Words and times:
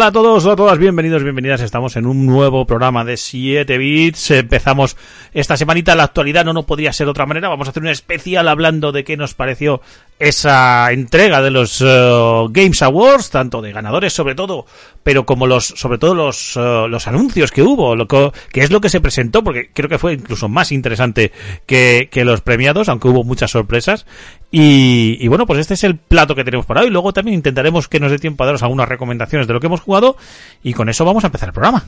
Hola 0.00 0.08
a 0.08 0.12
todos, 0.12 0.44
hola 0.44 0.54
a 0.54 0.56
todas, 0.56 0.78
bienvenidos, 0.78 1.22
bienvenidas. 1.22 1.60
Estamos 1.60 1.94
en 1.96 2.06
un 2.06 2.24
nuevo 2.24 2.66
programa 2.66 3.04
de 3.04 3.18
7 3.18 3.76
bits. 3.76 4.30
Empezamos 4.30 4.96
esta 5.34 5.58
semanita 5.58 5.94
la 5.94 6.04
actualidad, 6.04 6.42
no 6.42 6.54
no 6.54 6.64
podría 6.64 6.90
ser 6.94 7.06
de 7.06 7.10
otra 7.10 7.26
manera. 7.26 7.50
Vamos 7.50 7.68
a 7.68 7.72
hacer 7.72 7.82
un 7.82 7.90
especial 7.90 8.48
hablando 8.48 8.92
de 8.92 9.04
qué 9.04 9.18
nos 9.18 9.34
pareció 9.34 9.82
esa 10.20 10.92
entrega 10.92 11.40
de 11.40 11.50
los 11.50 11.80
uh, 11.80 12.48
Games 12.50 12.82
Awards, 12.82 13.30
tanto 13.30 13.62
de 13.62 13.72
ganadores 13.72 14.12
sobre 14.12 14.34
todo, 14.34 14.66
pero 15.02 15.24
como 15.24 15.46
los, 15.46 15.64
sobre 15.64 15.96
todo 15.96 16.14
los, 16.14 16.56
uh, 16.56 16.86
los 16.88 17.08
anuncios 17.08 17.50
que 17.50 17.62
hubo, 17.62 17.96
lo 17.96 18.06
que, 18.06 18.30
que, 18.52 18.60
es 18.60 18.70
lo 18.70 18.82
que 18.82 18.90
se 18.90 19.00
presentó, 19.00 19.42
porque 19.42 19.70
creo 19.72 19.88
que 19.88 19.98
fue 19.98 20.12
incluso 20.12 20.48
más 20.50 20.72
interesante 20.72 21.32
que, 21.64 22.08
que 22.12 22.26
los 22.26 22.42
premiados, 22.42 22.90
aunque 22.90 23.08
hubo 23.08 23.24
muchas 23.24 23.50
sorpresas. 23.50 24.04
Y, 24.50 25.16
y, 25.20 25.28
bueno, 25.28 25.46
pues 25.46 25.58
este 25.60 25.74
es 25.74 25.84
el 25.84 25.96
plato 25.96 26.34
que 26.34 26.44
tenemos 26.44 26.66
para 26.66 26.82
hoy. 26.82 26.90
Luego 26.90 27.14
también 27.14 27.36
intentaremos 27.36 27.88
que 27.88 27.98
nos 27.98 28.10
dé 28.10 28.18
tiempo 28.18 28.44
a 28.44 28.46
daros 28.46 28.62
algunas 28.62 28.88
recomendaciones 28.88 29.46
de 29.46 29.54
lo 29.54 29.60
que 29.60 29.68
hemos 29.68 29.80
jugado 29.80 30.16
y 30.62 30.74
con 30.74 30.90
eso 30.90 31.04
vamos 31.06 31.24
a 31.24 31.28
empezar 31.28 31.48
el 31.48 31.54
programa. 31.54 31.86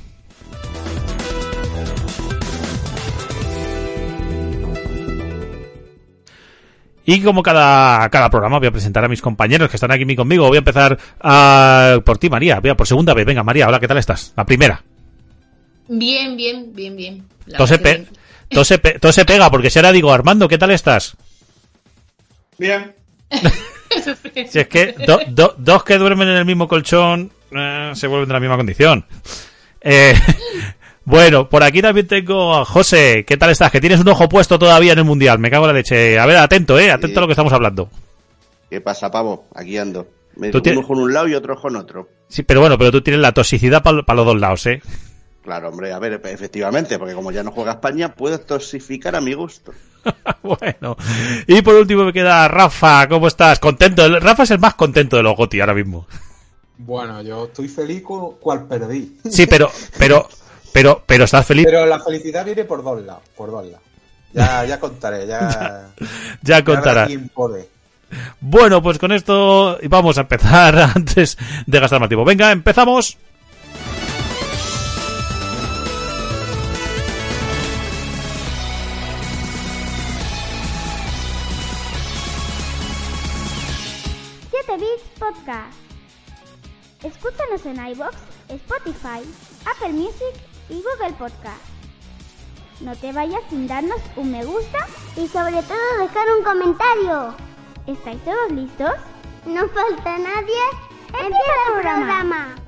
Y 7.05 7.21
como 7.21 7.43
cada, 7.43 8.09
cada 8.11 8.31
programa 8.31 8.59
voy 8.59 8.69
a 8.69 8.73
presentar 8.73 9.05
a 9.05 9.09
mis 9.09 9.21
compañeros 9.21 9.69
que 9.69 9.77
están 9.77 9.91
aquí 9.91 10.15
conmigo. 10.15 10.47
Voy 10.47 10.57
a 10.57 10.59
empezar 10.59 10.99
uh, 11.23 12.01
por 12.03 12.19
ti, 12.19 12.31
María. 12.31 12.61
Voy 12.61 12.71
a 12.71 12.77
por 12.77 12.87
segunda 12.87 13.13
vez. 13.15 13.27
Venga, 13.27 13.43
María, 13.43 13.67
hola, 13.67 13.81
¿qué 13.81 13.89
tal 13.89 13.99
estás? 13.99 14.33
La 14.37 14.47
primera. 14.47 14.83
Bien, 15.89 16.37
bien, 16.37 16.73
bien, 16.73 16.97
bien. 16.97 17.25
Todo 17.57 17.67
se, 17.67 17.79
pe 17.79 18.07
todo, 18.49 18.65
se 18.65 18.79
pe 18.79 18.99
todo 18.99 19.13
se 19.13 19.25
pega, 19.25 19.51
porque 19.51 19.69
si 19.69 19.79
ahora 19.79 19.93
digo, 19.93 20.13
Armando, 20.13 20.47
¿qué 20.49 20.59
tal 20.59 20.71
estás? 20.71 21.17
Bien. 22.57 22.95
si 24.49 24.59
es 24.61 24.69
que 24.69 24.95
do, 25.07 25.21
do, 25.29 25.55
dos 25.59 25.85
que 25.85 25.99
duermen 25.99 26.29
en 26.29 26.37
el 26.37 26.45
mismo 26.45 26.69
colchón 26.69 27.33
eh, 27.51 27.93
se 27.95 28.07
vuelven 28.07 28.29
de 28.29 28.35
la 28.35 28.41
misma 28.41 28.57
condición. 28.57 29.05
Eh, 29.81 30.15
bueno, 31.05 31.49
por 31.49 31.63
aquí 31.63 31.83
también 31.83 32.07
tengo 32.07 32.55
a 32.55 32.65
José. 32.65 33.25
¿Qué 33.27 33.37
tal 33.37 33.51
estás? 33.51 33.71
Que 33.71 33.81
tienes 33.81 34.01
un 34.01 34.09
ojo 34.09 34.29
puesto 34.29 34.59
todavía 34.59 34.93
en 34.93 34.99
el 34.99 35.05
Mundial. 35.05 35.39
Me 35.39 35.51
cago 35.51 35.65
en 35.65 35.69
la 35.69 35.79
leche. 35.79 36.19
A 36.19 36.27
ver, 36.27 36.37
atento, 36.37 36.79
eh. 36.79 36.91
Atento 36.91 37.15
sí. 37.15 37.19
a 37.19 37.21
lo 37.21 37.27
que 37.27 37.33
estamos 37.33 37.53
hablando. 37.53 37.91
¿Qué 38.71 38.81
pasa, 38.81 39.11
pavo? 39.11 39.47
Aquí 39.55 39.77
ando. 39.77 40.07
Me 40.37 40.51
¿Tú 40.51 40.63
un 40.65 40.79
ojo 40.79 40.95
en 40.95 41.01
un 41.01 41.13
lado 41.13 41.29
y 41.29 41.35
otro 41.35 41.55
ojo 41.55 41.69
en 41.69 41.77
otro. 41.77 42.09
Sí, 42.29 42.43
pero 42.43 42.61
bueno, 42.61 42.79
pero 42.79 42.91
tú 42.91 43.03
tienes 43.03 43.21
la 43.21 43.33
toxicidad 43.33 43.83
para 43.83 44.03
pa 44.03 44.15
los 44.15 44.25
dos 44.25 44.41
lados, 44.41 44.67
¿eh? 44.67 44.81
Claro, 45.43 45.69
hombre, 45.69 45.93
a 45.93 45.99
ver, 45.99 46.21
efectivamente, 46.25 46.99
porque 46.99 47.15
como 47.15 47.33
ya 47.33 47.43
no 47.43 47.51
juega 47.51 47.73
España, 47.73 48.15
puedes 48.15 48.47
toxificar 48.47 49.17
a 49.17 49.21
mi 49.21 49.35
gusto. 49.35 49.73
bueno, 50.43 50.97
y 51.47 51.61
por 51.63 51.75
último 51.75 52.05
me 52.05 52.13
queda 52.13 52.49
Rafa, 52.49 53.09
¿cómo 53.09 53.27
estás? 53.27 53.59
Contento, 53.59 54.09
Rafa 54.21 54.45
es 54.45 54.53
el 54.53 54.61
más 54.61 54.75
contento 54.75 55.17
de 55.17 55.25
los 55.25 55.37
Goti 55.37 55.61
ahora 55.61 55.75
mismo. 55.75 56.07
Bueno, 56.79 57.23
yo 57.23 57.45
estoy 57.45 57.69
feliz 57.69 58.03
con 58.03 58.37
cual 58.37 58.67
perdí. 58.67 59.19
Sí, 59.29 59.47
pero, 59.47 59.71
pero, 59.99 60.29
pero, 60.73 61.03
pero 61.07 61.25
estás 61.25 61.47
feliz. 61.47 61.65
Pero 61.67 61.87
la 61.87 62.01
felicidad 62.01 62.45
viene 62.45 62.65
por 62.65 62.83
dos 62.83 63.03
lados, 63.03 63.23
por 63.37 63.51
dos 63.51 63.65
lados. 63.67 63.87
Ya, 64.33 64.65
ya 64.67 64.81
contaré, 64.81 65.27
ya. 65.27 65.49
ya, 65.49 65.91
ya 66.43 66.65
contará. 66.65 67.09
Bueno, 68.41 68.83
pues 68.83 68.99
con 68.99 69.13
esto 69.13 69.79
vamos 69.85 70.19
a 70.19 70.23
empezar 70.23 70.79
antes 70.95 71.39
de 71.67 71.81
gastar 71.81 72.01
más 72.01 72.09
tiempo. 72.09 72.25
Venga, 72.25 72.51
empezamos. 72.53 73.17
Podcast. 85.23 85.77
Escúchanos 87.03 87.65
en 87.67 87.87
iBox, 87.93 88.17
Spotify, 88.49 89.23
Apple 89.65 89.93
Music 89.93 90.52
y 90.73 90.83
Google 90.83 91.15
Podcast. 91.19 91.61
No 92.81 92.97
te 92.97 93.13
vayas 93.13 93.43
sin 93.51 93.69
darnos 93.69 94.01
un 94.17 94.33
me 94.33 94.45
gusta 94.45 94.79
y 95.17 95.29
sobre 95.29 95.63
todo 95.63 95.99
dejar 96.01 96.27
un 96.37 96.45
comentario. 96.45 97.35
¿Estáis 97.87 98.25
todos 98.25 98.51
listos? 98.51 98.95
No 99.45 99.69
falta 99.69 100.19
nadie. 100.19 100.63
Empieza 101.13 101.77
el 101.77 101.83
programa. 101.83 102.63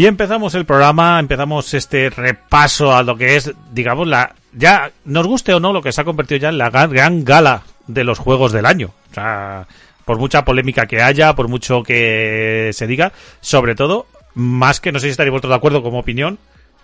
Y 0.00 0.06
empezamos 0.06 0.54
el 0.54 0.64
programa, 0.64 1.20
empezamos 1.20 1.74
este 1.74 2.08
repaso 2.10 2.94
a 2.94 3.02
lo 3.02 3.16
que 3.16 3.36
es, 3.36 3.52
digamos, 3.72 4.08
la 4.08 4.34
ya 4.52 4.92
nos 5.04 5.26
guste 5.26 5.52
o 5.52 5.60
no 5.60 5.74
lo 5.74 5.82
que 5.82 5.92
se 5.92 6.00
ha 6.00 6.04
convertido 6.04 6.38
ya 6.38 6.48
en 6.48 6.58
la 6.58 6.70
gran, 6.70 7.24
gala 7.24 7.64
de 7.86 8.04
los 8.04 8.18
juegos 8.18 8.52
del 8.52 8.64
año. 8.66 8.94
O 9.10 9.14
sea, 9.14 9.66
por 10.04 10.18
mucha 10.18 10.44
polémica 10.44 10.86
que 10.86 11.02
haya, 11.02 11.34
por 11.34 11.48
mucho 11.48 11.82
que 11.82 12.70
se 12.72 12.86
diga, 12.86 13.12
sobre 13.42 13.74
todo, 13.74 14.06
más 14.34 14.80
que 14.80 14.90
no 14.90 15.00
sé 15.00 15.08
si 15.08 15.10
estaréis 15.10 15.32
vosotros 15.32 15.50
de 15.50 15.56
acuerdo 15.56 15.82
como 15.82 15.98
opinión, 15.98 16.38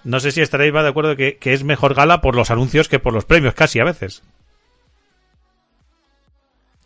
no 0.05 0.21
sé 0.21 0.31
si 0.31 0.43
estaréis 0.43 0.73
más 0.73 0.83
de 0.83 0.91
acuerdo 0.91 1.17
que, 1.17 1.39
que, 1.39 1.55
es 1.55 1.65
mejor 1.65 1.95
gala 1.95 2.21
por 2.21 2.37
los 2.37 2.51
anuncios 2.51 2.89
que 2.89 2.99
por 2.99 3.15
los 3.15 3.25
premios, 3.25 3.55
casi 3.55 3.81
a 3.81 3.85
veces. 3.85 4.23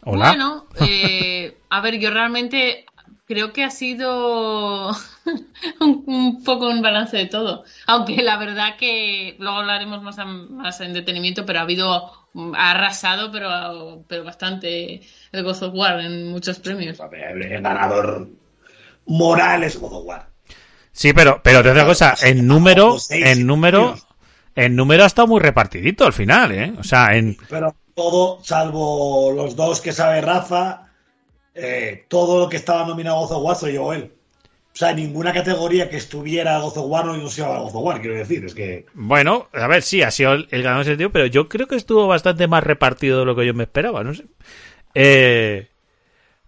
Hola. 0.03 0.28
Bueno, 0.28 0.67
eh, 0.81 1.59
a 1.69 1.81
ver, 1.81 1.99
yo 1.99 2.11
realmente 2.11 2.87
creo 3.30 3.52
que 3.52 3.62
ha 3.62 3.70
sido 3.70 4.91
un, 5.80 6.04
un, 6.06 6.42
poco 6.42 6.68
un 6.68 6.82
balance 6.82 7.16
de 7.16 7.26
todo. 7.26 7.62
Aunque 7.86 8.24
la 8.24 8.36
verdad 8.36 8.76
que 8.76 9.36
luego 9.38 9.58
hablaremos 9.58 10.02
más, 10.02 10.18
a, 10.18 10.24
más 10.24 10.80
en 10.80 10.92
detenimiento, 10.92 11.46
pero 11.46 11.60
ha 11.60 11.62
habido, 11.62 12.10
ha 12.56 12.70
arrasado, 12.72 13.30
pero, 13.30 14.04
pero 14.08 14.24
bastante 14.24 15.02
el 15.30 15.44
God 15.44 15.62
of 15.62 15.74
War 15.74 16.00
en 16.00 16.32
muchos 16.32 16.58
premios. 16.58 16.98
El 17.12 17.62
ganador 17.62 18.30
moral 19.06 19.62
es 19.62 19.78
God 19.78 19.92
of 19.92 20.06
War. 20.06 20.28
Sí, 20.90 21.12
pero, 21.12 21.40
pero 21.44 21.62
te 21.62 21.70
otra 21.70 21.86
cosa, 21.86 22.16
en 22.22 22.48
número, 22.48 22.96
en 23.10 23.46
número, 23.46 23.94
en 24.56 24.74
número 24.74 25.04
ha 25.04 25.06
estado 25.06 25.28
muy 25.28 25.38
repartidito 25.38 26.04
al 26.04 26.12
final, 26.12 26.50
¿eh? 26.50 26.74
O 26.76 26.82
sea, 26.82 27.14
en. 27.14 27.36
Pero 27.48 27.76
todo, 27.94 28.40
salvo 28.42 29.30
los 29.30 29.54
dos 29.54 29.80
que 29.80 29.92
sabe 29.92 30.20
Rafa, 30.20 30.89
eh, 31.55 32.05
todo 32.08 32.41
lo 32.41 32.49
que 32.49 32.56
estaba 32.56 32.87
nominado 32.87 33.17
a 33.17 33.20
Gozo 33.20 33.38
War 33.38 33.56
soy 33.56 33.75
yo 33.75 33.93
él. 33.93 34.12
O 34.73 34.76
sea, 34.81 34.93
ninguna 34.93 35.32
categoría 35.32 35.91
que 35.91 35.97
estuviera 35.97 36.58
Gozo 36.61 36.82
War 36.82 37.05
no 37.05 37.29
se 37.29 37.43
llama 37.43 37.58
Gozo 37.58 37.81
War, 37.81 38.00
quiero 38.00 38.17
decir, 38.17 38.44
es 38.44 38.55
que. 38.55 38.87
Bueno, 38.94 39.49
a 39.52 39.67
ver, 39.67 39.82
sí, 39.82 40.02
ha 40.02 40.11
sido 40.11 40.32
el, 40.35 40.47
ganador 40.50 40.82
ese 40.82 40.97
tío, 40.97 41.11
pero 41.11 41.26
yo 41.26 41.49
creo 41.49 41.67
que 41.67 41.76
estuvo 41.76 42.06
bastante 42.06 42.47
más 42.47 42.62
repartido 42.62 43.20
de 43.20 43.25
lo 43.25 43.35
que 43.37 43.47
yo 43.47 43.55
me 43.55 43.64
esperaba, 43.64 44.05
no 44.05 44.14
sé. 44.14 44.25
Eh. 44.94 45.69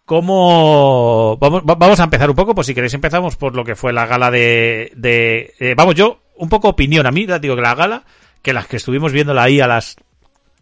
¿Cómo 0.04 1.36
vamos, 1.40 1.62
vamos 1.64 2.00
a 2.00 2.04
empezar 2.04 2.28
un 2.28 2.36
poco? 2.36 2.54
Pues 2.54 2.66
si 2.66 2.74
queréis 2.74 2.92
empezamos 2.92 3.36
por 3.36 3.54
lo 3.54 3.64
que 3.64 3.76
fue 3.76 3.92
la 3.92 4.04
gala 4.04 4.30
de, 4.30 4.92
de 4.96 5.54
eh, 5.60 5.74
vamos 5.76 5.94
yo 5.94 6.20
un 6.36 6.48
poco 6.48 6.68
opinión 6.68 7.06
a 7.06 7.12
mí, 7.12 7.26
digo 7.40 7.54
que 7.54 7.62
la 7.62 7.74
gala 7.74 8.04
que 8.42 8.52
las 8.52 8.66
que 8.66 8.76
estuvimos 8.76 9.12
viéndola 9.12 9.44
ahí 9.44 9.60
a 9.60 9.68
las 9.68 9.96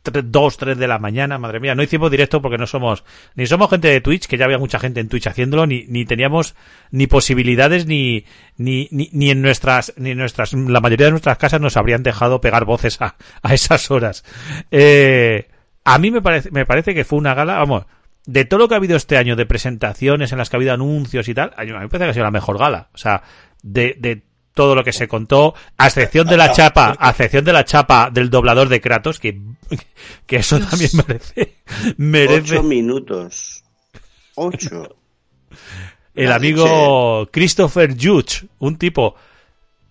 2, 0.02 0.56
3 0.56 0.78
de 0.78 0.88
la 0.88 0.98
mañana, 0.98 1.38
madre 1.38 1.60
mía, 1.60 1.74
no 1.74 1.82
hicimos 1.82 2.10
directo 2.10 2.40
porque 2.40 2.58
no 2.58 2.66
somos 2.66 3.04
ni 3.34 3.46
somos 3.46 3.70
gente 3.70 3.88
de 3.88 4.00
Twitch, 4.00 4.26
que 4.26 4.36
ya 4.36 4.46
había 4.46 4.58
mucha 4.58 4.78
gente 4.78 5.00
en 5.00 5.08
Twitch 5.08 5.26
haciéndolo, 5.26 5.66
ni, 5.66 5.84
ni 5.88 6.04
teníamos 6.04 6.54
ni 6.90 7.06
posibilidades 7.06 7.86
ni, 7.86 8.24
ni, 8.56 8.88
ni, 8.90 9.10
ni 9.12 9.30
en 9.30 9.42
nuestras 9.42 9.92
ni 9.96 10.10
en 10.10 10.18
nuestras 10.18 10.54
la 10.54 10.80
mayoría 10.80 11.06
de 11.06 11.12
nuestras 11.12 11.38
casas 11.38 11.60
nos 11.60 11.76
habrían 11.76 12.02
dejado 12.02 12.40
pegar 12.40 12.64
voces 12.64 13.00
a, 13.00 13.16
a 13.42 13.54
esas 13.54 13.90
horas. 13.90 14.24
Eh, 14.70 15.48
a 15.84 15.98
mí 15.98 16.10
me 16.10 16.22
parece 16.22 16.50
me 16.50 16.66
parece 16.66 16.94
que 16.94 17.04
fue 17.04 17.18
una 17.18 17.34
gala, 17.34 17.58
vamos, 17.58 17.84
de 18.26 18.44
todo 18.44 18.60
lo 18.60 18.68
que 18.68 18.74
ha 18.74 18.78
habido 18.78 18.96
este 18.96 19.16
año 19.16 19.36
de 19.36 19.46
presentaciones 19.46 20.32
en 20.32 20.38
las 20.38 20.50
que 20.50 20.56
ha 20.56 20.58
habido 20.58 20.72
anuncios 20.72 21.28
y 21.28 21.34
tal, 21.34 21.52
a 21.56 21.64
mí 21.64 21.72
me 21.72 21.88
parece 21.88 22.04
que 22.04 22.10
ha 22.10 22.14
sido 22.14 22.24
la 22.24 22.30
mejor 22.30 22.58
gala. 22.58 22.88
O 22.94 22.98
sea, 22.98 23.22
de, 23.62 23.96
de 23.98 24.22
todo 24.60 24.74
lo 24.74 24.84
que 24.84 24.92
se 24.92 25.08
contó, 25.08 25.54
a 25.78 25.86
excepción 25.86 26.26
de 26.26 26.36
la 26.36 26.52
chapa, 26.52 26.94
a 26.98 27.08
excepción 27.08 27.46
de 27.46 27.54
la 27.54 27.64
chapa 27.64 28.10
del 28.10 28.28
doblador 28.28 28.68
de 28.68 28.78
Kratos, 28.78 29.18
que, 29.18 29.40
que 30.26 30.36
eso 30.36 30.60
también 30.60 30.90
merece, 31.08 31.56
merece. 31.96 32.58
Ocho 32.58 32.62
minutos. 32.62 33.64
Ocho. 34.34 34.96
El 36.14 36.28
La 36.28 36.34
amigo 36.34 37.26
Christopher 37.32 37.96
Judge, 37.98 38.48
un 38.58 38.76
tipo 38.76 39.14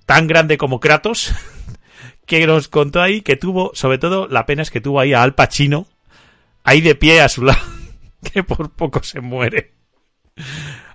tan 0.06 0.28
grande 0.28 0.56
como 0.60 0.80
Kratos, 0.80 1.34
que 2.28 2.46
nos 2.46 2.68
contó 2.68 3.02
ahí 3.02 3.22
que 3.22 3.38
tuvo, 3.38 3.72
sobre 3.74 3.98
todo, 3.98 4.28
la 4.28 4.46
pena 4.46 4.62
es 4.62 4.70
que 4.70 4.82
tuvo 4.82 5.00
ahí 5.00 5.14
a 5.14 5.24
Al 5.24 5.34
Pacino, 5.34 5.88
ahí 6.64 6.82
de 6.82 6.94
pie 6.94 7.22
a 7.22 7.30
su 7.30 7.44
lado, 7.44 7.60
que 8.32 8.44
por 8.44 8.70
poco 8.70 9.02
se 9.02 9.20
muere. 9.20 9.74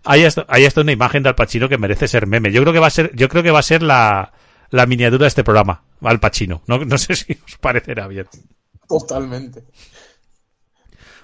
Ahí 0.04 0.22
está, 0.22 0.44
ahí 0.48 0.64
está 0.64 0.82
una 0.82 0.92
imagen 0.92 1.22
de 1.22 1.30
Al 1.30 1.34
Pacino 1.34 1.68
que 1.68 1.78
merece 1.78 2.08
ser 2.08 2.26
meme. 2.26 2.52
Yo 2.52 2.60
creo 2.60 2.72
que 2.72 2.78
va 2.78 2.88
a 2.88 2.90
ser, 2.90 3.10
yo 3.14 3.28
creo 3.28 3.42
que 3.42 3.50
va 3.50 3.60
a 3.60 3.62
ser 3.62 3.82
la, 3.82 4.32
la 4.70 4.86
miniatura 4.86 5.24
de 5.24 5.28
este 5.28 5.44
programa, 5.44 5.82
Al 6.02 6.20
Pacino. 6.20 6.62
No, 6.66 6.78
no 6.78 6.98
sé 6.98 7.16
si 7.16 7.32
os 7.32 7.56
parecerá 7.58 8.06
bien. 8.06 8.26
Totalmente. 8.88 9.64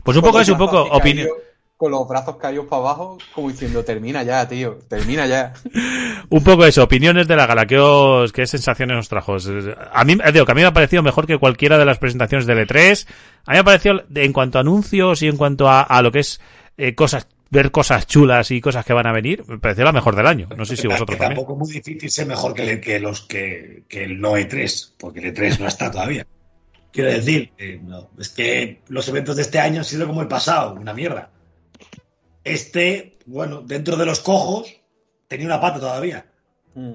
Pues 0.03 0.17
un 0.17 0.23
poco 0.23 0.41
es 0.41 0.49
un 0.49 0.59
poco 0.59 0.83
opinión. 0.83 1.29
Con 1.77 1.93
los 1.93 2.07
brazos 2.07 2.37
caídos 2.37 2.67
para 2.67 2.83
abajo, 2.83 3.17
como 3.35 3.49
diciendo, 3.49 3.83
termina 3.83 4.23
ya, 4.23 4.47
tío, 4.47 4.81
termina 4.87 5.27
ya. 5.27 5.55
Un 6.29 6.45
poco 6.45 6.67
eso, 6.67 6.83
opiniones 6.83 7.27
de 7.27 7.37
la 7.37 7.47
gala, 7.47 7.65
¿qué, 7.65 7.79
os, 7.79 8.33
qué 8.33 8.47
sensaciones 8.47 8.99
os 8.99 9.09
trajo? 9.09 9.37
A 9.91 10.05
mí, 10.05 10.19
eh, 10.23 10.31
digo, 10.31 10.45
que 10.45 10.53
a 10.53 10.55
mí 10.55 10.61
me 10.61 10.67
ha 10.67 10.75
parecido 10.75 11.03
mejor 11.03 11.27
que 11.27 11.39
cualquiera 11.39 11.79
de 11.79 11.87
las 11.87 11.97
presentaciones 11.97 12.47
del 12.47 12.69
E3. 12.69 13.07
A 13.47 13.53
mí 13.53 13.55
me 13.55 13.59
ha 13.61 13.65
parecido, 13.65 14.03
en 14.15 14.33
cuanto 14.35 14.59
a 14.59 14.61
anuncios 14.61 15.23
y 15.23 15.29
en 15.29 15.39
cuanto 15.39 15.71
a, 15.71 15.81
a 15.81 16.03
lo 16.03 16.13
que 16.13 16.19
es 16.19 16.39
eh, 16.77 16.95
cosas, 16.95 17.27
ver 17.51 17.71
cosas 17.73 18.07
chulas 18.07 18.51
y 18.53 18.61
cosas 18.61 18.85
que 18.85 18.93
van 18.93 19.07
a 19.07 19.13
venir, 19.13 19.45
me 19.49 19.59
pareció 19.59 19.85
la 19.85 19.93
mejor 19.93 20.15
del 20.17 20.27
año. 20.27 20.49
No 20.57 20.65
sé 20.65 20.77
si 20.77 20.83
Que 20.83 20.89
vosotros 20.89 21.19
también. 21.19 21.37
tampoco 21.37 21.55
es 21.55 21.59
muy 21.69 21.73
difícil 21.81 22.11
ser 22.11 22.27
mejor 22.27 22.55
que, 22.55 22.71
el- 22.71 22.81
que 22.81 23.01
los 23.01 23.23
que, 23.23 23.83
que 23.89 24.05
el 24.05 24.21
no 24.21 24.37
E3, 24.39 24.93
porque 24.99 25.21
el 25.21 25.35
E3 25.35 25.59
no 25.59 25.67
está 25.67 25.91
todavía. 25.91 26.27
Quiero 26.93 27.11
decir, 27.11 27.53
eh, 27.59 27.81
no, 27.83 28.11
es 28.19 28.29
que 28.31 28.81
los 28.89 29.07
eventos 29.09 29.37
de 29.37 29.43
este 29.43 29.59
año 29.61 29.79
han 29.79 29.85
sido 29.85 30.07
como 30.07 30.23
el 30.23 30.29
pasado, 30.29 30.75
una 30.75 30.93
mierda. 30.95 31.31
Este, 32.45 33.19
bueno, 33.27 33.63
dentro 33.63 33.97
de 33.97 34.07
los 34.07 34.21
cojos, 34.21 34.81
tenía 35.29 35.47
una 35.47 35.61
pata 35.61 35.79
todavía. 35.81 36.27
Mm. 36.75 36.95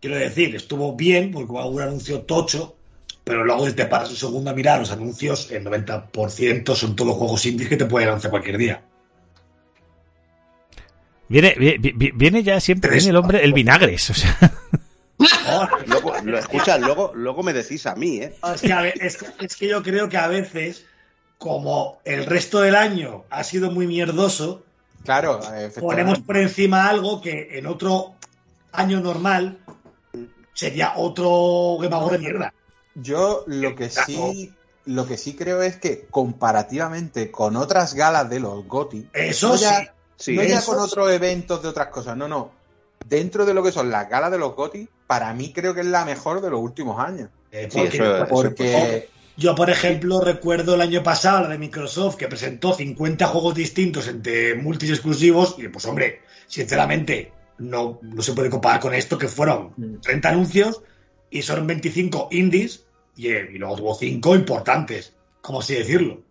Quiero 0.00 0.16
decir, 0.16 0.54
estuvo 0.54 0.94
bien, 0.94 1.32
porque 1.32 1.52
hubo 1.52 1.66
un 1.66 1.82
anuncio 1.82 2.22
tocho, 2.22 2.76
pero 3.24 3.44
luego 3.44 3.66
si 3.66 3.72
te 3.72 3.86
paras 3.86 4.10
un 4.10 4.16
segundo 4.16 4.50
a 4.50 4.54
mirar 4.54 4.78
los 4.78 4.92
anuncios, 4.92 5.50
el 5.50 5.64
90% 5.64 6.74
son 6.74 6.94
todos 6.96 7.16
juegos 7.16 7.44
indies 7.46 7.68
que 7.68 7.76
te 7.76 7.86
pueden 7.86 8.08
anunciar 8.08 8.30
cualquier 8.30 8.58
día. 8.58 8.82
Viene, 11.28 11.54
vi- 11.58 11.78
vi- 11.78 12.12
viene 12.14 12.42
ya 12.42 12.60
siempre, 12.60 12.90
viene 12.92 13.10
el 13.10 13.16
hombre, 13.16 13.42
el 13.44 13.52
vinagres, 13.52 14.10
o 14.10 14.14
sea. 14.14 14.38
Ahora, 15.46 15.70
Luego, 15.86 16.14
lo 16.24 16.38
escucha, 16.38 16.78
luego, 16.78 17.12
luego 17.14 17.42
me 17.42 17.52
decís 17.52 17.86
a 17.86 17.94
mí, 17.96 18.18
¿eh? 18.18 18.34
Es 18.54 18.60
que, 18.60 18.72
a 18.72 18.86
es, 18.88 19.18
es 19.40 19.56
que 19.56 19.68
yo 19.68 19.82
creo 19.82 20.08
que 20.08 20.16
a 20.18 20.28
veces, 20.28 20.84
como 21.38 21.98
el 22.04 22.26
resto 22.26 22.60
del 22.60 22.76
año 22.76 23.24
ha 23.30 23.42
sido 23.44 23.70
muy 23.70 23.86
mierdoso, 23.86 24.62
Claro, 25.04 25.40
ponemos 25.78 26.18
por 26.20 26.36
encima 26.36 26.88
algo 26.88 27.20
que 27.20 27.58
en 27.58 27.66
otro 27.66 28.14
año 28.72 29.00
normal 29.00 29.58
sería 30.52 30.94
otro 30.96 31.26
Award 31.80 32.12
de 32.12 32.18
mierda. 32.18 32.52
Yo 32.94 33.44
lo 33.46 33.74
que 33.76 33.88
sí, 33.90 34.52
lo 34.84 35.06
que 35.06 35.16
sí 35.16 35.36
creo 35.36 35.62
es 35.62 35.76
que 35.76 36.06
comparativamente 36.10 37.30
con 37.30 37.56
otras 37.56 37.94
galas 37.94 38.28
de 38.30 38.40
los 38.40 38.66
GOTY, 38.66 39.10
Eso 39.12 39.54
ya, 39.56 39.80
sí. 39.80 39.88
Sí, 40.16 40.34
no 40.36 40.42
ya 40.42 40.62
con 40.62 40.78
otros 40.78 41.10
eventos 41.12 41.62
de 41.62 41.68
otras 41.68 41.88
cosas, 41.88 42.16
no, 42.16 42.26
no. 42.28 42.50
Dentro 43.06 43.44
de 43.44 43.54
lo 43.54 43.62
que 43.62 43.72
son 43.72 43.90
las 43.90 44.08
galas 44.08 44.30
de 44.30 44.38
los 44.38 44.54
GOTY, 44.54 44.88
para 45.06 45.32
mí 45.34 45.52
creo 45.52 45.74
que 45.74 45.80
es 45.80 45.86
la 45.86 46.04
mejor 46.04 46.40
de 46.40 46.50
los 46.50 46.60
últimos 46.60 46.98
años. 46.98 47.28
Eh, 47.52 47.68
Sí, 47.70 47.78
porque- 47.78 47.96
eso- 47.96 48.16
eso- 48.16 48.26
Porque 48.28 49.08
Yo, 49.38 49.54
por 49.54 49.68
ejemplo, 49.68 50.22
recuerdo 50.22 50.74
el 50.76 50.80
año 50.80 51.02
pasado 51.02 51.42
la 51.42 51.48
de 51.48 51.58
Microsoft 51.58 52.16
que 52.16 52.26
presentó 52.26 52.72
50 52.72 53.26
juegos 53.26 53.54
distintos 53.54 54.08
entre 54.08 54.54
multis 54.54 54.88
exclusivos 54.88 55.56
y 55.58 55.68
pues 55.68 55.84
hombre, 55.84 56.22
sinceramente 56.46 57.32
no, 57.58 57.98
no 58.00 58.22
se 58.22 58.32
puede 58.32 58.48
comparar 58.48 58.80
con 58.80 58.94
esto 58.94 59.18
que 59.18 59.28
fueron 59.28 59.74
Mm. 59.76 59.96
30 60.00 60.30
anuncios 60.30 60.80
y 61.30 61.42
son 61.42 61.66
25 61.66 62.28
indies 62.30 62.86
y, 63.14 63.28
eh, 63.28 63.50
y 63.52 63.58
luego 63.58 63.76
tuvo 63.76 63.94
5 63.94 64.34
importantes, 64.34 65.12
como 65.42 65.60
así 65.60 65.74
decirlo. 65.74 66.22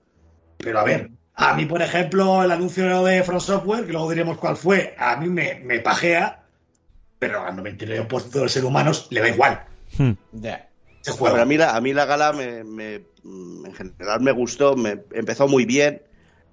Pero 0.58 0.80
a 0.80 0.84
ver, 0.84 1.12
a 1.36 1.54
mí 1.56 1.66
por 1.66 1.82
ejemplo 1.82 2.44
el 2.44 2.52
anuncio 2.52 3.04
de 3.04 3.24
From 3.24 3.40
Software, 3.40 3.86
que 3.86 3.92
luego 3.92 4.10
diremos 4.10 4.38
cuál 4.38 4.56
fue, 4.58 4.96
a 4.98 5.18
mí 5.18 5.28
me, 5.30 5.60
me 5.64 5.80
pajea, 5.80 6.44
pero 7.20 7.44
al 7.44 7.56
99% 7.58 8.30
de 8.30 8.42
los 8.42 8.52
seres 8.52 8.68
humanos 8.68 9.08
le 9.10 9.22
da 9.22 9.30
igual. 9.30 9.64
hmm. 9.98 10.12
Se 11.02 11.12
a, 11.28 11.46
mí 11.46 11.58
la, 11.58 11.76
a 11.76 11.82
mí 11.82 11.94
la 11.94 12.06
gala 12.06 12.34
me, 12.34 12.64
me- 12.64 13.04
en 13.24 13.74
general 13.74 14.22
me 14.22 14.32
gustó, 14.32 14.76
me 14.76 15.04
empezó 15.14 15.48
muy 15.48 15.66
bien, 15.66 16.02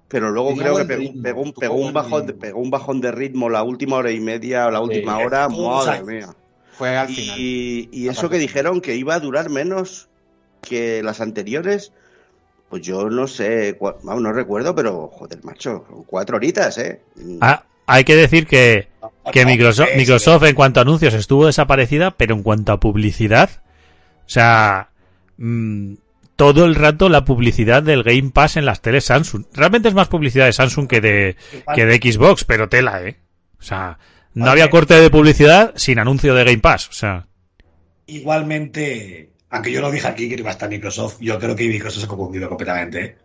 pero 0.07 0.29
luego 0.31 0.49
Tenía 0.49 0.63
creo 0.63 0.77
que 0.77 0.85
pegó, 0.85 1.01
ritmo, 1.01 1.23
pegó 1.23 1.41
un, 1.41 1.53
pegó 1.53 1.73
un 1.75 1.93
bajón, 1.93 2.21
de- 2.25 2.33
ritmo. 2.33 2.41
pegó 2.41 2.59
un 2.59 2.69
bajón 2.69 3.01
de 3.01 3.11
ritmo 3.11 3.49
la 3.49 3.63
última 3.63 3.95
hora 3.97 4.11
y 4.11 4.19
media, 4.19 4.69
la 4.69 4.79
última 4.81 5.17
Sí, 5.17 5.23
hora, 5.25 5.49
madre 5.49 6.03
mía. 6.03 6.35
Fue 6.73 6.95
al 6.95 7.07
final. 7.07 7.39
Y, 7.39 7.89
eso 8.07 8.21
parte 8.21 8.35
que 8.35 8.39
dijeron 8.41 8.81
que 8.81 8.95
iba 8.95 9.15
a 9.15 9.19
durar 9.19 9.49
menos 9.49 10.09
que 10.61 11.01
las 11.03 11.19
anteriores, 11.21 11.91
pues 12.73 12.81
yo 12.81 13.07
no 13.07 13.27
sé, 13.27 13.77
vamos, 13.79 14.23
no 14.23 14.33
recuerdo, 14.33 14.73
pero 14.73 15.07
joder, 15.07 15.43
macho, 15.43 15.85
cuatro 16.07 16.37
horitas, 16.37 16.75
¿eh? 16.79 17.01
Ah, 17.39 17.65
hay 17.85 18.03
que 18.03 18.15
decir 18.15 18.47
que, 18.47 18.87
que 19.31 19.45
Microsoft, 19.45 19.89
Microsoft 19.95 20.41
en 20.45 20.55
cuanto 20.55 20.79
a 20.79 20.81
anuncios 20.81 21.13
estuvo 21.13 21.45
desaparecida, 21.45 22.17
pero 22.17 22.33
en 22.33 22.41
cuanto 22.41 22.71
a 22.71 22.79
publicidad, 22.79 23.61
o 24.25 24.29
sea, 24.29 24.89
mm, 25.37 25.93
todo 26.35 26.65
el 26.65 26.73
rato 26.73 27.09
la 27.09 27.25
publicidad 27.25 27.83
del 27.83 28.01
Game 28.01 28.31
Pass 28.31 28.57
en 28.57 28.65
las 28.65 28.81
teles 28.81 29.03
Samsung. 29.03 29.45
Realmente 29.53 29.89
es 29.89 29.93
más 29.93 30.07
publicidad 30.07 30.47
de 30.47 30.53
Samsung 30.53 30.87
que 30.87 30.99
de, 30.99 31.35
que 31.75 31.85
de 31.85 31.97
Xbox, 31.97 32.43
pero 32.43 32.69
tela, 32.69 33.03
¿eh? 33.03 33.17
O 33.59 33.61
sea, 33.61 33.99
no 34.33 34.49
había 34.49 34.71
corte 34.71 34.95
de 34.95 35.11
publicidad 35.11 35.73
sin 35.75 35.99
anuncio 35.99 36.33
de 36.33 36.43
Game 36.43 36.57
Pass, 36.57 36.89
o 36.89 36.93
sea. 36.93 37.27
Igualmente, 38.07 39.29
aunque 39.53 39.71
yo 39.71 39.81
lo 39.81 39.91
dije 39.91 40.07
aquí 40.07 40.27
que 40.27 40.35
iba 40.35 40.49
a 40.49 40.53
estar 40.53 40.67
Microsoft, 40.67 41.17
yo 41.21 41.37
creo 41.39 41.55
que 41.55 41.67
Microsoft 41.67 41.99
se 42.01 42.05
ha 42.05 42.09
confundido 42.09 42.49
completamente. 42.49 43.05
¿eh? 43.05 43.17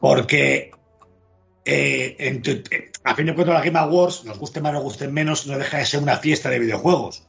Porque 0.00 0.70
eh, 1.64 2.16
en 2.18 2.40
tu- 2.42 2.62
eh, 2.70 2.92
a 3.04 3.14
fin 3.16 3.26
de 3.26 3.34
cuentas 3.34 3.54
la 3.54 3.64
Game 3.64 3.78
Awards, 3.78 4.24
nos 4.24 4.38
guste 4.38 4.60
más 4.60 4.70
o 4.70 4.74
nos 4.74 4.82
guste 4.84 5.08
menos, 5.08 5.46
no 5.48 5.58
deja 5.58 5.78
de 5.78 5.84
ser 5.86 6.00
una 6.00 6.16
fiesta 6.16 6.48
de 6.48 6.60
videojuegos. 6.60 7.24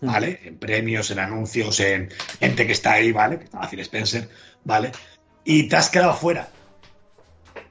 ¿Vale? 0.00 0.40
En 0.44 0.58
premios, 0.58 1.10
en 1.10 1.18
anuncios, 1.18 1.78
en 1.80 2.10
gente 2.40 2.66
que 2.66 2.72
está 2.72 2.92
ahí, 2.94 3.12
¿vale? 3.12 3.38
Que 3.38 3.44
está 3.44 3.66
Phil 3.68 3.80
Spencer, 3.80 4.28
¿vale? 4.64 4.90
Y 5.44 5.68
te 5.68 5.76
has 5.76 5.88
quedado 5.88 6.14
fuera. 6.14 6.48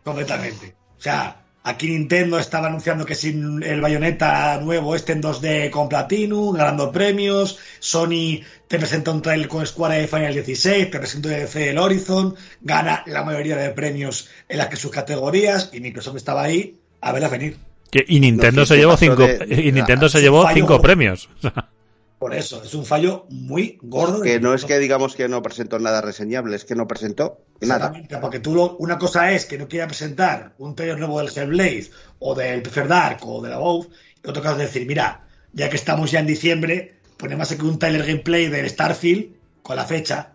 Completamente. 0.03 0.75
O 0.97 1.01
sea, 1.01 1.42
aquí 1.63 1.87
Nintendo 1.87 2.37
estaba 2.39 2.67
anunciando 2.67 3.05
que 3.05 3.15
sin 3.15 3.63
el 3.63 3.81
bayoneta 3.81 4.59
nuevo 4.61 4.95
este 4.95 5.13
en 5.13 5.21
2D 5.21 5.69
con 5.69 5.89
Platinum, 5.89 6.55
ganando 6.55 6.91
premios. 6.91 7.57
Sony 7.79 8.41
te 8.67 8.77
presenta 8.77 9.11
un 9.11 9.21
trailer 9.21 9.47
con 9.47 9.65
Square 9.65 9.99
de 10.01 10.07
Final 10.07 10.33
16, 10.33 10.91
te 10.91 10.99
presenta 10.99 11.37
el 11.37 11.77
Horizon, 11.77 12.35
gana 12.61 13.03
la 13.05 13.23
mayoría 13.23 13.55
de 13.57 13.69
premios 13.69 14.29
en 14.49 14.57
las 14.57 14.67
que 14.67 14.75
sus 14.77 14.91
categorías 14.91 15.69
y 15.73 15.79
Microsoft 15.79 16.17
estaba 16.17 16.43
ahí 16.43 16.77
a 17.01 17.11
verla 17.11 17.29
venir. 17.29 17.57
Que- 17.91 18.05
y 18.07 18.19
Nintendo 18.19 18.65
se 18.65 18.73
¿qué 18.73 18.79
llevó 18.79 18.97
cinco, 18.97 19.27
de- 19.27 19.45
y 19.67 19.71
Nintendo 19.71 20.09
se 20.09 20.21
llevó 20.21 20.47
cinco 20.53 20.81
premios. 20.81 21.29
Por 22.23 22.33
eso, 22.33 22.63
es 22.63 22.73
un 22.73 22.85
fallo 22.85 23.25
muy 23.29 23.77
gordo. 23.81 24.21
Que 24.21 24.39
no 24.39 24.53
es 24.53 24.63
que 24.63 24.79
digamos 24.79 25.13
que 25.13 25.27
no 25.27 25.41
presentó 25.41 25.77
nada 25.77 25.99
reseñable, 25.99 26.55
es 26.55 26.63
que 26.63 26.73
no 26.73 26.87
presentó 26.87 27.41
nada. 27.59 27.87
Exactamente, 27.87 28.17
porque 28.19 28.39
tú 28.39 28.55
lo- 28.55 28.77
una 28.77 28.97
cosa 28.97 29.33
es 29.33 29.45
que 29.45 29.57
no 29.57 29.67
quiera 29.67 29.87
presentar 29.87 30.53
un 30.57 30.73
trailer 30.73 30.99
nuevo 30.99 31.19
del 31.19 31.27
Hellblade 31.35 31.89
o 32.19 32.33
del 32.33 32.61
Prefer 32.61 32.87
Dark 32.87 33.17
o 33.23 33.41
de 33.41 33.49
la 33.49 33.59
WoW, 33.59 33.89
y 34.23 34.29
otra 34.29 34.41
cosa 34.41 34.53
es 34.53 34.59
decir, 34.59 34.87
mira, 34.87 35.25
ya 35.51 35.69
que 35.69 35.75
estamos 35.75 36.11
ya 36.11 36.21
en 36.21 36.27
diciembre, 36.27 36.95
ponemos 37.17 37.51
aquí 37.51 37.65
un 37.65 37.77
trailer 37.77 38.05
gameplay 38.05 38.47
del 38.47 38.69
Starfield 38.69 39.33
con 39.61 39.75
la 39.75 39.83
fecha, 39.83 40.29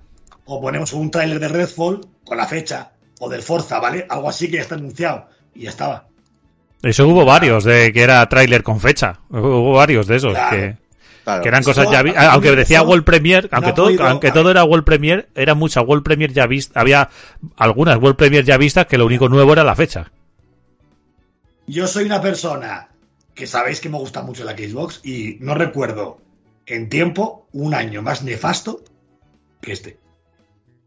o 0.45 0.61
ponemos 0.61 0.93
un 0.93 1.11
trailer 1.11 1.41
de 1.41 1.49
Redfall 1.49 2.07
con 2.27 2.37
la 2.37 2.47
fecha, 2.47 2.93
o 3.19 3.31
del 3.31 3.41
Forza, 3.43 3.79
¿vale? 3.81 4.05
Algo 4.11 4.29
así 4.29 4.51
que 4.51 4.57
ya 4.57 4.63
está 4.63 4.75
anunciado, 4.75 5.27
y 5.55 5.63
ya 5.63 5.71
estaba. 5.71 6.07
eso 6.83 7.09
hubo 7.09 7.25
varios 7.25 7.65
de 7.65 7.95
que 7.95 8.03
era 8.03 8.29
tráiler 8.29 8.63
con 8.63 8.79
fecha. 8.79 9.21
Hubo 9.31 9.73
varios 9.73 10.07
de 10.07 10.17
esos 10.17 10.33
Claro. 10.35 10.55
que, 10.57 10.77
Claro. 11.29 11.43
que 11.43 11.49
eran 11.49 11.63
cosas 11.63 11.91
ya 11.91 12.03
vi- 12.03 12.13
aunque 12.17 12.57
decía 12.57 12.83
World 12.83 13.05
Premiere 13.05 13.49
aunque 13.53 13.73
todo 13.75 13.89
aunque 14.09 14.31
todo 14.33 14.51
era 14.51 14.65
World 14.65 14.85
Premiere 14.85 15.29
era 15.35 15.55
mucha 15.55 15.83
World 15.83 16.03
Premiere 16.03 16.33
ya 16.33 16.47
vista 16.47 16.81
había 16.81 17.11
algunas 17.57 17.99
World 17.99 18.17
Premiere 18.17 18.47
ya 18.47 18.57
vistas 18.57 18.87
que 18.87 18.97
lo 18.97 19.05
único 19.05 19.29
nuevo 19.29 19.53
era 19.53 19.63
la 19.63 19.75
fecha 19.77 20.11
Yo 21.67 21.87
soy 21.87 22.05
una 22.05 22.23
persona 22.23 22.89
que 23.35 23.47
sabéis 23.47 23.81
que 23.81 23.89
me 23.91 23.99
gusta 23.99 24.23
mucho 24.23 24.45
la 24.45 24.57
Xbox 24.57 25.01
y 25.05 25.37
no 25.41 25.55
recuerdo 25.55 26.19
en 26.67 26.89
tiempo 26.89 27.47
un 27.53 27.75
año 27.75 28.01
más 28.03 28.23
nefasto 28.23 28.83
que 29.61 29.73
este. 29.73 29.99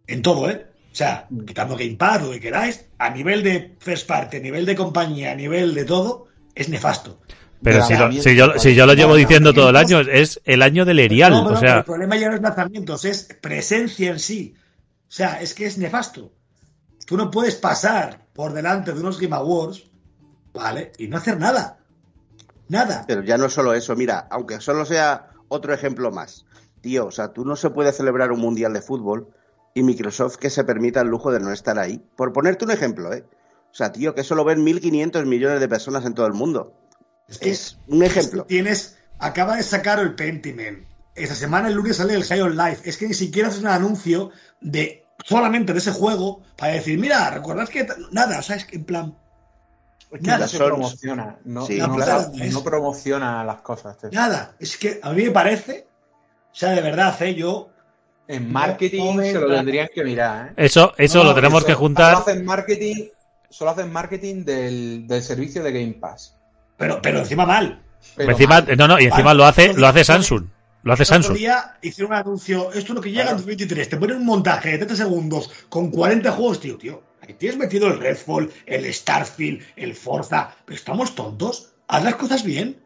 En 0.07 0.21
todo, 0.21 0.49
¿eh? 0.49 0.65
O 0.91 0.95
sea, 0.95 1.27
quitando 1.47 1.75
Game 1.77 1.95
Pass, 1.95 2.23
lo 2.23 2.31
que 2.31 2.39
queráis, 2.39 2.85
a 2.97 3.09
nivel 3.11 3.43
de 3.43 3.75
first 3.79 4.07
party, 4.07 4.37
a 4.37 4.39
nivel 4.41 4.65
de 4.65 4.75
compañía, 4.75 5.31
a 5.31 5.35
nivel 5.35 5.73
de 5.73 5.85
todo, 5.85 6.27
es 6.55 6.67
nefasto. 6.67 7.19
Pero 7.63 7.85
si, 7.85 7.95
lo- 7.95 8.11
si 8.11 8.35
yo, 8.35 8.57
si 8.59 8.73
yo 8.75 8.85
lo 8.85 8.93
llevo 8.93 9.15
diciendo 9.15 9.53
todo 9.53 9.69
el 9.69 9.75
año, 9.75 9.99
es 9.99 10.41
el 10.45 10.61
año 10.61 10.83
del 10.85 10.99
Erial. 10.99 11.31
No, 11.31 11.45
o 11.45 11.51
no, 11.51 11.59
sea, 11.59 11.77
el 11.79 11.83
problema 11.83 12.17
ya 12.17 12.29
no 12.29 12.35
es 12.35 12.41
lanzamientos, 12.41 13.05
es 13.05 13.27
presencia 13.39 14.11
en 14.11 14.19
sí. 14.19 14.55
O 14.57 15.11
sea, 15.13 15.41
es 15.41 15.53
que 15.53 15.65
es 15.65 15.77
nefasto. 15.77 16.31
Tú 17.05 17.17
no 17.17 17.29
puedes 17.29 17.55
pasar 17.55 18.25
por 18.33 18.53
delante 18.53 18.93
de 18.93 18.99
unos 18.99 19.19
Game 19.19 19.35
Awards, 19.35 19.83
¿vale? 20.53 20.91
Y 20.97 21.07
no 21.07 21.17
hacer 21.17 21.37
nada. 21.39 21.77
Nada. 22.67 23.03
Pero 23.07 23.21
ya 23.23 23.37
no 23.37 23.45
es 23.45 23.53
solo 23.53 23.73
eso, 23.73 23.95
mira, 23.95 24.27
aunque 24.31 24.61
solo 24.61 24.85
sea 24.85 25.27
otro 25.49 25.73
ejemplo 25.73 26.09
más. 26.11 26.45
Tío, 26.79 27.05
o 27.07 27.11
sea, 27.11 27.33
tú 27.33 27.45
no 27.45 27.55
se 27.55 27.69
puede 27.69 27.91
celebrar 27.91 28.31
un 28.31 28.39
mundial 28.39 28.73
de 28.73 28.81
fútbol 28.81 29.27
y 29.73 29.83
Microsoft 29.83 30.37
que 30.37 30.49
se 30.49 30.63
permita 30.63 31.01
el 31.01 31.09
lujo 31.09 31.31
de 31.31 31.39
no 31.41 31.51
estar 31.51 31.77
ahí. 31.77 32.01
Por 32.15 32.31
ponerte 32.33 32.65
un 32.65 32.71
ejemplo, 32.71 33.13
¿eh? 33.13 33.25
O 33.71 33.73
sea, 33.73 33.91
tío, 33.91 34.15
que 34.15 34.21
eso 34.21 34.35
lo 34.35 34.43
ven 34.45 34.65
1.500 34.65 35.25
millones 35.25 35.59
de 35.59 35.67
personas 35.67 36.05
en 36.05 36.13
todo 36.13 36.27
el 36.27 36.33
mundo. 36.33 36.73
Es 37.31 37.37
que 37.39 37.49
Es 37.49 37.77
un 37.87 38.03
ejemplo. 38.03 38.45
tienes, 38.45 38.97
acaba 39.19 39.55
de 39.55 39.63
sacar 39.63 39.99
el 39.99 40.13
Pentiment. 40.15 40.85
Esta 41.15 41.35
semana, 41.35 41.67
el 41.69 41.73
lunes, 41.75 41.97
sale 41.97 42.13
el 42.13 42.23
High 42.23 42.41
on 42.41 42.55
Life. 42.57 42.87
Es 42.89 42.97
que 42.97 43.07
ni 43.07 43.13
siquiera 43.13 43.49
haces 43.49 43.61
un 43.61 43.67
anuncio 43.67 44.31
de 44.61 45.05
solamente 45.25 45.73
de 45.73 45.79
ese 45.79 45.91
juego 45.91 46.41
para 46.57 46.73
decir, 46.73 46.97
mira, 46.99 47.29
recordad 47.31 47.67
que 47.67 47.87
nada, 48.11 48.39
o 48.39 48.41
sea, 48.41 48.55
es 48.55 48.65
que 48.65 48.77
en 48.77 48.85
plan, 48.85 49.15
Es 50.11 50.19
que 50.19 50.27
Nada, 50.27 50.39
no 50.39 50.47
se 50.47 50.57
promociona. 50.57 51.37
No, 51.45 51.65
Sí. 51.65 51.77
no, 51.77 51.87
no 51.97 52.63
promociona 52.63 53.43
las 53.43 53.61
cosas. 53.61 53.97
tío. 53.97 54.09
nada. 54.11 54.55
Es 54.59 54.77
que 54.77 54.99
a 55.01 55.11
mí 55.13 55.23
me 55.23 55.31
parece, 55.31 55.87
o 56.51 56.55
sea, 56.55 56.71
de 56.71 56.81
verdad, 56.81 57.21
¿eh? 57.21 57.35
yo 57.35 57.69
En 58.27 58.51
marketing 58.51 59.15
No, 59.15 59.21
se 59.23 59.33
lo 59.39 59.47
tendrían 59.55 59.87
que 59.93 60.03
mirar. 60.03 60.47
¿eh? 60.49 60.53
eso, 60.65 60.93
eso 60.97 61.19
No, 61.19 61.25
lo 61.25 61.35
tenemos 61.35 61.59
Eso 61.59 61.67
que 61.67 61.73
juntar. 61.75 62.13
Solo 62.15 62.25
hacen 62.27 62.45
marketing, 62.45 63.07
solo 63.49 63.71
hacen 63.71 63.91
marketing 63.91 64.43
del, 64.45 65.07
del 65.07 65.21
servicio 65.23 65.61
de 65.63 65.71
Game 65.71 65.93
Pass. 65.93 66.37
Pero, 66.77 67.01
pero 67.01 67.19
encima 67.19 67.45
mal. 67.45 67.81
Pero 68.15 68.31
encima, 68.31 68.61
mal. 68.61 68.77
no, 68.77 68.87
no, 68.87 68.99
y 68.99 69.05
encima 69.05 69.25
Vale. 69.25 69.37
lo 69.37 69.45
hace, 69.45 69.73
lo 69.73 69.87
hace 69.87 70.03
Samsung. 70.03 70.45
Lo 70.83 70.93
hace 70.93 71.05
Samsung. 71.05 71.37
día 71.37 71.77
hicieron 71.83 72.11
un 72.13 72.17
anuncio, 72.17 72.69
esto 72.73 72.79
es 72.79 72.95
lo 72.95 73.01
que 73.01 73.11
llega 73.11 73.29
en 73.29 73.37
2023, 73.37 73.87
te 73.89 73.97
ponen 73.97 74.17
un 74.17 74.25
montaje 74.25 74.69
de 74.71 74.77
30 74.77 74.95
segundos 74.95 75.51
con 75.69 75.91
40 75.91 76.31
juegos, 76.31 76.59
tío, 76.59 76.77
tío. 76.77 77.03
Ahí 77.21 77.35
tienes 77.35 77.57
metido 77.59 77.87
el 77.87 77.99
Redfall, 77.99 78.51
el 78.65 78.91
Starfield, 78.91 79.61
el 79.75 79.93
Forza, 79.95 80.55
pero 80.65 80.75
estamos 80.75 81.13
tontos. 81.13 81.73
Haz 81.87 82.03
las 82.03 82.15
cosas 82.15 82.43
bien. 82.43 82.81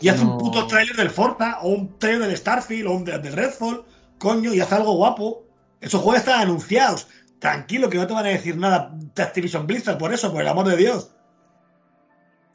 Y 0.00 0.08
haz 0.08 0.22
no- 0.22 0.32
un 0.32 0.38
puto 0.38 0.66
trailer 0.66 0.96
del 0.96 1.10
Forza, 1.10 1.58
o 1.60 1.68
un 1.68 1.98
trailer 1.98 2.26
del 2.28 2.36
Starfield, 2.38 2.86
o 2.88 2.92
un 2.92 3.04
de- 3.04 3.18
del 3.18 3.34
Redfall, 3.34 3.84
coño, 4.18 4.54
y 4.54 4.60
haz 4.60 4.72
algo 4.72 4.94
guapo. 4.94 5.44
Esos 5.82 6.00
juegos 6.00 6.20
están 6.20 6.40
anunciados. 6.40 7.06
Tranquilo, 7.38 7.90
que 7.90 7.98
no 7.98 8.06
te 8.06 8.14
van 8.14 8.24
a 8.26 8.30
decir 8.30 8.56
nada 8.56 8.92
de 9.14 9.22
Activision 9.22 9.66
Blizzard 9.66 9.98
por 9.98 10.12
eso, 10.14 10.32
por 10.32 10.40
el 10.40 10.48
amor 10.48 10.66
de 10.68 10.76
Dios. 10.78 11.10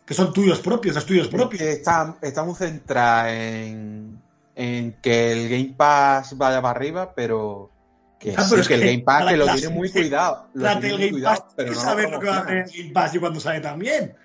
Que 0.06 0.14
son 0.14 0.34
tuyos 0.34 0.60
propios, 0.60 0.98
estudios 0.98 1.28
propios. 1.28 1.62
que 1.62 1.72
está, 1.72 2.18
está 2.22 2.44
muy 2.44 2.56
centrada 2.56 3.34
en, 3.34 4.22
en 4.56 4.94
que 5.02 5.32
el 5.32 5.50
Game 5.50 5.74
Pass 5.78 6.38
vaya 6.38 6.62
para 6.62 6.78
arriba, 6.78 7.14
pero 7.16 7.72
que, 8.20 8.34
Ah, 8.38 8.44
sí, 8.44 8.48
pero 8.52 8.62
es 8.62 8.68
que 8.68 8.74
el 8.76 8.82
Game 8.82 9.04
Pass 9.04 9.26
que 9.26 9.38
lo 9.38 9.46
tiene 9.54 9.70
muy 9.70 9.90
cuidado. 9.90 10.48
Lo 10.54 10.80
tiene 10.80 10.88
el 10.88 10.94
muy 10.94 11.00
Game 11.00 11.12
cuidado, 11.12 11.36
Pass, 11.36 11.54
pero 11.56 11.70
que 11.70 11.76
no 11.76 11.82
saber 11.82 12.10
lo 12.10 12.20
que 12.20 12.28
va 12.28 12.36
a 12.36 12.40
hacer 12.40 12.58
el. 12.58 12.72
Game 12.72 12.94
Pass 12.94 13.16
y 13.16 13.20
cuando 13.20 13.40
sale 13.40 13.62
también. 13.62 14.16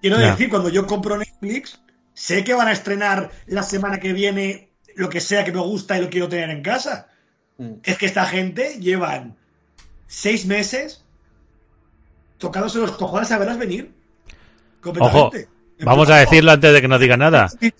Quiero 0.00 0.18
decir, 0.18 0.50
cuando 0.50 0.68
yo 0.68 0.86
compro 0.86 1.16
Netflix, 1.16 1.80
sé 2.12 2.44
que 2.44 2.52
van 2.52 2.68
a 2.68 2.72
estrenar 2.72 3.30
la 3.46 3.62
semana 3.62 3.98
que 3.98 4.12
viene 4.12 4.70
lo 4.94 5.08
que 5.08 5.20
sea 5.20 5.44
que 5.44 5.52
me 5.52 5.60
gusta 5.60 5.98
y 5.98 6.02
lo 6.02 6.10
quiero 6.10 6.28
tener 6.28 6.50
en 6.50 6.62
casa. 6.62 7.08
Mm. 7.58 7.74
Es 7.82 7.96
que 7.98 8.06
esta 8.06 8.26
gente 8.26 8.78
llevan 8.78 9.36
seis 10.06 10.46
meses 10.46 11.04
tocándose 12.38 12.78
los 12.78 12.92
cojones 12.92 13.30
a 13.32 13.38
verlas 13.38 13.58
venir. 13.58 13.93
Vamos 15.80 16.10
a 16.10 16.16
decirlo 16.16 16.52
antes 16.52 16.72
de 16.72 16.80
que 16.80 16.88
nos 16.88 17.00
diga 17.00 17.16
nada. 17.16 17.48
Que, 17.60 17.72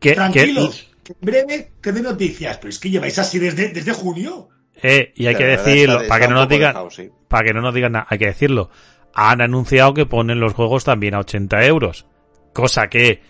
que- 0.00 0.14
Tranquilos, 0.14 0.88
que 1.02 1.12
en 1.12 1.18
breve 1.20 1.72
tendré 1.80 2.02
noticias. 2.02 2.58
Pero 2.58 2.68
es 2.70 2.78
que 2.78 2.90
lleváis 2.90 3.18
así 3.18 3.38
desde, 3.38 3.68
desde 3.68 3.92
junio. 3.92 4.48
eh, 4.82 5.12
y 5.16 5.26
hay 5.26 5.34
que 5.36 5.44
decirlo, 5.44 6.00
para 6.08 6.20
que 6.26 6.28
no 6.28 6.34
nos 6.34 6.48
digan, 6.48 6.70
dejado, 6.72 6.90
sí. 6.90 7.08
para 7.28 7.44
que 7.46 7.54
no 7.54 7.60
nos 7.62 7.74
digan 7.74 7.92
nada, 7.92 8.06
hay 8.10 8.18
que 8.18 8.26
decirlo. 8.26 8.70
Han 9.14 9.40
anunciado 9.40 9.94
que 9.94 10.06
ponen 10.06 10.40
los 10.40 10.52
juegos 10.54 10.84
también 10.84 11.14
a 11.14 11.20
80 11.20 11.64
euros. 11.66 12.06
Cosa 12.52 12.88
que 12.88 13.22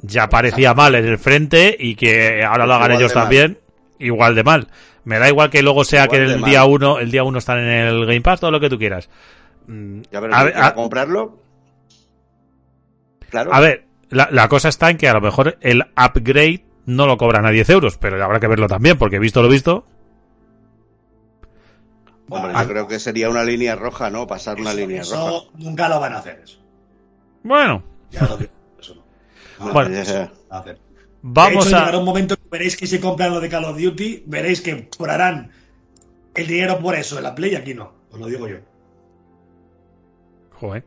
ya 0.00 0.28
parecía 0.28 0.72
mal 0.74 0.94
en 0.94 1.04
el 1.06 1.18
frente 1.18 1.76
y 1.78 1.94
que 1.96 2.42
ahora 2.44 2.66
lo 2.66 2.74
hagan 2.74 2.90
Igual 2.92 3.00
ellos 3.02 3.14
mal. 3.14 3.24
también 3.24 3.58
igual 3.98 4.34
de 4.34 4.44
mal. 4.44 4.68
Me 5.04 5.18
da 5.18 5.28
igual 5.28 5.50
que 5.50 5.62
luego 5.62 5.84
sea 5.84 6.04
Igual 6.04 6.18
que 6.18 6.24
el 6.32 6.38
mal. 6.40 6.50
día 6.50 6.64
uno, 6.64 6.98
el 6.98 7.10
día 7.10 7.24
uno 7.24 7.38
están 7.38 7.58
en 7.58 7.68
el 7.88 8.06
Game 8.06 8.20
Pass, 8.20 8.40
todo 8.40 8.50
lo 8.52 8.60
que 8.60 8.70
tú 8.70 8.78
quieras. 8.78 9.08
Ya 10.10 10.20
verás, 10.20 10.36
a, 10.38 10.40
a, 10.40 10.44
ver, 10.44 10.56
a- 10.56 10.74
comprarlo. 10.74 11.41
Claro. 13.32 13.52
a 13.52 13.58
ver, 13.60 13.86
la, 14.10 14.28
la 14.30 14.46
cosa 14.48 14.68
está 14.68 14.88
en 14.90 14.96
que 14.98 15.08
a 15.08 15.14
lo 15.14 15.20
mejor 15.20 15.56
el 15.62 15.82
upgrade 15.96 16.64
no 16.86 17.06
lo 17.06 17.16
cobran 17.16 17.44
a 17.46 17.50
10 17.50 17.68
euros, 17.70 17.96
pero 17.98 18.22
habrá 18.24 18.38
que 18.38 18.46
verlo 18.46 18.68
también, 18.68 18.96
porque 18.98 19.18
visto 19.18 19.42
lo 19.42 19.48
visto, 19.48 19.84
Hombre, 22.28 22.52
Bueno, 22.52 22.62
yo 22.62 22.68
creo 22.68 22.88
que 22.88 22.98
sería 22.98 23.28
una 23.28 23.44
línea 23.44 23.74
roja, 23.76 24.08
¿no? 24.10 24.26
Pasar 24.26 24.58
una 24.60 24.70
eso- 24.70 24.78
línea 24.78 25.02
eso 25.02 25.16
roja. 25.16 25.50
nunca 25.58 25.88
lo 25.88 26.00
van 26.00 26.12
a 26.14 26.18
hacer. 26.18 26.40
Eso. 26.44 26.58
bueno, 27.42 27.82
Ya 28.10 28.22
lo 28.26 28.36
digo. 28.38 28.52
Eso 28.80 28.94
no. 28.94 29.66
No, 29.66 29.72
Bueno. 29.72 29.96
a 29.96 30.00
hacer. 30.58 30.78
vamos 31.22 31.66
hecho, 31.66 31.76
a... 31.76 31.80
llegará 31.80 31.98
un 31.98 32.04
momento 32.04 32.36
que 32.36 32.42
veréis 32.50 32.76
que 32.76 32.86
si 32.86 32.98
compran 33.00 33.32
lo 33.32 33.40
de 33.40 33.48
Call 33.50 33.64
of 33.64 33.78
Duty, 33.78 34.24
veréis 34.26 34.60
que 34.62 34.88
cobrarán 34.88 35.50
el 36.34 36.46
dinero 36.46 36.78
por 36.80 36.94
eso 36.94 37.16
en 37.18 37.24
la 37.24 37.34
Play 37.34 37.52
y 37.52 37.56
aquí 37.56 37.74
no. 37.74 37.92
Os 38.10 38.18
lo 38.20 38.26
digo 38.26 38.48
yo. 38.48 38.56
Joder. 40.52 40.84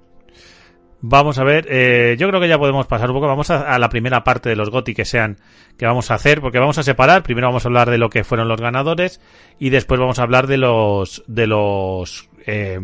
Vamos 1.07 1.37
a 1.37 1.43
ver, 1.43 1.67
eh, 1.69 2.15
yo 2.17 2.27
creo 2.27 2.41
que 2.41 2.47
ya 2.47 2.57
podemos 2.57 2.87
pasar 2.87 3.11
un 3.11 3.17
poco. 3.17 3.27
Vamos 3.27 3.51
a, 3.51 3.77
la 3.77 3.89
primera 3.89 4.23
parte 4.23 4.49
de 4.49 4.55
los 4.55 4.71
GOTI 4.71 4.95
que 4.95 5.05
sean 5.05 5.37
que 5.77 5.85
vamos 5.85 6.09
a 6.09 6.15
hacer, 6.15 6.41
porque 6.41 6.57
vamos 6.57 6.79
a 6.79 6.83
separar. 6.83 7.21
Primero 7.21 7.47
vamos 7.47 7.63
a 7.63 7.67
hablar 7.67 7.91
de 7.91 7.99
lo 7.99 8.09
que 8.09 8.23
fueron 8.23 8.47
los 8.47 8.59
ganadores 8.59 9.21
y 9.59 9.69
después 9.69 9.99
vamos 9.99 10.17
a 10.17 10.23
hablar 10.23 10.47
de 10.47 10.57
los 10.57 11.23
de 11.27 11.45
los 11.45 12.27
eh, 12.47 12.79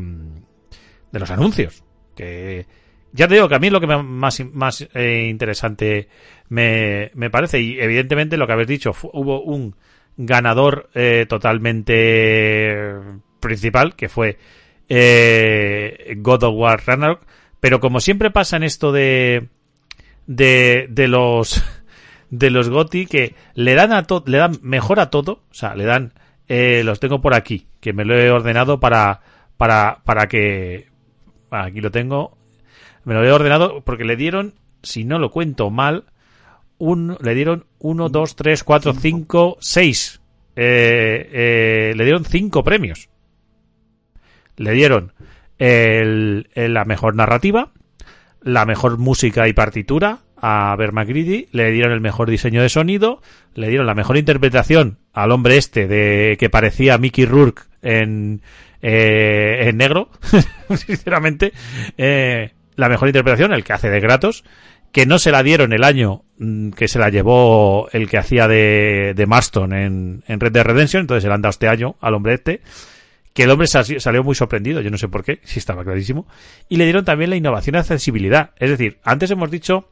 de 1.12 1.20
los 1.20 1.32
anuncios. 1.32 1.84
Que 2.16 2.68
ya 3.12 3.28
te 3.28 3.34
digo 3.34 3.50
que 3.50 3.56
a 3.56 3.60
mí 3.60 3.68
es 3.68 3.74
lo 3.74 3.82
que 3.82 3.88
más 3.88 4.40
más 4.54 4.88
eh, 4.94 5.26
interesante 5.28 6.08
me, 6.50 7.10
me 7.16 7.32
parece 7.32 7.60
y 7.60 7.80
evidentemente 7.80 8.38
lo 8.38 8.46
que 8.46 8.54
habéis 8.54 8.68
dicho 8.68 8.92
hubo 9.14 9.42
un 9.42 9.76
ganador 10.16 10.92
eh, 10.94 11.26
totalmente 11.28 12.94
principal 13.40 13.96
que 13.96 14.10
fue 14.10 14.38
eh, 14.90 16.16
God 16.18 16.44
of 16.44 16.56
War 16.56 16.84
Ragnarok 16.86 17.26
pero 17.62 17.80
como 17.80 18.02
siempre 18.02 18.32
pasa 18.32 18.58
en 18.58 18.64
esto 18.64 18.92
de 18.92 19.48
de, 20.28 20.88
de 20.90 21.08
los 21.08 21.64
de 22.30 22.50
los 22.50 22.70
GOTI 22.70 23.06
que 23.06 23.36
le 23.56 23.74
dan 23.76 23.94
a 23.94 24.04
todo 24.04 24.24
le 24.28 24.38
dan 24.38 24.60
mejor 24.62 25.00
a 25.00 25.10
todo 25.10 25.44
o 25.50 25.54
sea 25.54 25.76
le 25.76 25.86
dan 25.86 26.12
eh, 26.50 26.82
los 26.84 27.00
tengo 27.00 27.22
por 27.22 27.34
aquí 27.34 27.68
que 27.80 27.94
me 27.94 28.04
lo 28.04 28.20
he 28.20 28.30
ordenado 28.30 28.82
para 28.82 29.22
para 29.56 30.02
para 30.04 30.28
que 30.28 30.90
aquí 31.50 31.80
lo 31.80 31.92
tengo 31.92 32.38
me 33.06 33.14
lo 33.14 33.24
he 33.24 33.32
ordenado 33.32 33.82
porque 33.86 34.04
le 34.04 34.18
dieron 34.18 34.56
si 34.84 35.06
no 35.06 35.20
lo 35.20 35.32
cuento 35.32 35.70
mal 35.70 36.04
un 36.78 37.16
le 37.22 37.36
dieron 37.36 37.66
1 37.80 38.10
2 38.10 38.36
3 38.36 38.64
4 38.66 38.94
5 38.94 39.58
6 39.62 40.22
le 40.56 41.94
dieron 42.04 42.26
cinco 42.26 42.64
premios. 42.64 43.10
Le 44.58 44.72
dieron 44.72 45.14
el, 45.66 46.50
el- 46.56 46.74
la 46.74 46.86
mejor 46.86 47.16
narrativa, 47.16 47.72
la 48.42 48.66
mejor 48.66 48.98
música 48.98 49.48
y 49.48 49.54
partitura 49.54 50.20
a 50.42 50.76
McCready, 50.76 51.48
le 51.52 51.72
dieron 51.72 51.92
el 51.92 52.02
mejor 52.02 52.30
diseño 52.30 52.64
de 52.64 52.70
sonido, 52.70 53.22
le 53.54 53.68
dieron 53.70 53.86
la 53.86 53.94
mejor 53.94 54.18
interpretación 54.18 54.98
al 55.14 55.32
hombre 55.32 55.58
este 55.58 55.88
de 55.88 56.36
que 56.40 56.50
parecía 56.50 56.98
Mickey 56.98 57.26
Rourke 57.26 57.62
en, 57.84 58.42
eh, 58.82 59.66
en 59.68 59.78
negro, 59.78 60.10
sinceramente, 60.76 61.54
eh, 61.98 62.52
la 62.76 62.90
mejor 62.90 63.10
interpretación, 63.10 63.54
el 63.54 63.64
que 63.64 63.74
hace 63.74 63.92
de 63.92 64.02
Kratos, 64.02 64.44
que 64.92 65.06
no 65.06 65.20
se 65.20 65.32
la 65.32 65.44
dieron 65.44 65.74
el 65.74 65.84
año 65.84 66.24
mm, 66.40 66.72
que 66.72 66.88
se 66.88 66.98
la 66.98 67.10
llevó 67.10 67.88
el 67.92 68.10
que 68.10 68.18
hacía 68.18 68.48
de, 68.48 69.14
de 69.16 69.26
Marston 69.28 69.74
en, 69.74 70.24
en 70.28 70.40
Red 70.40 70.52
Dead 70.54 70.66
Redemption, 70.66 71.02
entonces 71.02 71.22
se 71.22 71.30
la 71.30 71.36
han 71.36 71.44
dado 71.44 71.52
este 71.52 71.68
año 71.68 71.96
al 72.02 72.16
hombre 72.16 72.34
este, 72.34 72.62
que 73.34 73.44
el 73.44 73.50
hombre 73.52 73.68
sal- 73.68 74.00
salió 74.02 74.24
muy 74.24 74.36
sorprendido, 74.36 74.82
yo 74.82 74.90
no 74.90 74.98
sé 74.98 75.08
por 75.08 75.24
qué, 75.24 75.40
si 75.44 75.60
estaba 75.60 75.84
clarísimo, 75.84 76.28
y 76.70 76.76
le 76.78 76.84
dieron 76.86 77.06
también 77.06 77.30
la 77.30 77.36
innovación 77.38 77.76
y 77.76 77.80
accesibilidad. 77.80 78.52
Es 78.58 78.70
decir, 78.70 79.00
antes 79.04 79.32
hemos 79.32 79.50
dicho 79.52 79.90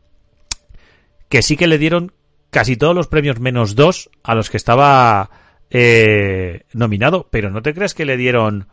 que 1.29 1.41
sí 1.41 1.55
que 1.57 1.67
le 1.67 1.77
dieron 1.77 2.11
casi 2.49 2.75
todos 2.75 2.95
los 2.95 3.07
premios 3.07 3.39
menos 3.39 3.75
dos 3.75 4.09
a 4.23 4.35
los 4.35 4.49
que 4.49 4.57
estaba 4.57 5.29
eh, 5.69 6.63
nominado, 6.73 7.27
pero 7.31 7.49
no 7.51 7.61
te 7.61 7.73
crees 7.73 7.93
que 7.93 8.05
le 8.05 8.17
dieron 8.17 8.67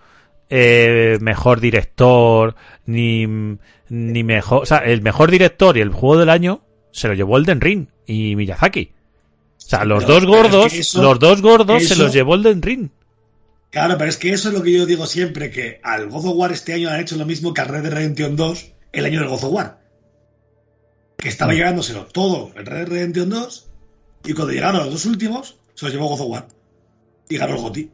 eh, 0.49 1.18
mejor 1.20 1.61
director, 1.61 2.54
ni, 2.87 3.26
ni 3.88 4.25
mejor, 4.25 4.62
o 4.62 4.66
sea, 4.66 4.78
el 4.78 5.02
mejor 5.02 5.30
director 5.30 5.76
y 5.76 5.80
el 5.80 5.90
juego 5.92 6.16
del 6.18 6.30
año 6.30 6.62
se 6.92 7.08
lo 7.08 7.14
llevó 7.14 7.37
Elden 7.37 7.61
Ring 7.61 7.87
y 8.06 8.35
Miyazaki. 8.37 8.92
O 9.58 9.68
sea, 9.68 9.85
los 9.85 10.06
dos 10.06 10.20
pero 10.25 10.37
es 10.37 10.42
que 10.42 10.49
gordos, 10.50 10.73
eso- 10.75 11.02
los 11.02 11.18
dos 11.18 11.42
gordos 11.42 11.82
se 11.87 11.96
los 11.96 12.12
llevó 12.12 12.35
Elden 12.37 12.62
Ring. 12.62 12.88
Claro, 13.76 13.99
pero 13.99 14.09
es 14.09 14.16
que 14.16 14.30
eso 14.33 14.49
es 14.49 14.54
lo 14.54 14.62
que 14.62 14.73
yo 14.73 14.87
digo 14.87 15.04
siempre, 15.06 15.50
que 15.50 15.80
al 15.83 16.09
God 16.09 16.25
of 16.28 16.35
War 16.37 16.50
este 16.50 16.73
año 16.73 16.88
han 16.88 16.99
hecho 16.99 17.14
lo 17.16 17.26
mismo 17.26 17.52
que 17.52 17.61
al 17.61 17.68
Red 17.68 17.83
Dead 17.83 17.92
Redemption 17.92 18.35
2 18.35 18.73
el 18.92 19.04
año 19.04 19.21
del 19.21 19.28
God 19.28 19.45
of 19.45 19.52
War. 19.52 19.80
Que 21.18 21.28
estaba 21.28 21.52
Mm. 21.52 21.56
llevándoselo 21.56 22.06
todo 22.06 22.52
el 22.56 22.64
Red 22.64 22.78
Dead 22.78 22.88
Redemption 22.88 23.28
2 23.28 23.68
y 24.25 24.33
cuando 24.33 24.54
llegaron 24.54 24.78
los 24.78 24.90
dos 24.92 25.04
últimos 25.04 25.59
se 25.75 25.85
los 25.85 25.92
llevó 25.92 26.09
God 26.09 26.21
of 26.23 26.30
War. 26.30 26.49
Y 27.28 27.37
ganó 27.37 27.56
el 27.56 27.61
GOTY. 27.61 27.90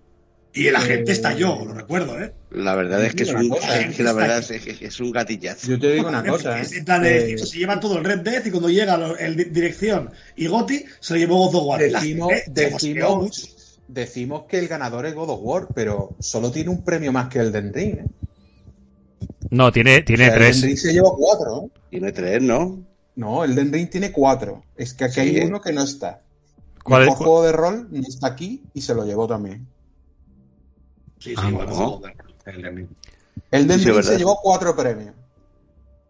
Y 0.55 0.71
la 0.71 0.85
Eh, 0.85 0.87
gente 0.87 1.11
estalló, 1.11 1.65
lo 1.65 1.73
recuerdo, 1.75 2.17
¿eh? 2.23 2.33
La 2.53 2.77
verdad 2.77 3.05
es 3.05 3.17
que 3.17 3.25
es 3.25 3.33
un, 3.33 3.49
cosa, 3.49 3.81
es 3.81 3.97
que 3.97 4.05
la 4.05 4.13
verdad 4.13 4.39
es 4.39 4.63
que 4.63 4.87
es 4.87 5.01
un 5.01 5.11
gatillazo. 5.11 5.67
Yo 5.67 5.81
te 5.81 5.95
digo 5.95 6.09
una 6.09 6.23
cosa, 6.25 6.61
Es 6.61 6.71
¿eh? 6.75 6.79
en 6.79 6.85
plan 6.85 7.03
de- 7.03 7.33
Eh, 7.33 7.39
se 7.39 7.59
llevan 7.59 7.81
todo 7.81 7.99
el 7.99 8.05
Red 8.05 8.21
Dead 8.21 8.45
y 8.47 8.51
cuando 8.53 8.69
llega 8.71 8.95
el 9.19 9.37
di- 9.37 9.45
dirección 9.47 10.13
y 10.37 10.47
GOTY 10.47 10.85
se 11.01 11.15
lo 11.15 11.19
llevó 11.19 11.47
God 11.49 11.55
of 11.57 11.65
War. 11.67 11.81
La 11.91 11.99
decimos, 12.01 12.29
mucho. 12.29 12.43
decimos, 12.53 13.57
decimos 13.89 14.45
que 14.49 14.59
el 14.59 14.69
ganador 14.69 15.07
es 15.07 15.15
God 15.15 15.31
of 15.31 15.41
War, 15.43 15.69
pero 15.75 16.15
solo 16.21 16.51
tiene 16.51 16.71
un 16.71 16.85
premio 16.85 17.13
más 17.13 17.29
que 17.29 17.39
el 17.39 17.53
Den 17.53 17.73
Ring. 17.73 17.99
¿eh? 17.99 18.07
No, 19.51 19.71
tiene, 19.73 20.03
tiene 20.03 20.25
O 20.25 20.27
sea, 20.29 20.35
tres. 20.37 20.57
El 20.57 20.61
Den 20.63 20.69
Ring 20.71 20.79
se 20.79 20.93
lleva 20.93 21.11
cuatro. 21.17 21.65
¿eh? 21.67 21.71
Tiene 21.91 22.13
tres, 22.13 22.43
¿no? 22.43 22.83
No, 23.17 23.45
el 23.45 23.55
Den 23.55 23.73
Ring 23.73 23.91
tiene 23.91 24.11
cuatro. 24.13 24.65
Es 24.77 24.95
que 24.95 25.05
aquí 25.05 25.15
Sí. 25.15 25.21
hay 25.21 25.41
uno 25.41 25.61
que 25.61 25.73
no 25.73 25.83
está. 25.83 26.21
¿Cuál 26.83 27.03
el 27.03 27.09
es- 27.11 27.15
juego 27.17 27.43
de 27.43 27.53
rol 27.53 27.89
no 27.91 28.01
está 28.01 28.29
aquí 28.29 28.63
y 28.75 28.81
se 28.81 28.95
lo 28.95 29.05
llevó 29.05 29.27
también. 29.27 29.67
Sí, 31.19 31.31
sí, 31.31 31.35
Ah, 31.37 31.51
no. 31.51 32.01
El 32.47 32.63
de 32.63 32.71
mí. 32.73 32.87
El 33.51 33.69
Den 33.69 33.79
Sí, 33.79 33.85
Ring 33.87 33.97
verdad. 33.97 34.11
se 34.13 34.19
llevó 34.19 34.39
cuatro 34.43 34.75
premios. 34.75 35.15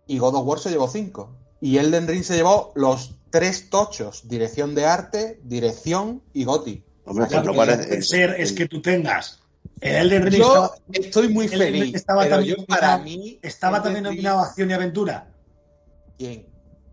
Y 0.06 0.18
God 0.18 0.34
of 0.36 0.46
War 0.46 0.58
se 0.58 0.70
llevó 0.70 0.88
cinco. 0.88 1.30
Y 1.60 1.76
el 1.78 1.90
Den 1.90 2.06
Ring 2.08 2.22
se 2.24 2.36
llevó 2.36 2.72
los 2.74 3.14
tres 3.30 3.68
tochos: 3.68 4.28
dirección 4.28 4.74
de 4.74 4.86
arte, 4.86 5.40
dirección 5.44 6.22
y 6.32 6.44
Goti. 6.44 6.82
Hombre, 7.04 7.26
lo 7.30 7.42
que 7.42 7.48
puede 7.52 8.02
ser 8.02 8.36
es 8.38 8.52
que 8.52 8.68
tú 8.68 8.80
tengas 8.80 9.40
el 9.80 9.96
Elden 10.12 10.22
Ring 10.24 10.36
Yo 10.36 10.46
estaba, 10.64 10.74
estoy 10.92 11.28
muy 11.28 11.48
feliz. 11.48 11.94
estaba 11.94 12.22
pero 12.22 12.36
también 12.36 12.56
yo, 12.58 12.66
para 12.66 12.96
nominado- 12.98 13.04
mí. 13.04 13.38
estaba 13.42 13.82
también 13.82 14.04
nominado 14.04 14.38
a 14.38 14.46
Acción 14.46 14.70
y 14.70 14.72
Aventura. 14.72 15.26
¿Quién? 16.18 16.46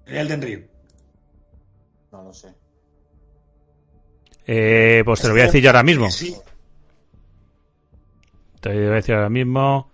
El 0.08 0.18
Elden 0.18 0.42
Ring. 0.42 0.64
No 2.12 2.24
lo 2.24 2.34
sé. 2.34 2.50
Eh, 4.48 5.04
pues 5.06 5.22
te 5.22 5.28
lo 5.28 5.34
voy 5.34 5.42
a 5.42 5.46
decir 5.46 5.62
yo 5.62 5.70
ahora 5.70 5.84
mismo. 5.84 6.10
Sí, 6.10 6.36
Te 8.62 8.70
voy 8.74 8.88
a 8.88 8.90
decir 8.92 9.16
ahora 9.16 9.30
mismo. 9.30 9.90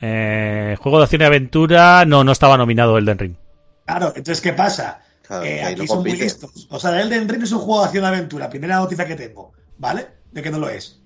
Eh, 0.00 0.76
juego 0.80 0.98
de 0.98 1.04
acción 1.04 1.22
y 1.22 1.24
aventura. 1.24 2.04
No, 2.04 2.24
no 2.24 2.32
estaba 2.32 2.56
nominado 2.56 2.98
Elden 2.98 3.18
Ring. 3.18 3.34
claro. 3.86 4.08
Entonces, 4.08 4.40
¿qué 4.40 4.52
pasa? 4.52 5.02
Claro, 5.40 5.44
Eh, 5.46 5.62
aquí 5.64 5.80
no 5.80 5.86
son 5.86 6.00
muy 6.00 6.12
listos. 6.12 6.66
O 6.70 6.78
sea, 6.78 6.90
el 7.00 7.10
Elden 7.12 7.28
Ring 7.28 7.42
es 7.42 7.52
un 7.52 7.58
juego 7.60 7.80
de 7.80 7.86
acción 7.86 8.04
y 8.04 8.06
aventura. 8.06 8.50
Primera 8.50 8.76
noticia 8.76 9.06
que 9.06 9.14
tengo, 9.16 9.52
¿vale? 9.78 10.08
De 10.30 10.42
que 10.42 10.50
no 10.50 10.58
lo 10.58 10.68
es. 10.68 11.00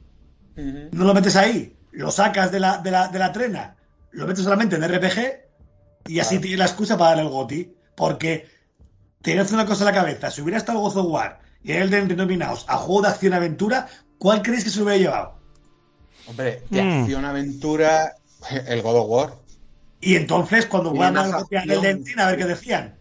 No 0.56 1.04
lo 1.04 1.12
metes 1.14 1.36
ahí, 1.36 1.76
lo 1.92 2.10
sacas 2.10 2.50
de 2.50 2.58
la, 2.60 2.78
de 2.78 2.90
la, 2.90 3.08
de 3.08 3.18
la 3.18 3.30
trena, 3.30 3.76
lo 4.12 4.26
metes 4.26 4.42
solamente 4.42 4.76
en 4.76 4.82
RPG 4.88 5.18
y 6.08 6.18
así 6.18 6.30
Claro. 6.36 6.40
tienes 6.42 6.58
la 6.58 6.64
excusa 6.64 6.96
para 6.96 7.10
darle 7.10 7.24
el 7.24 7.28
GOTI. 7.28 7.72
Porque 7.94 8.46
tienes 9.22 9.52
una 9.52 9.64
cosa 9.66 9.82
en 9.82 9.94
la 9.94 10.00
cabeza. 10.00 10.30
Si 10.30 10.40
hubiera 10.42 10.58
estado 10.58 10.80
God 10.80 10.96
of 10.96 11.06
War 11.12 11.40
y 11.62 11.72
el 11.72 11.82
Elden 11.82 12.08
Ring 12.08 12.18
nominados 12.18 12.64
a 12.68 12.76
juego 12.78 13.02
de 13.02 13.08
acción 13.08 13.32
y 13.32 13.36
aventura, 13.36 13.86
¿cuál 14.18 14.42
crees 14.42 14.64
que 14.64 14.70
se 14.70 14.78
lo 14.78 14.84
hubiera 14.86 14.98
llevado? 15.00 15.38
Hombre, 16.26 16.62
de 16.70 16.82
Mm. 16.82 17.00
acción 17.02 17.24
aventura, 17.24 18.14
el 18.66 18.82
God 18.82 18.96
of 18.96 19.08
War. 19.10 19.34
Y 20.00 20.16
entonces, 20.16 20.66
cuando 20.66 20.92
van 20.92 21.16
a 21.16 21.22
más 21.22 21.30
dar 21.30 21.40
el 21.40 21.42
GOTI 21.44 21.56
a. 21.56 21.62
Elden 21.74 22.04
Ring, 22.04 22.18
a 22.20 22.26
ver 22.26 22.36
qué 22.38 22.44
decían. 22.46 22.98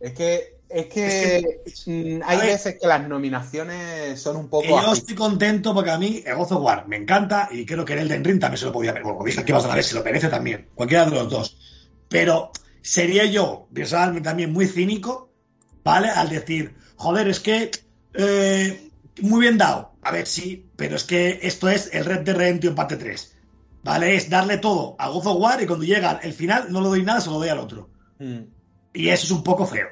Es 0.00 0.12
que, 0.12 0.57
es 0.68 0.86
que 0.86 1.62
mm, 1.86 2.22
hay 2.24 2.38
veces 2.38 2.76
que 2.80 2.86
las 2.86 3.08
nominaciones 3.08 4.20
son 4.20 4.36
un 4.36 4.48
poco 4.48 4.68
yo 4.68 4.78
así. 4.78 5.00
estoy 5.00 5.14
contento 5.14 5.72
porque 5.72 5.90
a 5.90 5.98
mí 5.98 6.22
el 6.26 6.36
God 6.36 6.52
of 6.52 6.62
War 6.62 6.86
me 6.86 6.96
encanta 6.96 7.48
y 7.50 7.64
creo 7.64 7.84
que 7.84 7.94
el 7.94 8.00
Elden 8.00 8.24
Ring 8.24 8.40
también 8.40 8.58
se 8.58 8.66
lo 8.66 8.72
podía 8.72 8.92
ver. 8.92 9.02
Bueno, 9.02 9.24
dije 9.24 9.44
que 9.44 9.52
vas 9.52 9.64
a 9.64 9.74
ver, 9.74 9.82
se 9.82 9.94
lo 9.94 10.04
merece 10.04 10.28
también. 10.28 10.68
Cualquiera 10.74 11.06
de 11.06 11.12
los 11.12 11.30
dos. 11.30 11.58
Pero 12.08 12.52
sería 12.82 13.24
yo, 13.24 13.68
personalmente 13.72 14.28
también 14.28 14.52
muy 14.52 14.66
cínico, 14.66 15.30
¿vale? 15.82 16.10
Al 16.10 16.28
decir, 16.28 16.74
joder, 16.96 17.28
es 17.28 17.40
que 17.40 17.70
eh, 18.14 18.90
muy 19.22 19.40
bien 19.40 19.56
dado. 19.58 19.92
A 20.02 20.10
ver, 20.10 20.26
sí, 20.26 20.66
pero 20.76 20.96
es 20.96 21.04
que 21.04 21.40
esto 21.42 21.68
es 21.68 21.90
el 21.92 22.04
Red 22.04 22.20
Dead 22.20 22.36
Redemption 22.36 22.74
parte 22.74 22.96
3. 22.96 23.36
¿Vale? 23.84 24.16
Es 24.16 24.28
darle 24.28 24.58
todo 24.58 24.96
a 24.98 25.08
God 25.08 25.26
of 25.26 25.40
War 25.40 25.62
y 25.62 25.66
cuando 25.66 25.84
llega 25.84 26.20
el 26.22 26.32
final 26.34 26.70
no 26.70 26.80
le 26.80 26.88
doy 26.88 27.02
nada, 27.02 27.20
se 27.20 27.30
lo 27.30 27.38
doy 27.38 27.48
al 27.48 27.58
otro. 27.58 27.88
Mm. 28.18 28.40
Y 28.92 29.08
eso 29.08 29.24
es 29.24 29.30
un 29.30 29.42
poco 29.42 29.66
feo. 29.66 29.86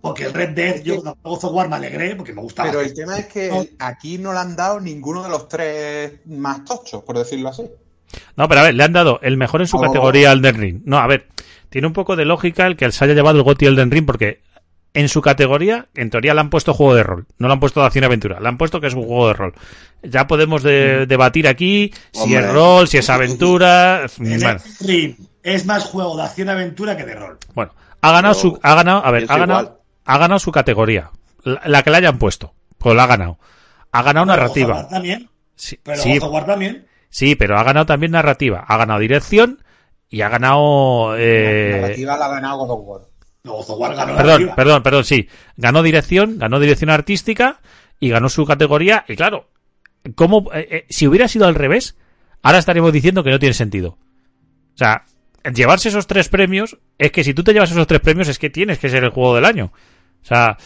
Porque 0.00 0.24
el 0.24 0.32
Red 0.32 0.50
Dead, 0.50 0.82
yo 0.82 1.02
cuando 1.02 1.16
God 1.22 1.44
of 1.44 1.52
War 1.52 1.68
me 1.68 1.76
alegré 1.76 2.14
porque 2.14 2.32
me 2.32 2.40
gustaba. 2.40 2.70
Pero 2.70 2.80
el 2.82 2.94
tema 2.94 3.18
es 3.18 3.26
que 3.26 3.74
aquí 3.80 4.18
no 4.18 4.32
le 4.32 4.38
han 4.38 4.54
dado 4.54 4.80
ninguno 4.80 5.22
de 5.24 5.28
los 5.28 5.48
tres 5.48 6.12
más 6.26 6.64
tochos, 6.64 7.02
por 7.02 7.18
decirlo 7.18 7.48
así. 7.48 7.64
No, 8.36 8.48
pero 8.48 8.60
a 8.60 8.64
ver, 8.64 8.74
le 8.74 8.84
han 8.84 8.92
dado 8.92 9.18
el 9.22 9.36
mejor 9.36 9.60
en 9.60 9.66
su 9.66 9.76
Oh. 9.76 9.80
categoría 9.80 10.30
al 10.30 10.38
Elden 10.38 10.56
Ring. 10.60 10.80
No, 10.84 10.98
a 10.98 11.06
ver, 11.06 11.26
tiene 11.68 11.86
un 11.88 11.92
poco 11.92 12.14
de 12.16 12.24
lógica 12.24 12.66
el 12.66 12.76
que 12.76 12.90
se 12.92 13.04
haya 13.04 13.14
llevado 13.14 13.38
el 13.38 13.42
GOTY 13.44 13.66
Elden 13.66 13.90
Ring 13.90 14.06
porque 14.06 14.40
en 14.94 15.08
su 15.08 15.20
categoría, 15.20 15.88
en 15.94 16.10
teoría 16.10 16.32
le 16.32 16.40
han 16.40 16.48
puesto 16.50 16.72
juego 16.74 16.94
de 16.94 17.02
rol, 17.02 17.26
no 17.38 17.46
le 17.48 17.52
han 17.52 17.60
puesto 17.60 17.80
de 17.80 17.86
acción 17.86 18.04
y 18.04 18.06
aventura, 18.06 18.40
le 18.40 18.48
han 18.48 18.56
puesto 18.56 18.80
que 18.80 18.86
es 18.86 18.94
un 18.94 19.04
juego 19.04 19.28
de 19.28 19.34
rol. 19.34 19.52
Ya 20.02 20.26
podemos 20.26 20.62
de- 20.62 21.06
debatir 21.06 21.46
aquí 21.48 21.92
si 22.12 22.34
es 22.36 22.48
rol, 22.50 22.86
si 22.88 22.98
es 22.98 23.10
aventura. 23.10 24.06
El 24.20 24.40
Bueno, 24.40 24.60
es 25.42 25.66
más 25.66 25.84
juego 25.84 26.16
de 26.16 26.22
acción 26.22 26.48
aventura 26.48 26.96
que 26.96 27.04
de 27.04 27.14
rol. 27.16 27.36
bueno, 27.54 27.72
ha 28.00 28.12
ganado 28.12 28.34
su, 28.34 28.58
ha 28.62 28.74
ganado, 28.74 29.04
a 29.04 29.10
ver, 29.10 29.24
ha 29.28 29.36
ganado, 29.38 29.60
igual. 29.60 29.77
Ha 30.08 30.18
ganado 30.18 30.38
su 30.38 30.50
categoría, 30.50 31.10
la, 31.44 31.60
la 31.66 31.82
que 31.82 31.90
le 31.90 31.98
hayan 31.98 32.18
puesto, 32.18 32.54
pues 32.78 32.96
la 32.96 33.04
ha 33.04 33.06
ganado. 33.06 33.38
Ha 33.92 34.02
ganado 34.02 34.26
Pero 34.26 34.36
narrativa. 34.36 34.88
También. 34.88 35.28
Sí, 35.54 35.78
Pero 35.82 36.02
sí, 36.02 36.18
también. 36.46 36.86
sí, 37.10 37.34
pero 37.34 37.58
ha 37.58 37.62
ganado 37.64 37.84
también 37.86 38.12
narrativa, 38.12 38.64
ha 38.66 38.76
ganado 38.76 39.00
dirección 39.00 39.62
y 40.08 40.22
ha 40.22 40.28
ganado 40.28 41.16
eh, 41.16 41.70
La 41.72 41.80
narrativa 41.82 42.16
la 42.16 42.24
ha 42.26 42.28
ganado 42.28 42.56
God 42.58 42.70
of 42.70 42.80
War. 42.86 43.00
No, 43.44 43.52
God 43.54 43.70
of 43.70 43.78
War 43.80 43.94
ganó 43.94 44.12
Perdón, 44.16 44.26
narrativa. 44.26 44.54
perdón, 44.56 44.82
perdón, 44.82 45.04
sí. 45.04 45.28
Ganó 45.56 45.82
dirección, 45.82 46.38
ganó 46.38 46.58
dirección 46.60 46.90
artística 46.90 47.60
y 48.00 48.08
ganó 48.08 48.28
su 48.28 48.46
categoría. 48.46 49.04
Y 49.08 49.16
claro, 49.16 49.48
¿cómo, 50.14 50.50
eh, 50.54 50.68
eh, 50.70 50.86
si 50.88 51.06
hubiera 51.06 51.28
sido 51.28 51.46
al 51.46 51.54
revés, 51.54 51.96
ahora 52.42 52.58
estaríamos 52.58 52.92
diciendo 52.92 53.22
que 53.24 53.30
no 53.30 53.38
tiene 53.38 53.52
sentido. 53.54 53.90
O 54.74 54.78
sea, 54.78 55.04
llevarse 55.52 55.88
esos 55.88 56.06
tres 56.06 56.28
premios, 56.28 56.78
es 56.98 57.10
que 57.10 57.24
si 57.24 57.34
tú 57.34 57.42
te 57.42 57.52
llevas 57.52 57.70
esos 57.70 57.86
tres 57.86 58.00
premios, 58.00 58.28
es 58.28 58.38
que 58.38 58.48
tienes 58.50 58.78
que 58.78 58.88
ser 58.88 59.02
el 59.04 59.10
juego 59.10 59.34
del 59.34 59.44
año. 59.44 59.72
O 60.22 60.26
sea, 60.26 60.56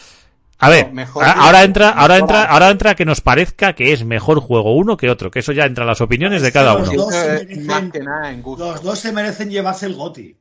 a 0.59 0.69
ver, 0.69 0.87
No, 0.87 0.93
mejor 0.93 1.25
ahora 1.25 1.63
entra, 1.63 1.89
ahora 1.89 2.17
entra, 2.17 2.43
ahora 2.45 2.69
entra 2.69 2.95
que 2.95 3.05
nos 3.05 3.21
parezca 3.21 3.73
que 3.73 3.91
es 3.93 4.03
mejor 4.05 4.39
juego 4.39 4.75
uno 4.75 4.95
que 4.97 5.09
otro, 5.09 5.29
que 5.31 5.39
eso 5.39 5.51
ya 5.51 5.65
entra 5.65 5.83
en 5.83 5.89
las 5.89 6.01
opiniones 6.01 6.41
de 6.41 6.51
cada 6.51 6.73
Los 6.75 6.89
uno. 6.89 7.03
dos 7.03 7.13
Eso 7.13 7.23
se 7.23 7.35
es 7.35 7.47
merecen- 7.49 7.65
más 7.65 7.91
que 7.91 7.99
nada 7.99 8.31
en 8.31 8.41
gusto. 8.41 8.71
Los 8.71 8.81
dos 8.83 8.99
se 8.99 9.11
merecen 9.11 9.49
llevarse 9.49 9.85
el 9.87 9.95
GOTI. 9.95 10.37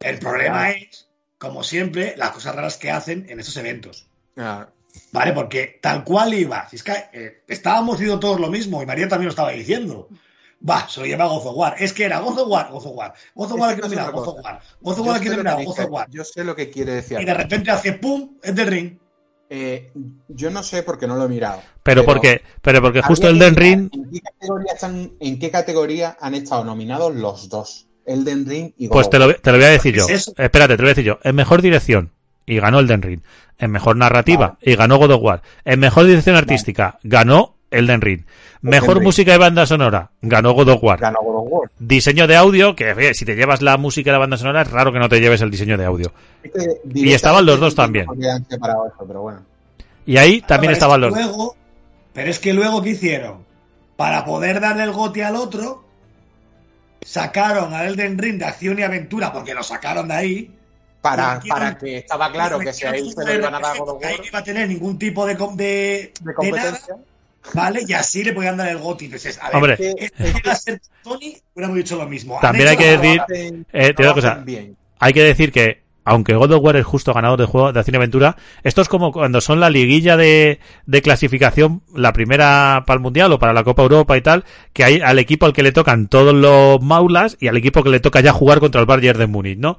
El 0.00 0.18
problema 0.18 0.70
es, 0.70 1.08
como 1.38 1.62
siempre, 1.62 2.14
las 2.16 2.30
cosas 2.32 2.54
raras 2.54 2.76
que 2.76 2.90
hacen 2.90 3.26
en 3.28 3.40
esos 3.40 3.56
eventos. 3.56 4.06
Ah, 4.36 4.66
¿Vale? 5.12 5.32
Porque 5.32 5.78
tal 5.80 6.04
cual 6.04 6.34
iba. 6.34 6.68
Si 6.68 6.76
es 6.76 6.82
que 6.82 6.92
eh, 7.12 7.42
estábamos 7.48 7.98
diciendo 7.98 8.20
todos 8.20 8.38
lo 8.40 8.48
mismo 8.48 8.82
y 8.82 8.86
María 8.86 9.08
también 9.08 9.26
lo 9.26 9.30
estaba 9.30 9.50
diciendo. 9.50 10.08
Va, 10.68 10.88
se 10.88 11.00
lo 11.00 11.06
lleva 11.06 11.26
God 11.26 11.46
of 11.46 11.56
War. 11.56 11.74
Es 11.78 11.92
que 11.92 12.04
era 12.04 12.20
God 12.20 12.38
of 12.38 12.48
War, 12.48 12.68
God 12.70 12.86
of 12.86 12.96
War. 12.96 13.14
God 13.34 13.52
of 13.52 13.60
War 13.60 13.70
aquí 13.70 13.80
nominado, 13.80 14.12
God 14.12 14.28
of 14.28 14.44
War. 14.44 14.60
God 14.80 14.98
of 14.98 15.06
War 15.06 15.16
aquí 15.16 15.28
nominado, 15.28 15.62
God 15.64 15.78
of 15.78 15.90
War. 15.90 16.08
Yo 16.10 16.24
sé 16.24 16.44
lo 16.44 16.56
que 16.56 16.70
quiere 16.70 16.94
decir. 16.94 17.20
Y 17.20 17.24
de 17.24 17.34
repente 17.34 17.70
hace 17.70 17.92
pum, 17.94 18.38
es 18.42 18.54
de 18.54 18.64
ring. 18.64 18.98
Eh, 19.50 19.92
yo 20.28 20.50
no 20.50 20.62
sé 20.62 20.82
porque 20.82 21.06
no 21.06 21.16
lo 21.16 21.26
he 21.26 21.28
mirado. 21.28 21.62
Pero 21.82 22.04
porque, 22.04 22.42
pero 22.62 22.80
porque 22.80 23.02
justo 23.02 23.28
el 23.28 23.38
Den 23.38 23.54
Ring, 23.54 23.90
¿En 23.92 24.10
qué, 24.10 24.20
categoría 24.20 24.72
están, 24.72 25.12
¿En 25.20 25.38
qué 25.38 25.50
categoría 25.50 26.16
han 26.18 26.34
estado 26.34 26.64
nominados 26.64 27.14
los 27.14 27.48
dos? 27.48 27.86
Elden 28.06 28.46
Ring 28.46 28.72
y 28.76 28.86
God 28.86 28.94
Pues 28.94 29.10
te 29.10 29.18
lo, 29.18 29.34
te 29.34 29.52
lo 29.52 29.58
voy 29.58 29.66
a 29.66 29.70
decir 29.70 29.94
¿Qué 29.94 30.00
yo. 30.00 30.08
es? 30.08 30.32
Espérate, 30.36 30.76
te 30.76 30.82
lo 30.82 30.86
voy 30.86 30.88
a 30.88 30.94
decir 30.94 31.04
yo. 31.04 31.18
En 31.22 31.34
mejor 31.34 31.62
dirección, 31.62 32.12
y 32.46 32.58
ganó 32.58 32.80
Elden 32.80 33.02
Ring. 33.02 33.20
En 33.58 33.70
mejor 33.70 33.96
narrativa, 33.96 34.58
y 34.60 34.74
ganó 34.74 34.98
God 34.98 35.12
of 35.12 35.22
War. 35.22 35.42
En 35.64 35.80
mejor 35.80 36.06
dirección 36.06 36.36
artística, 36.36 36.98
ganó 37.02 37.54
Elden 37.70 38.00
Ring. 38.00 38.24
Mejor 38.70 38.94
Ring. 38.94 39.04
música 39.04 39.32
de 39.32 39.38
banda 39.38 39.66
sonora, 39.66 40.10
ganó 40.22 40.54
God 40.54 40.68
of 40.70 40.82
War. 40.82 40.98
Ganó 40.98 41.18
God 41.22 41.36
of 41.36 41.46
War. 41.50 41.70
Diseño 41.78 42.26
de 42.26 42.34
audio, 42.36 42.74
que 42.74 42.90
eh, 42.90 43.14
si 43.14 43.26
te 43.26 43.36
llevas 43.36 43.60
la 43.60 43.76
música 43.76 44.10
de 44.10 44.12
la 44.12 44.18
banda 44.20 44.38
sonora, 44.38 44.62
es 44.62 44.70
raro 44.70 44.90
que 44.90 44.98
no 44.98 45.08
te 45.08 45.20
lleves 45.20 45.42
el 45.42 45.50
diseño 45.50 45.76
de 45.76 45.84
audio. 45.84 46.12
Y 46.94 47.12
estaban 47.12 47.44
los 47.44 47.60
dos 47.60 47.74
también. 47.74 48.06
separado 48.48 48.86
eso, 48.86 49.04
pero 49.06 49.20
bueno. 49.20 49.42
Y 50.06 50.16
ahí 50.16 50.40
también 50.40 50.72
estaban 50.72 51.00
los 51.00 51.10
luego, 51.12 51.56
Pero 52.14 52.30
es 52.30 52.38
que 52.38 52.54
luego, 52.54 52.82
¿qué 52.82 52.90
hicieron? 52.90 53.44
Para 53.96 54.24
poder 54.24 54.60
darle 54.60 54.84
el 54.84 54.92
goti 54.92 55.20
al 55.20 55.36
otro, 55.36 55.84
sacaron 57.02 57.74
al 57.74 57.88
Elden 57.88 58.16
Ring 58.16 58.38
de 58.38 58.46
acción 58.46 58.78
y 58.78 58.82
aventura, 58.82 59.30
porque 59.30 59.52
lo 59.52 59.62
sacaron 59.62 60.08
de 60.08 60.14
ahí. 60.14 60.50
Para, 61.02 61.38
para 61.46 61.76
que 61.76 61.98
estaba 61.98 62.32
claro 62.32 62.58
que 62.58 62.72
si 62.72 62.86
a 62.86 62.92
él 62.92 63.12
se 63.12 63.22
lo 63.26 63.34
iban 63.34 63.54
a 63.54 63.60
dar 63.60 63.76
a 63.76 63.78
God 63.78 63.90
of 63.90 64.02
Ahí 64.02 64.12
War 64.12 64.20
no 64.20 64.26
iba 64.26 64.38
a 64.38 64.42
tener 64.42 64.68
ningún 64.68 64.98
tipo 64.98 65.26
de, 65.26 65.34
de, 65.34 65.54
de 65.54 66.12
de 66.18 66.34
competencia. 66.34 66.94
nada, 66.94 67.04
¿vale? 67.52 67.82
Y 67.86 67.92
así 67.92 68.24
le 68.24 68.32
podían 68.32 68.56
dar 68.56 68.68
el 68.68 68.78
goti. 68.78 69.06
Entonces, 69.06 69.38
a 69.42 69.46
ver, 69.48 69.56
Hombre, 69.56 69.76
que- 69.76 70.10
iba 70.42 70.52
a 70.52 70.56
ser 70.56 70.80
Tony, 71.02 71.36
hubiéramos 71.54 71.76
dicho 71.76 71.96
lo 71.96 72.08
mismo. 72.08 72.38
También 72.40 72.68
hay 72.68 72.76
que 72.76 72.96
decir- 72.96 73.20
hacen- 73.20 73.66
Eh, 73.72 73.92
te 73.94 74.02
digo 74.02 74.12
una 74.12 74.14
trabajan 74.14 74.14
cosa. 74.14 74.44
bien. 74.44 74.76
hay 75.00 75.12
que 75.12 75.22
decir 75.22 75.52
que 75.52 75.84
aunque 76.06 76.34
God 76.34 76.52
of 76.52 76.62
War 76.62 76.76
es 76.76 76.84
justo 76.84 77.14
ganador 77.14 77.38
de 77.40 77.46
juego 77.46 77.72
de 77.72 77.78
acción 77.80 77.94
y 77.94 77.96
aventura, 77.96 78.36
esto 78.62 78.82
es 78.82 78.88
como 78.88 79.10
cuando 79.10 79.40
son 79.40 79.58
la 79.58 79.70
liguilla 79.70 80.18
de, 80.18 80.60
de 80.84 81.00
clasificación, 81.00 81.80
la 81.94 82.12
primera 82.12 82.84
para 82.86 82.96
el 82.96 83.00
Mundial 83.02 83.32
o 83.32 83.38
para 83.38 83.54
la 83.54 83.64
Copa 83.64 83.82
Europa 83.84 84.14
y 84.16 84.20
tal, 84.20 84.44
que 84.74 84.84
hay 84.84 85.00
al 85.00 85.18
equipo 85.18 85.46
al 85.46 85.54
que 85.54 85.62
le 85.62 85.72
tocan 85.72 86.08
todos 86.08 86.34
los 86.34 86.82
maulas 86.82 87.38
y 87.40 87.48
al 87.48 87.56
equipo 87.56 87.82
que 87.82 87.88
le 87.88 88.00
toca 88.00 88.20
ya 88.20 88.34
jugar 88.34 88.60
contra 88.60 88.82
el 88.82 88.86
Bayern 88.86 89.18
de 89.18 89.26
Múnich, 89.26 89.58
¿no? 89.58 89.78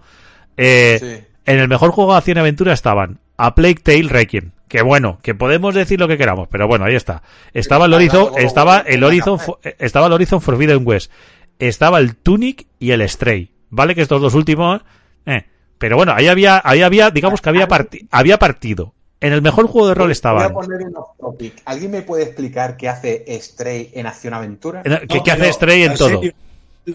Eh, 0.58 0.98
Sí. 1.00 1.28
En 1.46 1.60
el 1.60 1.68
mejor 1.68 1.92
juego 1.92 2.14
de 2.14 2.18
acción 2.18 2.38
y 2.38 2.40
aventura 2.40 2.74
estaban 2.74 3.20
A 3.38 3.54
Plague 3.54 3.76
Tale 3.76 4.10
Requiem, 4.10 4.50
que 4.76 4.82
bueno, 4.82 5.20
que 5.22 5.34
podemos 5.36 5.74
decir 5.74 6.00
lo 6.00 6.08
que 6.08 6.18
queramos, 6.18 6.48
pero 6.50 6.68
bueno, 6.68 6.86
ahí 6.86 6.96
está. 6.96 7.24
Estaba 7.54 7.86
el 7.86 7.94
Horizon, 7.94 8.32
estaba 8.38 8.80
el 8.80 9.04
Horizon, 9.04 9.40
eh, 9.64 9.76
estaba 9.80 10.08
el 10.08 10.14
Horizon 10.14 10.42
Forbidden 10.42 10.82
West, 10.86 11.12
estaba 11.60 12.00
el 12.00 12.16
Tunic 12.18 12.68
y 12.80 12.92
el 12.92 13.08
Stray, 13.08 13.52
¿vale? 13.70 13.96
Que 13.96 14.02
estos 14.02 14.22
dos 14.22 14.34
últimos, 14.34 14.82
eh, 15.26 15.46
pero 15.78 15.96
bueno, 15.96 16.14
ahí 16.14 16.28
había, 16.28 16.62
ahí 16.64 16.82
había, 16.82 17.10
digamos 17.12 17.42
que 17.42 17.50
había, 17.50 17.68
parti- 17.68 18.08
había 18.12 18.38
partido. 18.38 18.94
En 19.22 19.32
el 19.32 19.42
mejor 19.42 19.68
juego 19.68 19.88
de 19.88 19.94
rol 19.96 20.08
Voy 20.08 20.12
estaban. 20.12 20.44
a 20.44 20.54
poner 20.54 20.82
un 20.86 20.98
off 20.98 21.18
topic. 21.18 21.54
¿Alguien 21.66 21.92
me 21.92 22.02
puede 22.02 22.24
explicar 22.24 22.76
qué 22.76 22.90
hace 22.90 23.24
Stray 23.42 23.92
en 23.94 24.06
Acción 24.08 24.34
Aventura? 24.34 24.84
¿Qué, 24.84 24.90
No, 24.90 25.24
qué 25.24 25.32
hace 25.32 25.54
Stray 25.54 25.84
en 25.84 25.96
todo? 25.96 26.10
serio, 26.10 26.34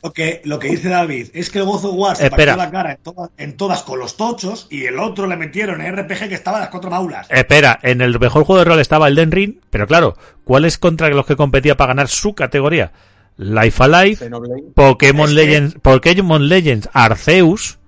Lo 0.03 0.12
que, 0.12 0.40
lo 0.44 0.59
que 0.61 0.68
dice 0.68 0.88
David 0.88 1.29
es 1.35 1.50
que 1.50 1.59
el 1.59 1.64
God 1.64 1.85
of 1.85 1.94
War 1.94 2.16
se 2.16 2.26
Espera. 2.26 2.55
partió 2.55 2.64
la 2.64 2.70
cara 2.70 2.92
en, 2.92 2.98
todas- 3.03 3.31
en 3.37 3.57
todas 3.57 3.83
con 3.83 3.98
los 3.98 4.16
tochos 4.16 4.68
y 4.70 4.85
el 4.85 4.98
otro 5.00 5.26
le 5.26 5.37
metieron 5.37 5.81
en 5.81 5.96
RPG 5.96 6.29
que 6.29 6.35
estaba 6.35 6.59
a 6.59 6.61
las 6.61 6.68
cuatro 6.70 6.90
maulas. 6.90 7.26
Espera, 7.29 7.79
en 7.83 8.00
el 8.00 8.18
mejor 8.20 8.44
juego 8.44 8.61
de 8.61 8.64
rol 8.66 8.79
estaba 8.81 9.09
el 9.09 9.16
Den 9.16 9.33
Ring, 9.33 9.57
pero 9.70 9.87
claro, 9.88 10.16
¿cuáles 10.44 10.79
contra 10.79 11.09
los 11.11 11.26
que 11.26 11.35
competía 11.37 11.76
para 11.76 11.88
ganar 11.88 12.07
su 12.09 12.35
categoría? 12.35 12.92
Life 13.37 13.83
Alive. 13.83 14.31
Pokémon 14.74 15.29
Es 15.29 15.35
que- 15.35 15.40
Legends, 15.46 15.74
Pokémon 15.83 16.48
Legends 16.48 16.88
Arceus, 16.92 17.79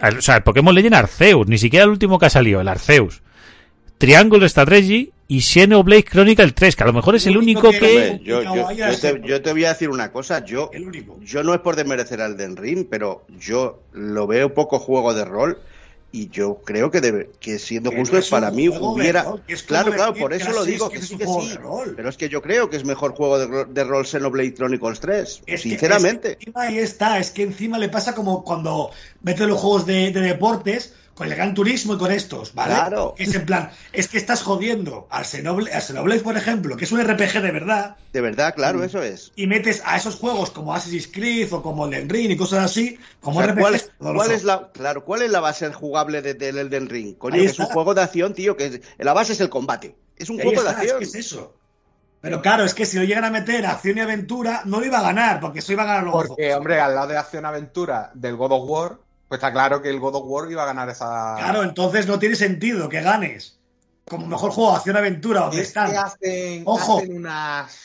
o 0.00 0.20
sea, 0.22 0.36
el 0.36 0.42
Pokémon 0.42 0.74
Legends 0.74 0.96
Arceus, 0.98 1.46
ni 1.48 1.58
siquiera 1.58 1.84
el 1.84 1.90
último 1.90 2.18
que 2.18 2.26
ha 2.26 2.30
salido, 2.30 2.60
el 2.60 2.68
Arceus, 2.68 3.22
Triangle 3.98 4.48
Strategy 4.48 5.12
y 5.30 5.40
Xenoblade 5.42 6.02
Chronicle 6.02 6.50
3, 6.52 6.74
que 6.76 6.82
a 6.82 6.86
lo 6.86 6.92
mejor 6.92 7.14
es 7.14 7.26
el 7.26 7.34
Lo 7.34 7.40
único 7.40 7.68
único 7.68 7.80
que- 7.86 8.18
que... 8.18 8.20
Yo, 8.24 8.42
yo- 8.42 8.70
yo 8.72 8.98
te, 8.98 9.20
yo 9.24 9.40
te 9.42 9.52
voy 9.52 9.64
a 9.64 9.68
decir 9.68 9.88
una 9.88 10.10
cosa, 10.10 10.44
yo, 10.44 10.70
El 10.72 10.88
único. 10.88 11.18
yo 11.22 11.42
no 11.44 11.54
es 11.54 11.60
por 11.60 11.76
desmerecer 11.76 12.20
al 12.20 12.36
Den 12.36 12.56
Ring, 12.56 12.86
pero 12.90 13.24
yo 13.38 13.80
lo 13.92 14.26
veo 14.26 14.52
poco 14.54 14.78
juego 14.80 15.14
de 15.14 15.24
rol 15.24 15.58
y 16.12 16.28
yo 16.30 16.56
creo 16.64 16.90
que 16.90 17.00
debe, 17.00 17.30
que 17.38 17.60
siendo 17.60 17.90
Que 17.90 17.98
justo 17.98 18.14
no 18.16 18.18
es 18.18 18.28
para 18.28 18.50
mí 18.50 18.68
hubiera 18.68 19.22
rol, 19.22 19.42
que 19.46 19.54
es 19.54 19.62
claro 19.62 19.92
claro 19.92 20.12
por 20.14 20.32
que 20.32 20.38
eso 20.38 20.50
lo 20.50 20.64
digo 20.64 20.88
que 20.88 20.94
que 20.96 21.00
es 21.02 21.08
sí 21.08 21.16
que 21.16 21.24
sí 21.24 21.56
pero 21.94 22.08
es 22.08 22.16
que 22.16 22.28
yo 22.28 22.42
creo 22.42 22.68
que 22.68 22.76
es 22.76 22.84
mejor 22.84 23.12
juego 23.14 23.38
de, 23.38 23.64
de 23.66 23.84
rol 23.84 24.04
Xenoblade 24.04 24.52
Chronicles 24.54 24.98
3 24.98 25.22
Es 25.22 25.42
que- 25.46 25.58
sinceramente 25.58 26.30
es 26.32 26.36
que 26.38 26.44
encima 26.46 26.62
ahí 26.62 26.78
está, 26.78 27.18
es 27.20 27.30
que 27.30 27.44
encima 27.44 27.78
le 27.78 27.88
pasa 27.88 28.16
como 28.16 28.42
cuando 28.42 28.90
mete 29.22 29.46
los 29.46 29.60
juegos 29.60 29.86
de, 29.86 30.10
de 30.10 30.20
deportes 30.20 30.94
con 31.20 31.28
el 31.28 31.34
Gran 31.36 31.52
Turismo 31.52 31.92
y 31.92 31.98
con 31.98 32.10
estos, 32.10 32.54
¿vale? 32.54 32.72
Claro. 32.72 33.14
Es 33.18 33.34
en 33.34 33.44
plan, 33.44 33.70
es 33.92 34.08
que 34.08 34.16
estás 34.16 34.42
jodiendo 34.42 35.06
al 35.10 35.26
Xenoblade, 35.26 35.74
al 35.76 35.82
Xenoblade, 35.82 36.20
por 36.22 36.34
ejemplo, 36.34 36.78
que 36.78 36.86
es 36.86 36.92
un 36.92 37.02
RPG 37.04 37.42
de 37.42 37.50
verdad, 37.50 37.96
de 38.10 38.20
verdad 38.22 38.54
claro 38.54 38.82
eso 38.82 39.02
es 39.02 39.30
y 39.36 39.46
metes 39.46 39.82
a 39.84 39.98
esos 39.98 40.14
juegos 40.16 40.50
como 40.50 40.74
Assassin's 40.74 41.08
Creed 41.08 41.52
o 41.52 41.62
como 41.62 41.84
Elden 41.84 42.08
Ring 42.08 42.30
y 42.30 42.38
cosas 42.38 42.64
así, 42.64 42.98
como 43.20 43.40
O 43.40 43.42
sea, 43.42 43.52
RPGs. 43.52 43.60
¿cuál, 43.60 43.74
es, 43.74 43.90
cuál 43.98 44.46
la 44.46 44.70
claro 44.72 45.04
cuál 45.04 45.20
es 45.20 45.30
la 45.30 45.40
base 45.40 45.70
jugable 45.74 46.22
de- 46.22 46.32
del 46.32 46.56
Elden 46.56 46.88
Ring 46.88 47.14
coño 47.18 47.36
que 47.36 47.44
es 47.44 47.58
un 47.58 47.66
juego 47.66 47.92
de 47.92 48.00
acción 48.00 48.32
tío 48.32 48.56
que 48.56 48.64
es- 48.64 48.80
la 48.96 49.12
base 49.12 49.34
es 49.34 49.40
el 49.40 49.50
combate 49.50 49.94
es 50.16 50.30
un 50.30 50.36
juego 50.36 50.62
de 50.62 50.68
está, 50.68 50.70
es 50.70 50.76
acción 50.78 50.98
que 51.00 51.04
es 51.04 51.14
eso. 51.16 51.54
Pero 52.22 52.40
claro, 52.40 52.64
es 52.64 52.72
que 52.72 52.86
si 52.86 52.96
lo 52.98 53.04
llegan 53.04 53.24
a 53.24 53.30
meter 53.30 53.64
a 53.66 53.72
acción 53.72 53.98
y 53.98 54.00
aventura, 54.00 54.62
no 54.64 54.80
lo 54.80 54.86
iba 54.86 54.98
a 54.98 55.02
ganar, 55.02 55.40
porque 55.40 55.58
eso 55.60 55.72
iba 55.72 55.82
a 55.82 55.86
ganar 55.86 56.02
luego. 56.04 56.24
Porque, 56.28 56.54
hombre, 56.54 56.78
al 56.80 56.94
lado 56.94 57.08
de 57.08 57.16
Acción 57.16 57.46
Aventura 57.46 58.10
del 58.14 58.36
God 58.36 58.52
of 58.52 58.68
War, 58.68 58.98
pues 59.30 59.38
está 59.38 59.52
claro 59.52 59.80
que 59.80 59.88
el 59.88 60.00
God 60.00 60.16
of 60.16 60.24
War 60.26 60.50
iba 60.50 60.64
a 60.64 60.66
ganar 60.66 60.88
esa. 60.88 61.36
Claro, 61.38 61.62
entonces 61.62 62.08
no 62.08 62.18
tiene 62.18 62.34
sentido 62.34 62.88
que 62.88 63.00
ganes 63.00 63.56
como 64.08 64.26
mejor 64.26 64.50
juego 64.50 64.72
de 64.72 64.76
acción 64.78 64.96
aventura 64.96 65.42
donde 65.42 65.60
es 65.62 65.68
están. 65.68 65.92
que 65.92 65.96
hacen, 65.96 66.62
Ojo. 66.66 66.98
hacen 66.98 67.16
unas 67.16 67.80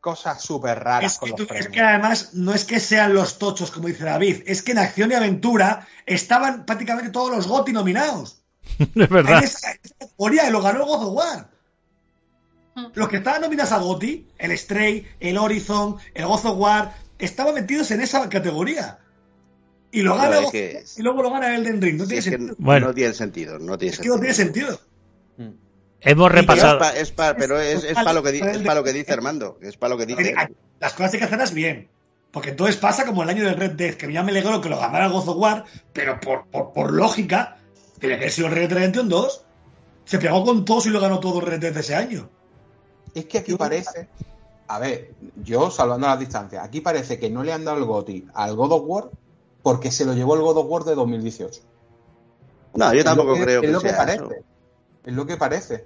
cosas 0.00 0.42
súper 0.42 0.80
raras 0.82 1.12
Es 1.12 1.18
con 1.20 1.30
que, 1.30 1.36
los 1.38 1.46
tú- 1.48 1.54
es 1.54 1.68
que 1.68 1.80
además 1.80 2.30
no 2.34 2.52
es 2.52 2.64
que 2.64 2.80
sean 2.80 3.14
los 3.14 3.38
tochos, 3.38 3.70
como 3.70 3.86
dice 3.86 4.02
David, 4.04 4.42
es 4.46 4.62
que 4.62 4.72
en 4.72 4.78
acción 4.78 5.12
y 5.12 5.14
aventura 5.14 5.86
estaban 6.04 6.66
prácticamente 6.66 7.10
todos 7.12 7.30
los 7.30 7.46
GOTY 7.46 7.72
nominados. 7.72 8.42
es 8.78 9.08
verdad. 9.08 9.38
En 9.38 9.44
esa, 9.44 9.70
esa 9.70 9.94
categoría 10.00 10.48
y 10.48 10.50
lo 10.50 10.60
ganó 10.62 10.80
el 10.80 10.84
God 10.86 11.06
of 11.06 11.14
War. 11.14 11.48
Los 12.94 13.08
que 13.08 13.16
estaban 13.18 13.40
nominados 13.42 13.72
a 13.72 13.78
GOTY, 13.78 14.26
el 14.38 14.56
Stray, 14.58 15.06
el 15.20 15.38
Horizon, 15.38 15.96
el 16.14 16.26
God 16.26 16.44
of 16.46 16.58
War, 16.58 16.94
estaban 17.18 17.54
metidos 17.54 17.90
en 17.92 18.00
esa 18.00 18.28
categoría. 18.28 18.98
Y 19.90 20.02
lo 20.02 20.16
gana 20.16 20.38
que- 20.50 20.84
y 20.96 21.02
luego 21.02 21.22
lo 21.22 21.30
gana 21.30 21.54
Elden 21.56 21.80
Ring. 21.80 21.96
No 21.98 22.06
tiene 22.06 22.22
sentido. 22.22 22.54
Bueno. 22.58 22.88
no 22.88 22.94
tiene 22.94 23.14
sentido 23.14 23.58
no 23.58 23.78
tiene 23.78 23.94
Es 23.94 24.00
que 24.00 24.08
no 24.08 24.18
tiene 24.18 24.34
sentido. 24.34 24.78
Hemos 25.38 25.60
Y 26.00 26.02
Pero 26.02 26.28
repasado... 26.28 26.74
es 26.74 26.78
pa- 26.80 26.96
es 26.98 27.10
pa- 27.12 27.34
pero 27.36 27.58
es, 27.60 27.84
es 27.84 27.94
para 27.94 28.12
lo 28.12 28.22
que 28.22 28.32
di- 28.32 28.40
es 28.40 28.58
para 28.58 28.74
lo 28.76 28.84
que 28.84 28.92
dice 28.92 29.12
Armando 29.12 29.58
es 29.62 29.76
para 29.76 29.94
lo 29.94 29.98
que 29.98 30.06
dice 30.06 30.34
Las 30.80 30.92
cosas 30.92 31.12
hay 31.14 31.18
que 31.20 31.24
hacerlas 31.24 31.52
bien. 31.54 31.88
Porque 32.30 32.50
entonces 32.50 32.76
pasa 32.76 33.06
como 33.06 33.22
el 33.22 33.30
año 33.30 33.42
del 33.44 33.56
Red 33.56 33.72
Dead, 33.72 33.94
que 33.94 34.12
ya 34.12 34.22
me 34.22 34.30
alegro 34.30 34.60
que 34.60 34.68
lo 34.68 34.78
ganara 34.78 35.06
el 35.06 35.12
God 35.12 35.28
of 35.30 35.36
War, 35.38 35.64
pero 35.94 36.20
por, 36.20 36.46
por, 36.48 36.72
por 36.74 36.92
lógica, 36.92 37.56
tiene 37.98 38.16
que 38.16 38.20
haber 38.24 38.30
sido 38.32 38.48
el 38.48 38.54
Red 38.54 38.68
Dead 38.68 38.76
Redemption 38.78 39.08
2. 39.08 39.44
Se 40.04 40.18
pegó 40.18 40.44
con 40.44 40.64
todos 40.66 40.84
y 40.86 40.90
lo 40.90 41.00
ganó 41.00 41.20
todo 41.20 41.40
el 41.40 41.46
Red 41.46 41.60
Dead 41.60 41.72
de 41.72 41.80
ese 41.80 41.94
año. 41.94 42.28
Es 43.14 43.24
que 43.24 43.38
aquí 43.38 43.54
parece. 43.56 44.08
A 44.68 44.78
ver, 44.78 45.12
yo 45.42 45.70
salvando 45.70 46.06
las 46.06 46.20
distancias, 46.20 46.62
aquí 46.62 46.82
parece 46.82 47.18
que 47.18 47.30
no 47.30 47.42
le 47.42 47.52
han 47.54 47.64
dado 47.64 47.78
el 47.78 47.84
GOTI 47.84 48.26
al 48.34 48.54
God 48.54 48.72
of 48.72 48.82
War 48.84 49.10
porque 49.68 49.90
se 49.90 50.04
lo 50.06 50.14
llevó 50.14 50.34
el 50.34 50.40
God 50.40 50.56
of 50.58 50.66
War 50.68 50.84
de 50.84 50.94
2018. 50.94 51.60
no 52.74 52.94
yo 52.94 53.04
tampoco 53.04 53.34
es 53.34 53.38
lo 53.40 53.44
que, 53.44 53.44
creo 53.44 53.60
es 53.60 53.66
que 53.66 53.72
lo 53.72 53.80
que 53.80 53.88
sea 53.88 53.98
parece. 53.98 54.22
eso 54.24 54.34
Es 55.06 55.14
lo 55.14 55.26
que 55.26 55.36
parece. 55.36 55.84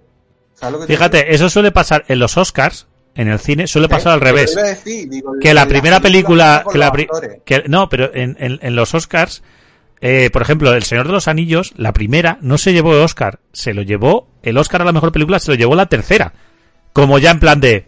¿Sabes 0.55 0.73
lo 0.75 0.79
que 0.81 0.87
te 0.87 0.93
digo? 0.93 0.99
Fíjate, 0.99 1.35
eso 1.35 1.49
suele 1.51 1.73
pasar 1.73 2.05
en 2.09 2.19
los 2.19 2.37
Oscars, 2.37 2.87
en 3.15 3.29
el 3.29 3.39
cine, 3.41 3.67
suele 3.67 3.89
pasar 3.89 4.13
al 4.13 4.21
revés. 4.21 4.55
decir, 4.55 5.09
digo, 5.09 5.33
que 5.41 5.53
la 5.55 5.67
primera 5.67 6.01
película 6.01 6.65
que 6.71 6.79
la 6.79 6.93
pri- 6.93 7.09
que- 7.45 7.65
no 7.69 7.89
pero 7.89 8.15
en, 8.15 8.37
en- 8.39 8.59
en 8.63 8.77
los 8.77 8.95
Oscars 8.95 9.43
eh, 10.01 10.31
por 10.33 10.43
ejemplo 10.43 10.73
el 10.75 10.83
Señor 10.83 11.07
de 11.07 11.13
los 11.13 11.29
Anillos 11.29 11.73
la 11.77 11.93
primera 11.93 12.39
no 12.41 12.59
se 12.59 12.73
llevó 12.73 12.93
el 12.95 13.03
Oscar 13.03 13.39
se 13.53 13.73
lo 13.75 13.83
llevó 13.83 14.29
el 14.43 14.57
Oscar 14.59 14.83
a 14.83 14.85
la 14.85 14.93
mejor 14.93 15.13
película 15.13 15.39
se 15.39 15.51
lo 15.51 15.57
llevó 15.57 15.75
la 15.75 15.87
tercera 15.87 16.33
como 16.93 17.19
ya 17.19 17.31
en 17.31 17.41
plan 17.41 17.61
de 17.61 17.87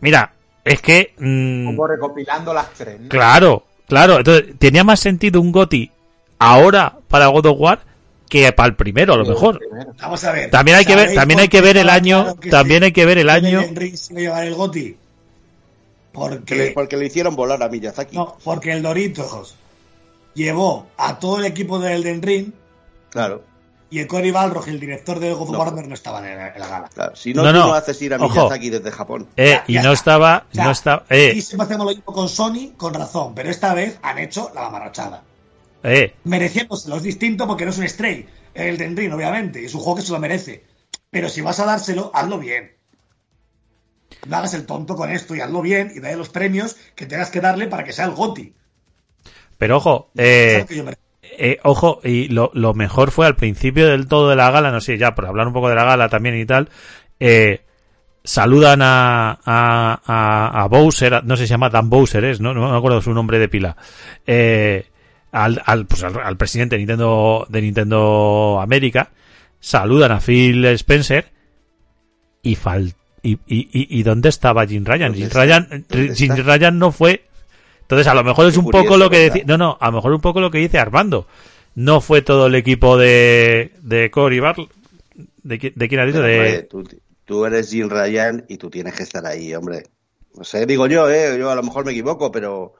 mira 0.00 0.34
es 0.64 0.80
que 0.82 1.14
mm, 1.18 1.66
Como 1.66 1.86
recopilando 1.86 2.52
las 2.54 2.70
tres. 2.70 3.00
¿no? 3.00 3.08
claro 3.08 3.64
claro 3.88 4.18
entonces 4.18 4.54
tenía 4.58 4.84
más 4.84 5.00
sentido 5.00 5.40
un 5.40 5.52
Goti 5.52 5.90
ahora 6.38 6.96
para 7.08 7.26
God 7.28 7.46
of 7.46 7.60
War 7.60 7.80
que 8.28 8.50
para 8.52 8.68
el 8.68 8.74
primero 8.74 9.14
a 9.14 9.16
lo 9.18 9.24
mejor. 9.26 9.60
Vamos 10.00 10.24
a 10.24 10.32
ver. 10.32 10.50
también 10.50 10.76
hay 10.78 10.84
que 10.84 10.96
ver 10.96 11.04
¿Sabéis 11.04 11.20
también 11.20 11.40
hay 11.40 11.48
que 11.48 11.60
ver 11.60 11.76
el 11.76 11.88
año 11.88 12.34
también 12.50 12.80
sí? 12.80 12.84
hay 12.86 12.92
que 12.92 13.06
ver 13.06 13.18
el 13.18 13.30
año 13.30 13.60
Elden 13.60 13.76
Ring 13.76 13.96
se 13.96 14.12
iba 14.14 14.20
a 14.20 14.22
llevar 14.22 14.44
el 14.46 14.54
GOTY? 14.54 14.82
Que 14.82 14.94
le- 14.94 14.96
Porque, 16.12 16.70
porque 16.74 16.96
le 16.96 17.06
hicieron 17.06 17.36
volar 17.36 17.62
a 17.62 17.68
Miyazaki 17.68 18.16
no, 18.16 18.36
porque 18.42 18.72
el 18.72 18.82
Doritos 18.82 19.54
llevó 20.34 20.86
a 20.96 21.18
todo 21.18 21.38
el 21.38 21.44
equipo 21.44 21.78
de 21.78 21.94
Elden 21.94 22.22
Ring 22.22 22.52
claro 23.10 23.42
y 23.90 23.98
el 24.00 24.06
Cory 24.06 24.30
Balrog, 24.30 24.68
el 24.68 24.80
director 24.80 25.20
de 25.20 25.32
God 25.32 25.42
of 25.42 25.50
No. 25.50 25.58
War, 25.58 25.72
no 25.86 25.94
estaban 25.94 26.24
en 26.26 26.36
la, 26.36 26.48
en 26.48 26.60
la 26.60 26.68
gala. 26.68 26.88
Claro, 26.92 27.14
si 27.14 27.32
no, 27.34 27.42
No, 27.42 27.52
tú 27.52 27.58
no. 27.58 27.66
no 27.68 27.74
haces 27.74 28.00
ir 28.02 28.14
a. 28.14 28.18
Miyazaki 28.18 28.70
desde 28.70 28.90
Japón. 28.90 29.28
eh, 29.36 29.50
Ya- 29.50 29.64
y 29.66 29.72
ya 29.74 29.82
no 29.82 29.92
está. 29.92 30.12
estaba 30.12 30.46
O 30.50 30.54
sea, 30.54 30.64
no 30.64 30.70
estaba 30.70 31.04
eh, 31.10 31.32
Y 31.36 31.42
siempre 31.42 31.64
hacemos 31.66 31.86
lo 31.86 31.92
mismo 31.94 32.12
con 32.12 32.28
Sony, 32.28 32.72
con 32.76 32.94
razón, 32.94 33.34
pero 33.34 33.50
esta 33.50 33.72
vez 33.74 33.98
han 34.02 34.18
hecho 34.18 34.50
la 34.54 34.62
mamarrachada. 34.62 35.22
eh, 35.84 36.14
Mereciéndoselo, 36.24 36.96
es 36.96 37.02
distinto 37.02 37.46
porque 37.46 37.64
no 37.64 37.70
es 37.70 37.78
un 37.78 37.88
Stray, 37.88 38.26
el 38.54 38.78
Den 38.78 38.96
Ring, 38.96 39.12
obviamente, 39.12 39.60
y 39.62 39.66
es 39.66 39.74
un 39.74 39.80
juego 39.80 39.96
que 39.96 40.02
se 40.02 40.12
lo 40.12 40.18
merece. 40.18 40.64
Pero 41.10 41.28
si 41.28 41.40
vas 41.42 41.60
a 41.60 41.66
dárselo, 41.66 42.10
hazlo 42.14 42.38
bien. 42.38 42.72
No 44.26 44.36
hagas 44.38 44.54
el 44.54 44.64
tonto 44.66 44.96
con 44.96 45.10
esto 45.10 45.34
y 45.34 45.40
hazlo 45.40 45.60
bien 45.60 45.92
y 45.94 46.00
dale 46.00 46.16
los 46.16 46.30
premios 46.30 46.76
que 46.94 47.04
tengas 47.06 47.30
que 47.30 47.40
darle 47.40 47.66
para 47.66 47.84
que 47.84 47.92
sea 47.92 48.06
el 48.06 48.12
GOTI. 48.12 48.54
pero 49.58 49.76
ojo 49.76 50.10
eh, 50.16 50.64
Eh, 51.38 51.58
ojo, 51.62 52.00
y 52.04 52.28
lo, 52.28 52.50
lo 52.54 52.74
mejor 52.74 53.10
fue 53.10 53.26
al 53.26 53.36
principio 53.36 53.88
del 53.88 54.06
todo 54.06 54.30
de 54.30 54.36
la 54.36 54.50
gala, 54.50 54.70
no 54.70 54.80
sé, 54.80 54.98
ya 54.98 55.14
por 55.14 55.26
hablar 55.26 55.46
un 55.46 55.52
poco 55.52 55.68
de 55.68 55.74
la 55.74 55.84
gala 55.84 56.08
también 56.08 56.38
y 56.38 56.46
tal, 56.46 56.68
eh, 57.20 57.62
saludan 58.22 58.80
a, 58.82 59.38
a, 59.44 60.00
a, 60.04 60.62
a 60.62 60.68
Bowser, 60.68 61.24
no 61.24 61.36
sé 61.36 61.42
si 61.44 61.48
se 61.48 61.54
llama 61.54 61.70
Dan 61.70 61.90
Bowser, 61.90 62.24
es, 62.24 62.40
¿no? 62.40 62.54
No 62.54 62.70
me 62.70 62.76
acuerdo 62.76 63.00
su 63.02 63.12
nombre 63.12 63.38
de 63.38 63.48
pila. 63.48 63.76
Eh, 64.26 64.86
al, 65.32 65.60
al, 65.64 65.86
pues 65.86 66.02
al, 66.04 66.18
al 66.18 66.36
presidente 66.36 66.76
de 66.76 66.80
Nintendo, 66.80 67.46
de 67.48 67.62
Nintendo 67.62 68.60
América, 68.62 69.10
saludan 69.60 70.12
a 70.12 70.20
Phil 70.20 70.64
Spencer 70.66 71.32
y 72.42 72.54
fal 72.54 72.94
y, 73.22 73.32
y, 73.46 73.68
y, 73.72 73.98
y 73.98 74.02
¿dónde 74.02 74.28
estaba 74.28 74.66
Jim 74.66 74.84
Ryan? 74.84 75.12
¿Dónde 75.12 75.18
Jim? 75.18 75.30
Ryan, 75.32 75.84
¿Dónde 75.88 76.14
Jim? 76.14 76.34
Ryan 76.36 76.78
no 76.78 76.92
fue 76.92 77.24
entonces, 77.84 78.06
a 78.06 78.14
lo 78.14 78.24
mejor 78.24 78.46
es 78.46 78.56
un 78.56 78.64
curioso, 78.64 78.84
poco 78.84 78.96
lo 78.98 79.10
que 79.10 79.18
decía. 79.18 79.44
No, 79.46 79.56
no, 79.56 79.76
a 79.80 79.86
lo 79.86 79.92
mejor 79.92 80.12
un 80.12 80.20
poco 80.20 80.40
lo 80.40 80.50
que 80.50 80.58
dice 80.58 80.78
Armando. 80.78 81.26
No 81.74 82.00
fue 82.00 82.22
todo 82.22 82.46
el 82.46 82.54
equipo 82.54 82.96
de, 82.96 83.72
de 83.82 84.10
Cory 84.10 84.40
Bar. 84.40 84.56
¿De, 85.42 85.60
qui- 85.60 85.72
de 85.74 85.88
quién 85.88 86.00
ha 86.00 86.06
dicho? 86.06 86.20
Pero, 86.22 86.34
hombre, 86.34 86.52
De, 86.52 86.62
tú, 86.62 86.84
tú 87.24 87.44
eres 87.44 87.70
Jim 87.70 87.88
Ryan 87.88 88.44
y 88.48 88.56
tú 88.56 88.70
tienes 88.70 88.94
que 88.94 89.02
estar 89.02 89.24
ahí, 89.26 89.54
hombre. 89.54 89.84
No 90.34 90.44
sé, 90.44 90.66
digo 90.66 90.86
yo, 90.86 91.08
¿eh? 91.10 91.36
Yo 91.38 91.50
a 91.50 91.54
lo 91.54 91.62
mejor 91.62 91.84
me 91.84 91.92
equivoco, 91.92 92.30
pero 92.32 92.74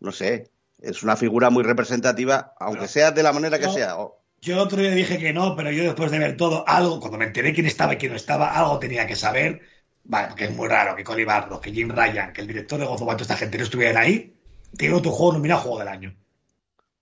no 0.00 0.12
sé. 0.12 0.50
Es 0.80 1.02
una 1.02 1.16
figura 1.16 1.50
muy 1.50 1.62
representativa, 1.64 2.52
aunque 2.60 2.86
sea 2.88 3.10
de 3.10 3.22
la 3.22 3.32
manera 3.32 3.58
que 3.58 3.66
No. 3.66 3.72
sea. 3.72 3.96
Yo 4.40 4.54
el 4.54 4.60
otro 4.60 4.80
día 4.80 4.92
dije 4.92 5.18
que 5.18 5.32
no, 5.32 5.56
pero 5.56 5.72
yo 5.72 5.82
después 5.82 6.10
de 6.12 6.18
ver 6.20 6.36
todo, 6.36 6.64
algo, 6.68 7.00
cuando 7.00 7.18
me 7.18 7.24
enteré 7.24 7.52
quién 7.52 7.66
estaba 7.66 7.94
y 7.94 7.96
quién 7.96 8.12
no 8.12 8.16
estaba, 8.16 8.54
algo 8.56 8.78
tenía 8.78 9.06
que 9.06 9.16
saber. 9.16 9.60
Vale, 10.04 10.28
porque 10.28 10.44
es 10.44 10.54
muy 10.54 10.68
raro 10.68 10.94
que 10.94 11.02
Cody 11.04 11.24
Barlow, 11.24 11.60
que 11.60 11.72
Jim 11.72 11.90
Ryan, 11.90 12.32
que 12.32 12.40
el 12.42 12.46
director 12.46 12.78
de 12.78 12.86
toda 12.86 13.16
esta 13.20 13.36
gente 13.36 13.58
no 13.58 13.64
estuvieran 13.64 13.96
ahí. 13.96 14.34
Tiene 14.76 14.94
otro 14.94 15.10
juego 15.10 15.34
nominado 15.34 15.60
Juego 15.60 15.78
del 15.78 15.88
Año. 15.88 16.14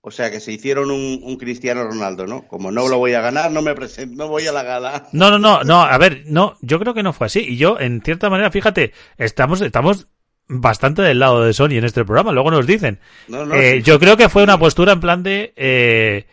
O 0.01 0.11
sea 0.11 0.31
que 0.31 0.39
se 0.39 0.53
hicieron 0.53 0.89
un, 0.89 1.19
un 1.21 1.35
Cristiano 1.35 1.83
Ronaldo, 1.83 2.27
¿no? 2.27 2.47
Como 2.47 2.71
no 2.71 2.87
lo 2.87 2.97
voy 2.97 3.13
a 3.13 3.19
ganar, 3.19 3.51
no 3.51 3.61
me 3.61 3.75
presento, 3.75 4.15
no 4.15 4.29
voy 4.29 4.47
a 4.47 4.53
la 4.53 4.63
gala. 4.63 5.07
No, 5.11 5.29
no, 5.29 5.37
no, 5.37 5.63
no, 5.63 5.81
a 5.81 5.97
ver, 5.97 6.23
no, 6.27 6.55
yo 6.61 6.79
creo 6.79 6.93
que 6.93 7.03
no 7.03 7.11
fue 7.11 7.27
así. 7.27 7.41
Y 7.41 7.57
yo, 7.57 7.77
en 7.77 8.01
cierta 8.01 8.29
manera, 8.29 8.49
fíjate, 8.49 8.93
estamos, 9.17 9.59
estamos 9.59 10.07
bastante 10.47 11.01
del 11.01 11.19
lado 11.19 11.43
de 11.43 11.51
Sony 11.53 11.71
en 11.71 11.83
este 11.83 12.05
programa, 12.05 12.31
luego 12.31 12.51
nos 12.51 12.65
dicen. 12.65 12.99
No, 13.27 13.45
no, 13.45 13.55
Eh, 13.55 13.77
sí, 13.77 13.81
yo 13.81 13.99
creo 13.99 14.15
que 14.15 14.29
fue 14.29 14.43
una 14.43 14.57
postura 14.57 14.93
en 14.93 15.01
plan 15.01 15.23
de, 15.23 15.53
eh, 15.57 16.25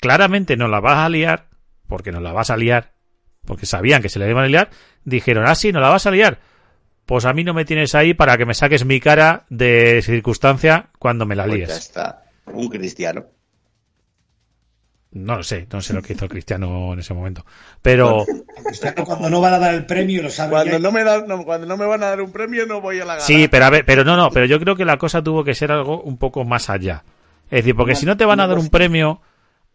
claramente 0.00 0.56
no 0.56 0.68
la 0.68 0.80
vas 0.80 0.98
a 0.98 1.08
liar, 1.10 1.48
porque 1.86 2.12
no 2.12 2.20
la 2.20 2.32
vas 2.32 2.48
a 2.48 2.56
liar, 2.56 2.92
porque 3.44 3.66
sabían 3.66 4.00
que 4.00 4.08
se 4.08 4.18
la 4.18 4.28
iban 4.28 4.44
a 4.44 4.48
liar, 4.48 4.70
dijeron, 5.04 5.44
ah, 5.46 5.54
sí, 5.54 5.70
no 5.70 5.80
la 5.80 5.90
vas 5.90 6.06
a 6.06 6.10
liar. 6.10 6.38
Pues 7.08 7.24
a 7.24 7.32
mí 7.32 7.42
no 7.42 7.54
me 7.54 7.64
tienes 7.64 7.94
ahí 7.94 8.12
para 8.12 8.36
que 8.36 8.44
me 8.44 8.52
saques 8.52 8.84
mi 8.84 9.00
cara 9.00 9.46
de 9.48 10.02
circunstancia 10.02 10.90
cuando 10.98 11.24
me 11.24 11.34
la 11.34 11.44
Pues 11.46 11.60
ya 11.60 11.66
líes. 11.66 11.76
está. 11.78 12.24
Un 12.52 12.68
cristiano. 12.68 13.24
No 15.12 15.36
lo 15.36 15.42
sé, 15.42 15.66
no 15.72 15.80
sé 15.80 15.94
lo 15.94 16.02
que 16.02 16.12
hizo 16.12 16.26
el 16.26 16.30
Cristiano 16.30 16.92
en 16.92 16.98
ese 16.98 17.14
momento. 17.14 17.46
Pero, 17.80 18.26
Cristiano, 18.66 19.06
cuando 19.06 19.30
no 19.30 19.40
van 19.40 19.54
a 19.54 19.58
dar 19.58 19.74
el 19.74 19.86
premio, 19.86 20.22
lo 20.22 20.28
saben 20.28 20.50
Cuando 20.50 20.72
ya. 20.72 20.78
no 20.78 20.92
me 20.92 21.02
dan, 21.02 21.26
no, 21.26 21.44
cuando 21.46 21.66
no 21.66 21.78
me 21.78 21.86
van 21.86 22.02
a 22.02 22.08
dar 22.08 22.20
un 22.20 22.30
premio, 22.30 22.66
no 22.66 22.82
voy 22.82 22.96
a 23.00 23.06
la 23.06 23.14
gala. 23.14 23.20
Sí, 23.24 23.48
pero 23.48 23.64
a 23.64 23.70
ver, 23.70 23.86
pero 23.86 24.04
no, 24.04 24.14
no, 24.18 24.30
pero 24.30 24.44
yo 24.44 24.60
creo 24.60 24.76
que 24.76 24.84
la 24.84 24.98
cosa 24.98 25.22
tuvo 25.22 25.44
que 25.44 25.54
ser 25.54 25.72
algo 25.72 26.02
un 26.02 26.18
poco 26.18 26.44
más 26.44 26.68
allá. 26.68 27.04
Es 27.50 27.64
decir, 27.64 27.74
porque 27.74 27.94
si 27.94 28.04
no 28.04 28.18
te 28.18 28.26
van 28.26 28.40
a 28.40 28.46
dar 28.46 28.58
un 28.58 28.68
premio, 28.68 29.22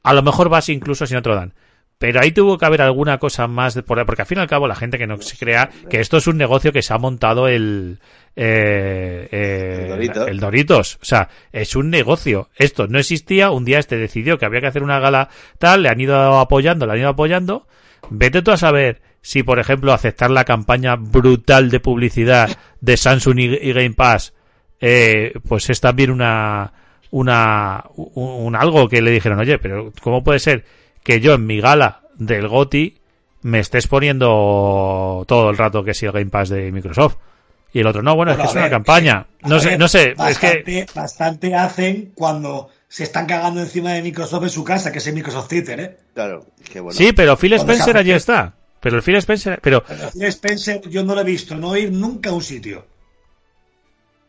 a 0.03 0.13
lo 0.13 0.21
mejor 0.21 0.49
vas 0.49 0.69
incluso 0.69 1.07
si 1.07 1.15
no 1.15 1.23
te 1.23 1.29
lo 1.29 1.35
dan. 1.35 1.55
Pero 2.03 2.19
ahí 2.21 2.33
tuvo 2.33 2.57
que 2.57 2.65
haber 2.65 2.81
alguna 2.81 3.17
cosa 3.17 3.47
más, 3.47 3.75
de, 3.75 3.81
porque 3.81 4.03
al 4.21 4.25
fin 4.25 4.37
y 4.37 4.41
al 4.41 4.47
cabo 4.49 4.67
la 4.67 4.75
gente 4.75 4.97
que 4.97 5.07
no 5.07 5.21
se 5.21 5.37
crea 5.37 5.69
que 5.89 6.01
esto 6.01 6.17
es 6.17 6.27
un 6.27 6.35
negocio 6.35 6.73
que 6.73 6.81
se 6.81 6.93
ha 6.93 6.97
montado 6.97 7.47
el, 7.47 7.99
eh, 8.35 9.29
eh, 9.31 9.77
El 9.83 9.87
Doritos. 9.87 10.27
el 10.27 10.39
Doritos. 10.41 10.99
O 11.01 11.05
sea, 11.05 11.29
es 11.53 11.77
un 11.77 11.89
negocio. 11.89 12.49
Esto 12.57 12.87
no 12.87 12.99
existía, 12.99 13.51
un 13.51 13.63
día 13.63 13.79
este 13.79 13.95
decidió 13.95 14.37
que 14.37 14.45
había 14.45 14.59
que 14.59 14.67
hacer 14.67 14.83
una 14.83 14.99
gala 14.99 15.29
tal, 15.59 15.83
le 15.83 15.87
han 15.87 16.01
ido 16.01 16.39
apoyando, 16.39 16.85
le 16.85 16.91
han 16.91 16.99
ido 16.99 17.07
apoyando. 17.07 17.67
Vete 18.09 18.41
tú 18.41 18.51
a 18.51 18.57
saber 18.57 19.01
si, 19.21 19.43
por 19.43 19.59
ejemplo, 19.59 19.93
aceptar 19.93 20.29
la 20.29 20.43
campaña 20.43 20.97
brutal 20.97 21.69
de 21.71 21.79
publicidad 21.79 22.49
de 22.81 22.97
Samsung 22.97 23.39
y, 23.39 23.45
y 23.45 23.71
Game 23.71 23.93
Pass, 23.93 24.33
eh, 24.81 25.31
pues 25.47 25.69
es 25.69 25.79
también 25.79 26.11
una, 26.11 26.73
una, 27.11 27.85
un, 27.95 28.45
un 28.45 28.55
algo 28.57 28.89
que 28.89 29.01
le 29.01 29.11
dijeron, 29.11 29.39
oye, 29.39 29.57
pero 29.57 29.93
¿cómo 30.01 30.21
puede 30.21 30.39
ser 30.39 30.65
que 31.03 31.19
yo 31.19 31.33
en 31.33 31.45
mi 31.45 31.61
gala 31.61 32.01
del 32.15 32.47
GOTI 32.47 32.97
me 33.41 33.59
estés 33.59 33.87
poniendo 33.87 35.25
todo 35.27 35.49
el 35.49 35.57
rato 35.57 35.83
que 35.83 35.93
si 35.93 36.05
el 36.05 36.11
Game 36.11 36.27
Pass 36.27 36.49
de 36.49 36.71
Microsoft? 36.71 37.17
Y 37.73 37.79
el 37.79 37.87
otro, 37.87 38.03
no, 38.03 38.15
bueno, 38.15 38.31
Bueno, 38.31 38.43
es 38.43 38.51
que 38.51 38.57
es 38.57 38.63
una 38.63 38.69
campaña. 38.69 39.25
No 39.41 39.59
sé, 39.59 39.69
ver, 39.69 39.79
no 39.79 39.87
sé, 39.87 40.11
es 40.11 40.17
bastante, 40.17 40.63
que, 40.63 40.85
bastante 40.93 41.55
hacen 41.55 42.11
cuando 42.13 42.69
se 42.87 43.03
están 43.03 43.25
cagando 43.25 43.61
encima 43.61 43.93
de 43.93 44.03
Microsoft 44.03 44.43
en 44.43 44.49
su 44.51 44.63
casa, 44.63 44.91
que 44.91 44.99
es 44.99 45.07
el 45.07 45.15
Microsoft 45.15 45.47
Theater, 45.47 45.79
¿eh? 45.79 45.97
Claro, 46.13 46.45
qué 46.71 46.79
bueno. 46.79 46.95
sí, 46.95 47.11
pero 47.13 47.35
Phil 47.35 47.53
Spencer 47.53 47.97
allí 47.97 48.11
está. 48.11 48.53
Pero 48.79 48.97
el 48.97 49.01
Phil 49.01 49.15
Spencer, 49.15 49.59
pero, 49.61 49.83
Pero 49.83 50.11
Phil 50.11 50.23
Spencer 50.25 50.81
yo 50.89 51.03
no 51.03 51.15
lo 51.15 51.21
he 51.21 51.23
visto, 51.23 51.55
no 51.55 51.75
ir 51.75 51.91
nunca 51.91 52.29
a 52.29 52.33
un 52.33 52.43
sitio. 52.43 52.85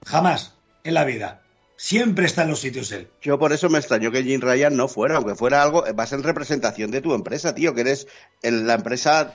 Jamás 0.06 0.54
en 0.82 0.94
la 0.94 1.04
vida. 1.04 1.42
Siempre 1.76 2.26
está 2.26 2.42
en 2.42 2.50
los 2.50 2.60
sitios 2.60 2.92
él. 2.92 3.08
Yo 3.20 3.38
por 3.38 3.52
eso 3.52 3.68
me 3.68 3.78
extrañó 3.78 4.10
que 4.12 4.22
Jim 4.22 4.40
Ryan 4.40 4.76
no 4.76 4.86
fuera, 4.88 5.16
aunque 5.16 5.34
fuera 5.34 5.62
algo, 5.62 5.84
vas 5.94 6.12
en 6.12 6.22
representación 6.22 6.90
de 6.90 7.00
tu 7.00 7.14
empresa, 7.14 7.54
tío, 7.54 7.74
que 7.74 7.80
eres 7.82 8.06
el- 8.42 8.66
la 8.66 8.74
empresa 8.74 9.34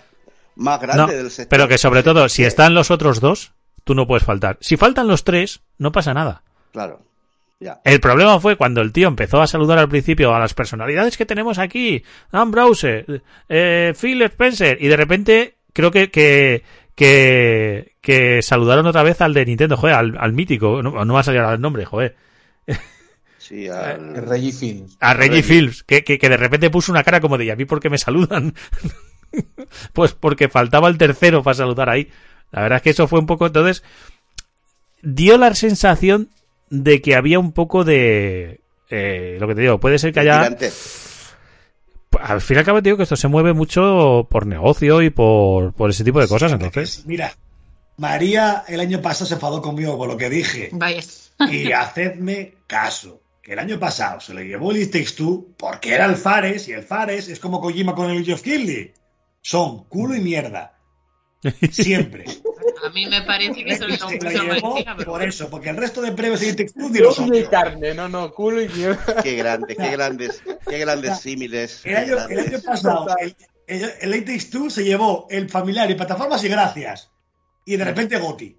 más 0.56 0.80
grande 0.82 1.04
no, 1.04 1.08
del 1.24 1.32
sector. 1.32 1.50
pero 1.50 1.68
que 1.68 1.78
sobre 1.78 2.02
todo, 2.04 2.28
si 2.30 2.44
están 2.46 2.74
los 2.74 2.92
otros 2.92 3.20
dos, 3.20 3.52
tú 3.84 3.94
no 3.96 4.08
puedes 4.08 4.24
faltar. 4.24 4.58
Si 4.62 4.78
faltan 4.78 5.08
los 5.08 5.24
tres, 5.24 5.62
no 5.78 5.92
pasa 5.92 6.14
nada. 6.14 6.44
Claro, 6.72 7.02
ya. 7.60 7.82
El 7.84 8.00
problema 8.00 8.40
fue 8.40 8.56
cuando 8.56 8.80
el 8.82 8.94
tío 8.94 9.08
empezó 9.10 9.42
a 9.42 9.48
saludar 9.48 9.78
al 9.78 9.90
principio 9.90 10.34
a 10.34 10.40
las 10.40 10.54
personalidades 10.54 11.18
que 11.18 11.26
tenemos 11.26 11.60
aquí, 11.60 12.04
Dan 12.32 12.52
Browser, 12.52 13.22
eh, 13.50 13.94
Phil 14.00 14.22
Spencer, 14.24 14.78
y 14.82 14.88
de 14.88 14.96
repente 14.98 15.56
creo 15.74 15.92
que, 15.92 16.10
que, 16.10 16.64
que, 16.96 17.94
que 18.02 18.42
saludaron 18.42 18.86
otra 18.88 19.04
vez 19.04 19.20
al 19.22 19.34
de 19.34 19.46
Nintendo, 19.46 19.76
joder, 19.78 19.96
al, 19.96 20.18
al 20.18 20.34
mítico, 20.34 20.82
no, 20.82 21.04
no 21.04 21.14
va 21.14 21.20
a 21.20 21.24
salir 21.24 21.42
ahora 21.42 21.56
el 21.56 21.62
nombre, 21.62 21.84
joder, 21.86 22.16
Sí, 23.38 23.68
al... 23.70 24.16
Reggie 24.28 24.52
Films. 24.52 24.98
a 25.00 25.14
Reggie 25.14 25.38
Reggie. 25.38 25.44
Films, 25.44 25.84
que, 25.84 26.04
que, 26.04 26.18
que 26.18 26.30
de 26.30 26.38
repente 26.38 26.70
puso 26.70 26.92
una 26.92 27.04
cara 27.04 27.22
como 27.22 27.38
de, 27.38 27.46
¿y 27.46 27.50
a 27.50 27.56
mí 27.56 27.66
por 27.66 27.80
qué 27.80 27.90
me 27.90 27.98
saludan? 27.98 28.54
pues 29.94 30.14
porque 30.14 30.50
faltaba 30.50 30.88
el 30.88 30.98
tercero 30.98 31.44
para 31.44 31.56
saludar 31.56 31.90
ahí. 31.90 32.10
La 32.52 32.62
verdad 32.62 32.78
es 32.78 32.84
que 32.84 32.90
eso 32.92 33.08
fue 33.08 33.20
un 33.20 33.28
poco, 33.28 33.48
entonces, 33.48 33.84
dio 35.02 35.38
la 35.38 35.54
sensación 35.54 36.30
de 36.70 37.02
que 37.02 37.16
había 37.16 37.40
un 37.40 37.52
poco 37.52 37.84
de, 37.84 38.62
eh, 38.90 39.38
lo 39.40 39.48
que 39.48 39.56
te 39.56 39.62
digo, 39.62 39.80
puede 39.80 40.00
ser 40.00 40.14
que 40.14 40.22
haya, 40.22 40.42
Tirante. 40.44 40.72
al 42.20 42.42
fin 42.42 42.56
y 42.56 42.60
al 42.60 42.66
cabo 42.66 42.80
te 42.80 42.90
digo 42.90 42.98
que 42.98 43.04
esto 43.04 43.16
se 43.16 43.28
mueve 43.28 43.54
mucho 43.54 44.28
por 44.30 44.48
negocio 44.48 45.02
y 45.02 45.12
por, 45.12 45.74
por 45.74 45.92
ese 45.92 46.04
tipo 46.04 46.20
de 46.20 46.28
cosas, 46.28 46.52
entonces. 46.52 47.06
Mira, 47.06 47.34
María 47.98 48.64
el 48.68 48.80
año 48.80 49.02
pasado 49.02 49.28
se 49.28 49.36
enfadó 49.36 49.62
conmigo 49.62 49.98
por 49.98 50.08
lo 50.08 50.18
que 50.18 50.30
dije. 50.30 50.70
Vaya. 50.72 51.02
Y 51.52 51.72
hacedme 51.72 52.56
caso. 52.68 53.22
Que 53.42 53.54
el 53.54 53.60
año 53.60 53.80
pasado 53.80 54.20
se 54.20 54.34
le 54.34 54.46
llevó 54.46 54.72
el 54.72 54.82
It 54.82 54.92
Takes 54.92 55.14
Two 55.16 55.56
porque 55.58 55.94
era 55.94 56.06
el 56.06 56.18
Fares 56.18 56.68
y 56.68 56.74
el 56.74 56.84
Fares 56.84 57.30
es 57.30 57.40
como 57.40 57.62
Kojima 57.62 57.96
con 57.96 58.12
el 58.12 58.26
Geoff 58.26 58.42
Keighley. 58.42 58.94
Son 59.42 59.86
culo 59.86 60.16
y 60.16 60.20
mierda. 60.20 60.78
Siempre. 61.72 62.26
A 62.86 62.90
mí 62.90 63.06
me 63.08 63.22
parece 63.22 63.64
que 63.64 63.74
eso 63.74 63.86
es 63.88 64.00
Se 64.00 64.06
lo 64.06 64.12
lo 64.18 64.20
que 64.20 64.30
llevó 64.30 64.76
pero 64.98 65.12
por 65.12 65.24
eso, 65.24 65.50
porque 65.50 65.70
el 65.70 65.78
resto 65.78 66.02
de 66.02 66.12
premios 66.12 66.42
de 66.42 66.50
It 66.50 66.58
Takes 66.58 66.74
Two 66.74 66.90
ni 66.90 67.00
los 67.00 67.16
Culo 67.16 67.38
y 67.38 67.44
carne, 67.46 67.94
no, 67.94 68.10
no, 68.10 68.32
culo 68.34 68.62
y 68.62 68.68
mierda. 68.70 69.22
Qué 69.24 69.36
grande, 69.36 69.76
qué 69.76 69.92
grandes, 69.92 70.44
qué 70.68 70.78
grandes 70.80 71.20
símiles. 71.20 71.86
El 71.86 71.96
año, 71.96 72.18
qué 72.28 72.34
el 72.34 72.40
año 72.40 72.50
grandes. 72.50 72.64
pasado, 72.64 73.08
el, 73.20 73.36
el, 73.68 73.92
el 74.02 74.16
It 74.16 74.26
Takes 74.26 74.50
Two 74.52 74.70
se 74.70 74.84
llevó 74.84 75.28
el 75.30 75.50
familiar 75.50 75.90
y 75.90 75.96
plataformas 75.96 76.44
y 76.44 76.50
gracias. 76.50 77.10
Y 77.66 77.78
de 77.78 77.86
repente 77.86 78.18
Goti. 78.18 78.58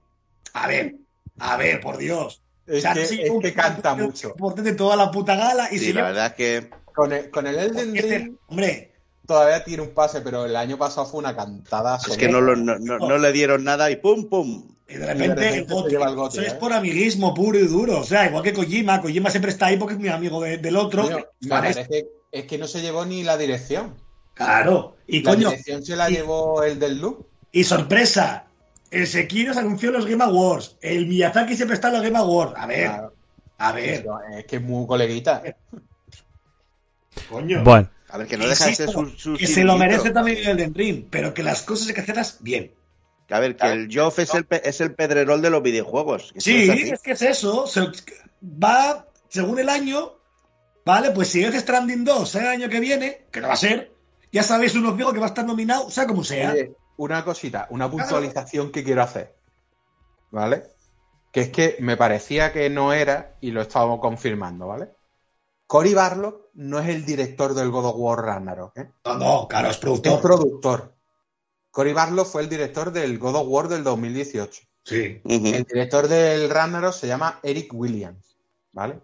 A 0.54 0.66
ver, 0.66 0.96
a 1.38 1.56
ver, 1.56 1.80
por 1.80 1.98
Dios. 1.98 2.42
Es 2.70 2.78
O 2.78 2.80
sea, 2.82 2.94
que, 2.94 3.06
sí, 3.06 3.20
es 3.20 3.30
un- 3.30 3.40
que 3.42 3.52
canta 3.52 3.94
mucho. 3.94 4.28
Importante 4.28 4.72
toda 4.74 4.94
la 4.96 5.10
puta 5.10 5.34
gala 5.36 5.68
y 5.72 5.78
Sí, 5.78 5.86
se 5.86 5.94
la 5.94 6.02
verdad 6.04 6.26
es 6.26 6.32
que 6.34 6.70
Con 6.94 7.12
el, 7.12 7.30
con 7.30 7.46
el 7.46 7.58
Elden 7.58 7.96
Este- 7.96 8.18
Ring 8.18 8.36
Hombre, 8.46 8.92
todavía 9.26 9.64
tiene 9.64 9.82
un 9.82 9.90
pase, 9.90 10.20
pero 10.20 10.44
el 10.44 10.54
año 10.56 10.76
pasado 10.78 11.06
fue 11.06 11.18
una 11.20 11.34
cantada. 11.34 11.98
es 12.08 12.16
que 12.16 12.28
no, 12.28 12.40
lo- 12.40 12.56
no, 12.56 12.78
no- 12.78 12.98
no 12.98 13.18
le 13.18 13.32
dieron 13.32 13.64
nada 13.64 13.90
y 13.90 13.96
pum, 13.96 14.28
pum. 14.28 14.68
y 14.88 14.94
de 14.94 15.06
repente, 15.06 15.28
repente 15.28 15.58
el 15.58 15.66
se 15.68 15.72
Goti. 15.74 15.90
lleva 15.90 16.08
el 16.08 16.14
Goti, 16.16 16.38
Eso 16.38 16.46
es 16.48 16.52
¿eh? 16.54 16.56
por 16.58 16.72
amiguismo 16.72 17.32
puro 17.34 17.58
y 17.58 17.66
duro. 17.66 18.00
O 18.00 18.04
sea, 18.04 18.26
igual 18.26 18.42
que 18.42 18.52
Kojima. 18.52 19.00
Kojima 19.00 19.30
siempre 19.30 19.50
está 19.52 19.66
ahí 19.66 19.76
porque 19.76 19.94
es 19.94 20.00
mi 20.00 20.08
amigo 20.08 20.40
de- 20.40 20.58
del 20.58 20.76
otro. 20.76 21.02
Coño, 21.04 21.16
me 21.40 21.48
Vale, 21.48 21.74
parece- 21.74 22.08
es 22.32 22.44
que 22.46 22.58
no 22.58 22.66
se 22.66 22.80
llevó 22.82 23.04
ni 23.06 23.22
la 23.22 23.36
dirección. 23.36 23.94
Claro. 24.34 24.96
Y 25.06 25.22
La 25.22 25.30
coño, 25.32 25.50
dirección 25.50 25.84
se 25.84 25.96
la 25.96 26.10
y- 26.10 26.14
llevó 26.14 26.62
el 26.64 26.78
del 26.78 26.98
look. 27.00 27.26
y 27.52 27.64
sorpresa. 27.64 28.46
El 28.90 29.06
Sekiro 29.06 29.54
se 29.54 29.60
anunció 29.60 29.90
en 29.90 29.94
los 29.96 30.06
Game 30.06 30.22
Awards. 30.24 30.76
El 30.80 31.06
Miyazaki 31.06 31.54
siempre 31.56 31.74
está 31.76 31.88
en 31.88 31.94
los 31.94 32.02
Game 32.02 32.18
Awards. 32.18 32.54
A 32.56 32.66
ver, 32.66 32.86
Claro, 32.88 33.14
a 33.58 33.72
ver, 33.72 34.06
es 34.36 34.44
que 34.46 34.56
es 34.56 34.62
muy 34.62 34.86
coleguita. 34.86 35.42
coño. 37.28 37.62
Bueno, 37.64 37.88
A 38.08 38.18
ver, 38.18 38.26
que 38.26 38.36
no 38.36 38.48
deja 38.48 38.66
de 38.66 38.74
ser 38.74 38.88
su, 38.88 39.06
su 39.10 39.34
que 39.36 39.46
se 39.46 39.62
lo 39.64 39.76
merece 39.76 40.10
también 40.10 40.38
el 40.38 40.48
Elden 40.48 40.74
Ring, 40.74 41.04
pero 41.10 41.32
que 41.34 41.42
las 41.42 41.62
cosas 41.62 41.88
hay 41.88 41.94
que 41.94 42.00
hacerlas 42.00 42.38
bien. 42.40 42.72
A 43.30 43.38
ver, 43.38 43.54
que 43.56 43.68
el 43.68 43.88
Joff 43.96 44.18
es 44.18 44.34
el, 44.34 44.44
pe- 44.44 44.68
es 44.68 44.80
el 44.80 44.94
pedrerol 44.94 45.40
de 45.40 45.50
los 45.50 45.62
videojuegos. 45.62 46.32
que 46.32 46.40
Sí, 46.40 46.68
es 46.90 47.00
que 47.00 47.12
es 47.12 47.22
eso. 47.22 47.68
se- 47.68 47.86
va 48.42 49.06
según 49.28 49.60
el 49.60 49.68
año, 49.68 50.14
¿vale? 50.84 51.12
Pues 51.12 51.28
si 51.28 51.44
es 51.44 51.54
Stranding 51.54 52.04
2 52.04 52.28
sea 52.28 52.42
el 52.42 52.48
año 52.62 52.68
que 52.68 52.80
viene, 52.80 53.26
que 53.30 53.40
no 53.40 53.46
va 53.46 53.54
a 53.54 53.56
ser, 53.56 53.92
ya 54.32 54.42
sabéis 54.42 54.74
unos 54.74 54.96
viejos 54.96 55.14
que 55.14 55.20
va 55.20 55.26
a 55.26 55.28
estar 55.28 55.44
nominado, 55.46 55.88
sea 55.92 56.08
como 56.08 56.24
sea. 56.24 56.50
Oye, 56.52 56.72
una 57.00 57.24
cosita, 57.24 57.66
una 57.70 57.90
puntualización 57.90 58.70
que 58.70 58.84
quiero 58.84 59.02
hacer. 59.02 59.34
¿Vale? 60.30 60.64
Que 61.32 61.40
es 61.42 61.48
que 61.48 61.76
me 61.80 61.96
parecía 61.96 62.52
que 62.52 62.68
no 62.68 62.92
era 62.92 63.36
y 63.40 63.52
lo 63.52 63.62
estábamos 63.62 64.00
confirmando, 64.00 64.66
¿vale? 64.66 64.90
Cory 65.66 65.94
Barlock 65.94 66.48
no 66.54 66.78
es 66.78 66.88
el 66.88 67.06
director 67.06 67.54
del 67.54 67.70
God 67.70 67.86
of 67.86 67.94
War 67.96 68.18
Ragnarok, 68.18 68.76
¿eh? 68.76 68.90
No, 69.06 69.14
no, 69.16 69.48
claro, 69.48 69.68
es 69.68 69.76
Es 69.76 69.80
productor. 69.80 70.20
productor. 70.20 70.94
Cory 71.70 71.92
Barlock 71.92 72.26
fue 72.26 72.42
el 72.42 72.48
director 72.48 72.92
del 72.92 73.18
God 73.18 73.36
of 73.36 73.46
War 73.48 73.68
del 73.68 73.82
2018. 73.82 74.62
Sí. 74.84 75.22
El 75.24 75.64
director 75.64 76.06
del 76.08 76.50
Ragnarok 76.50 76.92
se 76.92 77.06
llama 77.06 77.38
Eric 77.42 77.72
Williams, 77.72 78.36
¿vale? 78.72 79.00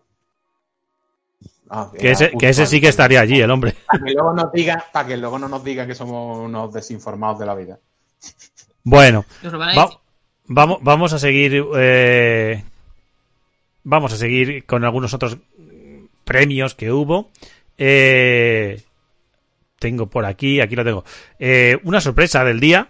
Ah, 1.68 1.90
que 1.98 2.12
ese, 2.12 2.30
que 2.38 2.48
ese 2.48 2.64
sí 2.66 2.80
que 2.80 2.88
estaría 2.88 3.20
allí, 3.20 3.40
el 3.40 3.50
hombre. 3.50 3.74
Para 3.86 4.04
que 4.04 4.12
luego 4.12 4.32
nos 4.32 4.52
digan, 4.52 4.82
para 4.92 5.08
que 5.08 5.16
luego 5.16 5.38
no 5.38 5.48
nos 5.48 5.64
digan 5.64 5.86
que 5.88 5.94
somos 5.94 6.38
unos 6.38 6.72
desinformados 6.72 7.38
de 7.40 7.46
la 7.46 7.54
vida. 7.54 7.78
Bueno, 8.84 9.24
Va- 9.44 10.00
vamos, 10.46 10.78
vamos 10.82 11.12
a 11.12 11.18
seguir. 11.18 11.64
eh, 11.76 12.62
vamos 13.82 14.12
a 14.12 14.16
seguir 14.16 14.64
con 14.64 14.84
algunos 14.84 15.12
otros 15.14 15.38
premios 16.24 16.74
que 16.74 16.92
hubo. 16.92 17.30
Eh, 17.78 18.82
tengo 19.78 20.06
por 20.06 20.24
aquí, 20.24 20.60
aquí 20.60 20.76
lo 20.76 20.84
tengo. 20.84 21.04
Eh, 21.38 21.78
una 21.84 22.00
sorpresa 22.00 22.44
del 22.44 22.60
día, 22.60 22.88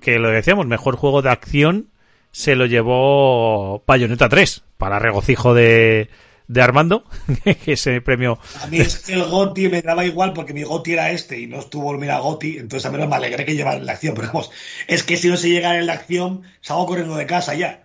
que 0.00 0.18
lo 0.18 0.30
decíamos, 0.30 0.66
mejor 0.66 0.96
juego 0.96 1.22
de 1.22 1.30
acción 1.30 1.88
se 2.30 2.54
lo 2.56 2.66
llevó 2.66 3.82
Bayonetta 3.86 4.28
3, 4.28 4.62
para 4.78 4.98
regocijo 4.98 5.52
de, 5.54 6.08
de 6.52 6.60
Armando, 6.60 7.04
que 7.64 7.72
ese 7.72 8.00
premio... 8.02 8.38
A 8.60 8.66
mí 8.66 8.78
es 8.78 8.98
que 8.98 9.14
el 9.14 9.24
Goti 9.24 9.68
me 9.68 9.80
daba 9.80 10.04
igual 10.04 10.34
porque 10.34 10.52
mi 10.52 10.64
Goti 10.64 10.92
era 10.92 11.10
este 11.10 11.40
y 11.40 11.46
no 11.46 11.60
estuvo 11.60 11.92
mira 11.94 12.18
Goti, 12.18 12.58
entonces 12.58 12.84
a 12.86 12.90
menos 12.90 13.08
me 13.08 13.16
alegré 13.16 13.46
que 13.46 13.54
llevara 13.54 13.78
en 13.78 13.86
la 13.86 13.92
acción, 13.92 14.14
pero 14.14 14.28
vamos, 14.28 14.50
es 14.86 15.02
que 15.02 15.16
si 15.16 15.28
no 15.28 15.38
se 15.38 15.48
llega 15.48 15.78
en 15.78 15.86
la 15.86 15.94
acción, 15.94 16.42
salgo 16.60 16.86
corriendo 16.86 17.16
de 17.16 17.26
casa 17.26 17.54
ya. 17.54 17.84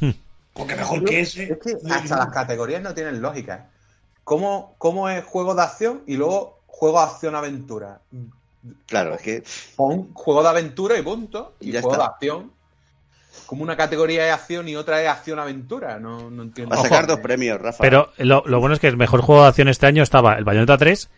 Hmm. 0.00 0.10
Porque 0.52 0.74
mejor 0.74 1.04
que 1.04 1.20
ese... 1.20 1.52
Es 1.52 1.58
que 1.58 1.76
no 1.82 1.94
hasta 1.94 2.16
las 2.16 2.30
categorías 2.30 2.82
no 2.82 2.92
tienen 2.92 3.22
lógica. 3.22 3.68
¿Cómo, 4.24 4.74
¿Cómo 4.78 5.08
es 5.08 5.24
juego 5.24 5.54
de 5.54 5.62
acción 5.62 6.02
y 6.06 6.16
luego 6.16 6.58
juego 6.66 6.98
de 6.98 7.04
acción-aventura? 7.04 8.00
Claro, 8.86 9.14
es 9.14 9.22
que 9.22 9.44
Pon 9.76 10.12
juego 10.12 10.42
de 10.42 10.48
aventura 10.48 10.98
y 10.98 11.02
punto. 11.02 11.54
Y, 11.60 11.68
Y 11.68 11.72
ya 11.72 11.82
juego 11.82 11.94
está. 11.94 12.04
de 12.04 12.10
acción. 12.10 12.52
Como 13.50 13.64
una 13.64 13.76
categoría 13.76 14.28
es 14.28 14.32
acción 14.32 14.68
y 14.68 14.76
otra 14.76 15.02
es 15.02 15.08
acción-aventura. 15.08 15.98
No, 15.98 16.30
no 16.30 16.44
entiendo. 16.44 16.72
va 16.72 16.80
a 16.80 16.84
sacar 16.84 17.08
dos 17.08 17.18
premios, 17.18 17.60
Rafa. 17.60 17.82
Pero 17.82 18.12
lo, 18.18 18.44
lo 18.46 18.60
bueno 18.60 18.74
es 18.74 18.80
que 18.80 18.86
el 18.86 18.96
mejor 18.96 19.22
juego 19.22 19.42
de 19.42 19.48
acción 19.48 19.66
este 19.66 19.86
año 19.88 20.04
estaba 20.04 20.34
el 20.34 20.44
Bayonetta 20.44 20.78
3, 20.78 21.10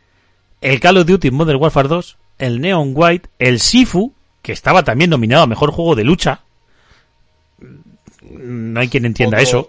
el 0.63 0.81
Call 0.81 0.97
of 0.97 1.05
Duty 1.07 1.31
Modern 1.31 1.61
Warfare 1.61 1.89
2, 1.89 2.17
el 2.39 2.63
Neon 2.63 2.93
White, 2.95 3.29
el 3.39 3.61
Sifu, 3.61 4.15
que 4.41 4.53
estaba 4.53 4.83
también 4.83 5.11
nominado 5.11 5.43
a 5.43 5.47
mejor 5.47 5.73
juego 5.73 5.95
de 5.95 6.05
lucha. 6.05 6.41
No 8.31 8.81
hay 8.81 8.89
quien 8.89 9.05
entienda 9.05 9.37
Otro 9.37 9.69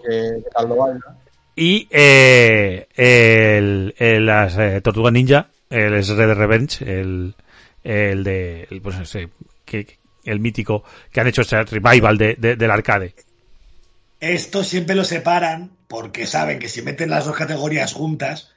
Y 1.54 1.86
eh, 1.90 2.88
el, 2.96 3.94
el- 3.98 4.24
las 4.24 4.56
eh, 4.56 4.80
Tortuga 4.80 5.10
Ninja, 5.10 5.48
el 5.68 5.90
Red 5.92 6.32
Revenge, 6.34 6.82
el, 6.82 7.34
el 7.84 8.24
de 8.24 8.68
el, 8.70 8.80
pues, 8.80 8.98
ese, 9.00 9.28
que, 9.66 9.98
el 10.24 10.40
mítico 10.40 10.84
que 11.12 11.20
han 11.20 11.26
hecho 11.26 11.42
ese 11.42 11.62
revival 11.64 12.18
de, 12.18 12.34
de- 12.36 12.56
del 12.56 12.70
arcade. 12.70 13.14
Esto 14.20 14.64
siempre 14.64 14.94
lo 14.94 15.04
separan 15.04 15.70
porque 15.88 16.26
saben 16.26 16.58
que 16.58 16.68
si 16.68 16.82
meten 16.82 17.10
las 17.10 17.26
dos 17.26 17.36
categorías 17.36 17.92
juntas 17.92 18.52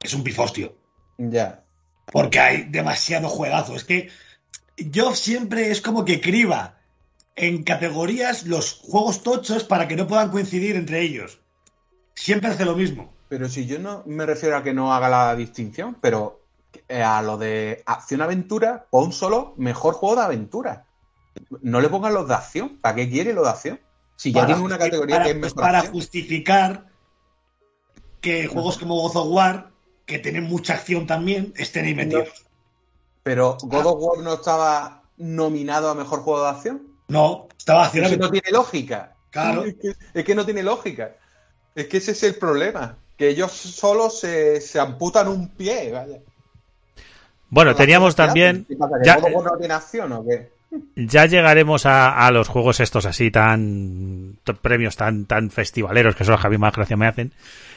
es 0.00 0.14
un 0.14 0.24
pifostio. 0.24 0.76
Ya. 1.18 1.62
Porque 2.10 2.40
hay 2.40 2.62
demasiado 2.64 3.28
juegazo. 3.28 3.76
Es 3.76 3.84
que 3.84 4.08
yo 4.76 5.14
siempre 5.14 5.70
es 5.70 5.80
como 5.80 6.04
que 6.04 6.20
criba 6.20 6.78
en 7.36 7.62
categorías 7.62 8.46
los 8.46 8.72
juegos 8.82 9.22
tochos 9.22 9.64
para 9.64 9.86
que 9.86 9.96
no 9.96 10.06
puedan 10.06 10.30
coincidir 10.30 10.76
entre 10.76 11.02
ellos. 11.02 11.38
Siempre 12.14 12.50
hace 12.50 12.64
lo 12.64 12.74
mismo. 12.74 13.12
Pero 13.28 13.48
si 13.48 13.66
yo 13.66 13.78
no 13.78 14.02
me 14.06 14.26
refiero 14.26 14.56
a 14.56 14.62
que 14.62 14.74
no 14.74 14.92
haga 14.92 15.08
la 15.08 15.34
distinción, 15.36 15.96
pero 16.00 16.42
eh, 16.88 17.02
a 17.02 17.22
lo 17.22 17.38
de 17.38 17.82
acción-aventura, 17.86 18.86
pon 18.90 19.12
solo 19.12 19.54
mejor 19.56 19.94
juego 19.94 20.16
de 20.16 20.22
aventura. 20.22 20.86
No 21.62 21.80
le 21.80 21.88
pongan 21.88 22.14
los 22.14 22.28
de 22.28 22.34
acción. 22.34 22.78
¿Para 22.80 22.96
qué 22.96 23.08
quiere 23.08 23.32
lo 23.32 23.42
de 23.42 23.50
acción? 23.50 23.80
Si 24.16 24.32
ya 24.32 24.46
tiene 24.46 24.60
una 24.60 24.78
categoría 24.78 25.16
para, 25.16 25.24
que 25.24 25.30
es 25.32 25.38
pues 25.38 25.50
mejor 25.52 25.62
para 25.62 25.78
acción. 25.78 25.94
justificar 25.94 26.86
que 28.20 28.46
juegos 28.46 28.78
como 28.78 28.96
God 29.00 29.16
of 29.16 29.28
War, 29.30 29.70
que 30.06 30.18
tienen 30.18 30.44
mucha 30.44 30.74
acción 30.74 31.06
también, 31.06 31.52
estén 31.56 31.86
ahí 31.86 31.94
metidos. 31.94 32.46
Pero 33.22 33.56
God 33.62 33.86
of 33.86 33.96
War 33.98 34.18
no 34.18 34.34
estaba 34.34 35.02
nominado 35.16 35.90
a 35.90 35.94
mejor 35.94 36.20
juego 36.20 36.42
de 36.44 36.50
acción. 36.50 36.82
No, 37.08 37.48
estaba 37.56 37.86
Es 37.86 37.92
que 37.92 38.16
no 38.16 38.30
tiene 38.30 38.50
lógica. 38.50 39.16
Claro. 39.30 39.64
Es 39.66 39.74
que, 39.74 39.94
es 40.14 40.24
que 40.24 40.34
no 40.34 40.44
tiene 40.44 40.62
lógica. 40.62 41.16
Es 41.74 41.88
que 41.88 41.96
ese 41.98 42.12
es 42.12 42.22
el 42.22 42.34
problema. 42.36 42.96
Que 43.16 43.28
ellos 43.28 43.52
solo 43.52 44.10
se, 44.10 44.60
se 44.60 44.78
amputan 44.78 45.28
un 45.28 45.48
pie. 45.48 45.90
Vaya. 45.92 46.18
Bueno, 47.48 47.74
teníamos 47.74 48.14
¿Qué 48.14 48.22
también... 48.22 48.64
¿Qué 48.68 48.76
pasa, 48.76 48.98
que 49.00 49.06
ya- 49.06 49.16
God 49.16 49.24
of 49.26 49.34
War 49.34 49.52
no 49.52 49.58
tiene 49.58 49.74
acción 49.74 50.12
o 50.12 50.24
qué? 50.24 50.50
Ya 50.96 51.26
llegaremos 51.26 51.86
a, 51.86 52.26
a 52.26 52.30
los 52.30 52.48
juegos 52.48 52.80
estos 52.80 53.06
así 53.06 53.30
tan 53.30 54.38
premios 54.62 54.96
tan 54.96 55.26
tan 55.26 55.50
festivaleros 55.50 56.14
que 56.14 56.24
son 56.24 56.38
los 56.40 56.58
más 56.58 56.74
gracia 56.74 56.96
me 56.96 57.06
hacen. 57.06 57.32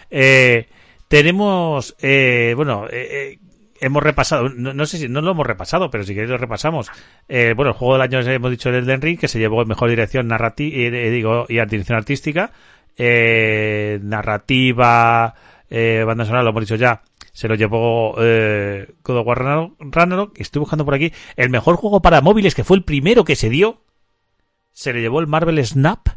Eh, 0.10 0.67
tenemos 1.08 1.95
eh, 1.99 2.53
bueno 2.55 2.88
eh, 2.89 3.08
eh, 3.12 3.39
hemos 3.81 4.03
repasado 4.03 4.49
no, 4.49 4.73
no 4.73 4.86
sé 4.86 4.97
si 4.97 5.10
no 5.10 5.21
lo 5.21 5.31
hemos 5.31 5.45
repasado 5.47 5.89
pero 5.89 6.03
si 6.03 6.13
queréis 6.13 6.31
lo 6.31 6.38
repasamos. 6.38 6.89
Eh, 7.27 7.53
bueno 7.55 7.71
el 7.71 7.77
juego 7.77 7.93
del 7.93 8.03
año 8.03 8.19
hemos 8.19 8.51
dicho 8.51 8.69
el 8.69 8.75
Elden 8.75 9.01
Ring 9.01 9.19
que 9.19 9.27
se 9.27 9.39
llevó 9.39 9.65
mejor 9.65 9.89
dirección 9.89 10.27
narrativa 10.27 10.75
digo 11.10 11.45
y 11.49 11.55
dirección 11.65 11.97
artística. 11.97 12.51
Eh, 12.97 13.99
narrativa 14.03 15.36
eh, 15.69 16.03
banda 16.05 16.23
sonora 16.23 16.43
lo 16.43 16.51
hemos 16.51 16.62
dicho 16.62 16.75
ya 16.75 17.01
se 17.36 17.50
lo 17.50 17.56
llevó 17.56 18.15
eh, 18.17 18.88
War. 19.06 19.71
Estoy 20.36 20.60
buscando 20.62 20.86
por 20.86 20.93
aquí 20.93 21.12
el 21.36 21.50
mejor 21.50 21.76
juego 21.76 22.02
para 22.02 22.21
móviles, 22.21 22.56
que 22.56 22.63
fue 22.63 22.78
el 22.78 22.86
primero 22.86 23.26
que 23.26 23.36
se 23.36 23.50
dio. 23.50 23.82
Se 24.71 24.93
le 24.93 25.02
llevó 25.02 25.19
el 25.19 25.28
Marvel 25.28 25.63
Snap. 25.63 26.08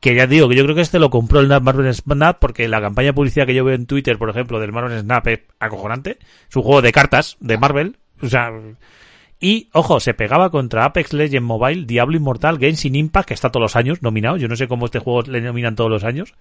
Que 0.00 0.16
ya 0.16 0.26
digo, 0.26 0.48
que 0.48 0.56
yo 0.56 0.64
creo 0.64 0.74
que 0.74 0.80
este 0.80 0.98
lo 0.98 1.10
compró 1.10 1.38
el 1.38 1.46
Marvel 1.46 1.94
Snap 1.94 2.40
porque 2.40 2.66
la 2.66 2.80
campaña 2.80 3.12
publicidad 3.12 3.46
que 3.46 3.54
yo 3.54 3.64
veo 3.64 3.76
en 3.76 3.86
Twitter, 3.86 4.18
por 4.18 4.30
ejemplo, 4.30 4.58
del 4.58 4.72
Marvel 4.72 4.98
Snap 4.98 5.28
es 5.28 5.40
acojonante. 5.60 6.18
Es 6.50 6.56
un 6.56 6.64
juego 6.64 6.82
de 6.82 6.90
cartas 6.90 7.36
de 7.38 7.56
Marvel. 7.56 7.96
O 8.20 8.28
sea, 8.28 8.50
y, 9.38 9.68
ojo, 9.72 10.00
se 10.00 10.12
pegaba 10.12 10.50
contra 10.50 10.86
Apex 10.86 11.12
Legends 11.12 11.46
Mobile, 11.46 11.86
Diablo 11.86 12.16
Immortal, 12.16 12.58
Genshin 12.58 12.96
Impact, 12.96 13.28
que 13.28 13.34
está 13.34 13.50
todos 13.50 13.62
los 13.62 13.76
años 13.76 14.02
nominado. 14.02 14.36
Yo 14.36 14.48
no 14.48 14.56
sé 14.56 14.66
cómo 14.66 14.86
este 14.86 14.98
juego 14.98 15.22
le 15.22 15.40
nominan 15.40 15.76
todos 15.76 15.90
los 15.90 16.02
años. 16.02 16.34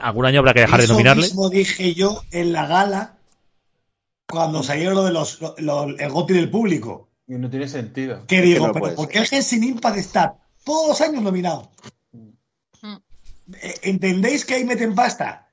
Algún 0.00 0.26
año 0.26 0.40
habrá 0.40 0.54
que 0.54 0.60
dejar 0.60 0.78
de 0.78 0.84
Eso 0.84 0.92
nominarle. 0.94 1.22
mismo 1.24 1.48
dije 1.50 1.94
yo 1.94 2.22
en 2.30 2.52
la 2.52 2.66
gala 2.66 3.18
cuando 4.28 4.62
salió 4.62 4.90
lo 4.92 5.04
de 5.04 5.12
los, 5.12 5.40
lo- 5.40 5.54
lo- 5.58 5.98
el 5.98 6.10
goti 6.10 6.34
del 6.34 6.50
público. 6.50 7.08
Y 7.28 7.34
no 7.34 7.50
tiene 7.50 7.68
sentido. 7.68 8.20
Que 8.26 8.36
que 8.36 8.42
digo, 8.42 8.66
no 8.68 8.72
pero 8.72 8.94
¿por 8.94 9.08
qué 9.08 9.18
el 9.18 9.26
Genshin 9.26 9.64
Impact 9.64 9.96
está 9.98 10.36
todos 10.64 10.88
los 10.88 11.00
años 11.00 11.22
nominado? 11.22 11.70
Mm. 12.12 12.96
Eh, 13.62 13.74
¿Entendéis 13.82 14.44
que 14.44 14.54
ahí 14.54 14.64
meten 14.64 14.94
pasta? 14.94 15.45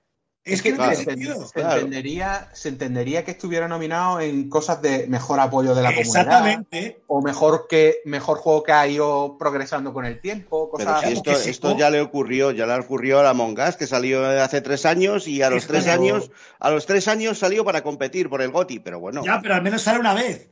Es 0.46 0.62
que 0.62 0.72
no 0.72 0.76
claro, 0.76 0.92
tiene 0.98 1.06
sentido. 1.12 1.48
Se, 1.48 1.54
Claro. 1.54 1.76
entendería, 1.78 2.50
se 2.54 2.68
entendería 2.68 3.24
que 3.24 3.32
estuviera 3.32 3.70
nominado 3.70 4.20
en 4.20 4.50
cosas 4.50 4.82
de 4.82 5.08
mejor 5.08 5.40
apoyo 5.40 5.74
de 5.74 5.82
la 5.82 5.90
comunidad. 5.94 6.22
Exactamente. 6.22 7.02
O 7.08 7.22
mejor 7.22 7.66
que 7.70 8.00
mejor 8.04 8.40
juego 8.40 8.62
que 8.62 8.74
ha 8.74 8.86
ido 8.86 9.38
progresando 9.40 9.94
con 9.94 10.04
el 10.04 10.20
tiempo. 10.20 10.70
Pero 10.76 11.00
si 11.00 11.14
esto, 11.14 11.32
que 11.32 11.36
sí, 11.38 11.50
esto 11.52 11.70
¿no? 11.70 11.78
ya 11.78 11.90
le 11.90 12.02
ocurrió, 12.02 12.52
ya 12.52 12.66
le 12.66 12.74
ocurrió 12.74 13.22
a 13.22 13.24
la 13.24 13.34
Mongas, 13.34 13.78
que 13.78 13.88
salió 13.88 14.26
hace 14.42 14.60
tres 14.60 14.86
años 14.86 15.30
y 15.30 15.42
a 15.42 15.50
los 15.50 15.64
Es 15.64 15.68
tres 15.70 15.88
años, 15.88 16.30
a 16.60 16.70
los 16.72 16.86
tres 16.86 17.08
años 17.08 17.40
salió 17.40 17.64
para 17.64 17.82
competir 17.82 18.30
por 18.30 18.42
el 18.42 18.52
GOTI, 18.52 18.80
pero 18.80 19.00
bueno, 19.00 19.24
Ya, 19.24 19.40
pero 19.42 19.56
al 19.56 19.62
menos 19.62 19.82
sale 19.82 20.00
una 20.00 20.14
vez. 20.14 20.50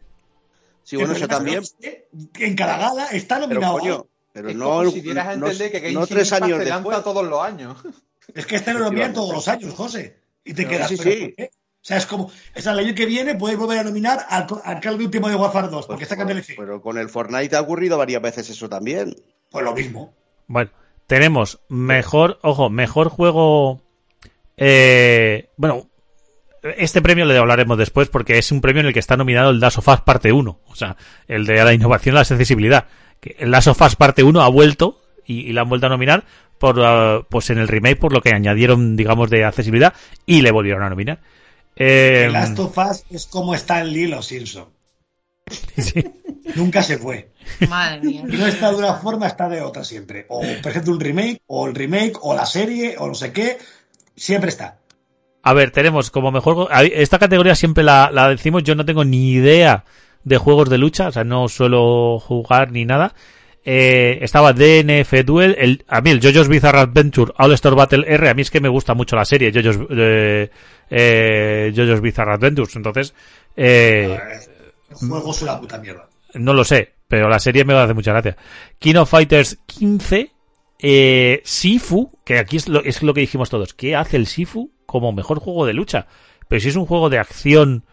sí, 0.83 0.95
bueno, 0.95 1.11
eso 1.13 1.27
también, 1.27 1.63
En 2.39 2.55
cada 2.55 2.77
gala 2.77 3.07
está 3.07 3.35
pero 3.35 3.47
nominado. 3.49 3.73
coño, 3.79 4.07
pero 4.31 4.49
Es 4.51 4.55
no, 4.55 4.65
como 4.69 4.91
si 4.91 5.01
dieras 5.01 5.27
a 5.27 5.35
no- 5.35 5.47
entender 5.51 5.81
que 5.81 5.91
no 5.91 6.07
tres 6.07 6.31
años 6.31 6.59
se 6.59 6.69
lanza 6.69 6.75
después. 6.77 7.03
todos 7.03 7.27
los 7.27 7.41
años. 7.43 7.75
Es 8.35 8.45
que 8.45 8.55
este 8.55 8.73
lo 8.73 8.79
nominan 8.79 9.13
todos 9.13 9.33
los 9.33 9.47
años, 9.47 9.73
José. 9.73 10.19
Y 10.43 10.53
te 10.53 10.63
No, 10.63 10.69
quedas. 10.69 10.89
sí, 10.89 10.97
¿pero 10.97 11.11
sí. 11.11 11.35
O 11.39 11.83
sea, 11.83 11.97
es 11.97 12.05
como. 12.05 12.31
Es 12.53 12.65
el 12.67 12.77
año 12.77 12.93
que 12.93 13.05
viene 13.05 13.35
puedes 13.35 13.57
volver 13.57 13.79
a 13.79 13.83
nominar 13.83 14.25
al, 14.29 14.45
al 14.63 14.79
Call 14.79 14.95
of 14.95 15.01
Duty 15.01 15.19
de 15.19 15.35
Warfare 15.35 15.67
2, 15.69 15.87
porque 15.87 15.99
Pues, 16.05 16.09
sacan 16.09 16.27
DLC. 16.27 16.53
pero 16.57 16.81
con 16.81 16.97
el 16.97 17.09
Fortnite 17.09 17.55
ha 17.55 17.61
ocurrido 17.61 17.97
varias 17.97 18.21
veces 18.21 18.49
eso 18.49 18.69
también. 18.69 19.15
Pues 19.49 19.65
lo 19.65 19.73
mismo. 19.73 20.13
Bueno, 20.47 20.69
tenemos 21.07 21.59
mejor, 21.69 22.39
ojo, 22.43 22.69
mejor 22.69 23.09
juego. 23.09 23.81
Eh, 24.57 25.49
bueno, 25.57 25.89
este 26.77 27.01
premio 27.01 27.25
le 27.25 27.37
hablaremos 27.37 27.77
después 27.77 28.09
porque 28.09 28.37
es 28.37 28.51
un 28.51 28.61
premio 28.61 28.81
en 28.81 28.87
el 28.87 28.93
que 28.93 28.99
está 28.99 29.17
nominado 29.17 29.49
el 29.49 29.59
Last 29.59 29.79
of 29.79 29.87
Us 29.87 30.01
parte 30.01 30.31
1. 30.31 30.59
O 30.67 30.75
sea, 30.75 30.97
el 31.27 31.45
de 31.45 31.63
la 31.63 31.73
innovación 31.73 32.13
y 32.13 32.15
la 32.15 32.21
accesibilidad. 32.21 32.87
Que 33.19 33.35
el 33.39 33.51
Last 33.51 33.67
of 33.69 33.81
Us 33.81 33.95
parte 33.95 34.23
1 34.23 34.41
ha 34.41 34.47
vuelto 34.49 35.01
y, 35.25 35.41
y 35.49 35.53
la 35.53 35.61
han 35.61 35.69
vuelto 35.69 35.87
a 35.87 35.89
nominar 35.89 36.23
por, 36.61 36.79
ah, 36.79 37.25
pues 37.27 37.49
en 37.49 37.57
el 37.57 37.67
remake 37.67 37.97
por 37.97 38.13
lo 38.13 38.21
que 38.21 38.29
añadieron, 38.29 38.95
digamos, 38.95 39.31
de 39.31 39.43
accesibilidad 39.43 39.95
y 40.27 40.41
le 40.43 40.51
volvieron 40.51 40.83
a 40.83 40.89
nominar. 40.89 41.19
Eh, 41.75 42.25
El 42.27 42.33
Last 42.33 42.59
of 42.59 42.77
Us 42.77 43.03
es 43.09 43.25
como 43.25 43.55
está 43.55 43.81
en 43.81 43.91
Lilo 43.91 44.21
Simpson. 44.21 44.67
sí. 45.77 46.03
Nunca 46.55 46.83
se 46.83 46.99
fue. 46.99 47.31
Madre 47.67 48.01
mía. 48.01 48.23
No 48.25 48.45
está 48.45 48.69
de 48.69 48.77
una 48.77 48.93
forma, 48.93 49.25
está 49.25 49.49
de 49.49 49.61
otra 49.61 49.83
siempre. 49.83 50.27
O, 50.29 50.41
por 50.61 50.71
ejemplo, 50.71 50.93
un 50.93 50.99
remake, 50.99 51.41
o 51.47 51.67
el 51.67 51.73
remake, 51.73 52.19
o 52.21 52.35
la 52.35 52.45
serie, 52.45 52.95
o 52.99 53.07
no 53.07 53.15
sé 53.15 53.33
qué. 53.33 53.57
Siempre 54.15 54.49
está. 54.49 54.77
A 55.41 55.53
ver, 55.53 55.71
tenemos 55.71 56.11
como 56.11 56.31
mejor. 56.31 56.69
Esta 56.93 57.17
categoría 57.17 57.55
siempre 57.55 57.83
la, 57.83 58.11
la 58.13 58.29
decimos. 58.29 58.63
Yo 58.63 58.75
no 58.75 58.85
tengo 58.85 59.03
ni 59.03 59.31
idea 59.31 59.85
de 60.23 60.37
juegos 60.37 60.69
de 60.69 60.77
lucha. 60.77 61.07
O 61.07 61.11
sea, 61.11 61.23
no 61.23 61.47
suelo 61.47 62.19
jugar 62.19 62.71
ni 62.71 62.85
nada. 62.85 63.15
Eh, 63.63 64.19
estaba 64.21 64.53
DNF 64.53 65.23
Duel. 65.23 65.55
El, 65.59 65.85
a 65.87 66.01
mí, 66.01 66.09
el 66.09 66.19
JoJo's 66.19 66.47
Bizarre 66.47 66.79
Adventure 66.79 67.31
All 67.37 67.53
Star 67.53 67.75
Battle 67.75 68.05
R. 68.07 68.29
A 68.29 68.33
mí 68.33 68.41
es 68.41 68.49
que 68.51 68.59
me 68.59 68.69
gusta 68.69 68.93
mucho 68.93 69.15
la 69.15 69.25
serie. 69.25 69.51
JoJo's, 69.51 69.77
eh, 69.91 70.49
eh, 70.89 71.73
JoJo's 71.75 72.01
Bizarre 72.01 72.33
Adventures. 72.33 72.75
Entonces, 72.75 73.13
eh, 73.55 74.17
El 74.89 74.95
juego 75.09 75.31
es 75.31 75.41
una 75.43 75.59
puta 75.59 75.77
mierda. 75.77 76.07
no 76.35 76.53
lo 76.53 76.63
sé. 76.63 76.93
Pero 77.07 77.27
la 77.27 77.39
serie 77.39 77.65
me 77.65 77.73
hace 77.73 77.93
mucha 77.93 78.13
gracia. 78.13 78.37
King 78.79 78.95
of 78.95 79.09
Fighters 79.09 79.59
15. 79.65 80.31
Eh, 80.79 81.41
Sifu, 81.43 82.11
que 82.23 82.39
aquí 82.39 82.57
es 82.57 82.67
lo, 82.69 82.81
es 82.83 83.03
lo 83.03 83.13
que 83.13 83.19
dijimos 83.21 83.49
todos. 83.49 83.73
¿Qué 83.73 83.95
hace 83.95 84.17
el 84.17 84.25
Sifu 84.27 84.71
como 84.85 85.11
mejor 85.11 85.39
juego 85.39 85.65
de 85.65 85.73
lucha? 85.73 86.07
Pero 86.47 86.61
si 86.61 86.69
es 86.69 86.75
un 86.75 86.85
juego 86.85 87.09
de 87.09 87.19
acción 87.19 87.83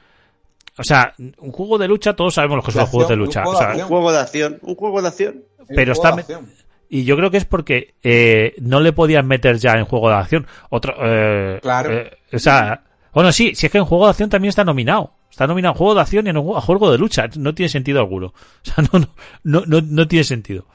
O 0.78 0.84
sea, 0.84 1.12
un 1.18 1.52
juego 1.52 1.76
de 1.78 1.88
lucha, 1.88 2.14
todos 2.14 2.34
sabemos 2.34 2.56
lo 2.58 2.62
que 2.62 2.72
son 2.72 2.80
los 2.82 2.90
juegos 2.90 3.08
de 3.08 3.16
lucha. 3.16 3.40
un 3.40 3.46
o 3.46 3.50
juego 3.50 3.58
sea, 3.64 3.74
de 3.76 3.82
Un 3.82 3.88
juego 3.88 4.12
de 4.12 4.18
acción, 4.18 4.58
un 4.62 4.74
juego 4.76 5.02
de 5.02 5.08
acción. 5.08 5.44
pero 5.74 5.92
está- 5.92 6.08
acción. 6.10 6.46
y 6.88 7.04
yo 7.04 7.16
creo 7.16 7.30
que 7.30 7.36
es 7.38 7.44
porque 7.44 7.94
eh, 8.02 8.54
no 8.60 8.80
le 8.80 8.92
podían 8.92 9.26
meter 9.26 9.58
ya 9.58 9.72
en 9.72 9.84
juego 9.84 10.08
de 10.08 10.14
acción. 10.16 10.46
Otro, 10.70 10.94
eh, 11.02 11.58
Claro. 11.60 11.92
eh, 11.92 12.10
o 12.32 12.38
sea, 12.38 12.84
bueno, 13.12 13.32
sí, 13.32 13.54
si 13.54 13.66
es 13.66 13.72
que 13.72 13.78
en 13.78 13.84
juego 13.84 14.04
de 14.04 14.10
acción 14.10 14.30
también 14.30 14.50
está 14.50 14.64
nominado. 14.64 15.14
Está 15.30 15.46
nominado 15.46 15.74
en 15.74 15.78
juego 15.78 15.94
de 15.94 16.00
acción 16.00 16.26
y 16.26 16.30
en 16.30 16.36
un 16.36 16.42
juego, 16.44 16.58
a 16.58 16.62
juego 16.62 16.90
de 16.92 16.98
lucha. 16.98 17.26
No 17.36 17.54
tiene 17.54 17.68
sentido 17.68 17.98
alguno. 18.00 18.32
O 18.62 18.64
sea, 18.64 18.84
no, 18.92 18.98
no, 19.00 19.08
no, 19.44 19.62
no, 19.66 19.80
no 19.86 20.08
tiene 20.08 20.24
sentido. 20.24 20.66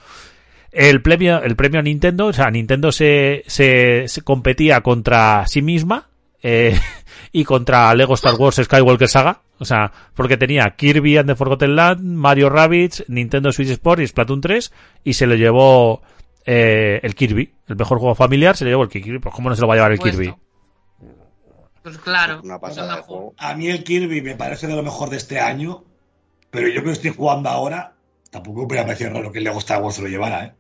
El 0.72 1.02
premio, 1.02 1.42
el 1.44 1.56
premio 1.56 1.80
a 1.80 1.84
Nintendo, 1.84 2.28
o 2.28 2.34
sea, 2.34 2.50
Nintendo 2.50 2.92
se, 2.92 3.44
se, 3.48 4.08
se 4.08 4.22
competía 4.24 4.82
contra 4.82 5.46
sí 5.48 5.62
misma 5.62 6.10
eh, 6.42 6.78
y 7.34 7.44
contra 7.44 7.94
Lego 7.96 8.14
Star 8.14 8.36
Wars 8.36 8.62
Skywalker 8.64 9.10
Saga. 9.10 9.42
O 9.60 9.66
sea, 9.66 9.92
porque 10.14 10.38
tenía 10.38 10.70
Kirby 10.78 11.18
and 11.18 11.30
the 11.30 11.36
Forgotten 11.36 11.76
Land, 11.76 12.02
Mario 12.02 12.50
Rabbids, 12.50 13.04
Nintendo 13.08 13.52
Switch 13.52 13.70
Sport 13.70 14.02
y 14.02 14.08
Splatoon 14.08 14.40
3 14.40 14.72
y 15.04 15.14
se 15.14 15.26
lo 15.26 15.36
llevó 15.36 16.02
eh, 16.46 17.00
el 17.02 17.16
Kirby. 17.16 17.54
El 17.68 17.76
mejor 17.76 17.98
juego 17.98 18.16
familiar 18.16 18.56
se 18.56 18.66
lo 18.66 18.70
llevó 18.72 18.84
el 18.84 18.90
Kirby. 18.90 19.20
Pues 19.20 19.34
cómo 19.36 19.50
no 19.50 19.56
se 19.56 19.62
lo 19.62 19.68
va 19.68 19.74
a 19.74 19.78
llevar 19.78 19.92
el 19.92 19.98
Supuesto. 19.98 20.20
Kirby. 20.22 20.36
Pues 21.82 21.98
claro. 21.98 22.40
Una 22.44 22.56
es 22.56 22.62
pasada 22.62 22.90
un 22.90 22.96
de 22.96 23.02
juego. 23.02 23.22
juego. 23.22 23.36
A 23.38 23.56
mí 23.56 23.68
el 23.68 23.84
Kirby 23.84 24.22
me 24.22 24.36
parece 24.36 24.68
de 24.68 24.76
lo 24.76 24.84
mejor 24.84 25.10
de 25.10 25.18
este 25.18 25.40
año, 25.40 25.84
pero 26.52 26.68
yo 26.68 26.82
que 26.82 26.88
lo 26.88 26.94
estoy 26.94 27.12
jugando 27.12 27.50
ahora, 27.50 27.94
tampoco 28.30 28.68
me 28.68 28.84
parecido 28.84 29.12
raro 29.12 29.32
que 29.32 29.40
el 29.40 29.44
Lego 29.44 29.60
Star 29.60 29.82
Wars 29.82 29.96
se 29.96 30.02
lo 30.04 30.08
llevara, 30.08 30.46
¿eh? 30.46 30.54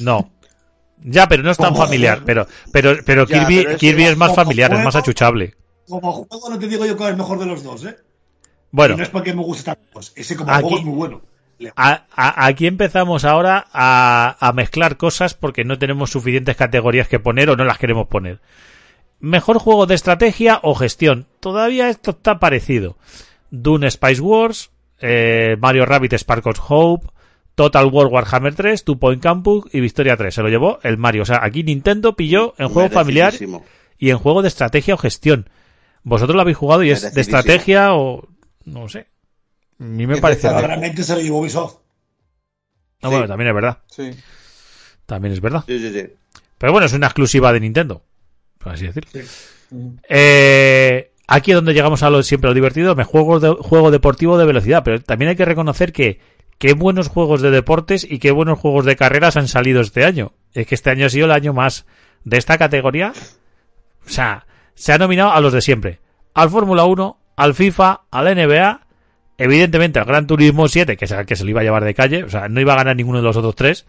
No. 0.00 0.30
Ya, 1.02 1.26
pero 1.28 1.42
no 1.42 1.50
es 1.50 1.58
tan 1.58 1.76
familiar. 1.76 2.22
Pero, 2.24 2.46
pero, 2.72 2.96
pero 3.04 3.26
Ya, 3.26 3.46
Kirby, 3.46 3.64
pero 3.64 3.78
Kirby 3.78 4.04
es 4.04 4.16
más 4.16 4.34
familiar, 4.34 4.72
es 4.72 4.84
más 4.84 4.96
achuchable. 4.96 5.54
Como 5.88 6.12
juego 6.12 6.48
no 6.50 6.58
te 6.58 6.68
digo 6.68 6.84
yo 6.86 6.96
cuál 6.96 7.08
es 7.10 7.12
el 7.12 7.18
mejor 7.18 7.38
de 7.38 7.46
los 7.46 7.62
dos, 7.62 7.84
¿eh? 7.84 7.96
Bueno, 8.70 8.94
Y 8.94 8.96
no 8.98 9.02
es 9.02 9.08
porque 9.10 9.34
me 9.34 9.42
guste 9.42 9.64
tanto, 9.64 9.82
pues 9.92 10.12
ese 10.16 10.36
como 10.36 10.50
Aquí- 10.52 10.62
juego 10.62 10.78
es 10.78 10.84
muy 10.84 10.94
bueno. 10.96 11.22
Le- 11.58 11.72
a- 11.76 12.04
a- 12.14 12.46
aquí 12.46 12.66
empezamos 12.66 13.24
ahora 13.24 13.66
a, 13.72 14.36
a 14.40 14.52
mezclar 14.52 14.96
cosas 14.96 15.34
porque 15.34 15.64
no 15.64 15.78
tenemos 15.78 16.10
suficientes 16.10 16.56
categorías 16.56 17.06
que 17.06 17.20
poner 17.20 17.48
o 17.50 17.56
no 17.56 17.64
las 17.64 17.78
queremos 17.78 18.08
poner. 18.08 18.40
Mejor 19.20 19.58
juego 19.58 19.86
de 19.86 19.94
estrategia 19.94 20.58
o 20.62 20.74
gestión. 20.74 21.26
Todavía 21.40 21.88
esto 21.88 22.10
está 22.10 22.40
parecido. 22.40 22.96
Dune 23.50 23.88
Spice 23.90 24.20
Wars, 24.20 24.70
eh, 25.00 25.56
Mario 25.60 25.86
Rabbit 25.86 26.14
Spark 26.14 26.44
of 26.48 26.58
Hope, 26.68 27.06
Total 27.54 27.86
War 27.86 28.08
Warhammer 28.08 28.54
3, 28.56 28.82
Two 28.84 28.98
Point 28.98 29.22
Campus 29.22 29.66
y 29.72 29.78
Victoria 29.80 30.16
3. 30.16 30.34
Se 30.34 30.42
lo 30.42 30.48
llevó 30.48 30.80
el 30.82 30.98
Mario. 30.98 31.22
O 31.22 31.26
sea, 31.26 31.38
aquí 31.44 31.62
Nintendo 31.62 32.16
pilló 32.16 32.54
en 32.58 32.68
juego 32.68 32.88
familiar 32.90 33.32
y 33.96 34.10
en 34.10 34.18
juego 34.18 34.42
de 34.42 34.48
estrategia 34.48 34.94
o 34.94 34.98
gestión. 34.98 35.48
Vosotros 36.04 36.36
lo 36.36 36.42
habéis 36.42 36.58
jugado 36.58 36.82
y 36.84 36.90
es 36.90 37.14
de 37.14 37.20
estrategia 37.20 37.94
o... 37.94 38.28
no 38.64 38.88
sé. 38.88 39.08
A 39.80 39.84
mí 39.84 40.06
me 40.06 40.18
parece. 40.18 40.48
Realmente 40.48 41.02
se 41.02 41.14
lo 41.16 41.20
llevó 41.20 41.40
Ubisoft. 41.40 41.78
No, 43.02 43.10
bueno, 43.10 43.26
también 43.26 43.48
es 43.48 43.54
verdad. 43.54 43.78
Sí. 43.90 44.10
También 45.06 45.32
es 45.32 45.40
verdad. 45.40 45.64
Sí, 45.66 45.78
sí, 45.78 45.92
sí. 45.92 46.06
Pero 46.58 46.72
bueno, 46.72 46.86
es 46.86 46.92
una 46.92 47.06
exclusiva 47.06 47.52
de 47.52 47.60
Nintendo. 47.60 48.02
Por 48.58 48.72
así 48.72 48.86
decirlo. 48.86 49.10
Mm. 49.70 49.88
Eh, 50.08 51.12
aquí 51.26 51.50
es 51.50 51.54
donde 51.56 51.74
llegamos 51.74 52.02
a 52.02 52.10
lo 52.10 52.22
siempre 52.22 52.48
lo 52.48 52.54
divertido. 52.54 52.94
Me 52.94 53.04
juego, 53.04 53.40
de, 53.40 53.50
juego 53.50 53.90
deportivo 53.90 54.38
de 54.38 54.46
velocidad. 54.46 54.82
Pero 54.84 55.02
también 55.02 55.30
hay 55.30 55.36
que 55.36 55.44
reconocer 55.44 55.92
que 55.92 56.20
qué 56.58 56.72
buenos 56.72 57.08
juegos 57.08 57.42
de 57.42 57.50
deportes 57.50 58.06
y 58.08 58.18
qué 58.18 58.30
buenos 58.30 58.58
juegos 58.58 58.84
de 58.84 58.96
carreras 58.96 59.36
han 59.36 59.48
salido 59.48 59.80
este 59.80 60.04
año. 60.04 60.32
Es 60.52 60.66
que 60.66 60.74
este 60.74 60.90
año 60.90 61.06
ha 61.06 61.10
sido 61.10 61.26
el 61.26 61.32
año 61.32 61.52
más 61.52 61.84
de 62.24 62.38
esta 62.38 62.56
categoría. 62.56 63.12
O 64.06 64.08
sea, 64.08 64.46
se 64.74 64.92
ha 64.92 64.98
nominado 64.98 65.32
a 65.32 65.40
los 65.40 65.52
de 65.52 65.60
siempre. 65.60 66.00
Al 66.34 66.50
Fórmula 66.50 66.84
1, 66.84 67.16
al 67.36 67.54
FIFA, 67.54 68.02
al 68.10 68.34
NBA, 68.34 68.80
evidentemente 69.38 69.98
al 69.98 70.04
Gran 70.04 70.26
Turismo 70.26 70.68
7, 70.68 70.96
que 70.96 71.04
es 71.04 71.10
el 71.10 71.26
que 71.26 71.36
se 71.36 71.44
lo 71.44 71.50
iba 71.50 71.60
a 71.60 71.64
llevar 71.64 71.84
de 71.84 71.94
calle. 71.94 72.24
O 72.24 72.30
sea, 72.30 72.48
no 72.48 72.60
iba 72.60 72.72
a 72.74 72.76
ganar 72.76 72.96
ninguno 72.96 73.18
de 73.18 73.24
los 73.24 73.36
otros 73.36 73.54
tres. 73.54 73.86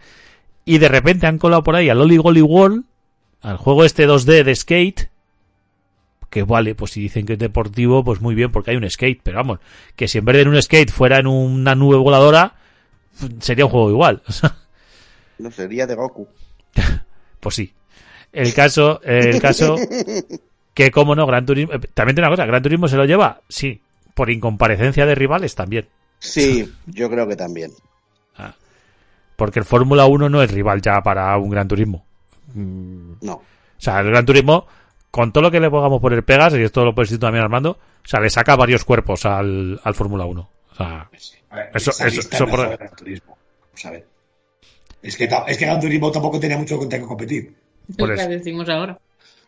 Y 0.64 0.78
de 0.78 0.88
repente 0.88 1.26
han 1.26 1.38
colado 1.38 1.62
por 1.62 1.76
ahí 1.76 1.88
al 1.88 2.00
Oli 2.00 2.16
Golly 2.16 2.42
World, 2.42 2.84
al 3.42 3.56
juego 3.56 3.84
este 3.84 4.08
2D 4.08 4.42
de 4.42 4.54
skate, 4.54 5.10
que 6.30 6.42
vale, 6.42 6.74
pues 6.74 6.90
si 6.92 7.00
dicen 7.00 7.24
que 7.24 7.34
es 7.34 7.38
deportivo, 7.38 8.04
pues 8.04 8.20
muy 8.20 8.34
bien, 8.34 8.50
porque 8.50 8.72
hay 8.72 8.76
un 8.76 8.90
skate, 8.90 9.20
pero 9.22 9.38
vamos, 9.38 9.60
que 9.94 10.08
si 10.08 10.18
en 10.18 10.24
vez 10.24 10.36
de 10.36 10.42
en 10.42 10.48
un 10.48 10.60
skate 10.60 10.90
fuera 10.90 11.18
en 11.18 11.26
una 11.28 11.74
nube 11.74 11.96
voladora, 11.96 12.56
sería 13.40 13.64
un 13.64 13.70
juego 13.70 13.90
igual. 13.90 14.22
No 15.38 15.50
sería 15.50 15.86
de 15.86 15.94
Goku. 15.94 16.26
pues 17.40 17.54
sí. 17.54 17.74
El 18.32 18.54
caso, 18.54 19.02
el 19.02 19.38
caso, 19.38 19.76
que 20.76 20.90
como 20.92 21.14
no, 21.16 21.26
Gran 21.26 21.44
Turismo, 21.46 21.72
eh, 21.72 21.80
también 21.94 22.14
tiene 22.14 22.28
una 22.28 22.36
cosa, 22.36 22.46
Gran 22.46 22.62
Turismo 22.62 22.86
se 22.86 22.96
lo 22.96 23.04
lleva, 23.06 23.40
sí, 23.48 23.80
por 24.14 24.30
incomparecencia 24.30 25.06
de 25.06 25.14
rivales 25.16 25.54
también, 25.56 25.88
Sí, 26.18 26.72
yo 26.86 27.10
creo 27.10 27.26
que 27.26 27.34
también. 27.36 27.72
porque 29.36 29.58
el 29.58 29.64
Fórmula 29.64 30.06
1 30.06 30.28
no 30.28 30.42
es 30.42 30.50
rival 30.50 30.80
ya 30.80 31.00
para 31.02 31.36
un 31.36 31.50
Gran 31.50 31.68
Turismo. 31.68 32.06
Mm, 32.54 33.12
No. 33.22 33.34
O 33.34 33.42
sea, 33.78 34.00
el 34.00 34.06
Gran 34.08 34.24
Turismo, 34.24 34.66
con 35.10 35.32
todo 35.32 35.42
lo 35.42 35.50
que 35.50 35.60
le 35.60 35.68
podamos 35.70 36.00
poner 36.00 36.24
pegas, 36.24 36.54
y 36.54 36.62
esto 36.62 36.84
lo 36.84 36.94
puedes 36.94 37.10
decir 37.10 37.20
también 37.20 37.44
Armando, 37.44 37.72
o 37.72 38.08
sea, 38.08 38.20
le 38.20 38.30
saca 38.30 38.56
varios 38.56 38.84
cuerpos 38.84 39.26
al, 39.26 39.78
al 39.84 39.94
Fórmula 39.94 40.24
1. 40.24 40.40
O 40.40 40.74
sea, 40.76 41.08
A 41.50 41.56
ver, 41.56 41.70
Eso- 41.74 41.90
eso- 41.90 42.46
por- 42.46 42.68
de 42.70 42.76
Gran 42.76 42.96
Turismo. 42.96 43.36
Vamos 43.60 43.84
a 43.86 43.90
ver. 43.90 44.06
Es 45.02 45.16
que, 45.16 45.24
es 45.46 45.58
que 45.58 45.66
Gran 45.66 45.80
Turismo 45.80 46.10
tampoco 46.10 46.40
tenía 46.40 46.56
mucho 46.58 46.78
con 46.78 46.88
que 46.88 47.00
competir. 47.00 47.54
Por 47.98 48.10
Es 48.12 48.16
lo 48.16 48.22
eso. 48.22 48.28
que 48.28 48.36
decimos 48.38 48.68
ahora. 48.68 48.98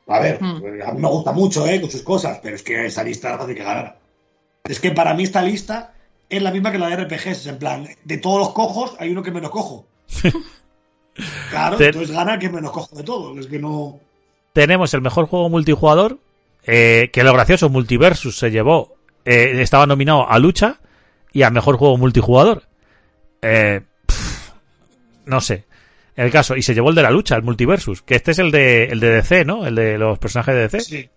A 0.08 0.20
ver, 0.20 0.42
Hmm. 0.42 0.62
a 0.86 0.92
mí 0.92 1.00
me 1.00 1.08
gusta 1.08 1.32
mucho, 1.32 1.66
¿eh? 1.66 1.80
Con 1.80 1.90
sus 1.90 2.02
cosas, 2.02 2.40
pero 2.42 2.56
es 2.56 2.62
que 2.62 2.86
esa 2.86 3.04
lista 3.04 3.28
era 3.28 3.38
fácil 3.38 3.54
que 3.54 3.62
ganara. 3.62 3.98
Es 4.64 4.80
que 4.80 4.90
para 4.90 5.14
mí 5.14 5.22
esta 5.24 5.42
lista 5.42 5.92
es 6.28 6.42
la 6.42 6.50
misma 6.50 6.72
que 6.72 6.78
la 6.78 6.88
de 6.88 6.96
RPGs. 7.04 7.46
En 7.46 7.58
plan, 7.58 7.88
de 8.04 8.18
todos 8.18 8.38
los 8.38 8.50
cojos 8.52 8.94
hay 8.98 9.10
uno 9.10 9.22
que 9.22 9.30
menos 9.30 9.50
cojo. 9.50 9.86
claro, 11.50 11.80
entonces 11.80 12.10
gana 12.14 12.34
el 12.34 12.40
que 12.40 12.48
menos 12.48 12.70
cojo 12.72 12.96
de 12.96 13.02
todos. 13.02 13.36
Es 13.38 13.46
que 13.46 13.58
no. 13.58 13.98
tenemos 14.52 14.92
el 14.94 15.00
mejor 15.02 15.26
juego 15.26 15.48
multijugador, 15.48 16.18
eh, 16.66 17.10
que 17.12 17.22
lo 17.24 17.32
gracioso, 17.32 17.68
Multiversus 17.68 18.38
se 18.38 18.50
llevó, 18.50 18.94
eh, 19.24 19.60
estaba 19.60 19.86
nominado 19.86 20.28
a 20.28 20.38
lucha 20.38 20.80
y 21.32 21.42
a 21.42 21.50
mejor 21.50 21.76
juego 21.76 21.96
multijugador. 21.96 22.62
Eh, 23.42 23.82
pff, 24.06 24.50
no 25.26 25.40
sé. 25.40 25.64
El 26.18 26.32
caso, 26.32 26.56
y 26.56 26.62
se 26.62 26.74
llevó 26.74 26.88
el 26.88 26.96
de 26.96 27.02
la 27.02 27.12
lucha, 27.12 27.36
el 27.36 27.44
Multiversus, 27.44 28.02
que 28.02 28.16
este 28.16 28.32
es 28.32 28.40
el 28.40 28.50
de, 28.50 28.86
el 28.86 28.98
de 28.98 29.08
DC, 29.08 29.44
¿no? 29.44 29.64
El 29.64 29.76
de 29.76 29.96
los 29.98 30.18
personajes 30.18 30.52
de 30.52 30.60
DC. 30.62 30.80
Sí. 30.80 30.96
que 30.96 31.10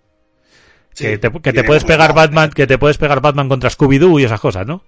Sí, 0.94 1.18
te, 1.18 1.32
que 1.32 1.40
te 1.40 1.52
tiene 1.54 1.64
puedes 1.64 1.84
pegar 1.86 2.14
Batman, 2.14 2.52
que 2.52 2.68
te 2.68 2.78
puedes 2.78 3.00
pegar 3.00 3.20
Batman 3.20 3.50
contra 3.50 3.72
Scooby-Doo 3.72 4.22
y 4.22 4.26
esas 4.26 4.40
cosas, 4.40 4.68
¿no? 4.68 4.84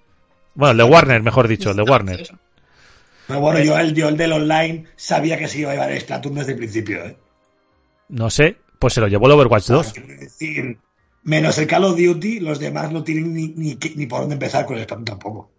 Bueno, 0.54 0.70
el 0.70 0.76
de 0.76 0.84
Warner, 0.84 1.20
mejor 1.20 1.48
dicho, 1.48 1.72
el 1.72 1.76
de 1.78 1.82
Warner. 1.82 2.28
Pero 3.26 3.40
bueno, 3.40 3.58
yo 3.58 3.76
el, 3.76 3.92
yo 3.92 4.08
el 4.08 4.16
del 4.16 4.34
online 4.34 4.84
sabía 4.94 5.36
que 5.36 5.48
se 5.48 5.58
iba 5.58 5.72
a 5.72 5.74
llevar 5.74 5.90
el 5.90 6.00
Splatoon 6.00 6.36
desde 6.36 6.52
el 6.52 6.58
principio, 6.58 7.04
¿eh? 7.04 7.16
No 8.08 8.30
sé, 8.30 8.58
pues 8.78 8.94
se 8.94 9.00
lo 9.00 9.08
llevó 9.08 9.26
el 9.26 9.32
Overwatch 9.32 9.66
2. 9.66 9.92
Quiero 9.94 10.20
decir, 10.20 10.78
menos 11.24 11.58
el 11.58 11.66
Call 11.66 11.86
of 11.86 11.98
Duty, 11.98 12.38
los 12.38 12.60
demás 12.60 12.92
no 12.92 13.02
tienen 13.02 13.34
ni, 13.34 13.48
ni, 13.48 13.76
ni 13.96 14.06
por 14.06 14.20
dónde 14.20 14.34
empezar 14.34 14.64
con 14.64 14.76
el 14.76 14.84
Splatoon 14.84 15.06
tampoco. 15.06 15.50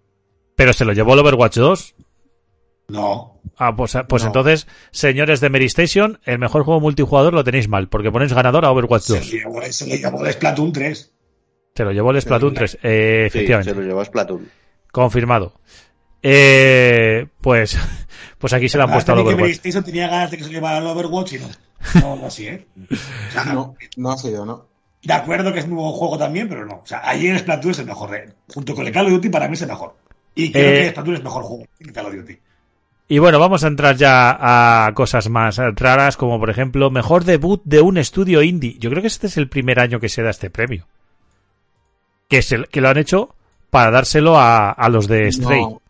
Pero 0.55 0.71
se 0.71 0.85
lo 0.85 0.93
llevó 0.93 1.13
el 1.13 1.19
Overwatch 1.19 1.57
2. 1.57 1.95
No. 2.87 3.39
Ah, 3.57 3.75
pues, 3.75 3.97
pues 4.07 4.23
No. 4.23 4.27
entonces, 4.27 4.67
señores 4.91 5.39
de 5.39 5.49
Mary 5.49 5.65
Station, 5.65 6.19
el 6.25 6.39
mejor 6.39 6.63
juego 6.63 6.79
multijugador 6.81 7.33
lo 7.33 7.43
tenéis 7.43 7.67
mal, 7.67 7.87
porque 7.89 8.11
ponéis 8.11 8.33
ganador 8.33 8.65
a 8.65 8.71
Overwatch 8.71 9.03
Se 9.03 9.13
2. 9.17 9.25
le 9.25 9.39
llevó, 9.39 9.61
se 9.63 9.87
le 9.87 9.97
llevó 9.97 10.25
el 10.25 10.33
Splatoon 10.33 10.71
3. 10.71 11.11
Se 11.75 11.83
lo 11.83 11.91
llevó 11.91 12.11
el 12.11 12.21
Splatoon 12.21 12.53
3, 12.53 12.77
eh, 12.83 13.29
Sí, 13.31 13.37
efectivamente. 13.37 13.71
se 13.71 13.75
lo 13.79 13.81
llevó 13.85 14.01
a 14.01 14.05
Splatoon. 14.05 14.49
Confirmado. 14.91 15.53
Eh, 16.21 17.27
pues, 17.41 17.77
pues 18.37 18.53
aquí 18.53 18.69
se 18.69 18.77
le 18.77 18.83
han 18.83 18.91
puesto 18.91 19.11
al 19.13 19.19
Overwatch. 19.19 19.41
PlayStation 19.43 19.83
tenía 19.83 20.07
ganas 20.07 20.31
de 20.31 20.37
que 20.37 20.43
se 20.43 20.49
llevara 20.51 20.77
el 20.79 20.87
Overwatch 20.87 21.33
y 21.33 21.39
no. 21.39 21.47
No, 22.01 22.15
no 22.15 22.25
así, 22.27 22.47
¿eh? 22.47 22.65
O 23.29 23.31
sea, 23.31 23.45
No, 23.53 23.75
no 23.97 24.11
ha 24.11 24.17
sido, 24.17 24.45
¿no? 24.45 24.67
De 25.03 25.13
acuerdo 25.13 25.53
que 25.53 25.59
es 25.59 25.65
un 25.65 25.71
nuevo 25.75 25.91
juego 25.93 26.17
también, 26.17 26.49
pero 26.49 26.65
no. 26.65 26.75
O 26.77 26.85
sea, 26.85 27.01
ayer 27.07 27.37
Splatoon 27.37 27.71
es 27.71 27.79
el 27.79 27.85
mejor. 27.85 28.15
¿eh? 28.15 28.29
Junto 28.53 28.73
con 28.73 28.87
el 28.87 28.93
Call 28.93 29.05
of 29.05 29.11
Duty, 29.11 29.29
para 29.29 29.47
mí 29.47 29.53
es 29.53 29.61
el 29.61 29.67
mejor. 29.67 29.95
Y 30.33 30.51
creo 30.51 30.67
Eh, 30.71 30.81
que 30.85 30.89
Splatoon 30.91 31.15
es 31.17 31.23
mejor 31.23 31.43
juego 31.43 31.63
que 31.77 31.91
Call 31.93 32.07
of 32.07 32.15
Duty. 32.15 32.37
Y 33.07 33.19
bueno, 33.19 33.39
vamos 33.39 33.63
a 33.63 33.67
entrar 33.67 33.95
ya 33.95 34.87
a 34.87 34.93
cosas 34.93 35.29
más 35.29 35.57
raras, 35.57 36.17
como 36.17 36.39
por 36.39 36.49
ejemplo, 36.49 36.89
mejor 36.89 37.23
debut 37.23 37.61
de 37.63 37.81
un 37.81 37.97
estudio 37.97 38.41
indie. 38.41 38.77
Yo 38.79 38.89
creo 38.89 39.01
que 39.01 39.07
este 39.07 39.27
es 39.27 39.37
el 39.37 39.47
primer 39.47 39.79
año 39.79 39.99
que 39.99 40.09
se 40.09 40.23
da 40.23 40.31
este 40.31 40.49
premio. 40.49 40.87
Que, 42.27 42.41
se, 42.41 42.63
que 42.63 42.81
lo 42.81 42.89
han 42.89 42.97
hecho 42.97 43.35
para 43.69 43.91
dárselo 43.91 44.37
a, 44.39 44.71
a 44.71 44.89
los 44.89 45.07
de 45.07 45.31
Stray. 45.31 45.61
No, 45.61 45.81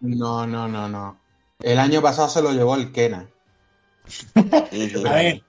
no, 0.00 0.46
no, 0.46 0.66
no, 0.66 0.88
no. 0.88 1.20
El 1.60 1.78
año 1.78 2.02
pasado 2.02 2.28
se 2.28 2.42
lo 2.42 2.52
llevó 2.52 2.74
el 2.74 2.90
Kena. 2.90 3.26
A 4.34 5.14
ver, 5.14 5.42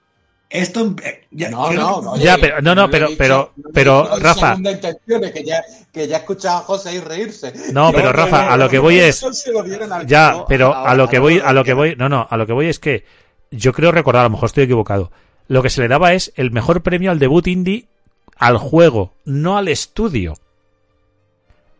esto. 0.50 0.95
eh, 1.04 1.26
ya- 1.32 1.50
No, 1.50 1.72
yo- 1.72 1.80
no, 1.80 2.02
no. 2.02 2.18
Ya, 2.18 2.38
pero- 2.39 2.62
no, 2.62 2.74
no, 2.76 2.89
pero- 2.89 3.08
dicho- 3.08 3.18
pero- 3.18 3.52
no 3.56 3.70
pero, 3.74 4.10
Rafa. 4.20 4.58
que 4.58 5.43
ya, 5.45 5.64
que 5.91 6.08
ya 6.08 6.18
he 6.18 6.20
escuchado 6.20 6.58
a 6.58 6.62
José 6.62 6.93
y 6.95 7.00
reírse. 7.00 7.54
No, 7.72 7.91
pero 7.93 8.12
Rafa, 8.12 8.52
a 8.52 8.58
lo 8.58 8.70
que 8.70 8.80
voy 8.80 9.00
es, 9.00 9.24
Ya, 10.08 10.43
pero 10.47 10.74
a 10.76 10.95
lo 10.95 11.08
que 11.08 11.20
voy, 11.20 11.39
a 11.43 11.54
lo 11.54 11.64
que 11.64 11.74
voy, 11.74 11.95
no, 11.95 12.10
no, 12.10 12.28
a 12.30 12.38
lo 12.38 12.47
que 12.47 12.54
voy 12.54 12.68
es 12.68 12.80
que 12.80 13.06
yo 13.52 13.74
creo 13.74 13.91
recordar, 13.91 14.22
a 14.22 14.24
lo 14.26 14.32
mejor 14.32 14.47
estoy 14.47 14.64
equivocado. 14.64 15.12
Lo 15.47 15.64
que 15.64 15.70
se 15.70 15.82
le 15.82 15.88
daba 15.88 16.14
es 16.14 16.32
el 16.36 16.52
mejor 16.52 16.82
premio 16.84 17.10
al 17.12 17.20
debut 17.20 17.47
indie 17.47 17.88
al 18.38 18.58
juego, 18.58 19.14
no 19.26 19.58
al 19.58 19.68
estudio. 19.68 20.36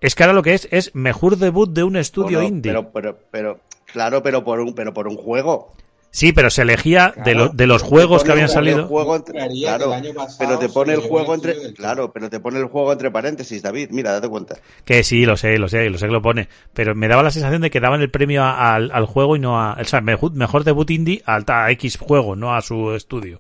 Es 0.02 0.16
que 0.16 0.24
ahora 0.24 0.34
lo 0.34 0.44
que 0.44 0.54
es 0.54 0.68
es 0.72 0.96
mejor 0.96 1.38
debut 1.38 1.70
de 1.72 1.84
un 1.84 1.96
estudio 1.98 2.42
indie. 2.42 2.72
Pero, 2.72 2.92
pero, 2.92 3.20
pero, 3.32 3.60
claro, 3.86 4.24
pero 4.24 4.44
por 4.44 4.60
un, 4.60 4.74
pero 4.74 4.94
por 4.94 5.08
un 5.08 5.18
juego. 5.18 5.74
Sí, 6.12 6.34
pero 6.34 6.50
se 6.50 6.64
elegía 6.64 7.14
de, 7.24 7.36
lo- 7.36 7.50
de 7.50 7.68
los 7.68 7.84
juegos 7.84 8.24
que 8.24 8.32
habían 8.32 8.50
salido. 8.50 8.88
juego 8.88 9.16
entre- 9.16 9.48
claro, 9.48 9.86
el 9.86 9.94
año 9.94 10.14
pasado 10.16 10.38
pero 10.40 10.58
te 10.60 10.68
pone 10.70 10.94
el 10.94 11.02
juego 11.02 11.36
entre, 11.36 11.74
claro, 11.74 12.12
pero 12.12 12.32
te 12.32 12.40
pone 12.40 12.58
el 12.60 12.66
juego 12.66 12.92
entre 12.92 13.12
paréntesis, 13.12 13.62
David. 13.62 13.90
Mira, 13.92 14.14
date 14.14 14.28
cuenta. 14.28 14.56
Que 14.86 15.04
sí, 15.04 15.26
lo 15.28 15.38
sé, 15.38 15.60
lo 15.60 15.68
sé, 15.68 15.88
lo 15.90 16.00
sé 16.00 16.08
que 16.08 16.12
lo 16.12 16.22
pone. 16.24 16.50
Pero 16.74 16.96
me 16.96 17.08
daba 17.08 17.22
la 17.22 17.30
sensación 17.30 17.62
de 17.62 17.70
que 17.70 17.80
daban 17.80 18.02
el 18.02 18.10
premio 18.10 18.44
a- 18.44 18.74
al, 18.74 18.90
al 18.92 19.06
juego 19.06 19.36
y 19.36 19.40
no 19.40 19.62
a. 19.62 19.74
O 19.80 19.84
sea, 19.86 20.02
mejor, 20.02 20.34
mejor 20.34 20.64
debut 20.64 20.90
indie 20.90 21.22
al 21.26 21.46
a 21.48 21.70
X 21.72 21.98
juego, 22.00 22.36
no 22.36 22.56
a 22.56 22.62
su 22.64 22.92
estudio. 22.96 23.40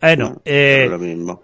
Bueno, 0.00 0.28
No, 0.30 0.42
eh, 0.44 0.82
pero 0.84 0.98
lo 0.98 1.02
mismo. 1.02 1.42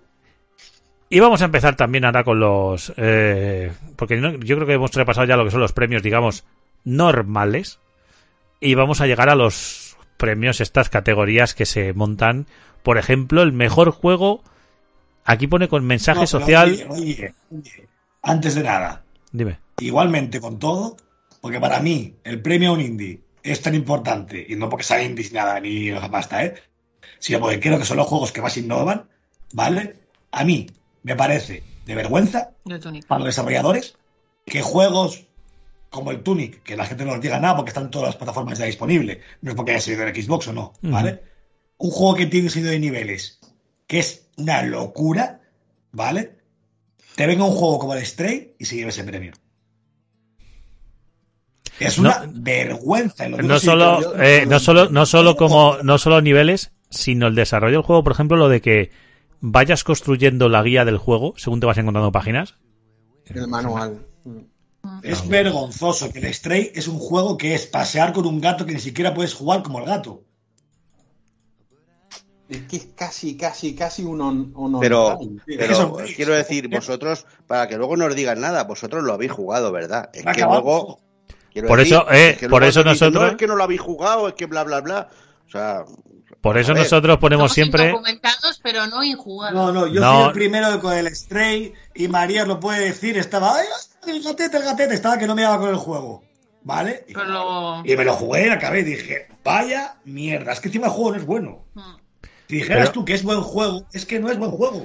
y 1.09 1.19
vamos 1.19 1.41
a 1.41 1.47
empezar 1.47 1.77
también 1.77 2.05
ahora 2.05 2.25
con 2.25 2.39
los. 2.39 2.93
eh, 2.99 3.73
porque 3.97 4.17
no- 4.19 4.35
yo 4.35 4.57
creo 4.57 4.67
que 4.67 4.75
hemos 4.75 4.93
repasado 4.93 5.27
ya 5.27 5.37
lo 5.39 5.45
que 5.47 5.51
son 5.51 5.61
los 5.61 5.73
premios, 5.73 6.03
digamos, 6.03 6.45
normales. 6.85 7.81
Y 8.61 8.75
vamos 8.75 9.01
a 9.01 9.07
llegar 9.07 9.29
a 9.31 9.35
los 9.35 9.92
premios, 10.23 10.61
estas 10.61 10.89
categorías 10.89 11.53
que 11.55 11.67
se 11.67 11.93
montan. 11.93 12.47
Por 12.85 12.97
ejemplo, 12.97 13.43
el 13.43 13.53
mejor 13.53 13.91
juego. 13.91 14.43
Aquí 15.25 15.49
pone 15.49 15.67
con 15.69 15.85
mensaje 15.85 16.21
No, 16.21 16.27
social. 16.29 16.71
oye, 16.71 16.87
oye, 16.89 17.35
oye, 17.51 17.89
antes 18.23 18.55
de 18.55 18.63
nada, 18.63 19.03
Dime. 19.33 19.59
igualmente 19.81 20.41
con 20.41 20.59
todo, 20.61 20.97
porque 21.41 21.59
para 21.61 21.81
mí 21.81 22.15
el 22.25 22.41
premio 22.41 22.71
a 22.71 22.73
un 22.75 22.81
indie 22.81 23.21
es 23.43 23.61
tan 23.61 23.75
importante, 23.75 24.45
y 24.49 24.55
no 24.57 24.69
porque 24.69 24.85
sea 24.85 25.03
indie 25.03 25.27
ni 25.29 25.35
nada, 25.35 25.59
ni 25.61 25.91
la 25.91 26.09
pasta, 26.11 26.45
¿eh? 26.45 26.55
sino 27.19 27.41
porque 27.41 27.59
creo 27.61 27.79
que 27.79 27.85
son 27.85 27.97
los 27.97 28.07
juegos 28.07 28.31
que 28.33 28.43
más 28.43 28.57
innovan, 28.57 29.09
¿vale? 29.53 29.97
A 30.33 30.45
mí 30.45 30.67
me 31.03 31.15
parece 31.17 31.63
de 31.87 31.95
vergüenza 31.97 32.51
para 33.09 33.19
los 33.19 33.27
desarrolladores 33.27 33.97
que 34.47 34.61
juegos 34.63 35.25
como 35.93 36.11
el 36.11 36.23
Tunic, 36.23 36.63
que 36.65 36.77
la 36.77 36.87
gente 36.87 37.05
no 37.05 37.13
nos 37.13 37.21
diga 37.21 37.39
nada 37.39 37.55
porque 37.55 37.69
están 37.69 37.85
en 37.85 37.91
todas 37.91 38.09
las 38.09 38.17
plataformas 38.17 38.59
ya 38.59 38.65
disponibles, 38.65 39.19
no 39.43 39.51
es 39.51 39.57
porque 39.57 39.73
haya 39.73 39.81
salido 39.81 40.03
en 40.09 40.15
Xbox 40.23 40.49
o 40.49 40.53
no, 40.53 40.73
¿vale? 40.83 41.23
Un 41.79 41.91
juego 41.91 42.15
que 42.17 42.27
tiene 42.27 42.47
un 42.47 42.51
sentido 42.51 42.73
de 42.73 42.81
niveles, 42.81 43.39
que 43.87 43.99
es 44.01 44.27
una 44.37 44.63
locura, 44.63 45.41
¿vale? 45.93 46.33
Te 47.15 47.27
venga 47.27 47.45
un 47.45 47.53
juego 47.53 47.79
como 47.79 47.95
el 47.95 48.05
Stray 48.07 48.55
y 48.59 48.65
se 48.65 48.77
lleve 48.77 48.89
ese 48.91 49.05
premio. 49.05 49.33
Es 51.79 51.99
una 51.99 52.27
No- 52.27 52.33
vergüenza. 52.43 53.27
y 53.27 53.31
lo 53.31 53.37
digo 53.39 53.49
no 53.49 53.59
solo, 53.59 54.01
yo- 54.01 54.23
eh, 54.23 54.47
no 54.47 54.59
solo, 54.61 54.89
no 54.91 55.05
solo 55.07 55.37
como, 55.37 55.77
no 55.83 55.99
solo 55.99 56.21
niveles, 56.21 56.73
sino 56.91 57.27
el 57.27 57.35
desarrollo 57.35 57.79
del 57.79 57.83
juego, 57.87 58.03
por 58.05 58.13
ejemplo, 58.13 58.37
lo 58.37 58.49
de 58.49 58.61
que 58.61 58.91
vayas 59.41 59.83
construyendo 59.85 60.49
la 60.49 60.63
guía 60.63 60.85
del 60.85 60.99
juego 60.99 61.35
según 61.37 61.61
te 61.61 61.67
vas 61.67 61.79
encontrando 61.79 62.13
páginas. 62.13 62.55
El 63.27 63.49
manual. 63.49 64.07
Es 65.03 65.29
vergonzoso 65.29 66.13
que 66.13 66.19
el 66.19 66.35
Stray 66.35 66.73
es 66.75 66.89
un 66.89 66.99
juego 66.99 67.37
que 67.37 67.55
es 67.55 67.67
pasear 67.67 68.13
con 68.13 68.27
un 68.27 68.41
gato 68.41 68.67
que 68.67 68.73
ni 68.75 68.81
siquiera 68.81 69.15
puedes 69.15 69.35
jugar 69.35 69.63
como 69.63 69.79
el 69.79 69.85
gato. 69.87 70.23
Es 72.49 72.63
que 72.63 72.77
es 72.77 72.87
casi, 72.95 73.37
casi, 73.37 73.75
casi 73.75 74.05
un 74.05 74.21
on, 74.21 74.53
on 74.55 74.81
Pero, 74.81 75.17
online, 75.17 75.41
quiero 76.15 76.35
decir, 76.35 76.69
vosotros, 76.69 77.25
para 77.47 77.67
que 77.67 77.77
luego 77.79 77.97
no 77.97 78.07
os 78.07 78.15
digan 78.15 78.41
nada, 78.41 78.65
vosotros 78.65 79.03
lo 79.03 79.15
habéis 79.15 79.33
jugado, 79.33 79.73
¿verdad? 79.73 80.11
Es 80.13 80.25
que 80.25 80.43
luego. 80.43 81.01
Por 81.67 81.79
decir, 81.79 81.95
eso, 81.95 82.11
eh, 82.11 82.31
es 82.31 82.39
que 82.39 82.49
por 82.49 82.65
eso 82.65 82.81
dicen, 82.81 82.93
nosotros- 82.93 83.23
No 83.23 83.29
es 83.31 83.37
que 83.37 83.47
no 83.47 83.57
lo 83.57 83.65
habéis 83.65 83.81
jugado, 83.81 84.29
es 84.29 84.35
que 84.35 84.47
bla, 84.47 84.65
bla, 84.65 84.81
bla. 84.81 85.09
O 85.47 85.51
sea. 85.51 85.85
Por 86.41 86.59
eso 86.59 86.75
nosotros 86.75 87.19
ponemos 87.19 87.45
Somos 87.45 87.55
siempre. 87.55 87.85
indocumentados, 87.87 88.61
pero 88.63 88.87
no 88.87 89.03
injugados. 89.05 89.55
No, 89.55 89.71
no, 89.73 89.87
yo 89.87 90.01
No. 90.01 90.13
soy 90.19 90.27
el 90.29 90.33
primero 90.33 90.81
con 90.81 90.93
el 90.95 91.15
Stray 91.15 91.73
y 91.95 92.09
María 92.09 92.45
lo 92.45 92.59
puede 92.59 92.81
decir, 92.81 93.17
estaba, 93.17 93.57
ay, 93.57 93.67
el 94.07 94.23
gatete, 94.23 94.57
el 94.57 94.65
gatete, 94.65 94.95
estaba 94.95 95.19
que 95.19 95.27
no 95.27 95.35
me 95.35 95.43
daba 95.43 95.59
con 95.59 95.71
el 95.71 95.77
juego, 95.77 96.23
¿vale? 96.63 97.05
Y, 97.09 97.13
Pero 97.15 97.27
luego- 97.27 97.83
y 97.85 97.97
me 97.97 98.05
lo 98.05 98.13
jugué 98.15 98.47
y 98.47 98.51
acabé 98.51 98.81
y 98.81 98.85
dije, 98.85 99.27
vaya 99.45 99.95
mierda, 100.05 100.53
es 100.53 100.61
que 100.61 100.69
encima 100.69 100.87
el 100.87 100.93
juego 100.93 101.13
no 101.13 101.17
es 101.19 101.27
bueno. 101.27 101.65
Mm. 101.75 101.81
Si 102.49 102.57
dijeras 102.57 102.81
Pero- 102.91 102.93
tú 102.93 103.05
que 103.05 103.15
es 103.15 103.23
buen 103.23 103.41
juego, 103.41 103.87
es 103.93 104.05
que 104.05 104.21
no 104.21 104.31
es 104.31 104.39
buen 104.39 104.51
juego. 104.51 104.85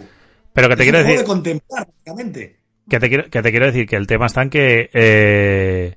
Pero 0.53 0.69
que 0.69 0.75
te 0.77 0.83
es 0.83 0.85
quiero 0.85 0.99
un 0.99 1.03
juego 1.05 1.13
decir, 1.19 1.19
de 1.19 1.25
contemplar, 1.27 1.85
prácticamente. 1.85 2.59
que 2.89 2.99
te 2.99 3.09
quiero, 3.09 3.29
que 3.29 3.41
te 3.41 3.51
quiero 3.51 3.65
decir 3.65 3.85
que 3.87 3.95
el 3.97 4.07
tema 4.07 4.25
está 4.27 4.41
en 4.43 4.49
que 4.49 4.89
eh, 4.93 5.96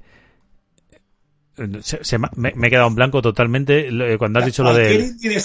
se- 1.82 2.04
se 2.04 2.18
me, 2.18 2.28
he 2.48 2.70
quedado 2.70 2.88
en 2.88 2.94
blanco 2.94 3.22
totalmente 3.22 3.88
eh, 3.88 4.18
cuando 4.18 4.38
has 4.38 4.46
dicho 4.46 4.62
lo 4.62 4.70
de 4.74 4.88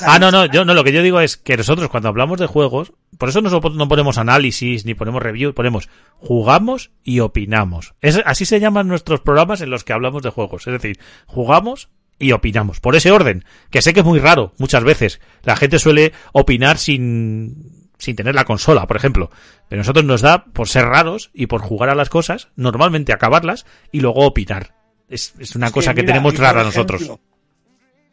Ah, 0.07 0.19
no, 0.19 0.31
no, 0.31 0.45
yo 0.45 0.65
no, 0.65 0.73
lo 0.73 0.83
que 0.83 0.91
yo 0.91 1.01
digo 1.01 1.19
es 1.19 1.37
que 1.37 1.57
nosotros 1.57 1.89
cuando 1.89 2.09
hablamos 2.09 2.39
de 2.39 2.47
juegos, 2.47 2.93
por 3.17 3.29
eso 3.29 3.41
no, 3.41 3.49
no 3.49 3.87
ponemos 3.87 4.17
análisis 4.17 4.85
ni 4.85 4.93
ponemos 4.93 5.21
review, 5.23 5.53
ponemos 5.53 5.89
jugamos 6.17 6.91
y 7.03 7.19
opinamos. 7.19 7.93
Es, 8.01 8.21
así 8.25 8.45
se 8.45 8.59
llaman 8.59 8.87
nuestros 8.87 9.21
programas 9.21 9.61
en 9.61 9.69
los 9.69 9.83
que 9.83 9.93
hablamos 9.93 10.23
de 10.23 10.29
juegos. 10.29 10.67
Es 10.67 10.73
decir, 10.73 10.99
jugamos 11.25 11.89
y 12.17 12.31
opinamos. 12.31 12.79
Por 12.79 12.95
ese 12.95 13.11
orden, 13.11 13.43
que 13.69 13.81
sé 13.81 13.93
que 13.93 13.99
es 13.99 14.05
muy 14.05 14.19
raro 14.19 14.53
muchas 14.57 14.83
veces. 14.83 15.19
La 15.43 15.55
gente 15.55 15.79
suele 15.79 16.13
opinar 16.31 16.77
sin, 16.77 17.89
sin 17.97 18.15
tener 18.15 18.35
la 18.35 18.45
consola, 18.45 18.87
por 18.87 18.95
ejemplo. 18.97 19.29
Pero 19.67 19.81
nosotros 19.81 20.05
nos 20.05 20.21
da 20.21 20.45
por 20.45 20.67
ser 20.69 20.85
raros 20.85 21.29
y 21.33 21.47
por 21.47 21.61
jugar 21.61 21.89
a 21.89 21.95
las 21.95 22.09
cosas, 22.09 22.47
normalmente 22.55 23.11
acabarlas 23.13 23.65
y 23.91 23.99
luego 23.99 24.25
opinar. 24.25 24.73
Es, 25.09 25.33
es 25.39 25.55
una 25.55 25.71
cosa 25.71 25.93
que, 25.93 26.01
mira, 26.01 26.13
tenemos 26.13 26.37
rara 26.37 26.61
ejemplo, 26.61 26.81
nosotros. 26.81 27.19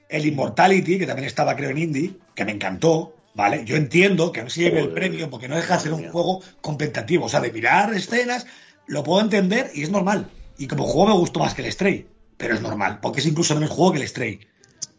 El 0.09 0.27
Immortality, 0.27 0.99
que 0.99 1.07
también 1.07 1.27
estaba 1.27 1.57
creo 1.57 1.71
en 1.71 1.79
Indie, 1.79 2.17
que 2.35 2.45
me 2.45 2.53
encantó, 2.53 3.17
¿vale? 3.35 3.65
Yo 3.65 3.77
entiendo 3.77 4.31
que 4.33 4.43
no 4.43 4.51
se 4.51 4.63
lleve 4.63 4.81
el 4.81 4.91
premio 4.91 5.31
porque 5.31 5.49
no 5.49 5.57
deja 5.57 5.77
de 5.77 5.83
ser 5.83 5.93
un 5.93 6.09
juego 6.11 6.43
competitivo. 6.61 7.27
O 7.27 7.29
sea, 7.29 7.41
de 7.41 7.51
mirar 7.53 7.93
escenas, 7.95 8.47
lo 8.87 9.03
puedo 9.03 9.23
entender 9.23 9.71
y 9.75 9.83
es 9.83 9.91
normal. 9.91 10.31
Y 10.59 10.67
como 10.67 10.85
juego 10.85 11.09
me 11.09 11.19
gustó 11.19 11.41
más 11.41 11.55
que 11.55 11.63
el 11.63 11.73
Stray, 11.73 12.07
pero 12.37 12.55
es 12.55 12.61
normal, 12.61 13.01
porque 13.01 13.21
es 13.21 13.27
incluso 13.27 13.55
menos 13.55 13.71
juego 13.71 13.93
que 13.93 14.01
el 14.01 14.09
Stray. 14.09 14.41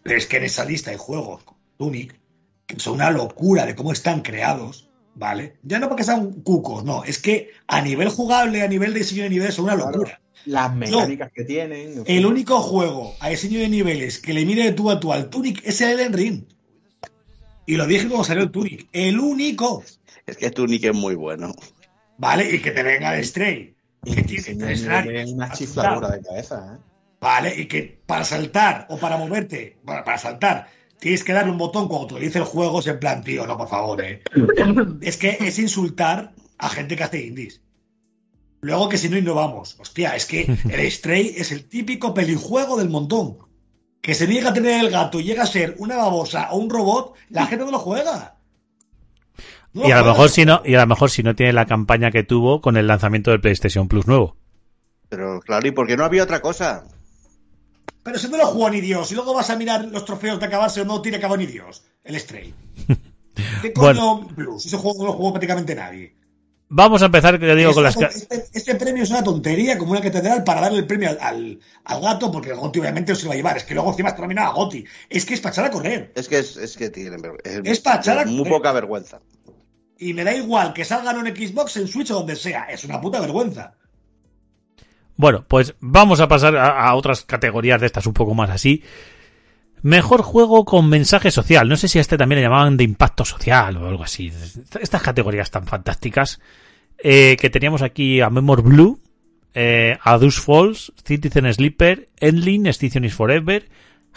Pero 0.01 0.17
es 0.17 0.25
que 0.25 0.37
en 0.37 0.43
esa 0.43 0.65
lista 0.65 0.91
de 0.91 0.97
juegos, 0.97 1.43
Tunic, 1.77 2.19
que 2.65 2.79
son 2.79 2.95
una 2.95 3.11
locura 3.11 3.65
de 3.65 3.75
cómo 3.75 3.91
están 3.91 4.21
creados, 4.21 4.89
¿vale? 5.15 5.57
Ya 5.63 5.79
no 5.79 5.87
porque 5.89 6.03
sean 6.03 6.31
cucos, 6.41 6.83
no, 6.83 7.03
es 7.03 7.19
que 7.19 7.51
a 7.67 7.81
nivel 7.81 8.09
jugable, 8.09 8.61
a 8.61 8.67
nivel 8.67 8.93
de 8.93 8.99
diseño 8.99 9.23
de 9.23 9.29
niveles, 9.29 9.55
son 9.55 9.65
una 9.65 9.75
Claro. 9.75 9.91
locura. 9.91 10.19
Las 10.45 10.75
mecánicas 10.75 11.31
que 11.31 11.45
tienen. 11.45 12.03
El 12.05 12.25
único 12.25 12.59
juego 12.59 13.15
a 13.21 13.29
diseño 13.29 13.59
de 13.59 13.69
niveles 13.69 14.19
que 14.19 14.33
le 14.33 14.45
mire 14.45 14.63
de 14.63 14.71
tú 14.73 14.91
a 14.91 14.99
tú 14.99 15.13
al 15.13 15.29
Tunic 15.29 15.61
es 15.65 15.79
el 15.79 15.91
Elden 15.99 16.13
Ring. 16.13 16.43
Y 17.65 17.77
lo 17.77 17.87
dije 17.87 18.07
cuando 18.07 18.25
salió 18.25 18.43
el 18.43 18.51
Tunic. 18.51 18.89
El 18.91 19.19
único. 19.19 19.83
Es 20.25 20.35
que 20.35 20.49
Tunic 20.51 20.83
es 20.83 20.93
muy 20.93 21.15
bueno. 21.15 21.53
¿Vale? 22.17 22.53
Y 22.53 22.61
que 22.61 22.71
te 22.71 22.83
venga 22.83 23.17
el 23.17 23.23
Stray. 23.25 23.73
Y 24.03 24.15
Que 24.15 24.35
es 24.35 25.31
una 25.31 25.51
chifladura 25.53 26.09
de 26.09 26.21
cabeza, 26.21 26.75
¿eh? 26.75 26.83
¿Vale? 27.21 27.55
Y 27.57 27.67
que 27.67 28.01
para 28.05 28.25
saltar 28.25 28.85
o 28.89 28.97
para 28.97 29.15
moverte, 29.15 29.77
para, 29.85 30.03
para 30.03 30.17
saltar, 30.17 30.67
tienes 31.03 31.25
que 31.25 31.33
darle 31.33 31.51
un 31.51 31.57
botón 31.57 31.89
cuando 31.89 32.07
te 32.07 32.13
lo 32.13 32.19
dice 32.21 32.39
el 32.39 32.45
juego, 32.45 32.79
es 32.79 32.87
en 32.87 32.97
plan, 32.97 33.25
tío, 33.25 33.45
no, 33.45 33.57
por 33.57 33.67
favor, 33.67 34.01
¿eh? 34.01 34.23
es 35.01 35.17
que 35.17 35.37
es 35.41 35.59
insultar 35.59 36.31
a 36.57 36.69
gente 36.69 36.95
que 36.95 37.03
hace 37.03 37.25
indies. 37.25 37.61
Luego 38.61 38.87
que 38.87 38.97
si 38.97 39.09
no 39.09 39.17
innovamos, 39.17 39.75
hostia, 39.81 40.15
es 40.15 40.25
que 40.25 40.49
el 40.69 40.91
Stray 40.91 41.33
es 41.35 41.51
el 41.51 41.67
típico 41.67 42.13
pelijuego 42.13 42.77
del 42.77 42.89
montón. 42.89 43.37
Que 44.01 44.13
se 44.13 44.29
niega 44.29 44.51
a 44.51 44.53
tener 44.53 44.79
el 44.79 44.91
gato 44.91 45.19
y 45.19 45.25
llega 45.25 45.43
a 45.43 45.45
ser 45.47 45.75
una 45.77 45.97
babosa 45.97 46.47
o 46.51 46.57
un 46.57 46.69
robot, 46.69 47.15
la 47.29 47.47
gente 47.47 47.65
no 47.65 47.71
lo 47.71 47.79
juega. 47.79 48.37
No 49.73 49.85
Y 49.85 49.91
a 49.91 49.99
lo 49.99 50.05
mejor 50.05 50.29
si 50.29 50.45
no, 50.45 50.61
y 50.63 50.75
a 50.75 50.81
lo 50.81 50.87
mejor 50.87 51.09
si 51.09 51.21
no 51.21 51.35
tiene 51.35 51.51
la 51.51 51.65
campaña 51.65 52.11
que 52.11 52.23
tuvo 52.23 52.61
con 52.61 52.77
el 52.77 52.87
lanzamiento 52.87 53.31
del 53.31 53.41
PlayStation 53.41 53.89
Plus 53.89 54.07
nuevo. 54.07 54.37
Pero 55.09 55.41
claro, 55.41 55.67
¿y 55.67 55.71
por 55.71 55.85
qué 55.85 55.97
no 55.97 56.05
había 56.05 56.23
otra 56.23 56.39
cosa? 56.39 56.85
Pero 58.03 58.19
si 58.19 58.27
no 58.27 58.37
lo 58.37 58.47
juega 58.47 58.69
ni 58.71 58.81
Dios, 58.81 59.11
y 59.11 59.15
luego 59.15 59.33
vas 59.33 59.49
a 59.49 59.55
mirar 59.55 59.85
los 59.85 60.03
trofeos 60.05 60.39
de 60.39 60.45
acabarse 60.45 60.81
o 60.81 60.85
no 60.85 61.01
tiene 61.01 61.17
acabado 61.17 61.37
ni 61.37 61.45
Dios, 61.45 61.83
el 62.03 62.19
Stray. 62.19 62.53
¿Qué 63.61 63.73
coño 63.73 64.27
Plus? 64.35 64.65
Ese 64.65 64.77
juego 64.77 64.99
no 64.99 65.05
lo 65.05 65.13
jugó 65.13 65.31
prácticamente 65.33 65.73
nadie. 65.73 66.15
Vamos 66.75 67.01
a 67.03 67.05
empezar, 67.05 67.39
que 67.39 67.45
ya 67.47 67.53
digo, 67.55 67.69
Es 67.69 67.75
con 67.75 67.83
las... 67.83 67.95
este, 67.97 68.45
este 68.51 68.75
premio 68.75 69.03
es 69.03 69.09
una 69.11 69.23
tontería 69.23 69.77
como 69.77 69.91
una 69.91 70.01
catedral 70.01 70.43
para 70.43 70.61
darle 70.61 70.79
el 70.79 70.87
premio 70.87 71.09
al, 71.09 71.17
al, 71.21 71.59
al 71.83 72.01
gato, 72.01 72.31
porque 72.31 72.49
el 72.49 72.55
Goti 72.55 72.79
obviamente 72.79 73.11
no 73.11 73.15
se 73.15 73.23
lo 73.23 73.29
va 73.29 73.33
a 73.35 73.37
llevar. 73.37 73.57
Es 73.57 73.63
que 73.63 73.75
luego 73.75 73.91
encima 73.91 74.09
está 74.09 74.21
nominado 74.23 74.49
a 74.51 74.53
Goti. 74.55 74.83
Es 75.09 75.25
que 75.25 75.35
es 75.35 75.39
para 75.41 75.53
echar 75.53 75.65
a 75.65 75.71
correr. 75.71 76.11
Es 76.15 76.27
que 76.27 76.39
es, 76.39 76.57
es 76.57 76.75
que 76.75 76.89
tienen 76.89 77.21
ver- 77.21 77.37
Es 77.63 77.79
para 77.79 77.97
echar 77.99 78.17
a 78.17 78.25
muy 78.25 78.37
correr. 78.39 78.53
poca 78.53 78.71
vergüenza. 78.71 79.19
Y 79.99 80.13
me 80.15 80.23
da 80.23 80.33
igual 80.33 80.73
que 80.73 80.83
salgan 80.83 81.25
en 81.27 81.35
Xbox, 81.35 81.77
en 81.77 81.87
Switch 81.87 82.09
o 82.09 82.15
donde 82.15 82.35
sea. 82.35 82.63
Es 82.63 82.83
una 82.85 82.99
puta 82.99 83.21
vergüenza. 83.21 83.75
Bueno, 85.23 85.45
pues 85.47 85.73
vamos 85.79 86.19
a 86.19 86.27
pasar 86.27 86.57
a, 86.57 86.93
otras 86.95 87.23
categorías 87.23 87.79
de 87.79 87.87
estas 87.87 88.05
un 88.07 88.13
poco 88.13 88.33
más 88.33 88.49
así. 88.49 88.83
Mejor 89.81 90.21
juego 90.21 90.65
con 90.65 90.89
mensaje 90.89 91.31
social. 91.31 91.69
No 91.69 91.77
sé 91.77 91.87
si 91.87 91.97
a 91.97 92.01
este 92.01 92.17
también 92.17 92.41
le 92.41 92.45
llamaban 92.45 92.75
de 92.75 92.83
impacto 92.83 93.23
social 93.23 93.77
o 93.77 93.87
algo 93.87 94.03
así. 94.03 94.33
Estas 94.81 95.01
categorías 95.01 95.49
tan 95.49 95.65
fantásticas 95.65 96.41
eh, 96.97 97.37
que 97.39 97.49
teníamos 97.49 97.83
aquí 97.83 98.19
a 98.19 98.29
Memor 98.29 98.63
Blue, 98.63 98.99
eh, 99.53 99.97
a 100.03 100.17
Deuce 100.17 100.41
Falls, 100.41 100.91
Citizen 101.05 101.53
Sleeper, 101.53 102.09
Endling, 102.17 102.65
Extinction 102.65 103.05
is 103.05 103.13
Forever, 103.13 103.69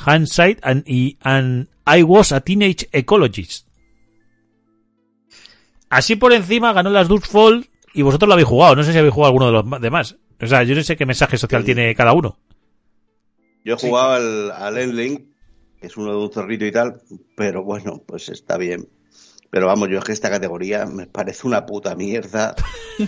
Hindsight 0.04 0.58
and, 0.64 0.82
y 0.88 1.18
and 1.20 1.68
I 1.86 2.02
Was 2.02 2.32
a 2.32 2.40
Teenage 2.40 2.88
Ecologist. 2.90 3.68
Así 5.88 6.16
por 6.16 6.32
encima 6.32 6.72
ganó 6.72 6.90
las 6.90 7.06
Deuce 7.06 7.28
Falls 7.28 7.70
y 7.94 8.02
vosotros 8.02 8.26
lo 8.26 8.32
habéis 8.32 8.48
jugado. 8.48 8.74
No 8.74 8.82
sé 8.82 8.90
si 8.90 8.98
habéis 8.98 9.14
jugado 9.14 9.28
alguno 9.28 9.46
de 9.46 9.52
los 9.52 9.80
demás. 9.80 10.16
O 10.40 10.46
sea, 10.46 10.62
yo 10.64 10.74
no 10.74 10.82
sé 10.82 10.96
qué 10.96 11.06
mensaje 11.06 11.38
social 11.38 11.64
tiene 11.64 11.94
cada 11.94 12.12
uno. 12.12 12.38
Yo 13.64 13.74
he 13.74 13.78
jugado 13.78 14.12
al, 14.12 14.50
al 14.52 14.78
Endling, 14.78 15.34
que 15.80 15.86
es 15.86 15.96
uno 15.96 16.12
de 16.12 16.18
un 16.18 16.32
zorrito 16.32 16.64
y 16.66 16.72
tal, 16.72 17.00
pero 17.36 17.62
bueno, 17.64 18.02
pues 18.06 18.28
está 18.28 18.56
bien. 18.56 18.88
Pero 19.50 19.66
vamos, 19.68 19.88
yo 19.88 19.98
es 19.98 20.04
que 20.04 20.12
esta 20.12 20.28
categoría 20.30 20.86
me 20.86 21.06
parece 21.06 21.46
una 21.46 21.64
puta 21.66 21.94
mierda. 21.94 22.54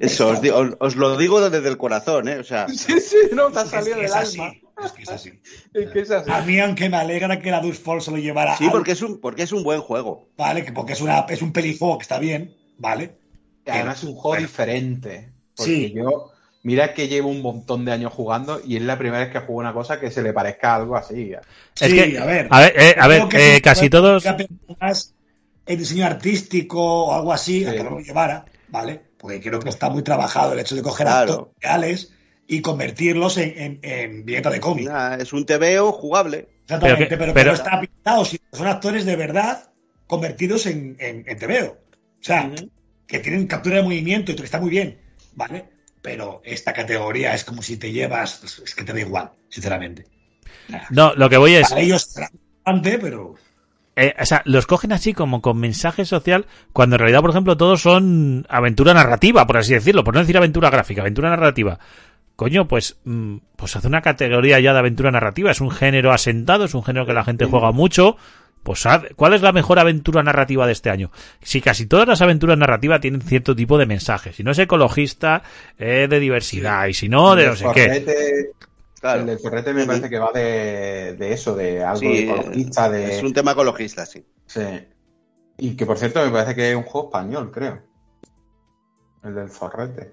Eso, 0.00 0.28
os, 0.28 0.40
digo- 0.42 0.58
os- 0.58 0.76
os 0.80 0.96
lo 0.96 1.16
digo 1.16 1.48
desde 1.48 1.68
el 1.68 1.76
corazón, 1.78 2.28
¿eh? 2.28 2.38
O 2.38 2.44
sea, 2.44 2.68
Sí, 2.68 3.00
sí, 3.00 3.16
no 3.32 3.50
te 3.50 3.60
ha 3.60 3.62
Es 3.62 3.70
salido 3.70 3.96
que 3.96 4.02
del 4.02 4.10
es 4.10 4.14
así. 4.16 4.40
alma. 4.40 4.54
Es 4.84 4.92
que 4.92 5.02
es 5.02 5.08
así. 5.08 5.30
Es 5.74 5.90
que 5.90 6.00
es 6.00 6.10
así. 6.10 6.30
A 6.30 6.42
mí, 6.42 6.58
aunque 6.60 6.88
me 6.88 6.96
alegra 6.96 7.38
que 7.40 7.50
la 7.50 7.60
Dust 7.60 7.82
Fall 7.82 8.02
se 8.02 8.10
lo 8.10 8.18
llevara. 8.18 8.56
sí, 8.56 8.64
al- 8.66 8.72
porque 8.72 8.92
es 8.92 9.02
un, 9.02 9.20
porque 9.20 9.42
es 9.44 9.52
un 9.52 9.62
buen 9.62 9.80
juego. 9.80 10.28
Vale, 10.36 10.64
que 10.64 10.72
porque 10.72 10.92
es, 10.94 11.00
una, 11.00 11.20
es 11.28 11.40
un 11.42 11.52
pelijuego 11.52 11.98
que 11.98 12.02
está 12.02 12.18
bien, 12.18 12.54
¿vale? 12.78 13.16
Y 13.66 13.70
Además 13.70 13.98
es 13.98 14.04
un 14.04 14.12
juego 14.14 14.28
Bueno. 14.30 14.46
diferente. 14.46 15.32
Porque 15.56 15.72
Sí. 15.72 15.92
yo, 15.94 16.32
mira 16.62 16.92
que 16.94 17.08
llevo 17.08 17.28
un 17.30 17.42
montón 17.42 17.84
de 17.84 17.92
años 17.92 18.12
jugando 18.12 18.60
y 18.64 18.76
es 18.76 18.82
la 18.82 18.98
primera 18.98 19.24
vez 19.24 19.32
que 19.32 19.38
juego 19.38 19.60
una 19.60 19.72
cosa 19.72 19.98
que 19.98 20.10
se 20.10 20.22
le 20.22 20.32
parezca 20.32 20.72
a 20.72 20.76
algo 20.76 20.96
así. 20.96 21.32
Es 21.32 21.40
Sí, 21.90 21.94
que, 21.94 22.18
a 22.18 22.24
ver. 22.26 22.48
a 22.50 22.60
ver, 22.60 22.74
eh, 22.76 22.94
a 22.98 23.08
ver, 23.08 23.28
que 23.28 23.56
eh, 23.56 23.60
casi 23.62 23.88
todos. 23.90 24.22
que 24.24 24.46
el 25.66 25.78
diseño 25.78 26.06
artístico 26.06 26.80
o 27.06 27.14
algo 27.14 27.32
así, 27.32 27.64
a 27.64 27.70
Sí. 27.72 27.76
que 27.78 27.84
no 27.84 27.90
lo 27.90 28.00
llevara, 28.00 28.44
¿vale? 28.68 29.00
Porque 29.18 29.40
creo 29.40 29.58
que 29.60 29.68
está 29.70 29.90
muy 29.90 30.02
trabajado 30.02 30.52
el 30.52 30.60
hecho 30.60 30.76
de 30.76 30.82
coger 30.82 31.06
Claro. 31.06 31.32
actores 31.32 31.54
reales 31.60 32.12
y 32.46 32.60
convertirlos 32.60 33.38
en, 33.38 33.54
en, 33.56 33.78
en 33.82 34.24
viñeta 34.24 34.50
de 34.50 34.60
cómic. 34.60 34.88
Es 35.18 35.32
un 35.32 35.44
TVO 35.44 35.90
jugable. 35.92 36.48
Exactamente, 36.62 37.06
Pero 37.06 37.08
que- 37.08 37.16
pero, 37.16 37.34
pero- 37.34 37.34
pero 37.34 37.52
está 37.54 37.80
pintado, 37.80 38.24
si 38.24 38.38
son 38.52 38.66
actores 38.68 39.04
de 39.04 39.16
verdad 39.16 39.70
convertidos 40.06 40.66
en, 40.66 40.96
en, 41.00 41.24
en 41.26 41.38
TVO. 41.38 41.72
O 41.72 42.22
sea, 42.26 42.50
que 43.06 43.18
tienen 43.20 43.46
captura 43.46 43.76
de 43.76 43.82
movimiento 43.82 44.30
y 44.30 44.34
todo, 44.34 44.44
está 44.44 44.60
muy 44.60 44.70
bien, 44.70 44.98
¿vale? 45.36 45.68
Pero 46.02 46.42
esta 46.44 46.72
categoría 46.72 47.34
es 47.34 47.44
como 47.44 47.62
si 47.62 47.76
te 47.76 47.92
llevas, 47.92 48.42
es 48.64 48.74
que 48.74 48.84
te 48.84 48.92
da 48.92 49.00
igual, 49.00 49.30
sinceramente. 49.48 50.06
No, 50.90 51.14
lo 51.14 51.28
que 51.30 51.36
voy 51.36 51.54
es. 51.54 51.68
Para 51.68 51.80
ellos 51.80 52.08
importante, 52.66 52.98
pero 52.98 53.34
eh, 53.98 54.14
o 54.20 54.26
sea, 54.26 54.42
los 54.44 54.66
cogen 54.66 54.92
así 54.92 55.14
como 55.14 55.40
con 55.40 55.58
mensaje 55.58 56.04
social, 56.04 56.46
cuando 56.74 56.96
en 56.96 57.00
realidad, 57.00 57.22
por 57.22 57.30
ejemplo, 57.30 57.56
todos 57.56 57.80
son 57.80 58.46
aventura 58.50 58.92
narrativa, 58.92 59.46
por 59.46 59.56
así 59.56 59.72
decirlo, 59.72 60.04
por 60.04 60.12
no 60.12 60.20
decir 60.20 60.36
aventura 60.36 60.68
gráfica, 60.68 61.00
aventura 61.00 61.30
narrativa. 61.30 61.78
Coño, 62.36 62.68
pues, 62.68 62.98
mm, 63.04 63.36
pues 63.56 63.74
hace 63.76 63.88
una 63.88 64.02
categoría 64.02 64.60
ya 64.60 64.74
de 64.74 64.80
aventura 64.80 65.10
narrativa, 65.10 65.50
es 65.50 65.62
un 65.62 65.70
género 65.70 66.12
asentado, 66.12 66.66
es 66.66 66.74
un 66.74 66.84
género 66.84 67.06
que 67.06 67.14
la 67.14 67.24
gente 67.24 67.46
juega 67.46 67.72
mucho. 67.72 68.18
Pues, 68.66 68.84
¿cuál 69.14 69.32
es 69.32 69.42
la 69.42 69.52
mejor 69.52 69.78
aventura 69.78 70.24
narrativa 70.24 70.66
de 70.66 70.72
este 70.72 70.90
año? 70.90 71.12
Si 71.40 71.60
casi 71.60 71.86
todas 71.86 72.08
las 72.08 72.20
aventuras 72.20 72.58
narrativas 72.58 73.00
tienen 73.00 73.20
cierto 73.22 73.54
tipo 73.54 73.78
de 73.78 73.86
mensaje, 73.86 74.32
si 74.32 74.42
no 74.42 74.50
es 74.50 74.58
ecologista, 74.58 75.44
es 75.78 76.10
de 76.10 76.18
diversidad, 76.18 76.88
y 76.88 76.92
si 76.94 77.08
no, 77.08 77.36
de 77.36 77.44
El 77.44 77.48
no 77.50 77.56
sé 77.56 77.66
qué. 77.72 78.50
Claro. 79.00 79.20
El 79.20 79.26
del 79.28 79.38
Zorrete 79.38 79.72
me 79.72 79.86
parece 79.86 80.10
que 80.10 80.18
va 80.18 80.32
de, 80.32 81.14
de 81.16 81.32
eso, 81.32 81.54
de 81.54 81.84
algo 81.84 82.00
Sí, 82.00 82.18
ecologista, 82.24 82.90
de... 82.90 83.16
Es 83.18 83.22
un 83.22 83.32
tema 83.32 83.52
ecologista, 83.52 84.04
sí. 84.04 84.26
Sí. 84.46 84.62
Y 85.58 85.76
que 85.76 85.86
por 85.86 85.96
cierto 85.96 86.24
me 86.24 86.32
parece 86.32 86.56
que 86.56 86.70
es 86.70 86.76
un 86.76 86.82
juego 86.82 87.06
español, 87.08 87.52
creo. 87.52 87.82
El 89.22 89.34
del 89.34 89.48
Zorrete. 89.50 90.12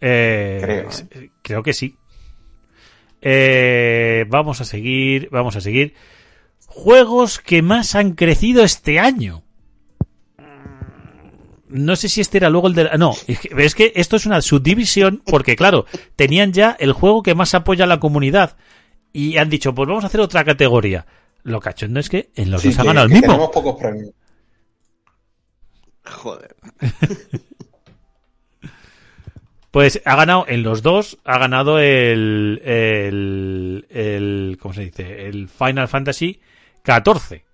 Eh, 0.00 0.58
Creo, 0.60 0.88
s- 0.88 1.06
creo 1.42 1.62
que 1.62 1.72
sí. 1.74 1.96
Eh, 3.20 4.24
vamos 4.28 4.60
a 4.60 4.64
seguir, 4.64 5.28
vamos 5.30 5.54
a 5.56 5.60
seguir. 5.60 5.94
Juegos 6.82 7.40
que 7.40 7.60
más 7.60 7.96
han 7.96 8.12
crecido 8.12 8.62
este 8.62 9.00
año. 9.00 9.42
No 11.68 11.96
sé 11.96 12.08
si 12.08 12.20
este 12.20 12.38
era 12.38 12.50
luego 12.50 12.68
el 12.68 12.74
de... 12.74 12.88
No, 12.96 13.14
es 13.26 13.40
que, 13.40 13.50
es 13.64 13.74
que 13.74 13.92
esto 13.96 14.14
es 14.14 14.26
una 14.26 14.40
subdivisión 14.40 15.20
porque, 15.26 15.56
claro, 15.56 15.86
tenían 16.14 16.52
ya 16.52 16.76
el 16.78 16.92
juego 16.92 17.24
que 17.24 17.34
más 17.34 17.52
apoya 17.54 17.82
a 17.82 17.88
la 17.88 17.98
comunidad 17.98 18.56
y 19.12 19.38
han 19.38 19.50
dicho, 19.50 19.74
pues 19.74 19.88
vamos 19.88 20.04
a 20.04 20.06
hacer 20.06 20.20
otra 20.20 20.44
categoría. 20.44 21.04
Lo 21.42 21.58
cachondo 21.58 21.98
es 21.98 22.08
que 22.08 22.30
en 22.36 22.52
los 22.52 22.62
Sí, 22.62 22.68
dos 22.68 22.78
ha 22.78 22.84
ganado 22.84 23.06
el 23.06 23.12
mismo. 23.12 23.26
Tenemos 23.26 23.50
pocos 23.50 23.74
premios. 23.80 24.10
Joder. 26.04 26.54
Pues 29.70 30.00
ha 30.06 30.16
ganado 30.16 30.46
en 30.48 30.62
los 30.62 30.80
dos, 30.80 31.18
ha 31.24 31.38
ganado 31.38 31.78
el, 31.78 32.62
el, 32.64 33.86
el 33.90 34.58
¿cómo 34.58 34.72
se 34.72 34.86
dice? 34.86 35.26
El 35.28 35.46
Final 35.46 35.88
Fantasy 35.88 36.40
14, 36.88 37.44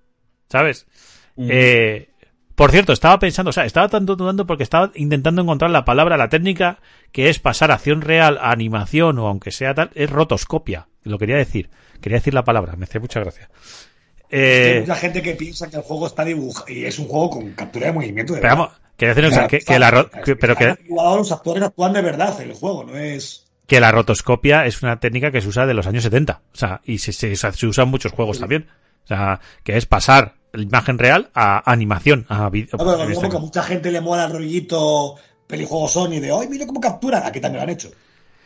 ¿sabes? 0.49 0.87
Mm. 1.35 1.49
Eh, 1.51 2.09
por 2.55 2.71
cierto, 2.71 2.93
estaba 2.93 3.19
pensando, 3.19 3.51
o 3.51 3.53
sea, 3.53 3.65
estaba 3.65 3.89
tanto 3.89 4.15
dudando 4.15 4.47
porque 4.47 4.63
estaba 4.63 4.93
intentando 4.95 5.43
encontrar 5.43 5.73
la 5.73 5.85
palabra, 5.85 6.17
la 6.17 6.29
técnica 6.29 6.79
que 7.11 7.29
es 7.29 7.41
pasar 7.41 7.73
acción 7.73 8.01
real 8.01 8.39
a 8.41 8.53
animación 8.53 9.19
o 9.19 9.27
aunque 9.27 9.51
sea 9.51 9.75
tal, 9.75 9.91
es 9.97 10.09
rotoscopia. 10.09 10.87
Lo 11.03 11.19
quería 11.19 11.35
decir, 11.37 11.69
quería 12.01 12.19
decir 12.19 12.33
la 12.33 12.45
palabra, 12.45 12.77
me 12.77 12.85
hace 12.85 13.01
mucha 13.01 13.19
gracia. 13.19 13.49
hay 13.53 14.29
Eh, 14.31 14.77
mucha 14.83 14.95
gente 14.95 15.21
que 15.21 15.35
piensa 15.35 15.69
que 15.69 15.77
el 15.79 15.83
juego 15.83 16.07
está 16.07 16.25
dibujado 16.25 16.67
y 16.71 16.85
es 16.85 16.97
un 17.01 17.09
juego 17.09 17.31
con 17.31 17.51
captura 17.55 17.87
de 17.87 17.93
movimiento 17.93 18.35
de 18.35 18.41
pero 18.41 18.55
vamos, 18.55 18.73
quería 18.97 19.15
decir 19.17 19.31
o 19.33 19.35
sea, 19.35 19.49
que, 19.49 19.59
que 19.59 19.79
la, 19.81 20.09
que- 20.25 20.37
pero 20.37 20.55
que, 20.55 20.77
los 20.89 21.33
actores 21.33 21.63
actúan 21.65 21.93
de 21.93 22.03
verdad 22.03 22.41
en 22.41 22.51
el 22.51 22.55
juego, 22.55 22.85
no 22.85 22.97
es. 22.97 23.47
que 23.67 23.81
la 23.81 23.91
rotoscopia 23.91 24.65
es 24.67 24.81
una 24.81 25.01
técnica 25.01 25.33
que 25.33 25.41
se 25.41 25.49
usa 25.49 25.67
de 25.67 25.75
los 25.75 25.89
años 25.89 26.05
70. 26.05 26.41
O 26.53 26.57
sea, 26.57 26.83
y 26.85 26.99
se, 26.99 27.13
se, 27.13 27.35
se 27.35 27.67
usa 27.67 27.83
en 27.83 27.91
muchos 27.91 28.13
juegos 28.13 28.39
también. 28.39 28.69
O 29.05 29.07
sea, 29.07 29.41
que 29.63 29.77
es 29.77 29.87
pasar 29.87 30.35
la 30.53 30.63
imagen 30.63 30.99
real 30.99 31.31
a 31.35 31.71
animación, 31.71 32.27
a. 32.29 32.45
No, 32.45 32.51
pero 32.51 32.85
lo 32.85 32.95
este 32.95 33.09
mismo 33.09 33.29
que 33.29 33.37
a 33.37 33.41
mucha 33.41 33.63
gente 33.63 33.91
le 33.91 34.01
mola 34.01 34.25
el 34.25 34.33
rollito 34.33 35.17
pelijuego 35.47 35.89
Sony 35.89 36.21
de 36.21 36.33
¡ay, 36.33 36.49
mira 36.49 36.67
cómo 36.67 36.81
captura! 36.81 37.27
Aquí 37.27 37.41
también 37.41 37.65
lo 37.65 37.71
han 37.71 37.75
hecho. 37.75 37.91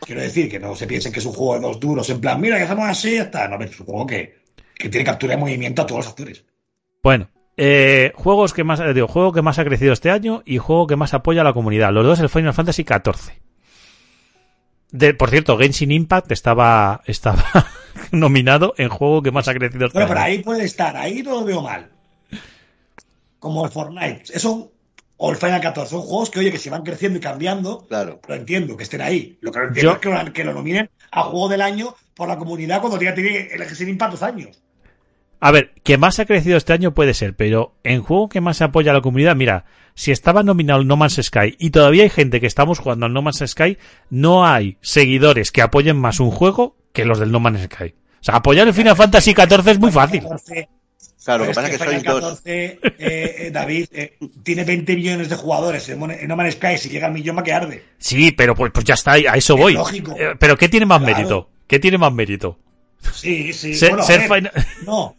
Quiero 0.01 0.21
decir 0.21 0.49
que 0.49 0.59
no 0.59 0.75
se 0.75 0.87
piensen 0.87 1.11
que 1.11 1.19
es 1.19 1.25
un 1.25 1.33
juego 1.33 1.55
de 1.55 1.61
dos 1.61 1.79
duros, 1.79 2.09
en 2.09 2.21
plan, 2.21 2.39
mira, 2.39 2.57
que 2.57 2.63
hacemos 2.63 2.89
así 2.89 3.15
ya 3.15 3.23
está. 3.23 3.47
No, 3.47 3.57
ver, 3.57 3.69
es 3.69 3.79
un 3.79 3.85
juego 3.85 4.07
que, 4.07 4.39
que 4.75 4.89
tiene 4.89 5.05
captura 5.05 5.35
de 5.35 5.39
movimiento 5.39 5.81
a 5.81 5.85
todos 5.85 6.05
los 6.05 6.07
actores. 6.07 6.43
Bueno, 7.03 7.29
eh, 7.57 8.13
juegos 8.15 8.53
que 8.53 8.63
más, 8.63 8.79
eh, 8.79 8.93
digo, 8.93 9.07
juego 9.07 9.33
que 9.33 9.41
más 9.41 9.59
ha 9.59 9.65
crecido 9.65 9.93
este 9.93 10.09
año 10.09 10.41
y 10.45 10.57
juego 10.57 10.87
que 10.87 10.95
más 10.95 11.13
apoya 11.13 11.41
a 11.41 11.43
la 11.43 11.53
comunidad. 11.53 11.91
Los 11.91 12.05
dos 12.05 12.19
el 12.19 12.29
Final 12.29 12.53
Fantasy 12.53 12.83
XIV. 12.83 13.33
De, 14.91 15.13
por 15.13 15.29
cierto, 15.29 15.57
Genshin 15.57 15.91
Impact 15.91 16.31
estaba, 16.31 17.01
estaba 17.05 17.43
nominado 18.11 18.73
en 18.77 18.89
juego 18.89 19.21
que 19.21 19.31
más 19.31 19.47
ha 19.47 19.53
crecido 19.53 19.85
este 19.87 19.97
Bueno, 19.99 20.07
año. 20.07 20.13
pero 20.15 20.25
ahí 20.25 20.39
puede 20.43 20.63
estar, 20.63 20.97
ahí 20.97 21.21
no 21.21 21.31
lo 21.39 21.45
veo 21.45 21.61
mal. 21.61 21.89
Como 23.39 23.65
el 23.65 23.71
Fortnite. 23.71 24.23
Eso, 24.33 24.71
o 25.17 25.31
el 25.31 25.37
Final 25.37 25.61
14, 25.61 25.91
son 25.91 26.01
juegos 26.01 26.29
que, 26.29 26.39
oye, 26.39 26.51
que 26.51 26.57
se 26.57 26.69
van 26.69 26.83
creciendo 26.83 27.17
y 27.17 27.21
cambiando. 27.21 27.85
Claro. 27.87 28.19
Pero 28.21 28.39
entiendo 28.39 28.75
que 28.75 28.83
estén 28.83 29.01
ahí. 29.01 29.37
Lo 29.41 29.51
que 29.51 29.59
no 29.59 29.67
entiendo 29.67 29.91
Yo- 29.91 29.95
es 29.95 29.99
que 30.01 30.09
lo, 30.25 30.33
que 30.33 30.43
lo 30.43 30.53
nominen 30.53 30.89
a 31.11 31.23
juego 31.23 31.49
del 31.49 31.61
año 31.61 31.95
por 32.15 32.27
la 32.27 32.37
comunidad 32.37 32.81
cuando 32.81 32.99
ya 33.01 33.13
tiene 33.13 33.47
el 33.51 33.63
Genshin 33.63 33.89
Impact 33.89 34.11
dos 34.11 34.23
años. 34.23 34.61
A 35.41 35.51
ver, 35.51 35.73
que 35.83 35.97
más 35.97 36.19
ha 36.19 36.25
crecido 36.25 36.57
este 36.57 36.73
año 36.73 36.93
puede 36.93 37.13
ser, 37.13 37.33
pero 37.33 37.73
en 37.85 38.01
juego 38.01 38.27
que 38.27 38.41
más 38.41 38.61
apoya 38.61 38.91
a 38.91 38.95
la 38.95 39.01
comunidad, 39.01 39.37
mira, 39.37 39.63
si 39.99 40.11
estaba 40.11 40.43
nominado 40.43 40.79
el 40.79 40.87
No 40.87 40.95
Man's 40.95 41.19
Sky 41.21 41.57
y 41.59 41.71
todavía 41.71 42.03
hay 42.03 42.09
gente 42.09 42.39
que 42.39 42.47
estamos 42.47 42.79
jugando 42.79 43.05
al 43.05 43.11
No 43.11 43.21
Man's 43.21 43.43
Sky, 43.45 43.77
no 44.09 44.45
hay 44.47 44.77
seguidores 44.79 45.51
que 45.51 45.61
apoyen 45.61 45.97
más 45.97 46.21
un 46.21 46.31
juego 46.31 46.77
que 46.93 47.03
los 47.03 47.19
del 47.19 47.33
No 47.33 47.41
Man's 47.41 47.63
Sky. 47.65 47.93
O 48.21 48.23
sea, 48.23 48.37
apoyar 48.37 48.65
el 48.65 48.73
Final 48.73 48.95
Fantasy 48.95 49.33
XIV 49.33 49.67
es 49.67 49.79
muy 49.79 49.91
fácil. 49.91 50.21
14, 50.21 50.69
Claro, 51.25 51.43
lo 51.43 51.49
que 51.51 51.55
pasa 51.55 51.67
es 51.67 51.77
que 51.77 51.83
Final 51.85 52.03
dos. 52.03 52.21
14, 52.21 52.65
eh, 52.65 52.79
eh, 52.97 53.51
David, 53.51 53.87
eh, 53.91 54.17
tiene 54.41 54.63
20 54.63 54.95
millones 54.95 55.27
de 55.27 55.35
jugadores 55.35 55.89
en 55.89 55.99
No 56.29 56.35
Man's 56.37 56.53
Sky. 56.53 56.77
Si 56.77 56.87
llega 56.87 57.07
al 57.07 57.13
millón, 57.13 57.37
va 57.37 57.43
que 57.43 57.51
arde. 57.51 57.83
Sí, 57.97 58.31
pero 58.31 58.55
pues, 58.55 58.71
pues 58.71 58.85
ya 58.85 58.93
está, 58.93 59.11
a 59.11 59.17
eso 59.35 59.55
Es 59.55 59.59
voy. 59.59 59.73
lógico. 59.73 60.15
Eh, 60.17 60.35
pero 60.39 60.57
¿qué 60.57 60.69
tiene 60.69 60.85
más 60.85 60.99
Claro. 60.99 61.13
mérito? 61.17 61.49
¿Qué 61.67 61.77
tiene 61.77 61.97
más 61.97 62.13
mérito? 62.13 62.57
Sí, 63.13 63.51
sí. 63.51 63.75
Ser- 63.75 63.89
bueno, 63.89 64.03
a 64.03 64.05
ser 64.07 64.19
ver, 64.21 64.27
Final- 64.29 64.51
No, 64.85 65.15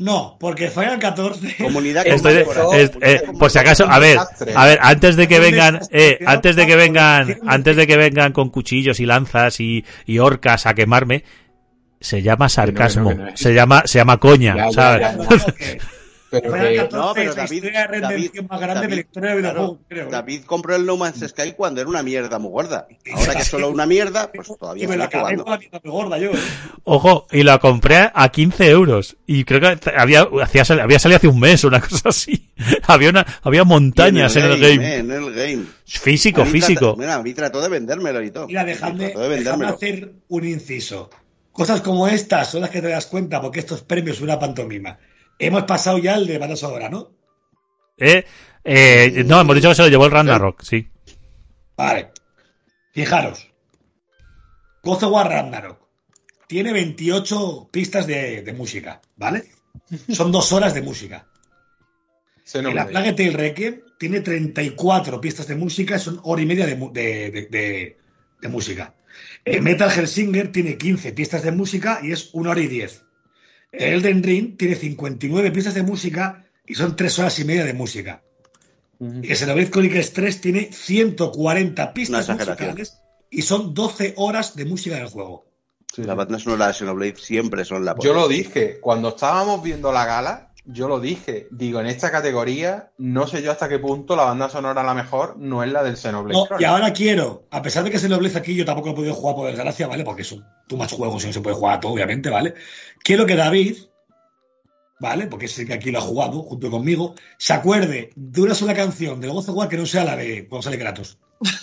no, 0.00 0.36
porque 0.40 0.68
Final 0.70 0.98
14. 0.98 1.56
Comunidad 1.62 2.06
Estoy 2.06 2.34
de- 2.34 2.44
con 2.44 2.74
es- 2.74 2.90
eh, 3.02 3.22
por 3.38 3.50
si 3.50 3.58
acaso, 3.58 3.86
a 3.88 3.98
ver, 3.98 4.18
a 4.56 4.66
ver, 4.66 4.78
antes 4.82 5.14
de 5.16 5.28
que 5.28 5.34
¿Dónde 5.36 5.50
vengan, 5.50 5.80
eh, 5.90 6.18
antes 6.26 6.56
de 6.56 6.66
que 6.66 6.74
vengan, 6.76 7.38
antes 7.46 7.76
de 7.76 7.86
que 7.86 7.96
vengan 7.96 8.32
con 8.32 8.48
cuchillos 8.50 8.98
y 8.98 9.06
lanzas 9.06 9.60
y, 9.60 9.84
y 10.06 10.18
orcas 10.18 10.66
a 10.66 10.74
quemarme, 10.74 11.24
se 12.00 12.22
llama 12.22 12.48
sarcasmo, 12.48 13.10
que 13.10 13.14
no, 13.14 13.24
que 13.26 13.30
no. 13.32 13.36
se 13.36 13.52
llama, 13.54 13.82
se 13.84 13.98
llama 13.98 14.16
coña, 14.16 14.56
Ya, 14.56 14.64
ya, 14.66 14.72
¿sabes? 14.72 15.00
ya, 15.02 15.12
No, 15.12 15.24
no, 15.24 15.54
que 15.54 15.80
Pero 16.30 16.52
que, 16.52 16.76
14 16.76 16.96
No, 16.96 17.12
pero 17.14 17.30
la 17.30 17.34
David, 17.42 17.62
de 17.62 17.70
redención 17.86 18.00
David, 18.02 18.50
más 18.50 18.60
grande 18.60 18.80
de 18.82 18.86
la 18.86 18.90
David, 18.90 18.98
historia 19.06 19.30
del 19.30 19.40
claro, 19.40 19.54
videojuego, 19.60 19.84
creo. 19.88 20.06
¿eh? 20.06 20.10
David 20.10 20.44
compró 20.44 20.76
el 20.76 20.86
No 20.86 20.96
Man's 20.96 21.24
Sky 21.28 21.52
cuando 21.56 21.80
era 21.80 21.90
una 21.90 22.02
mierda 22.02 22.38
muy 22.38 22.50
gorda. 22.50 22.86
Ahora 23.14 23.34
que 23.34 23.42
es 23.42 23.48
solo 23.48 23.68
una 23.70 23.86
mierda, 23.86 24.30
pues 24.32 24.48
todavía 24.58 24.84
y 24.84 24.86
me 24.86 24.96
la 24.96 25.08
jugando. 25.08 25.42
con 25.44 25.52
la 25.52 25.58
mierda 25.58 25.80
muy 25.82 25.92
gorda 25.92 26.18
yo. 26.18 26.30
¿eh? 26.30 26.38
Ojo, 26.84 27.26
y 27.32 27.42
la 27.42 27.58
compré 27.58 28.10
a 28.14 28.28
15 28.30 28.68
euros. 28.70 29.16
Y 29.26 29.44
creo 29.44 29.60
que 29.60 29.90
había, 29.96 30.28
hacía, 30.42 30.62
había 30.82 30.98
salido 30.98 31.16
hace 31.16 31.28
un 31.28 31.40
mes 31.40 31.64
una 31.64 31.80
cosa 31.88 32.10
así. 32.10 32.48
había 32.86 33.10
una, 33.10 33.26
había 33.42 33.64
montañas 33.64 34.36
en 34.36 34.44
el 34.44 34.60
game. 34.60 34.86
eh, 34.94 34.98
en 34.98 35.10
el 35.10 35.32
game. 35.34 35.64
Físico, 35.84 36.42
A 36.42 36.46
físico. 36.46 36.80
trató- 36.92 36.96
mira, 36.96 37.14
a 37.16 37.22
mí 37.22 37.34
trató 37.34 37.60
de 37.60 37.68
vendérmelo 37.68 38.22
y 38.22 38.30
todo. 38.30 38.46
Mira, 38.46 38.64
dejadme, 38.64 39.06
Trató 39.10 39.28
de 39.28 39.36
dejadme 39.38 39.66
hacer 39.66 40.12
un 40.28 40.46
inciso. 40.46 41.10
Cosas 41.52 41.80
como 41.80 42.06
estas 42.06 42.48
son 42.52 42.60
las 42.60 42.70
que 42.70 42.80
te 42.80 42.88
das 42.88 43.06
cuenta 43.06 43.40
porque 43.40 43.58
estos 43.58 43.82
premios 43.82 44.18
son 44.18 44.24
una 44.24 44.38
pantomima. 44.38 44.96
Hemos 45.40 45.64
pasado 45.64 45.98
ya 45.98 46.14
el 46.16 46.26
de 46.26 46.38
bandas 46.38 46.62
ahora, 46.62 46.88
¿no? 46.88 47.10
Eh, 47.96 48.24
eh, 48.64 49.24
no, 49.26 49.40
hemos 49.40 49.56
dicho 49.56 49.68
que 49.70 49.74
se 49.74 49.82
lo 49.82 49.88
llevó 49.88 50.04
el 50.06 50.12
Ragnarok, 50.12 50.62
sí. 50.62 50.88
Vale. 51.76 52.10
Fijaros. 52.92 53.48
God 54.82 55.02
of 55.04 55.12
War 55.12 55.28
Ragnarok 55.28 55.78
tiene 56.46 56.72
28 56.72 57.68
pistas 57.70 58.06
de, 58.06 58.42
de 58.42 58.52
música, 58.52 59.00
¿vale? 59.16 59.44
Son 60.10 60.32
dos 60.32 60.52
horas 60.52 60.74
de 60.74 60.82
música. 60.82 61.26
En 62.70 62.74
la 62.74 62.82
Plague 62.90 63.12
Tale 63.12 63.30
Requiem 63.36 63.80
tiene 63.98 64.20
34 64.20 65.20
pistas 65.20 65.46
de 65.46 65.54
música, 65.54 65.98
son 66.00 66.20
hora 66.24 66.42
y 66.42 66.46
media 66.46 66.66
de, 66.66 66.74
mu- 66.74 66.92
de- 66.92 67.30
de- 67.30 67.46
de- 67.46 67.96
de 68.40 68.48
música. 68.48 68.94
El 69.44 69.62
Metal 69.62 69.90
Hellsinger 69.90 70.50
tiene 70.50 70.76
15 70.76 71.12
pistas 71.12 71.42
de 71.44 71.52
música 71.52 72.00
y 72.02 72.10
es 72.12 72.30
una 72.32 72.50
hora 72.50 72.60
y 72.60 72.66
10. 72.66 73.04
El 73.72 73.94
Elden 73.94 74.22
Ring 74.22 74.56
tiene 74.56 74.74
59 74.74 75.50
pistas 75.52 75.74
de 75.74 75.82
música 75.82 76.44
y 76.66 76.74
son 76.74 76.96
3 76.96 77.18
horas 77.18 77.38
y 77.38 77.44
media 77.44 77.64
de 77.64 77.74
música. 77.74 78.22
Y 78.98 79.30
el 79.30 79.36
Xenoblade 79.36 79.70
Chronicles 79.70 80.12
3 80.12 80.40
tiene 80.40 80.70
140 80.72 81.94
pistas 81.94 82.28
musicales 82.28 82.98
y 83.30 83.42
son 83.42 83.72
12 83.72 84.14
horas 84.16 84.56
de 84.56 84.64
música 84.66 84.96
del 84.96 85.06
juego. 85.08 85.46
Sí, 85.94 86.02
La 86.02 86.12
sí. 86.12 86.18
banda 86.18 86.38
sonora 86.38 86.66
de 86.68 86.74
Xenoblade 86.74 87.16
siempre 87.16 87.64
son 87.64 87.84
la 87.84 87.96
Yo 87.98 88.12
lo 88.12 88.28
dije, 88.28 88.78
cuando 88.80 89.08
estábamos 89.10 89.62
viendo 89.62 89.90
la 89.92 90.04
gala, 90.04 90.49
yo 90.72 90.88
lo 90.88 91.00
dije. 91.00 91.46
Digo, 91.50 91.80
en 91.80 91.86
esta 91.86 92.10
categoría, 92.10 92.90
no 92.98 93.26
sé 93.26 93.42
yo 93.42 93.50
hasta 93.52 93.68
qué 93.68 93.78
punto 93.78 94.16
la 94.16 94.24
banda 94.24 94.48
sonora 94.48 94.82
la 94.82 94.94
mejor 94.94 95.36
no 95.38 95.62
es 95.62 95.70
la 95.72 95.82
del 95.82 95.96
Xenoblade. 95.96 96.34
No, 96.50 96.60
y 96.60 96.64
ahora 96.64 96.92
quiero, 96.92 97.44
a 97.50 97.62
pesar 97.62 97.84
de 97.84 97.90
que 97.90 97.98
Xenoblade 97.98 98.38
aquí 98.38 98.54
yo 98.54 98.64
tampoco 98.64 98.88
lo 98.88 98.92
he 98.92 98.96
podido 98.96 99.14
jugar 99.14 99.36
por 99.36 99.46
desgracia, 99.48 99.86
¿vale? 99.86 100.04
Porque 100.04 100.24
son 100.24 100.44
tú 100.66 100.76
más 100.76 100.92
juegos 100.92 101.22
y 101.24 101.28
no 101.28 101.32
se 101.32 101.40
puede 101.40 101.56
jugar 101.56 101.76
a 101.76 101.80
todo, 101.80 101.92
obviamente, 101.92 102.30
¿vale? 102.30 102.54
Quiero 103.02 103.26
que 103.26 103.36
David, 103.36 103.76
¿vale? 105.00 105.26
Porque 105.26 105.48
sé 105.48 105.66
que 105.66 105.74
aquí 105.74 105.90
lo 105.90 105.98
ha 105.98 106.02
jugado 106.02 106.42
junto 106.42 106.70
conmigo, 106.70 107.14
se 107.38 107.52
acuerde 107.54 108.10
de 108.16 108.40
una 108.42 108.54
sola 108.54 108.74
canción 108.74 109.20
del 109.20 109.30
God 109.30 109.48
of 109.48 109.56
War 109.56 109.68
que 109.68 109.76
no 109.76 109.86
sea 109.86 110.04
la 110.04 110.16
de 110.16 110.46
cuando 110.48 110.62
sale 110.62 110.78
Kratos. 110.78 111.18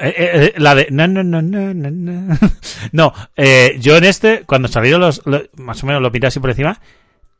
Eh, 0.00 0.08
eh, 0.08 0.14
eh, 0.16 0.54
la 0.56 0.74
de 0.74 0.86
no 0.90 1.06
no 1.06 1.22
no 1.22 1.42
no 1.42 1.74
no 1.74 1.90
no 1.90 2.38
no 2.92 3.12
eh, 3.36 3.76
yo 3.78 3.94
en 3.98 4.04
este 4.04 4.42
cuando 4.46 4.66
salieron 4.66 5.02
los, 5.02 5.20
lo- 5.26 5.42
más 5.58 5.82
o 5.82 5.86
menos 5.86 6.00
lo 6.00 6.10
miré 6.10 6.28
así 6.28 6.40
por 6.40 6.48
encima 6.48 6.80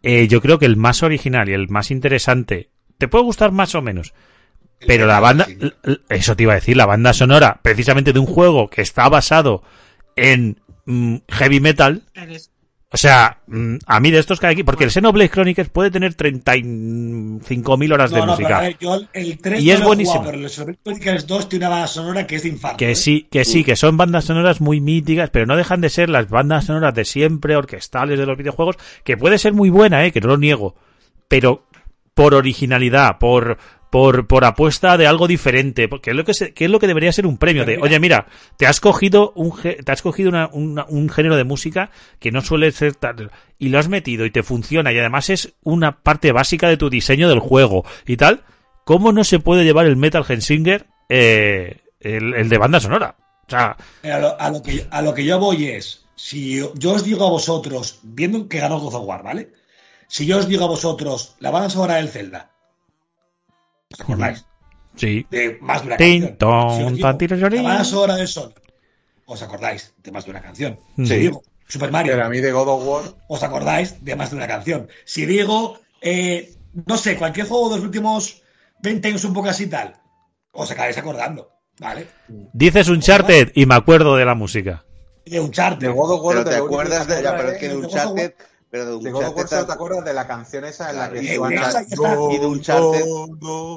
eh, 0.03 0.29
yo 0.29 0.41
creo 0.41 0.59
que 0.59 0.67
el 0.67 0.77
más 0.77 1.03
original 1.03 1.49
y 1.49 1.53
el 1.53 1.69
más 1.69 1.91
interesante 1.91 2.71
te 2.99 3.09
puede 3.09 3.25
gustar 3.25 3.53
más 3.53 3.75
o 3.75 3.83
menos 3.83 4.15
pero 4.87 5.07
la 5.07 5.21
banda 5.21 5.47
eso 6.09 6.37
te 6.37 6.43
iba 6.43 6.53
a 6.53 6.57
decir 6.57 6.77
la 6.77 6.87
banda 6.87 7.13
sonora 7.13 7.61
precisamente 7.63 8.13
de 8.13 8.19
un 8.19 8.27
juego 8.27 8.69
que 8.69 8.83
está 8.83 9.09
basado 9.09 9.63
en 10.17 10.61
mm, 10.87 11.17
heavy 11.29 11.61
metal 11.61 12.03
o 12.93 12.97
sea 12.97 13.39
mm, 13.47 13.77
a 13.87 14.01
mí 14.01 14.11
de 14.11 14.19
estos 14.19 14.39
que 14.39 14.47
hay 14.47 14.53
aquí 14.53 14.63
porque 14.63 14.85
el 14.85 14.91
Xenoblade 14.91 15.31
Chronicles 15.31 15.69
puede 15.71 15.91
tener 15.91 16.15
35.000 16.15 17.93
horas 17.93 18.11
de 18.11 18.19
No, 18.19 18.27
no, 18.27 18.37
pero 18.37 18.49
música 18.49 18.59
a 18.59 18.61
ver, 18.63 18.77
yo 18.79 19.01
el 19.13 19.39
3 19.39 19.63
Y 19.63 19.67
no 19.67 19.73
es 19.73 19.81
lo 19.81 19.87
buenísimo. 19.87 20.19
jugado, 20.19 20.33
pero 20.33 20.45
el 20.45 20.51
Xenoblade 20.51 20.79
Chronicles 20.83 21.27
2 21.27 21.49
tiene 21.49 21.67
una 21.67 21.75
banda 21.75 21.89
sonora 21.89 22.27
que 22.27 22.37
es 22.37 22.43
de 22.43 22.49
infarto. 22.51 22.77
Que 22.77 22.91
¿eh? 22.93 22.95
sí, 22.95 23.27
que 23.31 23.45
sí, 23.45 23.65
que 23.65 23.77
son 23.77 23.97
bandas 23.97 24.25
sonoras 24.25 24.61
muy 24.61 24.81
míticas, 24.81 25.31
pero 25.31 25.47
no 25.47 25.57
dejan 25.57 25.81
de 25.81 25.89
ser 25.91 26.09
las 26.09 26.29
bandas 26.29 26.67
sonoras 26.67 26.95
de 26.95 27.05
siempre, 27.05 27.57
orquestales 27.57 28.19
de 28.19 28.27
los 28.27 28.37
videojuegos, 28.37 28.77
que 29.05 29.17
puede 29.17 29.39
ser 29.39 29.53
muy 29.53 29.71
buena, 29.71 30.05
eh, 30.05 30.13
que 30.13 30.21
no 30.21 30.29
lo 30.29 30.37
niego, 30.37 30.75
pero 31.29 31.65
por 32.15 32.35
originalidad, 32.35 33.19
por, 33.19 33.59
por, 33.93 34.27
por 34.27 34.47
apuesta 34.47 34.97
de 34.97 35.07
algo 35.07 35.29
diferente, 35.29 35.87
porque 35.87 36.11
es 36.13 36.17
lo 36.17 36.25
que, 36.25 36.33
se- 36.33 36.55
que 36.55 36.65
es 36.65 36.71
lo 36.71 36.79
que 36.81 36.87
debería 36.87 37.13
ser 37.13 37.27
un 37.27 37.37
premio 37.37 37.67
de, 37.67 37.77
oye, 37.77 38.01
mira, 38.01 38.27
te 38.57 38.67
has 38.67 38.81
cogido 38.81 39.35
un, 39.37 39.53
te 39.61 39.93
has 39.93 40.01
cogido 40.01 40.31
una- 40.31 40.49
una- 40.51 40.87
un 40.89 41.11
género 41.11 41.37
de 41.37 41.45
música 41.45 41.91
que 42.19 42.31
no 42.33 42.41
suele 42.41 42.73
ser 42.73 42.95
tal, 42.95 43.31
y 43.59 43.69
lo 43.69 43.79
has 43.79 43.89
metido 43.89 44.25
y 44.25 44.31
te 44.31 44.43
funciona, 44.43 44.95
y 44.95 44.99
además 44.99 45.29
es 45.29 45.53
una 45.63 46.01
parte 46.03 46.33
básica 46.33 46.71
de 46.71 46.79
tu 46.79 46.89
diseño 46.89 47.29
del 47.29 47.39
juego 47.41 47.85
y 48.07 48.17
tal, 48.17 48.45
¿cómo 48.85 49.13
no 49.13 49.25
se 49.25 49.41
puede 49.41 49.63
llevar 49.63 49.85
el 49.85 49.97
Metal 49.97 50.25
Hellsinger, 50.27 50.87
eh, 51.11 51.77
el, 52.01 52.33
el 52.33 52.49
de 52.49 52.57
banda 52.59 52.81
sonora? 52.81 53.17
O 53.47 53.51
sea, 53.51 53.77
A 54.05 54.19
lo, 54.19 54.41
a 54.41 54.49
lo 54.49 54.63
que, 54.63 54.87
a 54.91 55.03
lo 55.03 55.13
que 55.13 55.27
yo 55.27 55.39
voy 55.39 55.67
es, 55.67 56.07
si 56.17 56.57
yo, 56.57 56.73
yo 56.77 56.93
os 56.93 57.05
digo 57.05 57.27
a 57.27 57.31
vosotros, 57.31 58.01
viendo 58.03 58.49
que 58.49 58.59
ganó 58.61 58.81
God 58.81 58.95
of 58.95 59.07
War, 59.07 59.23
¿vale? 59.23 59.53
Si 60.09 60.25
yo 60.25 60.39
os 60.39 60.49
digo 60.49 60.65
a 60.65 60.69
vosotros 60.69 61.37
la 61.41 61.51
banda 61.51 61.69
sonora 61.69 61.97
del 61.97 62.09
Zelda, 62.09 62.52
¿os 63.95 64.01
acordáis? 64.01 64.47
sí. 64.97 65.27
De 65.31 65.59
más 65.61 65.81
de 65.83 65.87
una 65.89 65.97
Tin, 65.97 66.21
canción. 66.37 66.39
ton, 66.39 67.19
digo 67.19 67.63
banda 67.63 67.85
sonora 67.85 68.17
del 68.17 68.29
Sonic, 68.29 68.61
¿os 69.27 69.43
acordáis 69.43 69.95
de 70.03 70.13
más 70.13 70.25
de 70.25 70.31
una 70.31 70.43
canción? 70.43 70.79
Sí. 70.97 71.07
Si 71.07 71.15
digo 71.17 71.43
Super 71.69 71.91
Mario, 71.91 72.13
Pero 72.13 72.27
a 72.27 72.29
mí 72.29 72.41
de 72.41 72.53
God 72.53 72.69
of 72.69 72.87
War, 72.87 73.03
¿os 73.29 73.43
acordáis 73.43 74.05
de 74.05 74.15
más 74.17 74.31
de 74.31 74.37
una 74.37 74.47
canción? 74.47 74.89
Si 75.05 75.25
digo, 75.25 75.79
eh, 76.03 76.53
no 76.87 76.97
sé, 76.99 77.17
cualquier 77.17 77.47
juego 77.47 77.71
de 77.71 77.77
los 77.77 77.85
últimos 77.87 78.43
20 78.83 79.09
años 79.09 79.25
un 79.25 79.33
poco 79.33 79.49
así 79.49 79.67
tal, 79.69 79.95
os 80.53 80.71
acabaréis 80.71 80.99
acordando, 80.99 81.49
¿vale? 81.79 82.09
Dices 82.53 82.89
Uncharted 82.89 83.53
y 83.55 83.65
me 83.65 83.75
acuerdo 83.75 84.17
de 84.17 84.25
la 84.27 84.35
música. 84.35 84.85
De 85.25 85.41
Uncharted. 85.41 85.87
de 85.87 85.93
God 85.93 86.11
of 86.11 86.21
War 86.25 86.37
Pero 86.39 86.51
te 86.51 86.61
único 86.61 86.67
acuerdas 86.75 87.07
de. 87.07 87.23
Ya, 87.23 87.31
acuerdas 87.31 87.37
pero 87.41 87.53
es 87.53 87.59
que 87.59 87.69
de 87.69 87.77
War. 87.77 87.85
Uncharted. 87.87 88.33
Pero 88.73 88.87
de 88.87 89.05
De 89.05 89.11
God 89.13 89.21
te 89.21 89.55
acuerdas 89.71 90.03
de 90.03 90.15
la 90.15 90.27
canción 90.27 90.65
esa 90.65 90.89
en 90.93 90.97
la 90.97 91.11
que 91.13 91.19
y- 91.23 91.27
y 91.27 91.29
de 91.29 91.39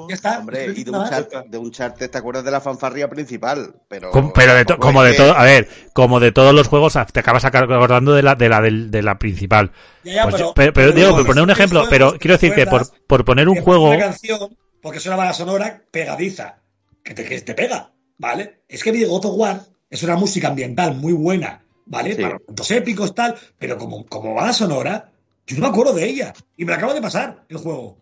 Ya 0.08 0.14
está. 0.14 0.38
Hombre, 0.38 0.72
y 0.74 0.84
de 0.84 0.90
Nada. 0.90 1.04
Uncharted, 1.04 1.50
de 1.50 1.58
Uncharted 1.58 2.10
te 2.10 2.16
acuerdas 2.16 2.44
de 2.46 2.50
la 2.50 2.62
fanfarria 2.62 3.06
principal. 3.10 3.74
Pero, 3.88 4.10
Com- 4.10 4.32
pero 4.34 4.54
de 4.54 4.64
to- 4.64 4.68
tampoco 4.68 4.86
como 4.88 5.02
de 5.02 5.12
todo, 5.12 5.36
a 5.36 5.44
ver, 5.44 5.68
como 5.92 6.18
de 6.18 6.32
todos 6.32 6.54
los 6.54 6.68
juegos, 6.68 6.94
te 7.12 7.20
acabas 7.20 7.44
acordando 7.44 8.14
de 8.14 8.22
la, 8.22 8.36
de 8.36 8.48
la, 8.48 8.62
de 8.62 9.02
la 9.02 9.18
principal. 9.18 9.70
Ya, 10.02 10.14
ya, 10.14 10.22
Pues 10.22 10.36
yo- 10.38 10.54
pero, 10.54 10.72
pero, 10.72 10.92
digo, 10.92 11.10
por 11.14 11.26
poner 11.26 11.44
un 11.44 11.50
ejemplo, 11.50 11.84
pero 11.90 12.16
quiero 12.18 12.32
decir 12.38 12.54
que 12.54 12.66
por, 12.66 12.86
por 13.06 13.26
poner 13.26 13.50
un 13.50 13.60
juego, 13.60 13.90
Una 13.90 13.98
canción, 13.98 14.56
porque 14.80 14.96
es 14.96 15.04
una 15.04 15.16
banda 15.16 15.34
sonora 15.34 15.82
pegadiza, 15.90 16.60
que 17.04 17.12
te, 17.12 17.26
que 17.26 17.38
te 17.42 17.52
pega, 17.52 17.92
¿vale? 18.16 18.62
Es 18.66 18.82
que 18.82 19.04
God 19.04 19.26
of 19.26 19.34
War 19.36 19.60
es 19.90 20.02
una 20.02 20.16
música 20.16 20.48
ambiental 20.48 20.94
muy 20.94 21.12
buena, 21.12 21.65
¿vale? 21.86 22.14
Sí. 22.14 22.22
Para 22.22 22.38
momentos 22.38 22.70
épicos, 22.70 23.14
tal, 23.14 23.36
pero 23.58 23.78
como, 23.78 24.04
como 24.06 24.34
banda 24.34 24.52
sonora, 24.52 25.12
yo 25.46 25.56
no 25.56 25.62
me 25.62 25.68
acuerdo 25.68 25.94
de 25.94 26.06
ella. 26.06 26.34
Y 26.56 26.64
me 26.64 26.72
la 26.72 26.76
acaba 26.76 26.94
de 26.94 27.00
pasar 27.00 27.44
el 27.48 27.56
juego. 27.56 27.98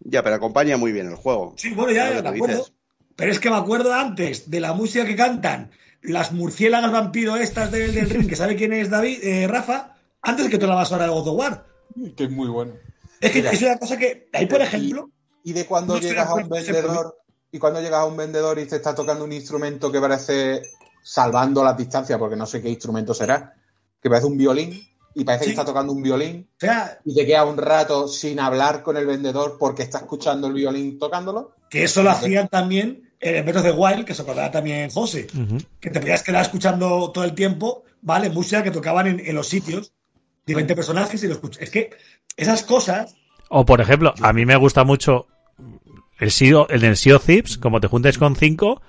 Ya, 0.00 0.22
pero 0.22 0.36
acompaña 0.36 0.76
muy 0.76 0.92
bien 0.92 1.06
el 1.06 1.14
juego. 1.16 1.54
Sí, 1.56 1.70
bueno, 1.74 1.92
ya, 1.92 2.10
ya 2.10 2.16
que 2.16 2.22
me 2.22 2.28
acuerdo. 2.36 2.56
dices. 2.56 2.72
Pero 3.16 3.32
es 3.32 3.40
que 3.40 3.50
me 3.50 3.56
acuerdo 3.56 3.92
antes 3.94 4.50
de 4.50 4.60
la 4.60 4.72
música 4.72 5.04
que 5.04 5.16
cantan 5.16 5.70
las 6.02 6.32
murciélagas 6.32 6.92
vampiro 6.92 7.36
estas 7.36 7.70
del, 7.70 7.92
del 7.92 8.08
ring, 8.08 8.28
que 8.28 8.36
sabe 8.36 8.54
quién 8.56 8.72
es 8.72 8.90
David, 8.90 9.18
eh, 9.22 9.46
Rafa, 9.48 9.96
antes 10.22 10.44
de 10.44 10.50
que 10.50 10.58
toda 10.58 10.68
la 10.68 10.74
banda 10.76 10.88
sonora 10.88 11.06
de 11.06 11.12
God 11.12 11.28
of 11.28 11.36
War. 11.36 11.66
Que 12.16 12.24
es 12.24 12.30
muy 12.30 12.48
bueno. 12.48 12.74
Es 13.20 13.32
que 13.32 13.38
Mira. 13.38 13.50
es 13.50 13.62
una 13.62 13.78
cosa 13.78 13.96
que, 13.96 14.28
ahí 14.32 14.46
por 14.46 14.62
ejemplo, 14.62 15.10
Y 15.42 15.52
de 15.52 15.66
cuando 15.66 15.94
No 15.94 16.00
llegas 16.00 16.28
a 16.28 16.34
un 16.34 16.48
vendedor 16.48 17.18
y 17.50 17.58
cuando 17.58 17.80
llegas 17.80 18.00
a 18.00 18.04
un 18.04 18.16
vendedor 18.16 18.58
y 18.58 18.66
te 18.66 18.76
está 18.76 18.94
tocando 18.94 19.24
un 19.24 19.32
instrumento 19.32 19.90
que 19.90 20.00
parece 20.00 20.62
salvando 21.10 21.64
las 21.64 21.74
distancias, 21.76 22.18
porque 22.18 22.36
no 22.36 22.44
sé 22.44 22.60
qué 22.60 22.68
instrumento 22.68 23.14
será, 23.14 23.54
que 24.02 24.10
parece 24.10 24.26
un 24.26 24.36
violín 24.36 24.78
y 25.14 25.24
parece 25.24 25.44
Sí. 25.44 25.50
que 25.50 25.52
está 25.54 25.64
tocando 25.64 25.92
un 25.94 26.02
violín 26.02 26.50
o 26.54 26.60
sea, 26.60 26.98
y 27.02 27.14
te 27.14 27.24
queda 27.24 27.44
un 27.46 27.56
rato 27.56 28.08
sin 28.08 28.38
hablar 28.38 28.82
con 28.82 28.98
el 28.98 29.06
vendedor 29.06 29.56
porque 29.58 29.82
está 29.82 29.98
escuchando 29.98 30.48
el 30.48 30.52
violín 30.52 30.98
tocándolo. 30.98 31.54
Que 31.70 31.84
eso 31.84 32.02
lo 32.02 32.10
hacían 32.10 32.48
también 32.48 33.10
en 33.20 33.44
Breath 33.46 33.62
the 33.62 33.72
Wild, 33.72 34.04
que 34.04 34.14
se 34.14 34.20
acordará 34.22 34.50
también 34.50 34.90
José, 34.90 35.26
que 35.80 35.90
te 35.90 35.98
podías 36.00 36.22
quedar 36.22 36.42
escuchando 36.42 37.10
todo 37.10 37.24
el 37.24 37.34
tiempo, 37.34 37.84
¿vale? 38.02 38.28
Música 38.28 38.62
que 38.62 38.70
tocaban 38.70 39.06
en, 39.06 39.20
en 39.20 39.34
los 39.34 39.48
sitios, 39.48 39.92
diferentes 40.46 40.76
personajes 40.76 41.22
y 41.24 41.26
lo 41.26 41.32
escuchas. 41.32 41.62
Es 41.62 41.70
que 41.70 41.90
esas 42.36 42.62
cosas, 42.64 43.14
o 43.48 43.64
por 43.64 43.80
ejemplo, 43.80 44.12
a 44.20 44.32
mí 44.34 44.44
me 44.44 44.56
gusta 44.56 44.84
mucho 44.84 45.26
el 46.18 46.30
SEO, 46.30 46.68
el 46.68 46.82
del 46.82 46.96
Sea 46.98 47.16
of 47.16 47.24
Thieves, 47.24 47.56
como 47.56 47.80
te 47.80 47.86
juntes 47.88 48.18
con 48.18 48.36
cinco, 48.36 48.82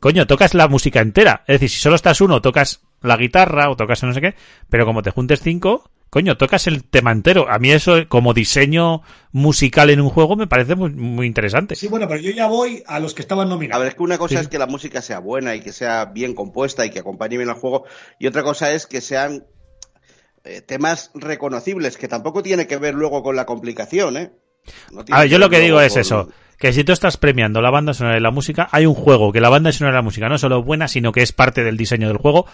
coño, 0.00 0.26
tocas 0.26 0.54
la 0.54 0.68
música 0.68 1.00
entera. 1.00 1.42
Es 1.46 1.54
decir, 1.54 1.70
si 1.70 1.80
solo 1.80 1.96
estás 1.96 2.20
uno, 2.20 2.40
tocas 2.42 2.82
la 3.02 3.16
guitarra 3.16 3.70
o 3.70 3.76
tocas 3.76 4.02
no 4.02 4.12
sé 4.14 4.20
qué, 4.20 4.34
pero 4.68 4.84
como 4.86 5.02
te 5.02 5.10
juntes 5.10 5.40
cinco, 5.42 5.90
coño, 6.10 6.36
tocas 6.36 6.66
el 6.66 6.84
tema 6.84 7.12
entero. 7.12 7.46
A 7.50 7.58
mí 7.58 7.70
eso, 7.70 8.08
como 8.08 8.32
diseño 8.34 9.02
musical 9.32 9.90
en 9.90 10.00
un 10.00 10.08
juego, 10.08 10.34
me 10.36 10.46
parece 10.46 10.74
muy, 10.74 10.90
muy 10.90 11.26
interesante. 11.26 11.74
sí, 11.74 11.88
bueno, 11.88 12.08
pero 12.08 12.20
yo 12.20 12.30
ya 12.30 12.46
voy 12.46 12.82
a 12.86 12.98
los 13.00 13.12
que 13.14 13.22
estaban 13.22 13.48
A 13.48 13.50
nominados. 13.50 13.80
ver, 13.82 13.88
es 13.90 13.94
que 13.96 14.02
una 14.02 14.18
cosa 14.18 14.36
Sí. 14.36 14.40
es 14.42 14.48
que 14.48 14.58
la 14.58 14.66
música 14.66 15.02
sea 15.02 15.18
buena 15.18 15.54
y 15.54 15.60
que 15.60 15.72
sea 15.72 16.06
bien 16.06 16.34
compuesta 16.34 16.86
y 16.86 16.90
que 16.90 17.00
acompañe 17.00 17.36
bien 17.36 17.50
al 17.50 17.56
juego, 17.56 17.84
y 18.18 18.26
otra 18.26 18.42
cosa 18.42 18.72
es 18.72 18.86
que 18.86 19.00
sean 19.00 19.46
eh, 20.44 20.60
temas 20.62 21.10
reconocibles, 21.14 21.96
que 21.96 22.06
tampoco 22.08 22.40
tiene 22.42 22.66
que 22.68 22.76
ver 22.76 22.94
luego 22.94 23.22
con 23.24 23.34
la 23.34 23.46
complicación, 23.46 24.16
¿eh? 24.16 24.30
No 24.92 25.04
A 25.10 25.20
ver, 25.20 25.28
yo 25.28 25.38
lo 25.38 25.48
que 25.50 25.60
digo 25.60 25.80
es 25.80 25.96
eso, 25.96 26.28
que 26.58 26.72
si 26.72 26.84
tú 26.84 26.92
estás 26.92 27.16
premiando 27.16 27.60
la 27.60 27.70
banda 27.70 27.92
sonora 27.94 28.16
y 28.16 28.20
la 28.20 28.30
música, 28.30 28.68
hay 28.72 28.86
un 28.86 28.94
juego 28.94 29.32
que 29.32 29.40
la 29.40 29.48
banda 29.50 29.72
sonora 29.72 29.96
y 29.96 29.98
la 29.98 30.02
música 30.02 30.28
no 30.28 30.38
solo 30.38 30.60
es 30.60 30.64
buena, 30.64 30.88
sino 30.88 31.12
que 31.12 31.22
es 31.22 31.32
parte 31.32 31.62
del 31.64 31.76
diseño 31.76 32.08
del 32.08 32.16
juego. 32.18 32.46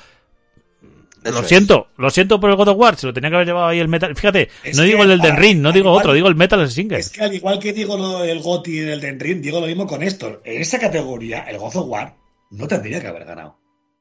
Eso 1.24 1.34
lo 1.34 1.40
es. 1.42 1.46
siento, 1.48 1.86
lo 1.98 2.10
siento 2.10 2.40
por 2.40 2.50
el 2.50 2.56
God 2.56 2.68
of 2.68 2.78
War, 2.78 2.96
se 2.96 3.06
lo 3.06 3.12
tenía 3.12 3.30
que 3.30 3.36
haber 3.36 3.46
llevado 3.46 3.68
ahí 3.68 3.78
el 3.78 3.86
Metal. 3.86 4.16
Fíjate, 4.16 4.50
Es 4.64 4.76
no 4.76 4.82
que, 4.82 4.88
digo 4.88 5.04
el 5.04 5.12
Elden 5.12 5.32
al- 5.32 5.36
Ring, 5.38 5.60
no 5.60 5.70
digo 5.70 5.90
igual- 5.90 6.00
otro, 6.02 6.12
digo 6.14 6.26
el 6.26 6.34
Metal 6.34 6.68
Singer. 6.68 6.98
Es 6.98 7.10
que 7.10 7.22
al 7.22 7.32
igual 7.32 7.60
que 7.60 7.72
digo 7.72 7.96
lo 7.96 8.18
del 8.22 8.40
GOTY 8.40 8.72
y 8.78 8.80
del 8.80 9.00
Den 9.00 9.20
Ring, 9.20 9.40
digo 9.40 9.60
lo 9.60 9.68
mismo 9.68 9.86
con 9.86 10.02
esto. 10.02 10.40
En 10.44 10.60
esa 10.60 10.80
categoría, 10.80 11.44
el 11.48 11.58
God 11.58 11.76
of 11.76 11.86
War 11.88 12.16
no 12.50 12.66
tendría 12.66 13.00
que 13.00 13.06
haber 13.06 13.24
ganado. 13.24 13.56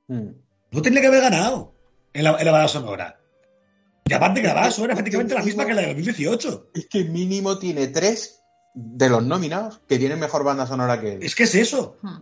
No 0.08 0.82
tendría 0.82 1.02
que 1.02 1.08
haber 1.08 1.22
ganado 1.22 1.76
en 2.14 2.24
la, 2.24 2.38
en 2.40 2.46
la 2.46 2.52
banda 2.52 2.68
sonora. 2.68 3.20
Y 4.12 4.14
aparte 4.14 4.42
que 4.42 4.48
la 4.48 4.56
banda 4.56 4.72
sonora 4.72 4.94
es 4.94 4.98
prácticamente 4.98 5.34
la 5.34 5.42
misma 5.42 5.66
que 5.66 5.74
la 5.74 5.82
de 5.84 5.88
2018. 5.88 6.72
Es 6.74 6.88
que 6.88 7.06
mínimo 7.06 7.58
tiene 7.58 7.88
tres 7.88 8.44
de 8.74 9.08
los 9.08 9.24
nominados 9.24 9.80
que 9.88 9.98
tienen 9.98 10.20
mejor 10.20 10.44
banda 10.44 10.68
sonora 10.68 11.00
que 11.00 11.14
él. 11.14 11.24
Es 11.24 11.34
que 11.34 11.44
es 11.44 11.56
eso. 11.56 11.96
Hmm. 12.02 12.18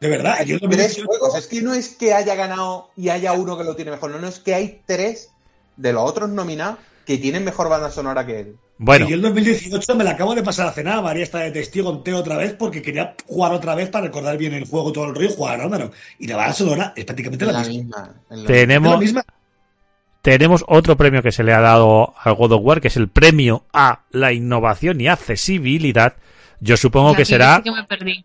De 0.00 0.08
verdad, 0.10 0.44
yo 0.44 0.56
en 0.56 0.68
Tres 0.68 0.96
2018 0.98 1.06
juegos. 1.06 1.38
Es 1.38 1.46
que 1.46 1.62
no 1.62 1.72
es 1.72 1.88
que 1.88 2.12
haya 2.12 2.34
ganado 2.34 2.90
y 2.94 3.08
haya 3.08 3.32
uno 3.32 3.56
que 3.56 3.64
lo 3.64 3.74
tiene 3.74 3.90
mejor. 3.90 4.10
No, 4.10 4.18
no, 4.18 4.28
es 4.28 4.38
que 4.38 4.54
hay 4.54 4.82
tres 4.84 5.30
de 5.78 5.94
los 5.94 6.10
otros 6.10 6.28
nominados 6.28 6.76
que 7.06 7.16
tienen 7.16 7.42
mejor 7.42 7.70
banda 7.70 7.90
sonora 7.90 8.26
que 8.26 8.40
él. 8.40 8.56
Bueno, 8.76 9.06
Y 9.06 9.10
yo 9.10 9.16
en 9.16 9.22
2018 9.22 9.94
me 9.94 10.04
la 10.04 10.10
acabo 10.10 10.34
de 10.34 10.42
pasar 10.42 10.66
hace 10.66 10.84
nada, 10.84 11.00
María 11.00 11.22
está 11.22 11.38
de 11.38 11.52
testigo 11.52 11.90
entero 11.90 12.18
otra 12.18 12.36
vez 12.36 12.52
porque 12.52 12.82
quería 12.82 13.14
jugar 13.26 13.54
otra 13.54 13.74
vez 13.74 13.88
para 13.88 14.04
recordar 14.06 14.36
bien 14.36 14.52
el 14.52 14.66
juego 14.66 14.92
todo 14.92 15.06
el 15.06 15.14
río 15.14 15.30
y 15.30 15.34
jugar 15.34 15.58
Ragnarok. 15.58 15.94
Y 16.18 16.26
la 16.26 16.36
banda 16.36 16.52
sonora 16.52 16.92
es 16.96 17.06
prácticamente 17.06 17.46
En 17.46 17.52
la 17.52 17.62
la 17.62 17.68
misma. 17.68 18.14
en 18.28 18.44
tenemos, 18.44 18.92
la 18.92 18.98
misma. 18.98 19.24
Tenemos 20.22 20.64
otro 20.68 20.96
premio 20.96 21.22
que 21.22 21.32
se 21.32 21.42
le 21.44 21.52
ha 21.52 21.60
dado 21.60 22.14
al 22.22 22.34
God 22.34 22.52
of 22.52 22.60
War, 22.62 22.80
que 22.80 22.88
es 22.88 22.96
el 22.96 23.08
premio 23.08 23.64
a 23.72 24.02
la 24.10 24.32
innovación 24.32 25.00
y 25.00 25.08
accesibilidad. 25.08 26.14
Yo 26.60 26.76
supongo 26.76 27.14
que 27.14 27.22
yo 27.22 27.26
será... 27.26 27.56
sí 27.56 27.62
que 27.62 27.72
me 27.72 27.84
perdí. 27.84 28.24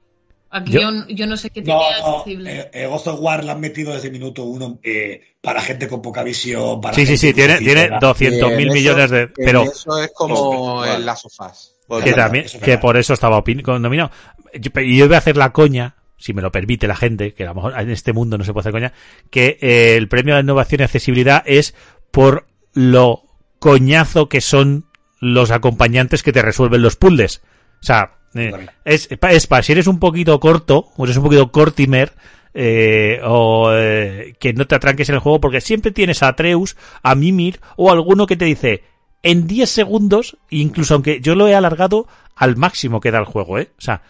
Aquí 0.52 0.72
Yo- 0.72 0.82
yo, 0.82 1.08
yo 1.10 1.28
no 1.28 1.36
sé 1.38 1.50
qué 1.50 1.62
No, 1.62 1.80
tenía 1.80 2.00
no, 2.02 2.18
accesible. 2.18 2.60
eh, 2.60 2.70
eh, 2.74 2.86
God 2.88 3.08
of 3.08 3.20
War 3.20 3.44
la 3.44 3.54
han 3.54 3.60
metido 3.60 3.94
desde 3.94 4.10
minuto 4.10 4.44
uno 4.44 4.80
eh, 4.84 5.22
para 5.42 5.62
gente 5.62 5.88
con 5.88 6.02
poca 6.02 6.24
visión. 6.24 6.80
Para 6.80 6.94
Sí, 6.96 7.02
sí, 7.02 7.18
gente 7.18 7.28
sí, 7.28 7.34
tiene, 7.34 7.58
tiene 7.60 7.82
era- 7.84 8.00
200 8.00 8.52
En 8.52 8.58
mil 8.58 8.72
millones 8.72 9.10
de... 9.10 9.22
en 9.24 9.34
Pero 9.36 9.64
Eso 9.64 10.02
es 10.02 10.12
como 10.14 10.86
of 11.26 11.40
Us. 11.52 11.72
Pues 11.88 12.04
que 12.04 12.14
también, 12.14 12.46
que 12.64 12.78
por 12.78 12.98
eso 12.98 13.14
estaba 13.14 13.38
nominado. 13.80 14.12
Yo- 14.54 14.72
Y 14.82 14.98
yo 14.98 15.08
voy 15.08 15.16
a 15.16 15.20
hacer 15.20 15.36
la 15.38 15.52
coña, 15.52 15.96
si 16.18 16.34
me 16.34 16.42
lo 16.42 16.52
permite 16.52 16.88
la 16.88 16.96
gente, 16.96 17.34
que 17.34 17.44
a 17.44 17.48
lo 17.48 17.56
mejor 17.56 17.80
en 17.80 17.90
este 17.90 18.14
mundo 18.14 18.38
no 18.38 18.44
se 18.44 18.54
puede 18.54 18.64
hacer 18.64 18.72
coña, 18.72 18.94
que 19.30 19.58
eh, 19.62 19.96
el 19.98 20.08
premio 20.08 20.36
de 20.36 20.42
innovación 20.42 20.82
y 20.82 20.84
accesibilidad 20.84 21.44
es 21.46 21.76
por 22.12 22.48
lo 22.74 23.24
coñazo 23.60 24.30
que 24.30 24.42
son 24.42 24.86
los 25.20 25.52
acompañantes 25.52 26.24
que 26.24 26.34
te 26.34 26.42
resuelven 26.42 26.82
los 26.82 26.96
puzzles. 26.96 27.42
O 27.82 27.86
sea, 27.86 28.16
eh, 28.36 28.68
es 28.86 29.48
para 29.48 29.64
si 29.64 29.72
eres 29.72 29.88
un 29.88 30.00
poquito 30.00 30.40
corto, 30.40 30.88
o 30.98 31.06
eres 31.06 31.18
un 31.18 31.24
poquito 31.24 31.52
cortimer, 31.52 32.14
eh, 32.58 33.20
o 33.22 33.70
eh, 33.74 34.34
que 34.40 34.54
no 34.54 34.66
te 34.66 34.76
atranques 34.76 35.10
en 35.10 35.16
el 35.16 35.22
juego, 35.22 35.42
porque 35.42 35.60
siempre 35.60 35.92
tienes 35.92 36.24
a 36.24 36.30
Atreus, 36.30 36.78
a 37.04 37.14
Mimir, 37.14 37.60
o 37.76 37.92
alguno 37.92 38.28
que 38.28 38.38
te 38.38 38.46
dice, 38.46 38.84
en 39.24 39.46
10 39.46 39.70
segundos, 39.70 40.38
incluso 40.50 40.94
aunque 40.94 41.20
yo 41.20 41.36
lo 41.36 41.50
he 41.50 41.54
alargado 41.54 42.08
al 42.34 42.56
máximo 42.56 43.02
que 43.02 43.12
da 43.12 43.20
el 43.20 43.26
juego, 43.26 43.60
¿eh? 43.60 43.72
O 43.78 43.82
sea, 43.82 44.04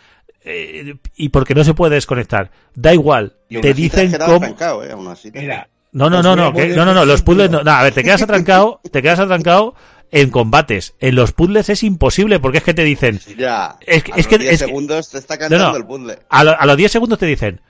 eh, 0.46 0.96
y 1.16 1.30
porque 1.30 1.56
no 1.56 1.64
se 1.64 1.74
puede 1.74 1.96
desconectar. 1.96 2.52
Da 2.76 2.94
igual, 2.94 3.34
Y 3.50 3.60
te 3.62 3.72
así 3.72 3.82
dicen 3.82 4.16
cómo... 4.26 4.40
trancado, 4.40 4.84
¿eh? 4.84 4.92
Aún 4.92 5.08
así. 5.08 5.32
Mira, 5.34 5.68
No, 5.92 6.10
no, 6.10 6.20
Os 6.20 6.24
no, 6.24 6.36
no, 6.36 6.54
que- 6.54 6.68
no, 6.70 6.86
no, 6.86 7.06
los 7.06 7.22
puzzles 7.22 7.50
no. 7.50 7.64
no, 7.64 7.72
a 7.72 7.84
ver, 7.84 7.94
te 7.94 8.04
quedas 8.04 8.22
atrancado, 8.24 8.80
te 8.92 9.02
quedas 9.02 9.20
atrancado 9.20 9.76
en 10.12 10.30
combates. 10.30 10.94
En 11.00 11.16
los 11.16 11.32
puzzles 11.32 11.70
es 11.70 11.82
imposible 11.84 12.40
porque 12.40 12.60
es 12.60 12.64
que 12.64 12.74
te 12.74 12.84
dicen, 12.84 13.20
Ya. 13.38 13.76
Es 13.82 14.04
a 14.04 14.08
es 14.12 14.18
los 14.18 14.28
que- 14.28 14.38
10 14.38 14.54
es 14.54 14.60
que- 14.62 14.66
segundos 14.68 15.10
te 15.10 15.18
está 15.18 15.38
cantando 15.38 15.66
No, 15.66 15.72
no. 15.72 15.78
el 15.78 15.86
puzzle. 15.86 16.20
a, 16.30 16.44
lo- 16.44 16.60
a 16.60 16.66
los 16.66 16.78
10 16.78 16.92
segundos 16.92 17.18
te 17.20 17.26
dicen, 17.26 17.62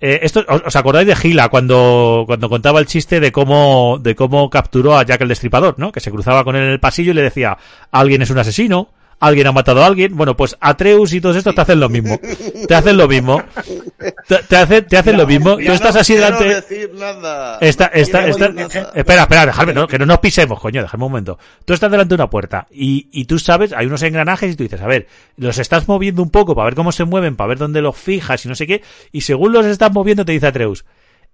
eh, 0.00 0.18
esto, 0.22 0.44
¿os, 0.48 0.62
os 0.66 0.76
acordáis 0.76 1.06
de 1.06 1.14
Gila 1.16 1.48
cuando, 1.48 2.24
cuando 2.26 2.48
contaba 2.48 2.80
el 2.80 2.86
chiste 2.86 3.20
de 3.20 3.30
cómo, 3.32 3.98
de 4.00 4.14
cómo 4.16 4.50
capturó 4.50 4.96
a 4.98 5.04
Jack 5.04 5.20
el 5.22 5.28
Destripador, 5.28 5.78
¿no? 5.78 5.92
Que 5.92 6.00
se 6.00 6.10
cruzaba 6.10 6.42
con 6.44 6.56
él 6.56 6.64
en 6.64 6.70
el 6.70 6.80
pasillo 6.80 7.12
y 7.12 7.14
le 7.14 7.22
decía, 7.22 7.56
alguien 7.92 8.20
es 8.22 8.30
un 8.30 8.38
asesino, 8.38 8.90
alguien 9.28 9.46
ha 9.46 9.52
matado 9.52 9.82
a 9.82 9.86
alguien. 9.86 10.16
Bueno, 10.16 10.36
pues 10.36 10.56
Atreus 10.60 11.12
y 11.12 11.20
todos 11.20 11.36
estos 11.36 11.54
te 11.54 11.60
hacen 11.60 11.80
lo 11.80 11.88
mismo. 11.88 12.18
Te 12.68 12.74
hacen 12.74 12.96
lo 12.96 13.08
mismo. 13.08 13.42
Te, 14.28 14.36
te 14.48 14.56
hacen, 14.56 14.86
te 14.86 14.96
hacen 14.96 15.16
lo 15.16 15.26
mismo. 15.26 15.56
Tú 15.56 15.72
estás 15.72 15.94
no 15.94 16.00
así 16.00 16.14
delante. 16.14 16.44
decir 16.44 16.90
nada. 16.94 17.58
Está, 17.60 17.86
está, 17.86 18.26
está- 18.26 18.46
poner 18.48 18.50
un 18.50 18.58
ejemplo. 18.70 18.92
espera, 18.94 19.22
espera, 19.22 19.46
dejadme, 19.46 19.72
no, 19.74 19.86
que 19.86 19.98
no 19.98 20.06
nos 20.06 20.18
pisemos, 20.18 20.58
coño, 20.60 20.82
dejadme 20.82 21.04
un 21.04 21.10
momento. 21.12 21.38
Tú 21.64 21.72
estás 21.72 21.90
delante 21.90 22.10
de 22.10 22.14
una 22.16 22.30
puerta 22.30 22.66
y, 22.70 23.08
y 23.12 23.24
tú 23.26 23.38
sabes, 23.38 23.72
hay 23.72 23.86
unos 23.86 24.02
engranajes 24.02 24.52
y 24.52 24.56
tú 24.56 24.64
dices, 24.64 24.80
a 24.80 24.86
ver, 24.86 25.06
los 25.36 25.58
estás 25.58 25.86
moviendo 25.88 26.22
un 26.22 26.30
poco 26.30 26.54
para 26.54 26.66
ver 26.66 26.74
cómo 26.74 26.90
se 26.92 27.04
mueven, 27.04 27.36
para 27.36 27.48
ver 27.48 27.58
dónde 27.58 27.80
los 27.80 27.96
fijas 27.96 28.44
y 28.44 28.48
no 28.48 28.54
sé 28.54 28.66
qué, 28.66 28.82
y 29.12 29.20
según 29.22 29.52
los 29.52 29.64
estás 29.66 29.92
moviendo 29.92 30.24
te 30.24 30.32
dice 30.32 30.46
Atreus, 30.48 30.84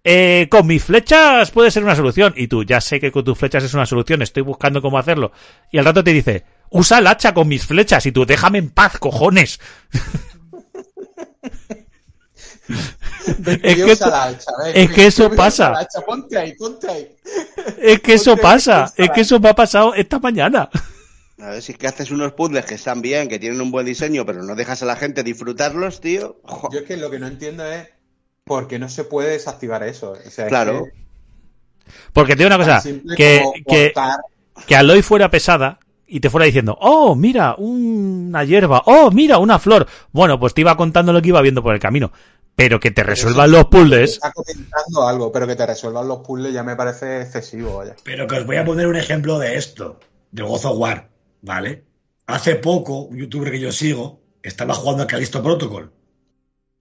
eh, 0.04 0.46
con 0.50 0.66
mis 0.66 0.84
flechas 0.84 1.50
puede 1.50 1.70
ser 1.70 1.82
una 1.84 1.96
solución. 1.96 2.32
Y 2.36 2.46
tú, 2.48 2.64
ya 2.64 2.80
sé 2.80 3.00
que 3.00 3.10
con 3.10 3.24
tus 3.24 3.36
flechas 3.38 3.64
es 3.64 3.74
una 3.74 3.86
solución, 3.86 4.22
estoy 4.22 4.42
buscando 4.42 4.80
cómo 4.82 4.98
hacerlo. 4.98 5.32
Y 5.72 5.78
al 5.78 5.84
rato 5.84 6.04
te 6.04 6.12
dice, 6.12 6.44
usa 6.70 6.98
el 6.98 7.06
hacha 7.06 7.34
con 7.34 7.48
mis 7.48 7.64
flechas. 7.66 8.04
Y 8.06 8.12
tú, 8.12 8.24
déjame 8.26 8.58
en 8.58 8.70
paz, 8.70 8.98
cojones. 8.98 9.60
Es 12.68 13.58
que 13.76 13.92
eso- 13.92 14.10
la 14.10 14.24
hacha, 14.24 14.50
¿ves? 14.64 14.72
es 14.74 14.90
que 14.90 15.06
eso 15.06 15.26
Usa 15.26 15.36
pasa. 15.36 15.70
la 15.70 15.78
hacha, 15.80 16.00
Ponte 16.00 16.38
ahí, 16.38 16.54
ponte 16.54 16.88
ahí. 16.88 17.16
Es 17.78 18.00
que 18.00 18.14
eso 18.14 18.32
Ponte 18.32 18.42
pasa, 18.42 18.92
es 18.96 19.10
que 19.10 19.20
eso 19.22 19.38
me 19.40 19.48
ha 19.48 19.54
pasado 19.54 19.94
esta 19.94 20.18
mañana. 20.18 20.68
A 21.40 21.50
ver 21.50 21.62
si 21.62 21.72
es 21.72 21.78
que 21.78 21.86
haces 21.86 22.10
unos 22.10 22.32
puzzles 22.32 22.64
que 22.64 22.74
están 22.74 23.00
bien, 23.00 23.28
que 23.28 23.38
tienen 23.38 23.60
un 23.60 23.70
buen 23.70 23.86
diseño, 23.86 24.26
pero 24.26 24.42
no 24.42 24.54
dejas 24.54 24.82
a 24.82 24.86
la 24.86 24.96
gente 24.96 25.22
disfrutarlos, 25.22 26.00
tío. 26.00 26.40
Jo, 26.42 26.68
Yo 26.72 26.80
es 26.80 26.84
que 26.86 26.96
lo 26.96 27.10
que 27.10 27.18
no 27.18 27.26
entiendo 27.26 27.64
es 27.64 27.86
por 28.44 28.66
qué 28.66 28.78
no 28.78 28.88
se 28.88 29.04
puede 29.04 29.30
desactivar 29.30 29.82
eso. 29.84 30.12
O 30.12 30.30
sea, 30.30 30.46
es 30.46 30.48
Claro. 30.48 30.84
que 30.84 30.90
Porque 32.12 32.32
te 32.34 32.42
digo 32.44 32.54
una 32.54 32.58
cosa, 32.58 32.82
que, 33.16 33.40
como 33.42 33.52
que, 33.66 33.92
cortar- 33.94 34.20
que 34.66 34.76
Aloy 34.76 35.02
fuera 35.02 35.30
pesada 35.30 35.78
y 36.08 36.20
te 36.20 36.30
fuera 36.30 36.46
diciendo, 36.46 36.76
oh, 36.80 37.14
mira, 37.14 37.54
una 37.58 38.42
hierba, 38.42 38.82
oh, 38.86 39.10
mira, 39.10 39.38
una 39.38 39.58
flor. 39.58 39.86
Bueno, 40.10 40.40
pues 40.40 40.54
te 40.54 40.62
iba 40.62 40.76
contando 40.76 41.12
lo 41.12 41.20
que 41.20 41.28
iba 41.28 41.42
viendo 41.42 41.62
por 41.62 41.74
el 41.74 41.80
camino. 41.80 42.10
Pero 42.56 42.80
que 42.80 42.90
te 42.90 43.04
resuelvan 43.04 43.52
los 43.52 43.66
puzzles. 43.66 44.14
Está 44.14 44.32
comentando 44.32 45.06
algo, 45.06 45.30
pero 45.30 45.46
que 45.46 45.54
te 45.54 45.64
resuelvan 45.64 46.08
los 46.08 46.18
puzzles 46.18 46.52
ya 46.52 46.64
me 46.64 46.74
parece 46.74 47.20
excesivo, 47.20 47.76
vaya. 47.76 47.94
Pero 48.02 48.26
que 48.26 48.36
os 48.36 48.46
voy 48.46 48.56
a 48.56 48.64
poner 48.64 48.88
un 48.88 48.96
ejemplo 48.96 49.38
de 49.38 49.56
esto, 49.56 50.00
del 50.32 50.46
God 50.46 50.64
of 50.64 50.78
War, 50.78 51.08
¿vale? 51.42 51.84
Hace 52.26 52.56
poco, 52.56 53.02
un 53.02 53.16
youtuber 53.16 53.52
que 53.52 53.60
yo 53.60 53.70
sigo 53.70 54.20
estaba 54.42 54.74
jugando 54.74 55.04
a 55.04 55.06
Callisto 55.06 55.42
Protocol, 55.42 55.92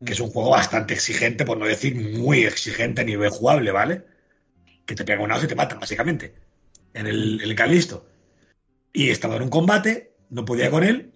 que 0.03 0.13
es 0.13 0.19
un 0.19 0.29
juego 0.29 0.49
bastante 0.49 0.95
exigente, 0.95 1.45
por 1.45 1.57
no 1.57 1.65
decir 1.65 1.95
muy 1.95 2.45
exigente 2.45 3.01
a 3.01 3.05
nivel 3.05 3.29
jugable, 3.29 3.71
¿vale? 3.71 4.03
Que 4.85 4.95
te 4.95 5.03
pegan 5.03 5.29
un 5.29 5.43
y 5.43 5.47
te 5.47 5.55
matan, 5.55 5.79
básicamente, 5.79 6.33
en 6.93 7.07
el, 7.07 7.41
el 7.41 7.55
Callisto. 7.55 8.05
Y 8.97 9.11
estaba 9.11 9.35
en 9.35 9.43
un 9.43 9.49
combate, 9.49 10.15
no 10.31 10.43
podía 10.43 10.71
con 10.71 10.83
él, 10.83 11.11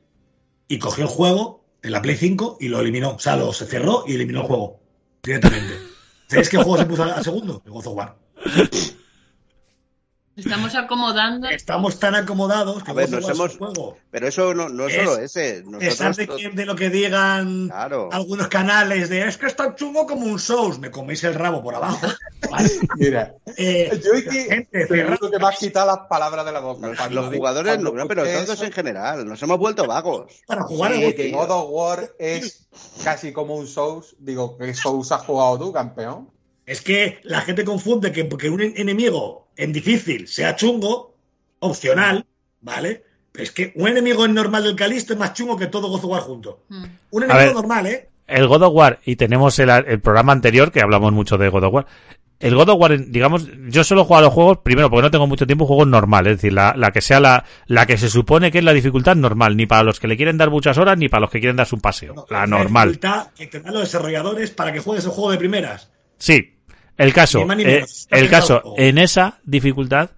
y 0.68 0.78
cogió 0.78 1.06
el 1.06 1.10
juego 1.10 1.66
en 1.82 1.94
la 1.94 2.04
Play 2.04 2.16
5 2.16 2.58
y 2.60 2.68
lo 2.68 2.80
eliminó. 2.80 3.16
O 3.16 3.20
sea, 3.20 3.36
lo 3.36 3.52
se 3.54 3.66
cerró 3.66 4.04
y 4.06 4.14
eliminó 4.14 4.42
el 4.42 4.46
juego 4.46 4.80
directamente. 5.24 5.74
¿Sabéis 6.28 6.50
qué 6.50 6.58
juego 6.58 6.78
se 6.78 6.86
puso 6.86 7.02
al 7.02 7.24
segundo? 7.24 7.64
El 7.66 7.72
God 7.72 7.88
of 7.88 7.96
War. 7.96 8.16
Estamos 10.38 10.74
acomodando. 10.76 11.50
Estamos 11.50 12.00
tan 12.00 12.16
acomodados 12.16 12.84
que 12.84 12.92
A 12.92 12.94
ver, 12.94 13.10
nos 13.10 13.28
hemos- 13.30 13.58
juego. 13.58 13.98
Pero 14.12 14.28
eso 14.30 14.54
no, 14.54 14.70
no 14.70 14.88
es 14.88 14.96
solo 14.96 15.18
ese. 15.18 15.64
A 15.76 15.78
pesar 15.78 16.08
Nosotros. 16.10 16.18
de, 16.18 16.28
que- 16.50 16.56
de 16.56 16.66
lo 16.66 16.76
que 16.76 16.90
digan 16.90 17.68
Claro. 17.68 18.10
algunos 18.14 18.48
canales 18.48 19.10
de 19.10 19.28
es 19.28 19.38
que 19.38 19.48
es 19.48 19.56
tan 19.56 19.76
chungo 19.76 20.08
como 20.08 20.26
un 20.26 20.40
Souls, 20.40 20.80
me 20.80 20.90
coméis 20.90 21.24
el 21.26 21.34
rabo 21.36 21.62
por 21.62 21.76
abajo. 21.76 22.08
¿vale? 22.50 22.70
Mira, 22.98 23.36
Eh, 23.58 23.92
yo 24.04 24.12
que 24.32 24.44
gente, 24.46 24.88
cerrad- 24.88 25.20
que 25.32 25.38
me 25.38 25.46
has 25.48 25.58
quitado 25.60 25.88
las 25.88 26.08
palabras 26.08 26.46
de 26.46 26.52
la 26.54 26.62
boca. 26.62 26.88
Los, 26.88 26.98
Cuando 26.98 27.22
los 27.22 27.36
jugadores, 27.36 27.80
no, 27.80 27.92
pero 28.08 28.24
todos 28.24 28.50
eso, 28.50 28.66
en 28.66 28.72
general. 28.72 29.28
Nos 29.28 29.42
hemos 29.44 29.58
vuelto 29.60 29.86
vagos. 29.86 30.32
para 30.48 30.64
jugar 30.64 30.94
sí, 30.94 31.14
que 31.14 31.32
God 31.32 31.52
of 31.52 31.66
War 31.70 32.10
es 32.18 32.68
casi 33.04 33.34
como 33.34 33.56
un 33.56 33.68
Souls. 33.68 34.16
Digo, 34.18 34.58
¿qué 34.58 34.74
Souls 34.74 35.12
has 35.12 35.22
jugado 35.24 35.60
tú, 35.60 35.74
campeón? 35.74 36.30
Es 36.66 36.80
que 36.82 37.20
la 37.24 37.42
gente 37.42 37.66
confunde 37.66 38.12
que 38.14 38.24
porque 38.24 38.50
un 38.50 38.62
en- 38.62 38.74
enemigo 38.78 39.50
en 39.64 39.74
difícil 39.74 40.28
sea 40.28 40.55
chungo, 40.55 41.14
opcional, 41.59 42.26
¿vale? 42.62 43.03
Pero 43.32 43.43
es 43.43 43.51
que 43.51 43.72
un 43.76 43.88
enemigo 43.88 44.26
en 44.26 44.34
normal 44.34 44.64
del 44.64 44.76
Calisto 44.76 45.14
es 45.14 45.20
más 45.20 45.34
chungo 45.34 45.57
que 45.57 45.68
todo 45.68 45.88
God 45.89 45.99
of 45.99 46.05
War 46.05 46.22
junto. 46.22 46.64
Mm. 46.70 46.84
Un 47.12 47.24
enemigo 47.24 47.45
ver. 47.45 47.53
normal, 47.55 47.88
¿eh? 47.88 48.09
El 48.28 48.47
God 48.47 48.64
of 48.64 48.74
War, 48.74 48.99
y 49.05 49.16
tenemos 49.18 49.57
el, 49.59 49.70
el 49.70 49.99
programa 49.99 50.32
anterior 50.34 50.72
que 50.72 50.82
hablamos 50.82 51.12
mucho 51.14 51.38
de 51.38 51.49
God 51.49 51.64
of 51.66 51.74
War. 51.74 51.86
El 52.39 52.55
God 52.55 52.70
of 52.70 52.80
War, 52.80 52.97
digamos, 53.05 53.47
yo 53.70 53.84
solo 53.84 54.03
juego 54.03 54.18
a 54.18 54.22
los 54.24 54.34
juegos, 54.34 54.57
primero 54.64 54.89
porque 54.89 55.03
no 55.03 55.12
tengo 55.12 55.28
mucho 55.28 55.45
tiempo, 55.45 55.68
juegos 55.68 55.88
normales, 55.88 56.32
es 56.32 56.38
decir, 56.39 56.53
la, 56.53 56.74
la 56.76 56.89
que 56.91 57.01
sea 57.01 57.20
la, 57.20 57.45
la 57.68 57.86
que 57.86 57.97
se 57.99 58.09
supone 58.09 58.51
que 58.51 58.57
es 58.57 58.64
la 58.64 58.74
dificultad 58.74 59.16
normal, 59.16 59.55
ni 59.55 59.68
para 59.68 59.84
los 59.84 59.99
que 59.99 60.07
le 60.07 60.18
quieren 60.18 60.38
dar 60.38 60.49
muchas 60.49 60.78
horas, 60.80 60.97
ni 60.97 61.07
para 61.07 61.22
los 61.22 61.30
que 61.30 61.39
quieren 61.39 61.55
darse 61.55 61.76
un 61.76 61.82
paseo, 61.82 62.16
No, 62.16 62.26
la 62.32 62.47
normal. 62.47 62.93
dificultad 62.93 63.28
que 63.38 63.45
te 63.47 63.59
dan 63.59 63.74
los 63.74 63.84
desarrolladores 63.84 64.49
para 64.51 64.74
que 64.74 64.80
juegues 64.80 65.05
el 65.05 65.12
juego 65.12 65.30
de 65.32 65.38
primeras. 65.38 65.91
Sí, 66.18 66.55
el 66.98 67.14
caso, 67.14 67.46
eh, 67.52 67.86
el 68.10 68.30
caso, 68.30 68.76
en 68.78 68.98
esa 68.98 69.39
dificultad, 69.44 70.12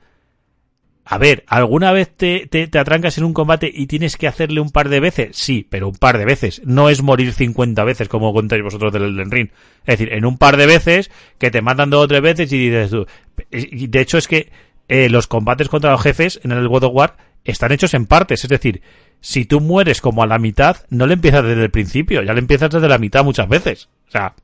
a 1.06 1.18
ver, 1.18 1.44
¿alguna 1.48 1.92
vez 1.92 2.10
te, 2.16 2.48
te, 2.48 2.68
te 2.68 2.80
atrancas 2.80 3.18
en 3.18 3.26
un 3.26 3.34
combate 3.34 3.70
y 3.74 3.88
tienes 3.88 4.16
que 4.16 4.28
hacerle 4.28 4.62
un 4.62 4.72
par 4.72 4.90
de 4.90 5.02
veces? 5.02 5.36
Sí, 5.36 5.68
pero 5.70 5.90
un 5.90 5.96
par 5.96 6.18
de 6.18 6.26
veces. 6.26 6.62
No 6.66 6.90
es 6.90 7.02
morir 7.02 7.34
50 7.34 7.84
veces 7.84 8.08
como 8.08 8.34
contáis 8.34 8.64
vosotros 8.64 8.94
del 8.94 9.04
Elden 9.04 9.32
Ring. 9.32 9.50
Es 9.86 10.00
decir, 10.00 10.14
en 10.14 10.26
un 10.26 10.38
par 10.38 10.56
de 10.56 10.66
veces 10.66 11.12
que 11.40 11.52
te 11.52 11.62
matan 11.62 11.90
dos 11.90 12.06
o 12.06 12.08
tres 12.08 12.22
veces 12.22 12.52
y 12.54 12.70
dices 12.70 12.90
tú. 12.90 13.06
De 13.52 14.02
hecho 14.02 14.18
es 14.18 14.28
que 14.28 14.50
eh, 14.88 15.10
los 15.10 15.28
combates 15.28 15.70
contra 15.70 15.92
los 15.92 16.02
jefes 16.02 16.40
en 16.44 16.52
el 16.52 16.68
God 16.68 16.86
of 16.86 16.94
War 16.94 17.18
están 17.44 17.74
hechos 17.74 17.94
en 17.94 18.06
partes. 18.06 18.44
Es 18.46 18.50
decir, 18.50 18.82
si 19.20 19.46
tú 19.46 19.60
mueres 19.60 20.00
como 20.00 20.24
a 20.24 20.28
la 20.28 20.40
mitad, 20.40 20.78
no 20.90 21.06
le 21.06 21.16
empiezas 21.16 21.44
desde 21.44 21.64
el 21.64 21.72
principio, 21.72 22.24
ya 22.24 22.34
le 22.34 22.40
empiezas 22.40 22.70
desde 22.70 22.88
la 22.88 22.98
mitad 22.98 23.24
muchas 23.26 23.50
veces. 23.50 23.90
O 24.08 24.12
sea, 24.12 24.36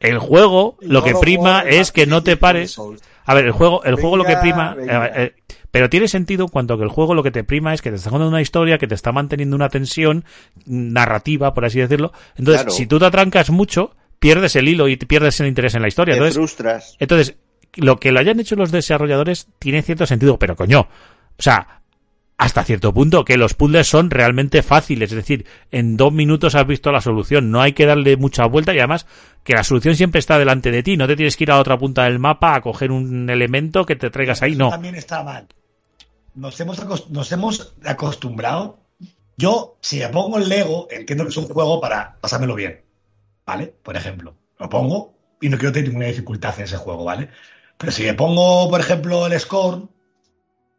el 0.00 0.18
juego 0.18 0.76
lo 0.80 1.02
que 1.02 1.14
prima 1.14 1.60
es 1.62 1.92
que 1.92 2.06
no 2.06 2.22
te 2.22 2.36
pares. 2.36 2.78
A 3.24 3.34
ver, 3.34 3.46
el 3.46 3.52
juego, 3.52 3.82
el 3.84 3.96
juego 3.96 4.16
lo 4.16 4.24
que 4.24 4.36
prima, 4.36 4.76
eh, 4.78 5.10
eh, 5.16 5.34
pero 5.72 5.90
tiene 5.90 6.06
sentido 6.08 6.44
en 6.44 6.48
cuanto 6.48 6.78
que 6.78 6.84
el 6.84 6.90
juego 6.90 7.14
lo 7.14 7.22
que 7.22 7.30
te 7.32 7.42
prima 7.44 7.74
es 7.74 7.82
que 7.82 7.90
te 7.90 7.96
está 7.96 8.10
contando 8.10 8.28
una 8.30 8.40
historia, 8.40 8.78
que 8.78 8.86
te 8.86 8.94
está 8.94 9.10
manteniendo 9.12 9.56
una 9.56 9.68
tensión 9.68 10.24
narrativa, 10.64 11.52
por 11.54 11.64
así 11.64 11.80
decirlo. 11.80 12.12
Entonces, 12.36 12.62
Claro. 12.62 12.76
si 12.76 12.86
tú 12.86 12.98
te 12.98 13.06
atrancas 13.06 13.50
mucho, 13.50 13.94
pierdes 14.18 14.56
el 14.56 14.68
hilo 14.68 14.88
y 14.88 14.96
pierdes 14.96 15.40
el 15.40 15.46
interés 15.48 15.74
en 15.74 15.82
la 15.82 15.88
historia. 15.88 16.14
Te 16.14 16.18
Entonces, 16.18 16.34
frustras. 16.36 16.96
entonces, 16.98 17.36
lo 17.74 17.98
que 17.98 18.12
lo 18.12 18.20
hayan 18.20 18.40
hecho 18.40 18.56
los 18.56 18.70
desarrolladores 18.70 19.48
tiene 19.58 19.82
cierto 19.82 20.06
sentido, 20.06 20.38
pero 20.38 20.56
coño, 20.56 20.80
o 20.80 21.42
sea, 21.42 21.82
hasta 22.38 22.64
cierto 22.64 22.92
punto 22.92 23.24
que 23.24 23.38
los 23.38 23.54
puzzles 23.54 23.88
son 23.88 24.10
realmente 24.10 24.62
fáciles, 24.62 25.10
es 25.10 25.16
decir, 25.16 25.46
en 25.70 25.96
dos 25.96 26.12
minutos 26.12 26.54
has 26.54 26.66
visto 26.66 26.92
la 26.92 27.00
solución, 27.00 27.50
no 27.50 27.62
hay 27.62 27.72
que 27.72 27.86
darle 27.86 28.16
mucha 28.16 28.44
vuelta 28.46 28.74
y 28.74 28.78
además 28.78 29.06
que 29.42 29.54
la 29.54 29.64
solución 29.64 29.96
siempre 29.96 30.18
está 30.18 30.38
delante 30.38 30.70
de 30.70 30.82
ti, 30.82 30.96
no 30.96 31.06
te 31.06 31.16
tienes 31.16 31.36
que 31.36 31.44
ir 31.44 31.50
a 31.50 31.58
otra 31.58 31.78
punta 31.78 32.04
del 32.04 32.18
mapa 32.18 32.54
a 32.54 32.60
coger 32.60 32.90
un 32.90 33.30
elemento 33.30 33.86
que 33.86 33.96
te 33.96 34.10
traigas 34.10 34.42
ahí, 34.42 34.54
no. 34.54 34.70
También 34.70 34.96
está 34.96 35.22
mal. 35.22 35.46
Nos 36.34 36.60
hemos, 36.60 37.08
nos 37.10 37.32
hemos 37.32 37.74
acostumbrado. 37.84 38.80
Yo, 39.38 39.78
si 39.80 40.00
me 40.00 40.08
pongo 40.08 40.36
el 40.38 40.48
Lego, 40.48 40.88
entiendo 40.90 41.24
que 41.24 41.30
es 41.30 41.36
un 41.36 41.46
juego 41.46 41.80
para 41.80 42.16
pasármelo 42.20 42.54
bien. 42.54 42.82
¿Vale? 43.46 43.72
Por 43.82 43.96
ejemplo, 43.96 44.34
lo 44.58 44.68
pongo 44.68 45.14
y 45.40 45.48
no 45.48 45.56
quiero 45.56 45.72
tener 45.72 45.88
ninguna 45.88 46.08
dificultad 46.08 46.54
en 46.58 46.64
ese 46.64 46.76
juego, 46.76 47.04
¿vale? 47.04 47.30
Pero 47.78 47.92
si 47.92 48.02
me 48.02 48.14
pongo, 48.14 48.68
por 48.68 48.80
ejemplo, 48.80 49.26
el 49.26 49.38
Scorn, 49.38 49.88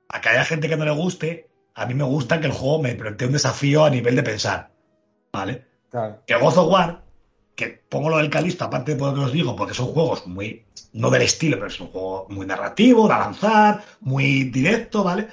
a 0.10 0.22
que 0.22 0.30
haya 0.30 0.46
gente 0.46 0.68
que 0.68 0.76
no 0.76 0.86
le 0.86 0.92
guste, 0.92 1.47
a 1.78 1.86
mí 1.86 1.94
me 1.94 2.04
gusta 2.04 2.40
que 2.40 2.48
el 2.48 2.54
juego 2.54 2.82
me 2.82 2.96
plantee 2.96 3.28
un 3.28 3.34
desafío 3.34 3.86
a 3.86 3.92
nivel 3.92 4.16
de 4.16 4.24
pensar. 4.24 4.72
¿Vale? 5.32 5.68
Claro. 5.92 6.24
que 6.26 6.36
God 6.36 6.58
of 6.58 6.72
War, 6.72 7.04
que 7.56 7.68
pongo 7.68 8.10
lo 8.10 8.18
del 8.18 8.32
Calisto, 8.32 8.66
aparte 8.66 8.96
de 8.96 9.00
lo 9.00 9.14
que 9.14 9.20
os 9.22 9.32
digo, 9.32 9.56
porque 9.56 9.76
son 9.76 9.88
juegos 9.88 10.26
muy, 10.26 10.66
no 10.94 11.12
del 11.12 11.22
estilo, 11.22 11.58
pero 11.58 11.68
es 11.68 11.80
un 11.80 11.88
juego 11.88 12.26
muy 12.30 12.48
narrativo, 12.48 13.08
de 13.08 13.14
avanzar, 13.14 13.84
muy 14.02 14.46
directo, 14.46 15.04
¿vale? 15.04 15.28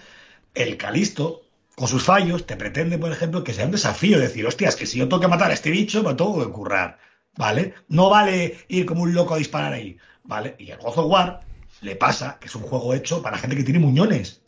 El 0.55 0.77
Calisto, 0.77 1.43
con 1.75 1.89
sus 1.89 2.05
fallos, 2.05 2.47
te 2.47 2.57
pretende, 2.57 2.99
por 2.99 3.11
ejemplo, 3.11 3.43
que 3.43 3.55
sea 3.55 3.65
un 3.65 3.73
desafío, 3.73 4.21
decir, 4.21 4.47
hostias, 4.47 4.77
que 4.77 4.87
si 4.87 4.99
yo 4.99 5.09
tengo 5.09 5.21
que 5.21 5.29
matar 5.29 5.51
a 5.51 5.55
este 5.55 5.71
bicho, 5.71 6.03
me 6.03 6.15
tengo 6.15 6.45
que 6.45 6.53
currar, 6.53 6.99
¿vale? 7.37 7.73
No 7.89 8.11
vale 8.11 8.59
ir 8.69 8.85
como 8.85 9.03
un 9.03 9.15
loco 9.15 9.35
a 9.35 9.39
disparar 9.39 9.73
ahí, 9.73 9.97
¿vale? 10.25 10.57
Y 10.59 10.71
el 10.71 10.79
God 10.79 10.99
of 10.99 11.11
War 11.11 11.41
le 11.81 11.97
pasa 11.97 12.37
que 12.39 12.49
es 12.49 12.55
un 12.55 12.63
juego 12.63 12.93
hecho 12.93 13.23
para 13.23 13.39
gente 13.39 13.57
que 13.57 13.65
tiene 13.65 13.81
muñones. 13.81 14.44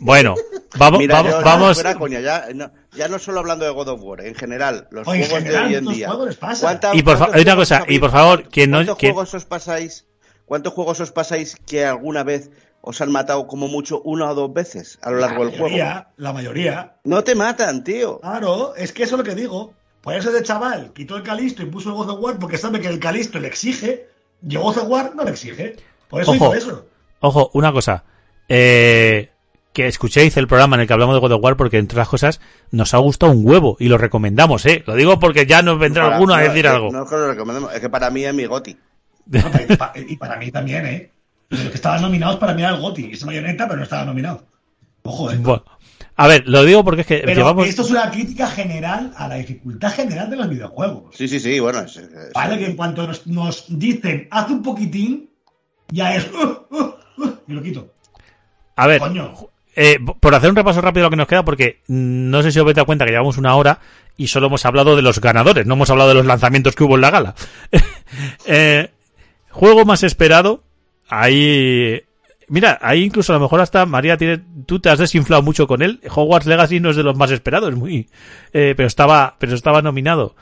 Bueno, 0.00 0.34
vamos, 0.78 1.00
Mira, 1.00 1.16
vamos, 1.16 1.32
yo, 1.32 1.42
vamos, 1.42 1.74
fuera 1.74 1.94
coña, 1.96 2.20
ya, 2.20 2.46
no, 2.54 2.70
ya 2.92 3.08
no 3.08 3.18
solo 3.18 3.40
hablando 3.40 3.64
de 3.64 3.70
God 3.72 3.88
of 3.88 4.00
War, 4.02 4.20
en 4.20 4.34
general, 4.34 4.86
los 4.90 5.06
O 5.08 5.14
en 5.14 5.20
juegos 5.22 5.38
general, 5.42 5.62
de 5.62 5.68
hoy 5.68 5.74
en 5.74 5.94
día. 5.94 6.08
juegos 6.08 6.26
les 6.28 6.36
pasa. 6.36 6.60
¿Cuánta- 6.66 6.94
Y 6.94 7.02
por 7.02 7.16
fa- 7.18 7.24
una 7.26 7.32
juegos 7.34 7.54
cosa, 7.56 7.84
y 7.88 7.98
por 7.98 8.10
favor, 8.12 8.48
quien 8.48 8.70
no- 8.70 8.78
¿Cuántos 8.78 8.98
juegos 8.98 9.34
os 9.34 9.44
pasáis? 9.44 10.06
¿Cuántos 10.44 10.72
juegos 10.72 11.00
os 11.00 11.10
pasáis 11.12 11.56
que 11.66 11.84
alguna 11.84 12.22
vez 12.22 12.50
os 12.80 13.00
han 13.00 13.10
matado 13.10 13.46
como 13.48 13.66
mucho 13.68 14.00
una 14.02 14.30
o 14.30 14.34
dos 14.34 14.52
veces 14.54 14.98
a 15.02 15.10
lo 15.10 15.18
largo 15.18 15.44
la 15.44 15.50
del 15.50 15.58
juego? 15.58 15.74
mayoría, 15.74 16.08
la 16.16 16.32
mayoría, 16.32 16.96
No 17.04 17.24
te 17.24 17.34
matan, 17.34 17.82
tío. 17.84 18.20
Claro, 18.20 18.74
es 18.76 18.92
que 18.92 19.02
eso 19.02 19.16
es 19.16 19.18
lo 19.18 19.24
que 19.24 19.34
digo. 19.34 19.74
Por 20.00 20.14
eso 20.14 20.30
de 20.30 20.42
chaval 20.44 20.92
quitó 20.94 21.16
el 21.16 21.22
Calisto 21.24 21.62
y 21.62 21.66
puso 21.66 21.88
el 21.90 21.96
God 21.96 22.10
of 22.10 22.20
War 22.22 22.38
porque 22.38 22.56
sabe 22.56 22.80
que 22.80 22.86
el 22.86 23.00
Calisto 23.00 23.40
le 23.40 23.48
exige 23.48 24.06
y 24.48 24.54
el 24.54 24.62
God 24.62 24.78
of 24.78 24.88
War 24.88 25.14
no 25.16 25.24
le 25.24 25.32
exige. 25.32 25.76
Por 26.08 26.22
eso 26.22 26.30
Ojo. 26.30 26.36
hizo 26.36 26.54
eso. 26.54 26.86
Ojo, 27.20 27.50
una 27.52 27.72
cosa. 27.72 28.04
Eh, 28.48 29.30
que 29.78 29.86
escuchéis 29.86 30.36
el 30.36 30.48
programa 30.48 30.74
en 30.74 30.80
el 30.82 30.86
que 30.88 30.92
hablamos 30.92 31.14
de 31.14 31.20
God 31.20 31.32
of 31.32 31.42
War 31.44 31.56
porque, 31.56 31.78
entre 31.78 31.94
otras 31.96 32.08
cosas, 32.08 32.40
nos 32.72 32.94
ha 32.94 32.98
gustado 32.98 33.30
un 33.30 33.46
huevo 33.46 33.76
y 33.78 33.86
lo 33.88 33.96
recomendamos, 33.96 34.66
¿eh? 34.66 34.82
Lo 34.88 34.96
digo 34.96 35.20
porque 35.20 35.46
ya 35.46 35.62
nos 35.62 35.78
vendrá 35.78 36.02
Para- 36.04 36.16
alguno 36.16 36.34
a 36.34 36.40
decir 36.40 36.66
algo. 36.66 36.90
No 36.90 37.04
es 37.04 37.08
que 37.08 37.14
lo 37.16 37.28
recomendemos, 37.28 37.72
es 37.72 37.80
que 37.80 37.88
para 37.88 38.10
mí 38.10 38.24
es 38.24 38.34
mi 38.34 38.44
goti. 38.46 38.76
No, 39.26 39.38
y, 39.68 39.76
pa- 39.76 39.92
y 39.94 40.16
para 40.16 40.36
mí 40.36 40.50
también, 40.50 40.84
¿eh? 40.86 41.12
Los 41.50 41.60
que 41.60 41.74
estaban 41.76 42.02
nominados 42.02 42.36
para 42.38 42.54
mí 42.54 42.62
era 42.62 42.72
el 42.74 42.80
Goti. 42.80 43.10
Es 43.12 43.24
bayoneta, 43.24 43.66
pero 43.66 43.76
no 43.78 43.84
estaba 43.84 44.04
nominado. 44.04 44.44
Ojo, 45.04 45.30
¿eh? 45.30 45.36
Bueno, 45.40 45.64
a 46.16 46.26
ver, 46.26 46.42
lo 46.48 46.64
digo 46.64 46.82
porque 46.84 47.02
es 47.02 47.06
que 47.06 47.22
Pero 47.24 47.34
llevamos... 47.40 47.68
esto 47.68 47.82
es 47.82 47.90
una 47.90 48.10
crítica 48.10 48.48
general 48.48 49.12
a 49.16 49.28
la 49.28 49.36
dificultad 49.36 49.92
general 49.92 50.28
de 50.28 50.36
los 50.36 50.48
videojuegos. 50.50 51.14
Sí, 51.16 51.28
sí, 51.28 51.38
sí, 51.40 51.60
bueno. 51.60 51.80
es- 51.82 51.96
es- 51.96 52.32
Vale, 52.34 52.58
que 52.58 52.66
en 52.66 52.74
cuanto 52.76 53.06
nos, 53.06 53.26
nos 53.28 53.64
dicen, 53.68 54.26
haz 54.30 54.50
un 54.50 54.62
poquitín, 54.62 55.30
ya 55.88 56.16
es. 56.16 56.26
"Uh, 56.32 56.74
uh, 56.74 57.22
uh", 57.24 57.34
y 57.46 57.52
lo 57.52 57.62
quito. 57.62 57.94
A 58.76 58.86
ver, 58.86 59.00
Coño. 59.00 59.34
Eh, 59.76 59.98
por 60.20 60.34
hacer 60.34 60.50
un 60.50 60.56
repaso 60.56 60.80
rápido 60.80 61.06
lo 61.06 61.10
que 61.10 61.16
nos 61.16 61.26
queda, 61.26 61.44
porque 61.44 61.80
no 61.88 62.42
sé 62.42 62.50
si 62.50 62.58
os 62.58 62.62
habéis 62.62 62.76
dado 62.76 62.86
cuenta 62.86 63.04
que 63.04 63.12
llevamos 63.12 63.38
una 63.38 63.54
hora 63.54 63.80
y 64.16 64.26
solo 64.26 64.48
hemos 64.48 64.64
hablado 64.66 64.96
de 64.96 65.02
los 65.02 65.20
ganadores, 65.20 65.66
no 65.66 65.74
hemos 65.74 65.90
hablado 65.90 66.08
de 66.08 66.16
los 66.16 66.26
lanzamientos 66.26 66.74
que 66.74 66.84
hubo 66.84 66.96
en 66.96 67.00
la 67.00 67.10
gala. 67.10 67.34
Eh, 68.46 68.88
juego 69.50 69.84
más 69.84 70.02
esperado, 70.02 70.62
ahí... 71.08 72.02
Mira, 72.48 72.78
ahí 72.80 73.04
incluso 73.04 73.34
a 73.34 73.36
lo 73.36 73.42
mejor 73.42 73.60
hasta 73.60 73.84
María, 73.84 74.16
tiene, 74.16 74.40
tú 74.64 74.80
te 74.80 74.88
has 74.88 74.98
desinflado 74.98 75.42
mucho 75.42 75.66
con 75.66 75.82
él. 75.82 76.00
Hogwarts 76.08 76.46
Legacy 76.46 76.80
no 76.80 76.88
es 76.88 76.96
de 76.96 77.02
los 77.02 77.18
más 77.18 77.30
esperados, 77.30 77.74
muy, 77.76 78.08
eh, 78.54 78.72
pero 78.74 78.86
estaba, 78.86 79.36
pero 79.38 79.54
estaba 79.54 79.82
nominado. 79.82 80.34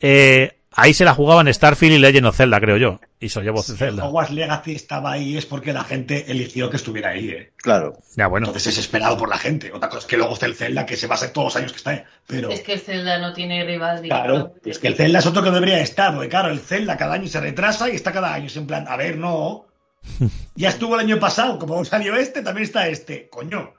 Eh, 0.00 0.59
ahí 0.72 0.94
se 0.94 1.04
la 1.04 1.14
jugaban 1.14 1.52
Starfield 1.52 1.94
y 1.94 1.98
Legend 1.98 2.26
of 2.26 2.36
Zelda, 2.36 2.60
creo 2.60 2.76
yo. 2.76 3.00
Y 3.18 3.28
se 3.28 3.38
lo 3.40 3.44
llevó 3.44 3.62
Zelda. 3.62 4.04
Hogwarts 4.06 4.32
Legacy 4.32 4.74
estaba 4.74 5.12
ahí 5.12 5.36
es 5.36 5.46
porque 5.46 5.72
la 5.72 5.84
gente 5.84 6.30
eligió 6.30 6.70
que 6.70 6.76
estuviera 6.76 7.10
ahí, 7.10 7.28
¿eh? 7.30 7.52
Claro. 7.56 7.98
Ya, 8.16 8.26
bueno. 8.28 8.46
Entonces 8.46 8.74
es 8.74 8.78
esperado 8.78 9.16
por 9.16 9.28
la 9.28 9.38
gente. 9.38 9.72
Otra 9.72 9.88
cosa 9.88 10.00
es 10.00 10.06
que 10.06 10.16
luego 10.16 10.34
está 10.34 10.46
el 10.46 10.54
Zelda, 10.54 10.86
que 10.86 10.96
se 10.96 11.06
va 11.06 11.16
a 11.16 11.18
ser 11.18 11.30
todos 11.30 11.46
los 11.46 11.56
años 11.56 11.72
que 11.72 11.78
está 11.78 11.90
ahí. 11.90 12.02
Pero, 12.26 12.50
Es 12.50 12.60
que 12.62 12.74
el 12.74 12.80
Zelda 12.80 13.18
no 13.18 13.32
tiene 13.32 13.64
rival. 13.64 14.00
claro, 14.02 14.54
es 14.64 14.78
que 14.78 14.88
el 14.88 14.94
Zelda 14.94 15.18
es 15.18 15.26
otro 15.26 15.42
que 15.42 15.50
debería 15.50 15.80
estar, 15.80 16.14
porque 16.14 16.28
claro, 16.28 16.50
el 16.50 16.60
Zelda 16.60 16.96
cada 16.96 17.14
año 17.14 17.28
se 17.28 17.40
retrasa 17.40 17.90
y 17.90 17.96
está 17.96 18.12
cada 18.12 18.32
año. 18.32 18.46
Es 18.46 18.56
en 18.56 18.66
plan, 18.66 18.86
a 18.88 18.96
ver, 18.96 19.16
no. 19.16 19.66
Ya 20.54 20.68
estuvo 20.70 20.94
el 20.94 21.00
año 21.00 21.18
pasado, 21.18 21.58
como 21.58 21.84
salió 21.84 22.16
este, 22.16 22.42
también 22.42 22.64
está 22.64 22.88
este. 22.88 23.28
Coño. 23.28 23.74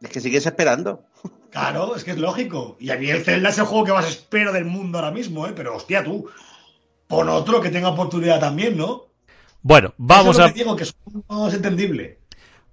Es 0.00 0.10
que 0.10 0.20
sigues 0.20 0.46
esperando. 0.46 1.04
Claro, 1.52 1.94
es 1.94 2.02
que 2.02 2.12
es 2.12 2.18
lógico. 2.18 2.76
Y 2.80 2.90
a 2.90 2.96
mí 2.96 3.08
el 3.10 3.22
Zelda 3.24 3.50
es 3.50 3.58
el 3.58 3.66
juego 3.66 3.84
que 3.84 3.92
más 3.92 4.08
espero 4.08 4.52
del 4.52 4.64
mundo 4.64 4.98
ahora 4.98 5.10
mismo, 5.10 5.46
¿eh? 5.46 5.52
Pero 5.54 5.76
hostia, 5.76 6.02
tú. 6.02 6.28
Pon 7.06 7.28
otro 7.28 7.60
que 7.60 7.68
tenga 7.68 7.90
oportunidad 7.90 8.40
también, 8.40 8.76
¿no? 8.76 9.04
Bueno, 9.60 9.92
vamos 9.98 10.36
Eso 10.36 10.40
es 10.40 10.46
a, 10.46 10.48
lo 10.48 10.52
que 10.54 10.58
digo, 10.58 10.76
que 10.76 10.84
son- 10.86 11.24
no 11.28 11.48
es 11.48 11.54
entendible. 11.54 12.18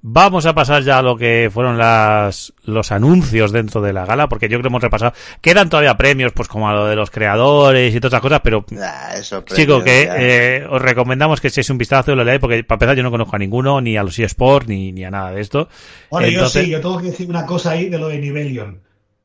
Vamos 0.02 0.46
a 0.46 0.56
pasar 0.56 0.82
ya 0.84 1.00
a 1.00 1.02
lo 1.02 1.18
que 1.18 1.50
fueron 1.54 1.78
las, 1.78 2.54
los 2.64 2.92
anuncios 2.94 3.52
dentro 3.52 3.82
de 3.82 3.92
la 3.92 4.06
gala, 4.06 4.30
porque 4.30 4.46
yo 4.48 4.52
creo 4.52 4.62
que 4.62 4.68
hemos 4.70 4.82
repasado. 4.82 5.12
Quedan 5.42 5.70
todavía 5.70 5.98
premios, 5.98 6.32
pues 6.32 6.48
como 6.48 6.70
a 6.70 6.74
lo 6.74 6.86
de 6.86 6.96
los 6.96 7.12
creadores 7.12 7.94
y 7.94 8.00
todas 8.00 8.14
esas 8.14 8.22
cosas, 8.22 8.40
pero 8.42 8.64
Ah, 8.82 9.12
eso, 9.18 9.44
chico, 9.44 9.84
que 9.84 10.10
eh, 10.10 10.66
os 10.70 10.82
recomendamos 10.82 11.42
que 11.42 11.50
echéis 11.50 11.70
un 11.70 11.78
vistazo 11.78 12.14
y 12.14 12.16
lo 12.16 12.24
leáis, 12.24 12.40
porque 12.40 12.64
para 12.64 12.78
empezar 12.78 12.96
yo 12.96 13.04
no 13.04 13.12
conozco 13.12 13.36
a 13.36 13.40
ninguno, 13.40 13.82
ni 13.82 13.98
a 13.98 14.04
los 14.04 14.18
eSports, 14.18 14.70
ni, 14.70 14.94
ni 14.94 15.04
a 15.04 15.12
nada 15.12 15.32
de 15.32 15.42
esto. 15.42 15.68
Bueno, 16.10 16.28
Entonces- 16.28 16.62
yo 16.62 16.66
sí, 16.66 16.72
yo 16.72 16.80
tengo 16.82 16.98
que 17.02 17.08
decir 17.08 17.30
una 17.30 17.46
cosa 17.46 17.72
ahí 17.72 17.90
de 17.90 18.00
lo 18.00 18.08
de 18.08 18.20
Nivelion. 18.20 18.82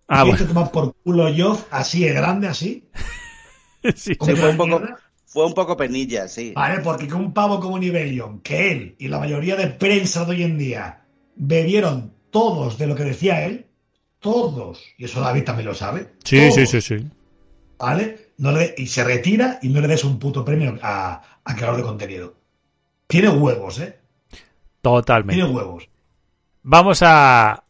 Ah, 0.09 0.25
bueno. 0.25 0.39
que 0.39 0.45
tomar 0.45 0.71
por 0.73 0.95
culo 1.05 1.29
Joff, 1.37 1.67
así 1.71 2.05
de 2.05 2.13
grande, 2.15 2.49
así. 2.49 2.89
Sí. 3.95 4.15
Sí, 4.15 4.17
fue 4.19 4.33
un 4.35 4.41
una 4.41 4.57
poco, 4.57 4.67
mierda. 4.81 4.99
Fue 5.35 5.45
un 5.47 5.53
poco 5.53 5.77
penilla, 5.77 6.29
sí. 6.29 6.53
Vale, 6.55 6.81
porque 6.81 7.07
que 7.09 7.15
un 7.15 7.35
pavo 7.35 7.59
como 7.61 7.79
Nivelion, 7.79 8.39
que 8.41 8.71
él 8.73 8.97
y 8.99 9.09
la 9.09 9.19
mayoría 9.19 9.57
de 9.57 9.67
prensa 9.67 10.25
de 10.25 10.31
hoy 10.31 10.43
en 10.45 10.57
día 10.57 11.03
bebieron 11.35 12.15
todos 12.31 12.79
de 12.79 12.87
lo 12.87 12.95
que 12.95 13.03
decía 13.03 13.45
él, 13.45 13.67
todos, 14.21 14.81
y 14.97 15.05
eso 15.07 15.21
David 15.21 15.45
también 15.45 15.67
lo 15.69 15.75
sabe. 15.75 16.15
Sí, 16.25 16.39
todos, 16.39 16.55
sí, 16.55 16.67
sí, 16.67 16.81
sí. 16.81 17.07
¿Vale? 17.79 18.31
No 18.39 18.53
le- 18.53 18.75
y 18.79 18.87
se 18.87 19.03
retira 19.05 19.59
y 19.61 19.69
no 19.69 19.81
le 19.81 19.89
des 19.89 20.05
un 20.05 20.19
puto 20.21 20.45
premio 20.45 20.79
a, 20.83 21.21
a 21.45 21.55
creador 21.57 21.77
de 21.79 21.83
contenido. 21.83 22.35
Tiene 23.09 23.29
huevos, 23.29 23.81
¿eh? 23.81 23.99
Totalmente. 24.81 25.35
Tiene 25.43 25.51
huevos. 25.55 25.89
Vamos 26.63 27.01
a. 27.03 27.65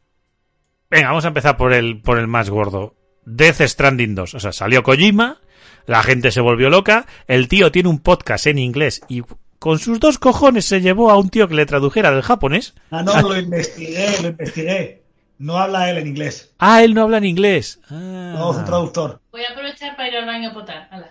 Venga, 0.91 1.09
vamos 1.09 1.25
a 1.25 1.29
empezar 1.29 1.57
por 1.57 1.73
el, 1.73 2.01
por 2.01 2.19
el 2.19 2.27
más 2.29 2.51
gordo. 2.51 2.95
Death 3.25 3.63
Stranding 3.63 4.15
2. 4.15 4.35
O 4.35 4.41
sea, 4.41 4.53
salió 4.53 4.83
Kojima, 4.83 5.41
la 5.87 6.03
gente 6.03 6.31
se 6.31 6.41
volvió 6.41 6.71
loca, 6.71 7.07
el 7.27 7.49
tío 7.49 7.71
tiene 7.73 7.89
un 7.89 7.99
podcast 7.99 8.47
en 8.47 8.59
inglés 8.59 9.01
y 9.09 9.23
con 9.59 9.79
sus 9.79 9.99
dos 10.01 10.19
cojones 10.19 10.65
se 10.67 10.81
llevó 10.81 11.11
a 11.11 11.17
un 11.19 11.31
tío 11.31 11.49
que 11.49 11.55
le 11.55 11.67
tradujera 11.67 12.11
del 12.11 12.23
japonés. 12.23 12.75
Ah, 12.91 13.03
no, 13.03 13.21
lo 13.23 13.39
investigué, 13.39 14.09
lo 14.23 14.29
investigué. 14.29 15.03
No 15.39 15.59
habla 15.59 15.91
él 15.91 15.99
en 15.99 16.07
inglés. 16.07 16.53
Ah, 16.59 16.83
él 16.85 16.95
no 16.95 17.03
habla 17.03 17.19
en 17.19 17.25
inglés. 17.25 17.81
No, 17.91 18.51
es 18.51 18.57
un 18.57 18.63
Ah. 18.63 18.65
traductor. 18.67 19.21
Voy 19.33 19.43
a 19.43 19.53
aprovechar 19.53 19.97
para 19.97 20.09
ir 20.09 20.17
al 20.17 20.27
baño 20.27 20.51
a 20.51 20.55
potar. 20.55 20.89
Hala. 20.91 21.11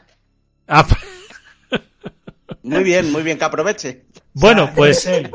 Ah, 0.67 0.87
Muy 2.63 2.83
bien, 2.83 3.11
muy 3.11 3.23
bien, 3.23 3.37
que 3.37 3.43
aproveche. 3.43 4.05
bueno, 4.33 4.63
O 4.63 4.65
sea, 4.67 4.75
pues. 4.75 5.05
él. 5.07 5.31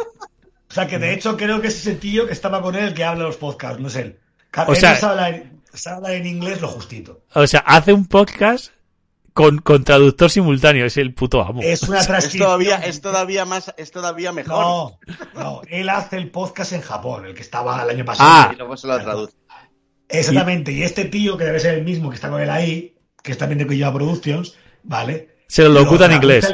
O 0.70 0.72
sea, 0.72 0.86
que 0.86 0.98
de 0.98 1.12
hecho 1.14 1.36
creo 1.36 1.60
que 1.60 1.68
es 1.68 1.76
ese 1.78 1.94
tío 1.94 2.26
que 2.26 2.32
estaba 2.32 2.62
con 2.62 2.74
él 2.74 2.84
el 2.84 2.94
que 2.94 3.04
habla 3.04 3.24
los 3.24 3.36
podcasts, 3.36 3.80
no 3.80 3.88
es 3.88 3.96
él. 3.96 4.18
O 4.66 4.72
él 4.72 4.76
sea- 4.78 4.96
hablar, 4.96 5.44
sabe 5.72 5.96
hablar 5.96 6.12
en 6.12 6.26
inglés 6.26 6.60
lo 6.60 6.68
justito. 6.68 7.22
O 7.34 7.46
sea, 7.46 7.60
hace 7.60 7.92
un 7.92 8.06
podcast 8.06 8.72
con, 9.38 9.58
con 9.58 9.84
traductor 9.84 10.28
simultáneo. 10.32 10.84
Es 10.84 10.96
el 10.96 11.14
puto 11.14 11.40
amo. 11.40 11.60
Es 11.62 11.84
una 11.84 12.00
Es 12.00 12.08
transcripción. 12.08 12.46
todavía, 12.46 12.76
es 12.78 13.00
todavía 13.00 13.44
más, 13.44 13.72
es 13.76 13.92
todavía 13.92 14.32
mejor. 14.32 14.64
No, 14.64 14.98
no, 15.36 15.62
él 15.68 15.88
hace 15.90 16.16
el 16.16 16.32
podcast 16.32 16.72
en 16.72 16.80
Japón, 16.80 17.24
el 17.24 17.34
que 17.34 17.42
estaba 17.42 17.80
el 17.84 17.88
año 17.88 18.04
pasado. 18.04 18.28
Ah. 18.28 18.50
Y 18.52 18.56
luego 18.56 18.76
se 18.76 18.88
lo 18.88 18.98
traduce. 19.00 19.34
Exactamente, 20.08 20.72
y 20.72 20.82
este 20.82 21.04
tío, 21.04 21.36
que 21.36 21.44
debe 21.44 21.60
ser 21.60 21.74
el 21.76 21.84
mismo 21.84 22.08
que 22.08 22.16
está 22.16 22.30
con 22.30 22.40
él 22.40 22.50
ahí, 22.50 22.96
que 23.22 23.30
es 23.30 23.38
también 23.38 23.60
de 23.60 23.66
Kojima 23.68 23.92
Productions, 23.92 24.56
¿vale? 24.82 25.36
Se 25.46 25.62
lo 25.62 25.68
locuta 25.68 26.06
en 26.06 26.12
inglés. 26.14 26.52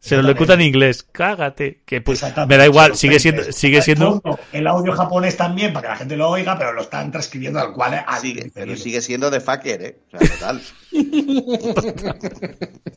Se 0.00 0.16
lo 0.16 0.22
locuta 0.22 0.54
en 0.54 0.60
inglés. 0.62 1.06
Cágate. 1.10 1.80
Que 1.84 2.00
pues, 2.00 2.24
me 2.46 2.56
da 2.56 2.66
igual, 2.66 2.96
sigue 2.96 3.18
siendo, 3.18 3.50
sigue 3.52 3.82
siendo. 3.82 4.22
El 4.52 4.66
audio 4.66 4.92
japonés 4.92 5.36
también, 5.36 5.72
para 5.72 5.82
que 5.82 5.92
la 5.92 5.96
gente 5.96 6.16
lo 6.16 6.30
oiga, 6.30 6.56
pero 6.56 6.72
lo 6.72 6.82
están 6.82 7.10
transcribiendo 7.10 7.58
al 7.58 7.72
cual. 7.72 8.04
al 8.06 8.20
Sigue, 8.20 8.50
pero 8.54 8.76
sigue 8.76 9.00
siendo 9.00 9.30
de 9.30 9.40
fucker, 9.40 9.82
¿eh? 9.82 9.98
O 10.12 10.18
sea, 10.18 10.28
total. 10.28 10.62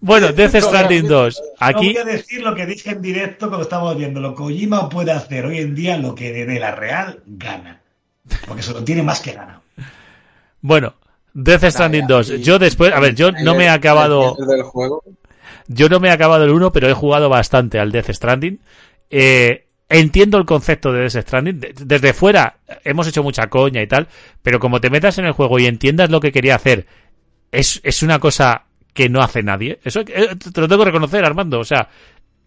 Bueno, 0.00 0.32
Death 0.32 0.56
Stranding 0.56 1.06
2. 1.06 1.42
Aquí, 1.60 1.94
No 1.94 2.02
voy 2.02 2.10
a 2.10 2.16
decir 2.16 2.42
lo 2.42 2.54
que 2.56 2.66
dije 2.66 2.90
en 2.90 3.00
directo 3.00 3.46
cuando 3.46 3.62
estábamos 3.62 3.96
viendo. 3.96 4.18
Lo 4.20 4.34
Kojima 4.34 4.88
puede 4.88 5.12
hacer 5.12 5.46
hoy 5.46 5.58
en 5.58 5.76
día 5.76 5.96
lo 5.96 6.14
que 6.14 6.32
de 6.32 6.58
la 6.58 6.74
Real 6.74 7.22
gana. 7.24 7.82
Porque 8.48 8.62
se 8.62 8.72
lo 8.72 8.82
tiene 8.82 9.04
más 9.04 9.20
que 9.20 9.32
ganado. 9.32 9.62
bueno, 10.60 10.94
Death 11.32 11.64
Stranding 11.66 12.06
2. 12.08 12.40
Yo 12.40 12.58
después, 12.58 12.92
a 12.92 12.98
ver, 12.98 13.14
yo 13.14 13.30
no 13.30 13.54
me 13.54 13.64
he 13.64 13.68
acabado, 13.68 14.36
El 14.40 14.46
del 14.48 14.62
juego. 14.62 15.04
Yo 15.68 15.88
no 15.88 16.00
me 16.00 16.08
he 16.08 16.12
acabado 16.12 16.44
el 16.44 16.50
1, 16.50 16.72
pero 16.72 16.88
he 16.88 16.94
jugado 16.94 17.28
bastante 17.28 17.78
al 17.78 17.92
Death 17.92 18.10
Stranding. 18.10 18.60
Eh, 19.10 19.66
entiendo 19.88 20.38
el 20.38 20.44
concepto 20.46 20.92
de 20.92 21.00
Death 21.02 21.22
Stranding. 21.26 21.60
De- 21.60 21.74
Desde 21.84 22.12
fuera 22.14 22.56
hemos 22.84 23.06
hecho 23.06 23.22
mucha 23.22 23.46
coña 23.48 23.82
y 23.82 23.86
tal, 23.86 24.08
pero 24.42 24.58
como 24.58 24.80
te 24.80 24.90
metas 24.90 25.18
en 25.18 25.26
el 25.26 25.32
juego 25.32 25.58
y 25.58 25.66
entiendas 25.66 26.10
lo 26.10 26.20
que 26.20 26.32
quería 26.32 26.54
hacer, 26.56 26.86
es, 27.50 27.80
es 27.84 28.02
una 28.02 28.18
cosa 28.18 28.64
que 28.94 29.08
no 29.08 29.20
hace 29.22 29.42
nadie. 29.42 29.78
Eso 29.84 30.00
eh, 30.00 30.28
te 30.52 30.60
lo 30.60 30.68
tengo 30.68 30.82
que 30.84 30.90
reconocer, 30.90 31.24
Armando. 31.24 31.58
O 31.60 31.64
sea, 31.64 31.88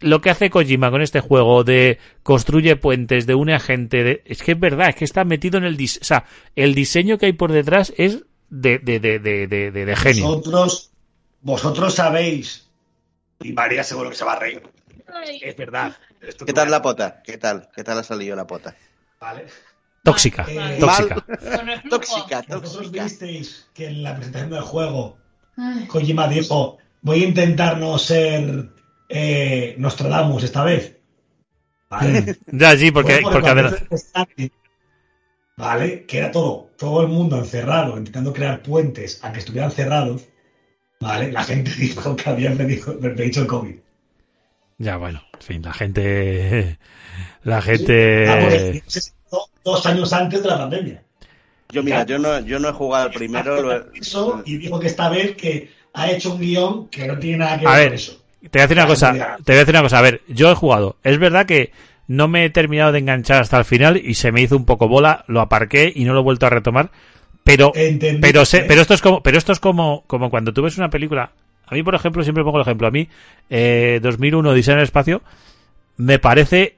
lo 0.01 0.21
que 0.21 0.29
hace 0.29 0.49
Kojima 0.49 0.91
con 0.91 1.01
este 1.01 1.19
juego 1.21 1.63
de 1.63 1.99
construye 2.23 2.75
puentes, 2.75 3.25
de 3.27 3.33
une 3.35 3.53
a 3.55 3.59
gente, 3.59 4.21
es 4.25 4.43
que 4.43 4.51
es 4.53 4.59
verdad, 4.59 4.89
es 4.89 4.95
que 4.95 5.05
está 5.05 5.23
metido 5.23 5.57
en 5.57 5.63
el 5.63 5.77
diseño, 5.77 6.23
el 6.55 6.75
diseño 6.75 7.17
que 7.17 7.27
hay 7.27 7.33
por 7.33 7.51
detrás 7.51 7.93
es 7.97 8.23
de, 8.49 8.77
de, 8.79 8.99
de, 8.99 9.19
de, 9.19 9.47
de, 9.47 9.71
de- 9.71 9.85
de 9.85 9.95
genio. 9.95 10.25
Vosotros, 10.27 10.91
vosotros 11.41 11.93
sabéis, 11.95 12.64
y 13.41 13.53
María 13.53 13.83
seguro 13.83 14.09
que 14.09 14.15
se 14.15 14.25
va 14.25 14.33
a 14.33 14.39
reír. 14.39 14.61
Es 15.41 15.55
verdad. 15.55 15.95
¿Qué 16.45 16.53
tal 16.53 16.71
la 16.71 16.81
pota? 16.81 17.21
¿Qué 17.23 17.37
tal? 17.37 17.69
¿Qué 17.75 17.83
tal 17.83 17.99
ha 17.99 18.03
salido 18.03 18.35
la 18.35 18.47
pota? 18.47 18.75
Vale. 19.19 19.45
Tóxica, 20.03 20.45
Eh, 20.47 20.77
tóxica. 20.79 21.15
Flujo. 21.15 21.89
Tóxica, 21.89 22.43
Vosotros 22.47 22.91
visteis 22.91 23.67
que 23.73 23.87
en 23.87 24.03
la 24.03 24.15
presentación 24.15 24.51
del 24.51 24.61
juego 24.61 25.17
Ay, 25.57 25.87
Kojima 25.87 26.27
dijo, 26.27 26.77
voy 27.01 27.23
a 27.23 27.27
intentar 27.27 27.77
no 27.77 27.97
ser 27.97 28.69
eh, 29.09 29.75
Nostradamus 29.77 30.43
esta 30.43 30.63
vez. 30.63 30.97
Vale. 31.89 32.37
Ya, 32.47 32.77
sí, 32.77 32.91
porque, 32.91 33.21
Fue 33.21 33.31
porque 33.31 34.51
Vale, 35.57 36.05
que 36.05 36.17
era 36.17 36.31
todo, 36.31 36.69
todo 36.77 37.01
el 37.01 37.07
mundo 37.07 37.37
encerrado, 37.37 37.97
intentando 37.97 38.33
crear 38.33 38.61
puentes 38.61 39.23
a 39.23 39.31
que 39.31 39.39
estuvieran 39.39 39.71
cerrados. 39.71 40.27
Vale, 40.99 41.31
la 41.31 41.43
gente 41.43 41.71
dijo 41.77 42.15
que 42.15 42.29
habían 42.29 42.57
dicho, 42.67 43.41
el 43.41 43.47
COVID. 43.47 43.75
Ya, 44.77 44.97
bueno, 44.97 45.21
en 45.33 45.41
fin, 45.41 45.61
la 45.61 45.73
gente. 45.73 46.77
La 47.43 47.57
Ah, 47.57 47.61
gente. 47.61 48.83
se 48.87 49.01
sentó 49.01 49.47
dos 49.63 49.85
años 49.85 50.11
antes 50.13 50.41
de 50.41 50.49
la 50.49 50.57
pandemia. 50.57 51.03
Yo, 51.69 51.83
mira, 51.83 52.03
yo 52.03 52.17
no, 52.17 52.39
yo 52.39 52.57
no 52.59 52.69
he 52.69 52.73
jugado 52.73 53.05
al 53.05 53.11
primero. 53.11 53.61
lo 53.61 53.71
he- 53.75 53.83
Eso, 53.99 54.41
y 54.45 54.57
dijo 54.57 54.79
que 54.79 54.87
esta 54.87 55.09
vez 55.09 55.35
que 55.35 55.69
ha 55.93 56.09
hecho 56.09 56.33
un 56.33 56.39
guion 56.39 56.87
que 56.89 57.05
no 57.07 57.19
tiene 57.19 57.37
nada 57.37 57.59
que 57.59 57.67
A 57.67 57.71
ver 57.71 57.77
ver, 57.79 57.87
con 57.89 57.95
eso. 57.95 58.21
Te 58.41 58.49
voy 58.49 58.61
a 58.61 58.63
decir 58.63 58.77
una 58.77 58.87
cosa. 58.87 59.11
Te 59.13 59.51
voy 59.51 59.55
a 59.55 59.59
decir 59.59 59.75
una 59.75 59.81
cosa. 59.83 59.99
A 59.99 60.01
ver, 60.01 60.21
yo 60.27 60.51
he 60.51 60.55
jugado. 60.55 60.97
Es 61.03 61.19
verdad 61.19 61.45
que 61.45 61.71
no 62.07 62.27
me 62.27 62.45
he 62.45 62.49
terminado 62.49 62.91
de 62.91 62.99
enganchar 62.99 63.41
hasta 63.43 63.57
el 63.59 63.65
final 63.65 63.97
y 63.97 64.15
se 64.15 64.31
me 64.31 64.41
hizo 64.41 64.55
un 64.57 64.65
poco 64.65 64.87
bola. 64.87 65.23
Lo 65.27 65.39
aparqué 65.41 65.91
y 65.95 66.03
no 66.05 66.13
lo 66.13 66.21
he 66.21 66.23
vuelto 66.23 66.47
a 66.47 66.49
retomar. 66.49 66.91
Pero, 67.45 67.71
Entendí, 67.75 68.21
pero 68.21 68.43
sé, 68.43 68.65
pero 68.67 68.81
esto 68.81 68.95
es 68.95 69.01
como, 69.01 69.21
pero 69.21 69.37
esto 69.37 69.51
es 69.51 69.59
como, 69.59 70.03
como 70.07 70.31
cuando 70.31 70.51
tú 70.51 70.63
ves 70.63 70.79
una 70.79 70.89
película. 70.89 71.31
A 71.67 71.75
mí, 71.75 71.83
por 71.83 71.93
ejemplo, 71.93 72.23
siempre 72.23 72.43
pongo 72.43 72.57
el 72.57 72.63
ejemplo. 72.63 72.87
A 72.87 72.91
mí, 72.91 73.07
eh, 73.51 73.99
2001 74.01 74.53
Diseño 74.53 74.73
en 74.73 74.79
el 74.79 74.85
espacio 74.85 75.21
me 75.97 76.17
parece 76.17 76.77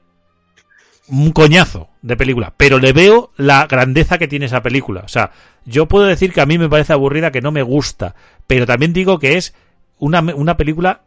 un 1.08 1.32
coñazo 1.32 1.88
de 2.02 2.18
película, 2.18 2.54
pero 2.58 2.80
le 2.80 2.92
veo 2.92 3.32
la 3.38 3.66
grandeza 3.66 4.18
que 4.18 4.28
tiene 4.28 4.48
esa 4.48 4.62
película. 4.62 5.04
O 5.06 5.08
sea, 5.08 5.32
yo 5.64 5.86
puedo 5.86 6.06
decir 6.06 6.34
que 6.34 6.42
a 6.42 6.46
mí 6.46 6.58
me 6.58 6.68
parece 6.68 6.92
aburrida, 6.92 7.32
que 7.32 7.42
no 7.42 7.54
me 7.54 7.64
gusta, 7.64 8.16
pero 8.46 8.66
también 8.66 8.92
digo 8.92 9.20
que 9.20 9.38
es 9.38 9.56
una, 10.00 10.20
una 10.20 10.58
película 10.58 11.04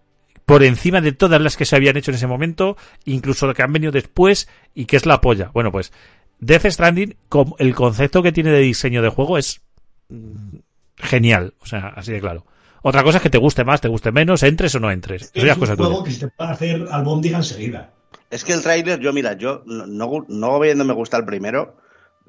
por 0.47 0.63
encima 0.65 1.03
de 1.03 1.13
todas 1.13 1.41
las 1.41 1.59
que 1.59 1.67
se 1.67 1.77
habían 1.77 1.99
hecho 1.99 2.11
en 2.11 2.17
ese 2.17 2.27
momento, 2.27 2.79
incluso 3.05 3.47
lo 3.47 3.53
que 3.53 3.63
han 3.63 3.75
venido 3.75 3.93
después, 3.93 4.49
y 4.75 4.87
que 4.87 4.97
es 4.97 5.05
la 5.05 5.21
polla. 5.21 5.51
Bueno, 5.53 5.71
pues 5.71 5.93
Death 6.41 6.67
Stranding, 6.67 7.17
el 7.59 7.75
concepto 7.75 8.23
que 8.23 8.33
tiene 8.33 8.51
de 8.51 8.61
diseño 8.61 9.03
de 9.03 9.11
juego 9.11 9.39
es 9.39 9.61
genial, 10.97 11.55
o 11.61 11.67
sea, 11.67 11.93
así 11.95 12.13
de 12.13 12.21
claro. 12.21 12.47
Otra 12.83 13.03
cosa 13.03 13.19
es 13.19 13.23
que 13.23 13.31
te 13.31 13.39
guste 13.39 13.65
más, 13.65 13.81
te 13.81 13.89
guste 13.89 14.11
menos, 14.11 14.43
entres 14.43 14.75
o 14.75 14.81
no 14.81 14.91
entres. 14.91 15.31
Es 15.35 15.45
es 15.45 15.55
un 15.55 15.61
cosa 15.61 15.77
juego 15.77 15.99
tuya. 15.99 16.05
que 16.05 16.11
se 16.13 16.27
te 16.27 16.29
puede 16.29 16.51
hacer 16.51 16.87
albóndiga 16.91 17.39
enseguida. 17.39 17.93
Es 18.31 18.45
que 18.45 18.55
el 18.55 18.63
tráiler, 18.63 19.01
yo 19.01 19.13
mira, 19.13 19.35
yo 19.35 19.63
no, 19.67 20.25
no, 20.29 20.61
viendo 20.61 20.85
me 20.85 20.95
gusta 20.95 21.19
el 21.19 21.25
primero, 21.25 21.77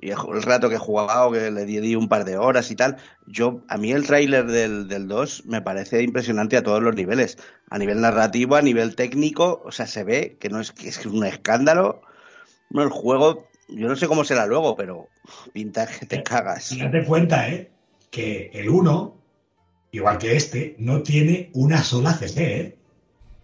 y 0.01 0.09
el 0.09 0.41
rato 0.41 0.67
que 0.67 0.75
he 0.75 0.79
jugado, 0.79 1.31
que 1.31 1.51
le 1.51 1.65
di, 1.65 1.79
di 1.79 1.95
un 1.95 2.09
par 2.09 2.25
de 2.25 2.37
horas 2.37 2.69
y 2.71 2.75
tal, 2.75 2.97
yo, 3.27 3.61
a 3.69 3.77
mí 3.77 3.91
el 3.91 4.05
tráiler 4.07 4.47
del, 4.47 4.87
del 4.87 5.07
2 5.07 5.45
me 5.45 5.61
parece 5.61 6.01
impresionante 6.01 6.57
a 6.57 6.63
todos 6.63 6.81
los 6.81 6.95
niveles, 6.95 7.37
a 7.69 7.77
nivel 7.77 8.01
narrativo, 8.01 8.55
a 8.55 8.61
nivel 8.61 8.95
técnico, 8.95 9.61
o 9.63 9.71
sea, 9.71 9.85
se 9.87 10.03
ve 10.03 10.37
que 10.39 10.49
no 10.49 10.59
es 10.59 10.71
que 10.71 10.89
es 10.89 11.05
un 11.05 11.23
escándalo, 11.23 12.01
no, 12.71 12.83
el 12.83 12.89
juego, 12.89 13.47
yo 13.71 13.87
no 13.87 13.95
sé 13.95 14.07
cómo 14.07 14.23
será 14.23 14.45
luego, 14.45 14.75
pero 14.75 15.07
pinta 15.53 15.87
que 15.87 16.05
te 16.05 16.23
cagas. 16.23 16.71
Y 16.71 16.79
date 16.79 17.03
cuenta, 17.05 17.49
¿eh? 17.49 17.69
Que 18.09 18.51
el 18.53 18.69
1, 18.69 19.15
igual 19.91 20.17
que 20.17 20.35
este, 20.35 20.75
no 20.79 21.01
tiene 21.01 21.49
una 21.53 21.83
sola 21.83 22.13
CC, 22.13 22.59
¿eh? 22.61 22.77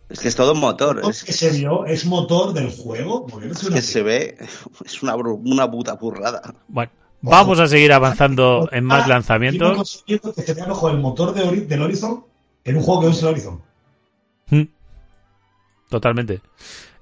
Es 0.10 0.20
que 0.20 0.30
es 0.30 0.36
todo 0.38 0.56
motor, 0.56 0.98
Lo 1.02 1.10
es 1.10 1.24
que 1.26 1.34
se 1.34 1.50
vio 1.52 1.86
es 1.86 2.06
motor 2.06 2.54
del 2.54 2.72
juego. 2.72 3.28
porque 3.28 3.48
no 3.48 3.52
es 3.54 3.60
es 3.60 3.66
una 3.68 3.76
que 3.76 3.82
se 3.82 4.04
ve, 4.04 4.38
es 4.86 5.04
una, 5.04 5.16
una 5.18 5.70
puta 5.70 5.94
burrada. 5.96 6.42
Bueno, 6.70 6.92
vamos 7.22 7.60
a 7.60 7.68
seguir 7.68 7.92
avanzando 7.92 8.70
en 8.72 8.86
más 8.86 9.04
Ah, 9.04 9.06
y 9.06 9.10
lanzamientos. 9.10 10.04
que 10.06 10.18
se 10.42 10.54
vea 10.54 10.66
mejor 10.66 10.92
el 10.92 11.00
motor 11.00 11.34
de 11.34 11.62
del 11.66 11.82
Horizon 11.82 12.24
en 12.64 12.78
un 12.78 12.84
juego 12.84 13.02
que 13.02 13.08
no 13.08 13.12
es 13.14 13.22
el 13.22 13.28
Horizon. 13.28 13.62
Mm. 14.50 14.62
Totalmente. 15.90 16.42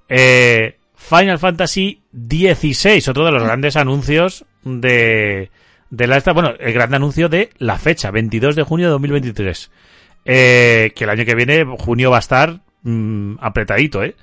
Eh, 0.10 0.78
Final 1.08 1.40
Fantasy 1.40 2.02
XVI, 2.12 3.04
otro 3.10 3.26
de 3.26 3.32
los 3.32 3.44
grandes 3.44 3.76
anuncios 3.76 4.46
de, 4.64 5.52
de 5.90 6.08
la 6.08 6.18
esta, 6.18 6.34
bueno, 6.34 6.54
el 6.60 6.74
gran 6.74 6.94
anuncio 6.94 7.30
de 7.30 7.52
la 7.58 7.78
fecha, 7.78 8.12
22 8.12 8.56
de 8.56 8.64
junio 8.64 8.88
de 8.88 8.92
2023. 8.94 9.72
Eh, 10.26 10.92
que 10.96 11.04
el 11.04 11.10
año 11.12 11.24
que 11.26 11.36
viene, 11.36 11.64
junio 11.80 12.10
va 12.10 12.18
a 12.18 12.20
estar 12.22 12.60
mm, 12.82 13.36
apretadito, 13.40 14.04
¿eh? 14.04 14.16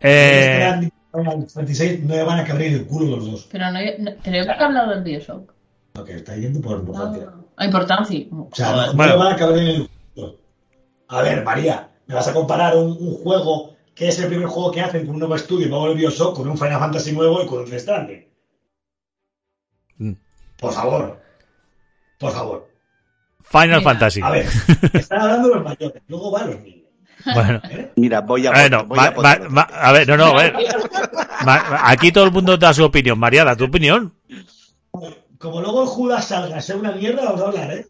Eh, 0.00 0.62
año, 0.72 0.90
Final 1.12 1.46
26 1.56 2.04
no 2.04 2.14
le 2.14 2.22
van 2.22 2.38
a 2.38 2.44
cabrir 2.44 2.72
el 2.74 2.86
culo 2.86 3.16
los 3.16 3.26
dos. 3.30 3.48
Pero 3.50 3.64
no, 3.72 3.80
no 3.98 4.14
tenemos 4.22 4.46
que 4.56 4.64
hablar 4.64 4.88
del 4.88 5.02
Bioshock. 5.02 5.52
Lo 5.94 6.04
que 6.04 6.14
está 6.14 6.36
yendo 6.36 6.60
por 6.60 6.78
importancia. 6.78 7.26
A 7.56 7.64
importancia. 7.66 8.26
O 8.30 8.48
sea, 8.52 8.70
no, 8.70 8.86
no 8.86 8.92
Bueno. 8.94 9.12
le 9.14 9.18
van 9.18 9.32
a 9.32 9.36
cabrir 9.36 9.68
el 9.68 9.88
culo. 10.14 10.36
A 11.08 11.22
ver, 11.22 11.42
María, 11.44 11.88
¿me 12.06 12.14
vas 12.14 12.28
a 12.28 12.32
comparar 12.32 12.76
un, 12.76 12.92
un 12.92 13.14
juego 13.16 13.69
que 14.00 14.08
es 14.08 14.18
el 14.18 14.28
primer 14.28 14.46
juego 14.48 14.70
que 14.72 14.80
hacen 14.80 15.04
con 15.04 15.16
un 15.16 15.18
nuevo 15.18 15.34
estudio, 15.34 15.68
nuevo 15.68 15.88
el 15.88 15.94
Bioshock, 15.98 16.34
con 16.34 16.48
un 16.48 16.56
Final 16.56 16.78
Fantasy 16.80 17.12
nuevo 17.12 17.42
y 17.42 17.46
con 17.46 17.58
un 17.60 17.78
Stranding? 17.78 18.26
Mm. 19.98 20.12
Por 20.56 20.72
favor. 20.72 21.20
Por 22.18 22.32
favor. 22.32 22.70
Final 23.42 23.68
Mira, 23.68 23.80
Fantasy. 23.82 24.22
A 24.22 24.30
ver, 24.30 24.46
están 24.94 25.20
hablando 25.20 25.48
los 25.50 25.62
mayores, 25.64 26.02
luego 26.08 26.30
van 26.30 26.50
los 26.50 26.60
niños. 26.62 26.88
Bueno, 27.34 27.60
¿eh? 27.70 27.92
Mira, 27.96 28.22
voy 28.22 28.46
a, 28.46 28.52
bueno, 28.52 28.86
voy 28.86 28.96
ma- 28.96 29.06
a 29.08 29.10
ma- 29.20 29.48
ma- 29.50 29.62
a 29.70 29.92
ver, 29.92 30.08
no, 30.08 30.16
no, 30.16 30.24
a 30.28 30.34
ver. 30.44 30.54
Ma- 31.44 31.90
aquí 31.90 32.10
todo 32.10 32.24
el 32.24 32.32
mundo 32.32 32.56
da 32.56 32.72
su 32.72 32.82
opinión. 32.82 33.18
María, 33.18 33.44
da 33.44 33.54
tu 33.54 33.64
opinión. 33.64 34.14
Como 35.36 35.60
luego 35.60 35.82
el 35.82 35.88
Judas 35.88 36.24
salga 36.26 36.56
a 36.56 36.62
ser 36.62 36.76
una 36.76 36.92
mierda, 36.92 37.22
vamos 37.24 37.42
a 37.42 37.48
hablar, 37.48 37.70
¿eh? 37.74 37.86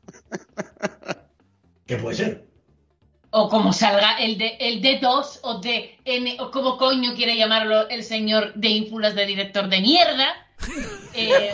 ¿Qué 1.87 1.99
puede 1.99 2.17
ser? 2.17 2.50
O 3.33 3.49
como 3.49 3.73
salga 3.73 4.19
el 4.19 4.39
de 4.39 4.57
el 4.59 4.83
D2 4.83 5.39
o 5.43 5.61
de 5.61 5.97
N, 6.05 6.37
o 6.41 6.51
como 6.51 6.77
coño 6.77 7.15
quiere 7.15 7.37
llamarlo 7.37 7.89
el 7.89 8.03
señor 8.03 8.53
de 8.55 8.69
ínfulas 8.69 9.15
de 9.15 9.27
director 9.27 9.69
de 9.69 9.81
mierda. 9.81 10.27
Eh. 11.13 11.51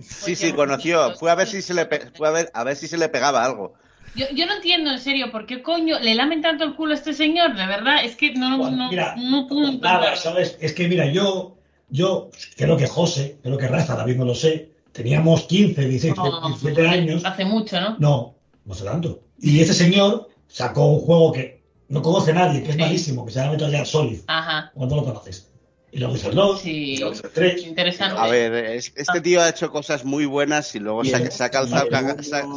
Sí, 0.00 0.34
sí, 0.34 0.52
conoció. 0.52 1.14
Fue 1.16 1.30
a 1.30 1.34
ver 1.34 1.46
si 1.46 1.60
se 1.62 1.74
le, 1.74 1.86
pe- 1.86 2.10
fue 2.14 2.28
a 2.28 2.30
ver, 2.30 2.50
a 2.54 2.64
ver 2.64 2.76
si 2.76 2.88
se 2.88 2.96
le 2.96 3.08
pegaba 3.08 3.44
algo. 3.44 3.74
yo, 4.14 4.26
yo 4.34 4.46
no 4.46 4.54
entiendo 4.54 4.90
en 4.90 4.98
serio 4.98 5.30
por 5.30 5.46
qué 5.46 5.62
coño 5.62 5.98
le 5.98 6.14
lamen 6.14 6.40
tanto 6.42 6.64
el 6.64 6.74
culo 6.74 6.92
a 6.92 6.96
este 6.96 7.12
señor, 7.12 7.54
de 7.56 7.66
verdad. 7.66 8.04
Es 8.04 8.16
que 8.16 8.32
no, 8.34 8.56
Bueno, 8.58 8.76
no, 8.76 8.88
mira, 8.90 9.14
no 9.16 9.46
puedo 9.46 9.72
Nada. 9.72 10.16
¿sabes? 10.16 10.56
Es 10.60 10.72
que 10.72 10.88
mira, 10.88 11.06
yo, 11.06 11.56
yo 11.90 12.30
creo 12.56 12.76
que 12.76 12.86
José, 12.86 13.38
creo 13.42 13.58
que 13.58 13.68
Rafa 13.68 13.96
también 13.96 14.18
no 14.18 14.24
lo 14.24 14.34
sé, 14.34 14.70
teníamos 14.92 15.42
15, 15.42 15.86
16, 15.86 16.16
No, 16.16 16.48
17 16.48 16.88
años. 16.88 17.24
Hace 17.24 17.44
mucho, 17.44 17.80
¿no? 17.80 17.96
No, 17.98 18.34
no 18.64 18.74
sé 18.74 18.84
tanto. 18.84 19.20
Y 19.42 19.60
ese 19.60 19.74
señor 19.74 20.28
sacó 20.48 20.86
un 20.86 21.00
juego 21.00 21.32
que 21.32 21.62
no 21.88 22.00
conoce 22.00 22.32
nadie, 22.32 22.62
que 22.62 22.70
es 22.70 22.76
Sí. 22.76 22.80
malísimo, 22.80 23.26
que 23.26 23.32
se 23.32 23.40
llama 23.40 23.52
Metal 23.52 23.70
Gear 23.70 23.86
Solid. 23.86 24.20
Ajá. 24.28 24.70
¿Cuánto 24.74 24.96
lo 24.96 25.04
conoces? 25.04 25.48
Y 25.90 25.98
luego 25.98 26.16
hizo 26.16 26.30
el 26.30 26.34
2, 26.36 26.60
Sí. 26.62 26.70
y 26.70 26.96
luego 26.98 27.12
hizo 27.14 27.26
el 27.26 27.32
3. 27.34 27.66
Interesante. 27.66 28.18
A 28.18 28.26
ver, 28.28 28.54
es- 28.54 28.92
este 28.96 29.20
tío 29.20 29.42
ha 29.42 29.50
hecho 29.50 29.70
cosas 29.70 30.04
muy 30.06 30.24
buenas 30.24 30.74
y 30.74 30.78
luego 30.78 31.04
se, 31.04 31.14
ha- 31.14 31.18
Bien. 31.18 31.30
se 31.32 31.44
ha 31.44 31.50
calzado, 31.50 31.88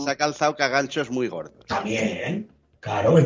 ha 0.07 0.15
calzado 0.15 0.55
caganchos 0.55 1.09
muy 1.11 1.27
gordos. 1.27 1.65
También, 1.67 2.47
claro. 2.79 3.17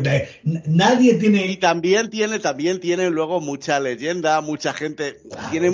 Nadie 0.42 1.12
Y 1.12 1.18
tiene... 1.18 1.56
también 1.58 2.10
tiene, 2.10 2.40
también 2.40 2.80
tiene 2.80 3.08
luego 3.10 3.40
mucha 3.40 3.78
leyenda, 3.78 4.40
mucha 4.40 4.72
gente. 4.72 5.18
Claro. 5.30 5.48
Tiene, 5.52 5.70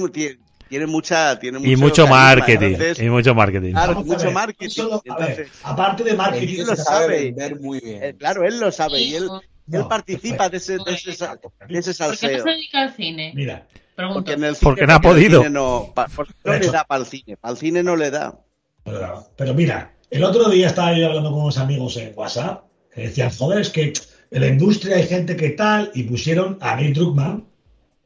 tiene 0.68 0.86
mucha, 0.86 1.38
tiene 1.38 1.58
Y 1.58 1.76
mucho 1.76 1.78
mucho 1.82 2.02
carisma, 2.04 2.16
marketing. 2.36 2.66
entonces- 2.66 2.98
Y 3.00 3.08
mucho 3.10 3.34
marketing. 3.34 3.72
Claro, 3.72 3.94
mucho 4.04 4.24
ver, 4.24 4.32
marketing. 4.34 4.82
ver, 4.84 5.00
entonces- 5.04 5.48
aparte 5.62 6.04
de 6.04 6.14
marketing, 6.14 6.54
Él 6.54 6.60
Él 6.60 6.66
lo 6.66 6.76
sabe 6.76 7.24
vender 7.24 7.60
muy 7.60 7.80
bien. 7.80 8.02
Eh, 8.02 8.14
claro, 8.18 8.44
él 8.44 8.58
lo 8.60 8.70
sabe 8.72 9.00
y 9.00 9.14
él, 9.14 9.26
No, 9.26 9.78
él 9.80 9.86
participa 9.88 10.48
de 10.48 10.58
ese, 10.58 10.74
de 10.78 10.92
ese, 10.94 11.08
de 11.10 11.14
ese 11.14 11.26
¿Por 11.26 11.52
qué 11.66 11.74
no 11.74 11.82
salseo. 11.82 12.42
se 12.44 12.50
dedica 12.50 12.82
al 12.82 12.94
cine? 12.94 13.32
mira, 13.34 13.66
Pregunto. 13.96 14.18
Porque 14.20 14.32
en 14.34 14.44
el 14.44 14.56
Porque 14.60 14.80
cine- 14.82 14.86
no 14.88 14.94
ha 14.94 15.00
podido. 15.00 15.48
No, 15.48 15.92
pa- 15.94 16.06
porque 16.14 16.34
no 16.44 16.52
le 16.52 16.66
da 16.70 16.84
para 16.84 17.00
el 17.00 17.06
cine. 17.06 17.38
Para 17.38 17.52
el 17.52 17.58
cine 17.58 17.82
no 17.82 17.96
le 17.96 18.10
da. 18.10 18.38
pero, 18.84 19.26
pero 19.36 19.54
mira, 19.54 19.94
el 20.10 20.22
otro 20.22 20.50
día 20.50 20.66
estaba 20.66 20.92
yo 20.92 21.06
hablando 21.06 21.30
con 21.32 21.40
unos 21.42 21.56
amigos 21.56 21.96
en 21.96 22.12
WhatsApp 22.14 22.64
que 22.94 23.00
decían, 23.02 23.30
joder, 23.30 23.60
es 23.62 23.70
que 23.70 23.94
en 24.30 24.40
la 24.40 24.48
industria 24.48 24.96
hay 24.96 25.06
gente 25.06 25.34
que 25.34 25.48
tal, 25.50 25.90
y 25.94 26.02
pusieron 26.02 26.58
a 26.60 26.76
Neil 26.76 26.92
Druckmann, 26.92 27.46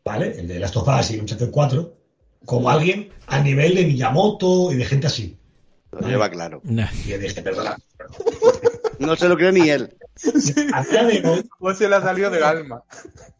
¿vale? 0.04 0.32
El 0.38 0.46
de 0.48 0.60
Last 0.60 0.76
of 0.76 0.86
Us 0.88 1.10
y 1.10 1.18
Uncharted 1.18 1.50
4, 1.50 1.92
como 2.46 2.70
alguien 2.70 3.10
a 3.26 3.40
nivel 3.40 3.74
de 3.74 3.84
Miyamoto 3.86 4.72
y 4.72 4.76
de 4.76 4.84
gente 4.84 5.06
así. 5.06 5.36
Lo 5.92 6.06
lleva 6.06 6.30
claro. 6.30 6.60
Nah. 6.64 6.88
Y 7.04 7.10
yo 7.10 7.18
dije, 7.18 7.42
perdona, 7.42 7.76
No 8.98 9.16
se 9.16 9.28
lo 9.28 9.36
cree 9.36 9.52
ni 9.52 9.68
él. 9.68 9.96
a 10.74 10.82
día 10.84 11.04
de 11.04 11.28
hoy, 11.28 11.48
¿Cómo 11.58 11.74
se 11.74 11.88
le 11.88 11.96
ha 11.96 12.00
salido 12.02 12.30
del 12.30 12.42
alma? 12.44 12.82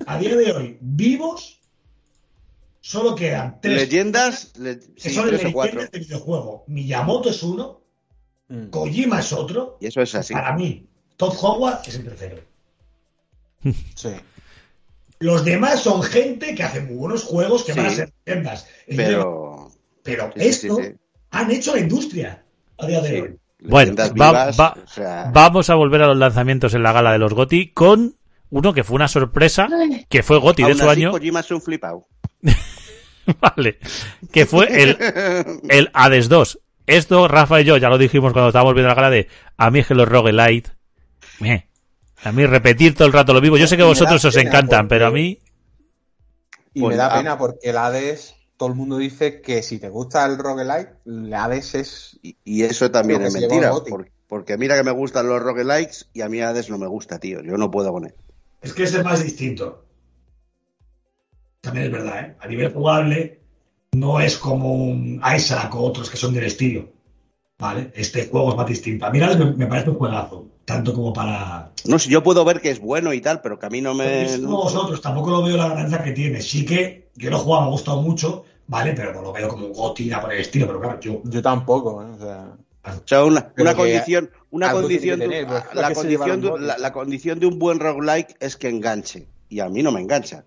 a 0.07 0.19
día 0.19 0.37
de 0.37 0.53
hoy, 0.53 0.79
vivos, 0.81 1.61
solo 2.81 3.15
quedan 3.15 3.61
tres 3.61 3.77
Leyendas, 3.83 4.53
le- 4.59 4.81
que 4.81 5.09
sí, 5.11 5.11
son 5.15 5.27
tres 5.29 5.41
o 5.41 5.45
leyendas 5.45 5.53
cuatro. 5.53 5.81
de 5.93 5.99
videojuego. 5.99 6.65
Miyamoto 6.67 7.31
es 7.31 7.43
uno, 7.43 7.81
Mm. 8.49 8.67
Kojima 8.71 9.21
es 9.21 9.33
otro, 9.33 9.79
Y 9.81 9.87
eso 9.87 10.01
es 10.03 10.13
así. 10.13 10.33
para 10.35 10.57
mí, 10.57 10.89
Todd 11.17 11.35
Howard 11.41 11.83
es 11.87 11.95
el 11.95 12.03
tercero. 12.05 12.41
Sí. 13.95 14.09
Los 15.21 15.45
demás 15.45 15.81
son 15.83 16.03
gente 16.03 16.55
que 16.55 16.63
hace 16.63 16.81
muy 16.81 16.97
buenos 16.97 17.25
juegos 17.25 17.63
que 17.65 17.73
van 17.75 17.87
a 17.87 17.91
ser 17.91 18.13
leyendas. 18.27 18.67
Pero. 18.97 19.71
Pero 20.03 20.31
sí, 20.35 20.41
esto 20.49 20.77
sí, 20.77 20.83
sí. 20.85 20.95
han 21.31 21.51
hecho 21.51 21.75
la 21.75 21.81
industria 21.81 22.43
a 22.79 22.87
día 22.87 23.01
de 23.03 23.09
Sí. 23.09 23.15
hoy. 23.21 23.37
Bueno, 23.63 23.79
Leyendas 23.93 24.11
va- 24.13 24.15
vivas, 24.31 24.59
va- 24.61 24.77
o 24.83 24.87
sea, 24.89 25.31
Vamos 25.35 25.69
a 25.69 25.75
volver 25.75 26.01
a 26.03 26.07
los 26.07 26.17
lanzamientos 26.17 26.73
en 26.73 26.83
la 26.83 26.93
gala 26.93 27.13
de 27.13 27.19
los 27.19 27.35
GOTI 27.35 27.73
con 27.73 28.17
uno 28.49 28.73
que 28.73 28.83
fue 28.83 28.95
una 28.97 29.09
sorpresa, 29.09 29.69
que 30.09 30.23
fue 30.23 30.39
GOTI 30.39 30.65
de 30.65 30.75
su 30.75 30.89
así, 30.89 31.03
año. 31.03 31.11
Kojima 31.13 31.41
es 31.41 31.51
un 31.51 31.61
flipado. 31.61 32.09
Vale. 33.41 33.79
Que 34.33 34.47
fue 34.47 34.83
el, 34.83 34.97
el 35.69 35.91
Hades 35.93 36.29
2. 36.31 36.59
Esto, 36.87 37.29
Rafa 37.29 37.61
y 37.61 37.65
yo, 37.65 37.77
ya 37.77 37.89
lo 37.91 37.99
dijimos 37.99 38.33
cuando 38.33 38.49
estábamos 38.49 38.73
viendo 38.75 38.89
la 38.89 38.95
gala 38.95 39.11
de 39.11 39.29
a 39.59 39.71
mí 39.71 39.81
es 39.81 39.87
que 39.87 39.95
los 39.95 40.09
roguelite. 40.09 40.71
meh. 41.41 41.69
A 42.25 42.33
mí 42.33 42.45
repetir 42.47 42.95
todo 42.95 43.07
el 43.07 43.13
rato 43.13 43.33
lo 43.33 43.41
vivo. 43.41 43.57
Yo 43.57 43.67
sé 43.67 43.77
que 43.77 43.83
a 43.83 43.87
da 43.87 43.91
vosotros 43.91 44.25
os 44.25 44.37
encantan, 44.37 44.87
porque- 44.87 44.89
pero 44.97 45.07
a 45.07 45.11
mí. 45.11 45.39
Y 46.75 46.81
Pues, 46.81 46.91
me 46.91 46.97
da 46.97 47.15
ah. 47.15 47.19
pena 47.19 47.39
porque 47.39 47.71
el 47.71 47.77
Hades, 47.77 48.35
todo 48.57 48.69
el 48.69 48.75
mundo 48.75 48.99
dice 48.99 49.41
que 49.41 49.63
si 49.63 49.79
te 49.79 49.89
gusta 49.89 50.25
el 50.27 50.39
roguelike, 50.39 50.97
el 51.07 51.33
Hades 51.35 51.75
es... 51.75 52.19
Y, 52.23 52.37
y 52.45 52.63
eso 52.63 52.91
también 52.91 53.23
es 53.23 53.33
mentira. 53.35 53.71
el 53.71 54.11
porque 54.29 54.57
mira 54.57 54.77
que 54.77 54.85
me 54.85 54.93
gustan 54.93 55.27
los 55.27 55.43
roguelikes 55.43 56.07
y 56.13 56.21
a 56.21 56.29
mí 56.29 56.41
Hades 56.41 56.71
no 56.71 56.79
me 56.79 56.87
gusta, 56.87 57.19
tío. 57.19 57.43
Yo 57.43 57.57
no 57.57 57.69
puedo 57.69 57.91
con 57.93 58.05
él. 58.05 58.15
Es 58.63 58.73
que 58.73 58.85
ese 58.85 58.99
es 58.99 59.05
más 59.05 59.21
distinto. 59.25 59.85
También 61.61 61.87
es 61.87 61.93
verdad, 61.93 62.21
¿eh? 62.21 62.37
A 62.39 62.47
nivel 62.47 62.73
jugable, 62.73 63.41
no 63.93 64.21
es 64.21 64.37
como 64.39 64.73
un 64.73 65.21
Isaac 65.37 65.75
o 65.75 65.81
otros 65.81 66.09
que 66.09 66.17
son 66.17 66.33
del 66.33 66.45
estilo. 66.45 66.89
¿Vale? 67.59 67.91
Este 67.95 68.29
juego 68.29 68.51
es 68.51 68.57
más 68.57 68.69
distinto. 68.69 69.05
A 69.05 69.11
mí 69.11 69.21
Hades 69.21 69.39
me, 69.39 69.53
me 69.53 69.67
parece 69.67 69.91
un 69.91 69.97
juegazo. 69.97 70.47
Tanto 70.71 70.95
como 70.95 71.13
para. 71.13 71.71
No 71.85 71.99
sé, 71.99 72.11
yo 72.11 72.23
puedo 72.23 72.45
ver 72.45 72.61
que 72.61 72.71
es 72.71 72.79
bueno 72.81 73.13
y 73.13 73.21
tal, 73.21 73.41
pero 73.41 73.59
que 73.59 73.67
a 73.67 73.71
mí 73.71 73.81
no 73.81 73.93
me. 73.95 74.23
Es 74.25 74.39
como 74.39 74.63
vosotros, 74.63 75.01
tampoco 75.01 75.31
lo 75.31 75.43
veo 75.43 75.57
la 75.57 75.69
grandeza 75.69 76.03
que 76.05 76.13
tiene. 76.13 76.41
Sí 76.41 76.65
que 76.65 77.11
yo 77.17 77.29
lo 77.31 77.37
he 77.37 77.41
jugado, 77.41 77.63
me 77.63 77.69
ha 77.69 77.71
gustado 77.73 78.01
mucho, 78.03 78.45
¿vale? 78.69 78.93
Pero 78.95 79.13
no 79.13 79.23
lo 79.23 79.33
veo 79.33 79.49
como 79.49 79.67
un 79.67 79.73
GOTY 79.73 80.07
nada 80.07 80.23
por 80.23 80.33
el 80.33 80.41
estilo. 80.41 80.67
Pero 80.69 80.81
claro, 80.81 81.01
yo. 81.01 81.21
Yo 81.25 81.43
tampoco, 81.43 82.03
¿eh? 82.03 82.07
O 82.15 82.19
sea... 82.19 82.53
O 82.83 83.03
sea, 83.05 83.25
una, 83.25 83.53
una 83.59 83.75
condición, 83.75 84.31
una 84.51 84.73
condición, 84.73 85.19
de- 85.19 85.43
la, 85.43 85.67
la 85.75 85.93
condición 85.93 86.41
de, 86.41 86.59
la, 86.61 86.79
la 86.79 86.93
condición 86.93 87.39
de 87.39 87.47
un 87.47 87.59
buen 87.59 87.79
roguelike 87.79 88.37
es 88.41 88.57
que 88.57 88.69
enganche. 88.71 89.27
Y 89.51 89.61
a 89.61 89.69
mí 89.69 89.83
no 89.83 89.93
me 89.93 90.01
engancha. 90.01 90.45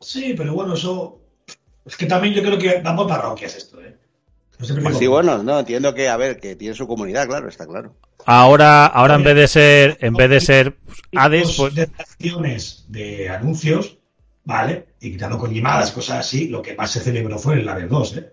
Sí, 0.00 0.34
pero 0.36 0.54
bueno, 0.54 0.74
eso. 0.74 1.18
Es 1.84 1.96
que 1.96 2.06
también 2.06 2.32
yo 2.32 2.42
creo 2.42 2.58
que 2.58 2.80
va 2.80 2.96
por 2.96 3.06
parroquias 3.06 3.54
esto, 3.56 3.82
¿eh? 3.82 3.98
Pues 4.82 4.98
sí, 4.98 5.06
bueno, 5.06 5.42
no, 5.42 5.58
entiendo 5.60 5.94
que, 5.94 6.08
a 6.08 6.16
ver, 6.16 6.38
que 6.38 6.56
tiene 6.56 6.74
su 6.74 6.86
comunidad, 6.86 7.26
claro, 7.26 7.48
está 7.48 7.66
claro. 7.66 7.94
Ahora, 8.26 8.86
ahora 8.86 9.16
en 9.16 9.24
vez 9.24 9.34
de 9.36 9.48
ser, 9.48 9.98
en 10.00 10.14
vez 10.14 10.30
de 10.30 10.40
ser 10.40 10.76
Hades, 11.14 11.56
pues. 11.56 11.74
de 11.74 11.82
acciones 11.98 12.84
de 12.88 13.28
anuncios, 13.28 13.98
¿vale? 14.44 14.86
Y 15.00 15.12
quitando 15.12 15.38
con 15.38 15.52
llamadas, 15.52 15.92
cosas 15.92 16.20
así, 16.20 16.48
lo 16.48 16.62
que 16.62 16.74
más 16.74 16.90
se 16.90 17.00
celebró 17.00 17.38
fue 17.38 17.54
el 17.60 17.68
Hades 17.68 17.88
2, 17.90 18.16
¿eh? 18.16 18.32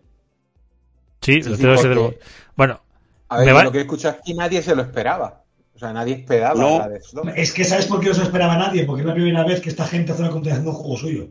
Sí, 1.22 1.42
los 1.42 1.58
sí, 1.58 1.64
porque- 1.66 2.20
Bueno, 2.56 2.82
A 3.30 3.38
ver, 3.40 3.56
va- 3.56 3.64
lo 3.64 3.72
que 3.72 3.80
he 3.80 3.82
escuchado 3.82 4.16
es 4.18 4.22
que 4.26 4.34
nadie 4.34 4.62
se 4.62 4.76
lo 4.76 4.82
esperaba. 4.82 5.44
O 5.76 5.80
sea, 5.80 5.94
nadie 5.94 6.16
esperaba 6.16 6.60
No. 6.60 6.76
el 6.78 6.82
Hades 6.82 7.10
2. 7.14 7.28
Es 7.36 7.54
que 7.54 7.64
¿sabes 7.64 7.86
por 7.88 8.00
qué 8.00 8.08
no 8.10 8.14
se 8.14 8.20
lo 8.22 8.26
esperaba 8.28 8.58
nadie? 8.58 8.86
Porque 8.86 9.02
es 9.02 9.08
la 9.08 9.14
primera 9.14 9.44
vez 9.44 9.62
que 9.62 9.70
esta 9.70 9.86
gente 9.86 10.12
hace 10.12 10.22
una 10.22 10.32
continuación 10.32 10.66
de 10.66 10.70
un 10.72 10.76
juego 10.78 10.98
suyo. 10.98 11.28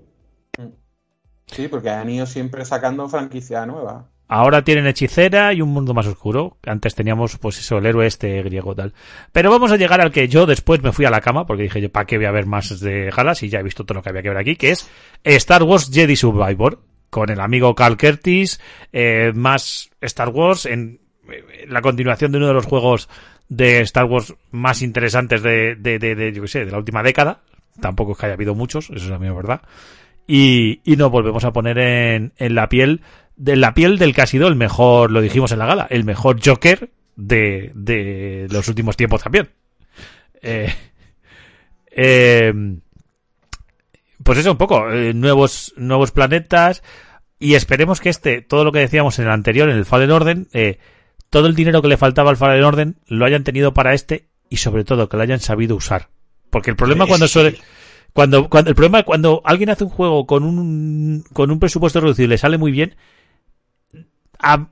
Sí, 1.47 1.67
porque 1.69 1.91
han 1.91 2.09
ido 2.09 2.27
siempre 2.27 2.65
sacando 2.65 3.09
franquicia 3.09 3.67
nueva. 3.67 4.09
Ahora 4.31 4.63
tienen 4.63 4.87
hechicera 4.87 5.53
y 5.53 5.61
un 5.61 5.71
mundo 5.71 5.93
más 5.93 6.07
oscuro. 6.07 6.57
Antes 6.65 6.95
teníamos, 6.95 7.37
pues 7.39 7.59
eso, 7.59 7.79
el 7.79 7.87
héroe 7.87 8.07
este 8.07 8.41
griego 8.43 8.77
tal. 8.77 8.95
Pero 9.33 9.51
vamos 9.51 9.73
a 9.73 9.77
llegar 9.77 10.01
al 10.01 10.13
que 10.13 10.29
yo 10.29 10.47
después 10.47 10.81
me 10.83 10.93
fui 10.93 11.05
a 11.05 11.11
la 11.11 11.21
cama, 11.21 11.47
porque 11.47 11.65
dije 11.65 11.81
yo, 11.81 11.91
¿para 11.91 12.07
qué 12.07 12.17
voy 12.17 12.27
a 12.27 12.31
ver 12.31 12.47
más 12.47 12.79
de 12.79 13.11
galas? 13.11 13.43
Y 13.43 13.49
ya 13.49 13.59
he 13.59 13.63
visto 13.65 13.85
todo 13.85 13.97
lo 13.97 14.03
que 14.03 14.09
había 14.09 14.23
que 14.23 14.29
ver 14.29 14.39
aquí, 14.39 14.55
que 14.55 14.71
es 14.71 14.89
Star 15.25 15.65
Wars 15.65 15.91
Jedi 15.93 16.17
Survivor. 16.17 16.81
Con 17.11 17.29
el 17.29 17.41
amigo 17.41 17.75
Carl 17.75 17.97
Curtis, 17.97 18.61
eh, 18.93 19.33
más 19.35 19.91
Star 20.01 20.29
Wars 20.29 20.65
en 20.65 21.01
eh, 21.29 21.67
la 21.69 21.83
continuación 21.83 22.31
de 22.31 22.39
uno 22.39 22.47
de 22.47 22.55
los 22.55 22.67
juegos 22.67 23.09
de 23.49 23.81
Star 23.81 24.05
Wars 24.05 24.33
más 24.53 24.81
interesantes 24.81 25.43
de, 25.43 25.75
de, 25.75 25.99
de, 25.99 26.15
de, 26.15 26.33
yo 26.33 26.43
qué 26.43 26.49
sé, 26.49 26.65
de 26.65 26.71
la 26.71 26.79
última 26.79 27.03
década. 27.03 27.41
Tampoco 27.81 28.13
es 28.13 28.19
que 28.19 28.27
haya 28.27 28.37
habido 28.37 28.55
muchos, 28.55 28.91
eso 28.91 29.07
es 29.07 29.11
a 29.11 29.19
mí 29.19 29.29
verdad. 29.29 29.63
Y, 30.29 30.83
y 30.85 30.95
nos 30.95 31.11
volvemos 31.11 31.43
a 31.43 31.53
poner 31.53 31.79
en, 31.79 32.33
en 32.37 32.55
la 32.55 32.69
piel 32.69 33.01
de 33.41 33.57
la 33.57 33.73
piel 33.73 33.97
del 33.97 34.15
que 34.15 34.21
ha 34.21 34.27
sido 34.27 34.49
el 34.49 34.55
mejor, 34.55 35.11
lo 35.11 35.23
dijimos 35.23 35.51
en 35.51 35.61
la 35.61 35.67
gala, 35.67 35.87
el 35.89 36.05
mejor 36.05 36.39
Joker 36.45 36.91
de, 37.17 37.73
de 37.75 38.47
los 38.51 38.69
últimos 38.69 38.99
tiempos 38.99 39.23
también. 39.23 39.49
Eh, 40.43 40.71
eh, 41.91 42.53
pues 44.23 44.39
eso 44.39 44.53
un 44.53 44.59
poco, 44.59 44.93
eh, 44.93 45.15
nuevos, 45.15 45.73
nuevos 45.79 46.11
planetas 46.11 46.83
y 47.39 47.55
esperemos 47.55 48.03
que 48.03 48.11
este, 48.11 48.43
todo 48.43 48.63
lo 48.63 48.73
que 48.73 48.81
decíamos 48.81 49.19
en 49.19 49.25
el 49.25 49.31
anterior, 49.31 49.71
en 49.71 49.79
el 49.79 49.87
Fallen 49.87 50.11
Order, 50.11 50.47
eh, 50.53 50.79
todo 51.31 51.47
el 51.47 51.55
dinero 51.55 51.81
que 51.81 51.89
le 51.89 51.97
faltaba 51.97 52.29
al 52.29 52.37
Fallen 52.37 52.63
Order 52.63 52.93
lo 53.07 53.25
hayan 53.25 53.43
tenido 53.43 53.73
para 53.73 53.95
este 53.95 54.29
y 54.51 54.59
sobre 54.59 54.85
todo 54.85 55.09
que 55.09 55.17
lo 55.17 55.23
hayan 55.23 55.41
sabido 55.41 55.77
usar. 55.77 56.09
Porque 56.51 56.69
el 56.69 56.77
problema 56.77 57.07
cuando 57.07 57.27
suele, 57.27 57.57
cuando, 58.13 58.51
cuando, 58.51 58.69
el 58.69 58.77
problema 58.77 59.03
cuando 59.03 59.41
alguien 59.47 59.71
hace 59.71 59.85
un 59.85 59.91
juego 59.91 60.27
con 60.27 60.45
un, 60.45 61.25
con 61.33 61.51
un 61.51 61.59
presupuesto 61.59 62.03
reducido 62.03 62.27
y 62.27 62.29
le 62.29 62.39
sale 62.39 62.59
muy 62.59 62.71
bien, 62.71 62.97
a- 64.43 64.69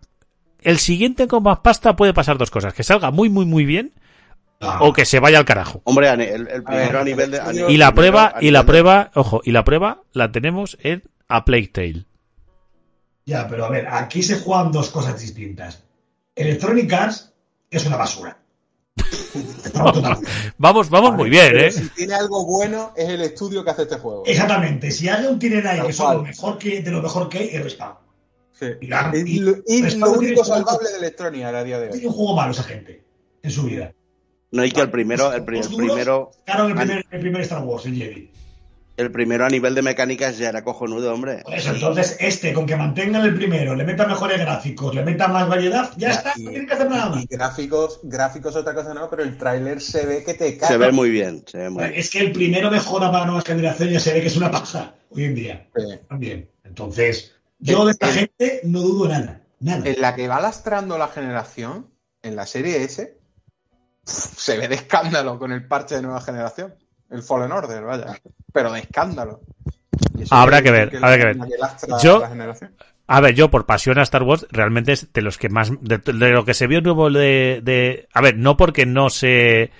el 0.61 0.79
siguiente 0.79 1.29
con 1.29 1.43
más 1.43 1.61
pasta 1.61 1.95
puede 1.97 2.13
pasar 2.15 2.37
dos 2.39 2.51
cosas, 2.51 2.75
que 2.75 2.83
salga 2.83 3.11
muy, 3.11 3.29
muy, 3.29 3.45
muy 3.47 3.65
bien 3.65 3.93
Ah, 4.61 4.79
o 4.83 4.93
que 4.93 5.05
se 5.05 5.21
vaya 5.21 5.39
al 5.39 5.45
carajo. 5.45 5.83
Hombre, 5.85 6.09
el, 6.11 6.49
el 6.49 6.65
primero 6.65 6.99
a 6.99 7.05
nivel 7.05 7.31
de. 7.31 7.41
a 7.41 7.53
y 7.53 7.57
nivel- 7.59 7.71
Y 7.71 7.77
la 7.77 7.93
primero 7.95 8.13
prueba, 8.13 8.35
y 8.41 8.51
la 8.51 8.61
de- 8.63 8.67
prueba, 8.67 9.11
ojo, 9.15 9.41
y 9.45 9.53
la 9.53 9.63
prueba 9.63 10.03
la 10.13 10.33
tenemos 10.33 10.77
en 10.83 11.05
A 11.29 11.45
Plague 11.45 11.69
Tale. 11.69 12.05
Ya, 13.25 13.47
pero 13.47 13.67
a 13.67 13.71
ver, 13.71 13.87
aquí 13.89 14.21
se 14.23 14.41
juegan 14.41 14.73
dos 14.73 14.89
cosas 14.91 15.21
distintas. 15.21 15.85
Electronic 16.35 16.93
Arts 16.93 17.33
es 17.71 17.87
una 17.87 17.97
basura. 17.99 18.37
Estamos 19.65 19.93
totalmente. 19.93 20.31
Vamos, 20.57 20.91
vamos 20.91 21.15
muy 21.15 21.31
bien, 21.31 21.57
eh. 21.57 21.71
Si 21.71 21.89
tiene 21.91 22.15
algo 22.15 22.45
bueno, 22.45 22.93
es 22.97 23.09
el 23.11 23.21
estudio 23.21 23.63
que 23.63 23.71
hace 23.71 23.83
este 23.83 23.99
juego. 23.99 24.25
Exactamente. 24.27 24.91
Si 24.91 25.09
hay 25.09 25.25
un 25.27 25.39
Tirenai 25.39 25.79
Tal 25.79 25.87
que 25.87 25.93
son 25.93 26.15
lo 26.17 26.23
mejor 26.25 26.59
que, 26.59 26.83
de 26.83 26.91
lo 26.91 27.01
mejor 27.03 27.29
que 27.29 27.39
hay, 27.39 27.49
es 27.53 27.63
Respawn. 27.63 27.95
Sí. 28.59 28.67
Y 28.81 28.87
la- 28.89 29.11
Es 29.15 29.27
y- 29.27 29.39
lo, 29.41 29.51
es 29.67 29.83
Respawn 29.83 30.01
lo 30.01 30.19
tiene 30.19 30.27
único 30.35 30.45
salvable 30.45 30.89
de 30.91 30.97
Electronic 30.99 31.45
a 31.45 31.65
día 31.65 31.79
de 31.79 31.89
Tiene 31.89 32.03
hoy. 32.07 32.07
un 32.11 32.13
juego 32.15 32.35
malo 32.37 32.51
esa 32.53 32.63
gente 32.65 33.03
en 33.43 33.51
su 33.51 33.65
vida. 33.65 33.93
No, 34.51 34.65
y 34.65 34.71
que 34.73 34.81
el 34.81 34.91
primero, 34.91 35.33
el, 35.33 35.45
pri- 35.45 35.59
el 35.59 35.69
duros 35.69 35.87
primero, 35.91 36.31
el 36.47 36.75
primer, 36.75 37.07
el 37.11 37.21
primer 37.21 37.41
Star 37.43 37.63
Wars, 37.63 37.85
el 37.87 37.95
Jedi. 37.97 38.31
el 38.97 39.13
primero 39.13 39.45
a 39.45 39.49
nivel 39.51 39.75
de 39.75 39.83
mecánicas 39.83 40.39
ya 40.39 40.49
era 40.49 40.65
cojonudo, 40.65 41.13
hombre. 41.13 41.43
Por 41.45 41.55
eso, 41.55 41.71
entonces, 41.73 42.17
este, 42.19 42.53
con 42.55 42.65
que 42.67 42.75
mantengan 42.75 43.25
el 43.25 43.35
primero, 43.35 43.77
le 43.77 43.85
metan 43.85 44.09
mejores 44.09 44.39
gráficos, 44.41 44.95
le 44.95 45.05
metan 45.05 45.33
más 45.33 45.47
variedad, 45.49 45.91
ya 45.99 46.11
está, 46.11 46.33
Y- 46.37 46.45
no 46.45 46.51
tienen 46.51 46.67
que 46.67 46.75
hacer 46.75 46.89
nada 46.91 47.11
más. 47.11 47.23
Y 47.23 47.27
gráficos, 47.27 48.01
gráficos 48.03 48.57
otra 48.57 48.75
cosa 48.75 48.93
no, 48.95 49.09
pero 49.11 49.23
el 49.23 49.37
tráiler 49.37 49.81
se 49.83 50.05
ve 50.07 50.25
que 50.25 50.33
te 50.35 50.57
cae. 50.57 50.67
Se 50.69 50.79
ve 50.79 50.91
muy 50.93 51.11
bien, 51.11 51.45
se 51.47 51.59
ve 51.59 51.71
muy 51.71 51.85
bien. 51.85 51.95
Es 51.97 52.11
que 52.11 52.19
el 52.21 52.33
primero 52.33 52.71
mejora 52.71 53.13
para 53.13 53.27
nuevas 53.27 53.45
generaciones, 53.45 53.93
ya 53.95 54.01
se 54.01 54.15
ve 54.15 54.23
que 54.23 54.29
es 54.29 54.37
una 54.37 54.51
paja 54.51 54.95
hoy 55.11 55.25
en 55.25 55.35
día. 55.35 55.69
Sí. 55.77 55.83
También. 56.09 56.49
Entonces, 56.65 57.35
yo 57.59 57.85
de 57.85 57.93
esta 57.93 58.09
El- 58.09 58.15
gente 58.15 58.61
no 58.65 58.81
dudo 58.81 59.09
nada. 59.09 59.43
Nada. 59.61 59.89
En 59.89 60.01
la 60.01 60.15
que 60.15 60.29
va 60.29 60.41
lastrando 60.41 60.99
la 60.99 61.09
generación, 61.09 61.91
en 62.23 62.37
la 62.37 62.47
serie 62.47 62.83
S, 62.85 63.19
se 64.05 64.57
ve 64.57 64.69
de 64.69 64.77
escándalo 64.77 65.39
con 65.39 65.53
el 65.53 65.67
parche 65.67 65.97
de 65.97 66.03
nueva 66.03 66.21
generación. 66.21 66.75
El 67.11 67.23
Fallen 67.23 67.53
Order, 67.53 67.83
vaya. 67.85 68.21
Pero 68.53 68.73
de 68.73 68.81
escándalo. 68.81 69.41
Habrá 70.31 70.63
que 70.63 70.71
ver, 70.71 70.97
habrá 70.97 71.19
que 71.19 71.25
ver. 71.25 71.37
Yo- 72.03 72.21
la 72.21 72.29
generación. 72.29 72.75
A 73.11 73.21
ver, 73.21 73.35
yo 73.35 73.51
por 73.51 73.65
pasión 73.65 73.99
a 73.99 74.03
Star 74.03 74.23
Wars, 74.23 74.47
realmente 74.51 74.93
es 74.93 75.11
de 75.15 75.23
los 75.23 75.39
que 75.39 75.49
más, 75.49 75.73
de, 75.81 75.97
de 75.99 76.13
lo 76.31 76.45
que 76.45 76.53
se 76.53 76.67
vio 76.67 76.83
nuevo 76.83 77.11
de, 77.11 77.61
de, 77.63 78.07
a 78.13 78.21
ver, 78.21 78.37
no 78.37 78.59
porque 78.59 78.85
no 78.85 79.09
se, 79.09 79.71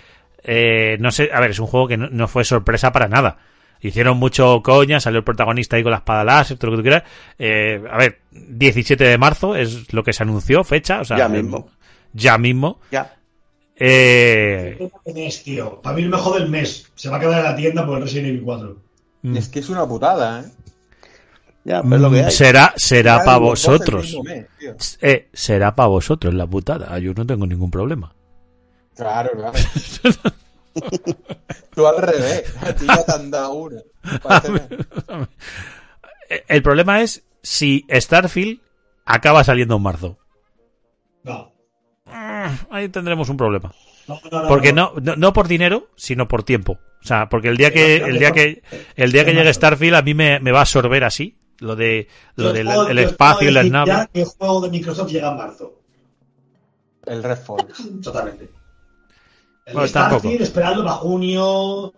eh, 0.43 0.97
no 0.99 1.11
sé, 1.11 1.29
a 1.33 1.41
ver, 1.41 1.51
es 1.51 1.59
un 1.59 1.67
juego 1.67 1.89
que 1.89 1.99
no, 1.99 2.09
no 2.09 2.27
fue 2.27 2.45
sorpresa 2.45 2.91
para 2.91 3.07
nada. 3.07 3.37
Hicieron 3.81 4.17
mucho 4.19 4.61
coña, 4.63 5.01
salió 5.01 5.19
el 5.19 5.25
protagonista 5.25 5.77
ahí 5.77 5.83
con 5.83 5.93
la 5.93 5.99
espada 5.99 6.25
láser, 6.25 6.59
todo 6.59 6.71
lo 6.73 6.77
que 6.77 6.81
tú 6.83 6.89
quieras. 6.89 7.03
Eh, 7.39 7.83
a 7.91 7.97
ver, 7.97 8.21
17 8.33 9.05
de 9.05 9.19
marzo 9.19 9.55
es 9.55 9.93
lo 9.93 10.03
que 10.03 10.13
se 10.13 10.23
anunció, 10.23 10.65
fecha, 10.65 11.01
o 11.01 11.05
sea, 11.05 11.17
Ya 11.19 11.29
mismo. 11.29 11.69
Ya 12.13 12.39
mismo. 12.39 12.81
Ya. 12.91 13.15
Eh, 13.77 14.91
mes, 15.15 15.43
tío. 15.45 15.81
Para 15.81 15.95
mí 15.97 16.03
el 16.03 16.09
mejor 16.09 16.41
del 16.41 16.49
mes. 16.49 16.91
Se 16.97 17.09
va 17.09 17.19
a 17.19 17.21
quedar 17.21 17.39
en 17.39 17.45
la 17.45 17.55
tienda 17.57 17.87
por 17.87 17.97
el 17.99 18.03
Resident 18.05 18.29
Evil 18.29 18.43
4. 18.43 18.77
mm, 19.23 19.37
Es 19.37 19.49
que 19.49 19.61
es 19.61 19.69
una 19.69 19.87
putada, 19.87 20.41
¿eh? 20.41 20.45
Ya, 21.65 21.83
pues 21.83 22.01
lo 22.01 22.11
que 22.11 22.25
hay. 22.25 22.31
será, 22.33 22.73
será 22.77 23.23
para 23.25 23.39
vosotros. 23.39 24.17
mes. 24.25 24.47
Eh, 25.03 25.29
será 25.33 25.75
para 25.77 25.89
vosotros 25.89 26.35
la 26.35 26.47
putada. 26.47 26.99
Yo 26.99 27.13
no 27.15 27.27
tengo 27.27 27.47
ningún 27.47 27.71
problema. 27.71 28.15
Claro, 28.97 29.31
claro. 29.37 29.53
Tú 31.75 31.87
al 31.87 31.99
revés. 31.99 32.55
A 32.61 32.73
ti 32.73 32.87
ya 32.87 33.05
te 33.05 33.13
han 33.13 33.31
dado. 33.31 33.71
Eh, 36.29 36.45
El 36.49 36.63
problema 36.63 37.03
es 37.03 37.25
si 37.43 37.87
Starfield 37.91 38.61
acaba 39.05 39.45
saliendo 39.45 39.77
en 39.77 39.83
marzo. 39.83 40.19
No. 41.25 41.53
Ahí 42.71 42.89
tendremos 42.89 43.29
un 43.29 43.37
problema. 43.37 43.73
No, 44.07 44.21
no, 44.31 44.43
no, 44.43 44.49
Porque 44.49 44.73
no, 44.73 44.93
no, 45.03 45.17
no 45.17 45.33
por 45.33 45.49
dinero, 45.49 45.89
sino 45.97 46.29
por 46.29 46.43
tiempo. 46.43 46.79
O 47.03 47.07
sea, 47.07 47.29
porque 47.29 47.49
el 47.49 47.57
día 47.57 47.73
que, 47.73 47.97
el 47.97 48.19
día 48.19 48.33
que, 48.33 48.63
el 48.97 49.13
día 49.13 49.25
que 49.25 49.35
llegue 49.35 49.53
Starfield 49.53 49.95
a 49.97 50.03
mí 50.03 50.15
me, 50.15 50.41
me 50.41 50.51
va 50.53 50.59
a 50.59 50.63
absorber 50.63 51.05
así. 51.05 51.39
Lo 51.61 51.75
de, 51.75 52.09
lo 52.37 52.53
del 52.53 52.69
el 52.69 52.99
espacio 52.99 53.49
y 53.49 53.53
las 53.53 53.69
naves. 53.69 53.95
ya 53.95 54.07
que 54.07 54.21
el 54.23 54.27
juego 54.27 54.61
de 54.61 54.71
Microsoft 54.71 55.11
llega 55.11 55.31
en 55.31 55.37
marzo. 55.37 55.81
El 57.05 57.23
Redfall. 57.23 57.67
Totalmente. 58.03 58.51
El 59.69 59.75
Bueno, 59.75 59.89
Starfield, 59.89 60.23
tampoco. 60.23 60.43
esperarlo 60.45 60.85
para 60.85 60.97
junio, 60.97 61.93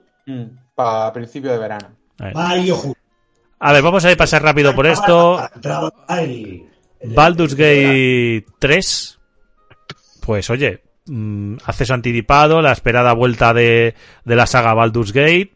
Para 0.75 1.13
principio 1.13 1.53
de 1.53 1.59
verano. 1.59 1.89
A 2.19 2.25
ver. 2.25 2.35
mayo, 2.35 2.77
junio. 2.77 2.97
A 3.61 3.73
ver, 3.73 3.83
vamos 3.83 4.05
a 4.05 4.11
ir 4.11 4.17
pasar 4.17 4.43
rápido 4.43 4.75
por 4.75 4.87
esto. 4.87 5.39
Baldur's 7.15 7.55
Gate 7.55 8.45
3. 8.59 9.19
Pues 10.21 10.51
oye, 10.51 10.83
mm, 11.07 11.57
acceso 11.65 11.95
anticipado, 11.95 12.61
la 12.61 12.73
esperada 12.73 13.13
vuelta 13.13 13.55
de, 13.55 13.95
de 14.25 14.37
la 14.37 14.47
saga 14.47 14.75
Baldur's 14.75 15.13
Gate. 15.13 15.53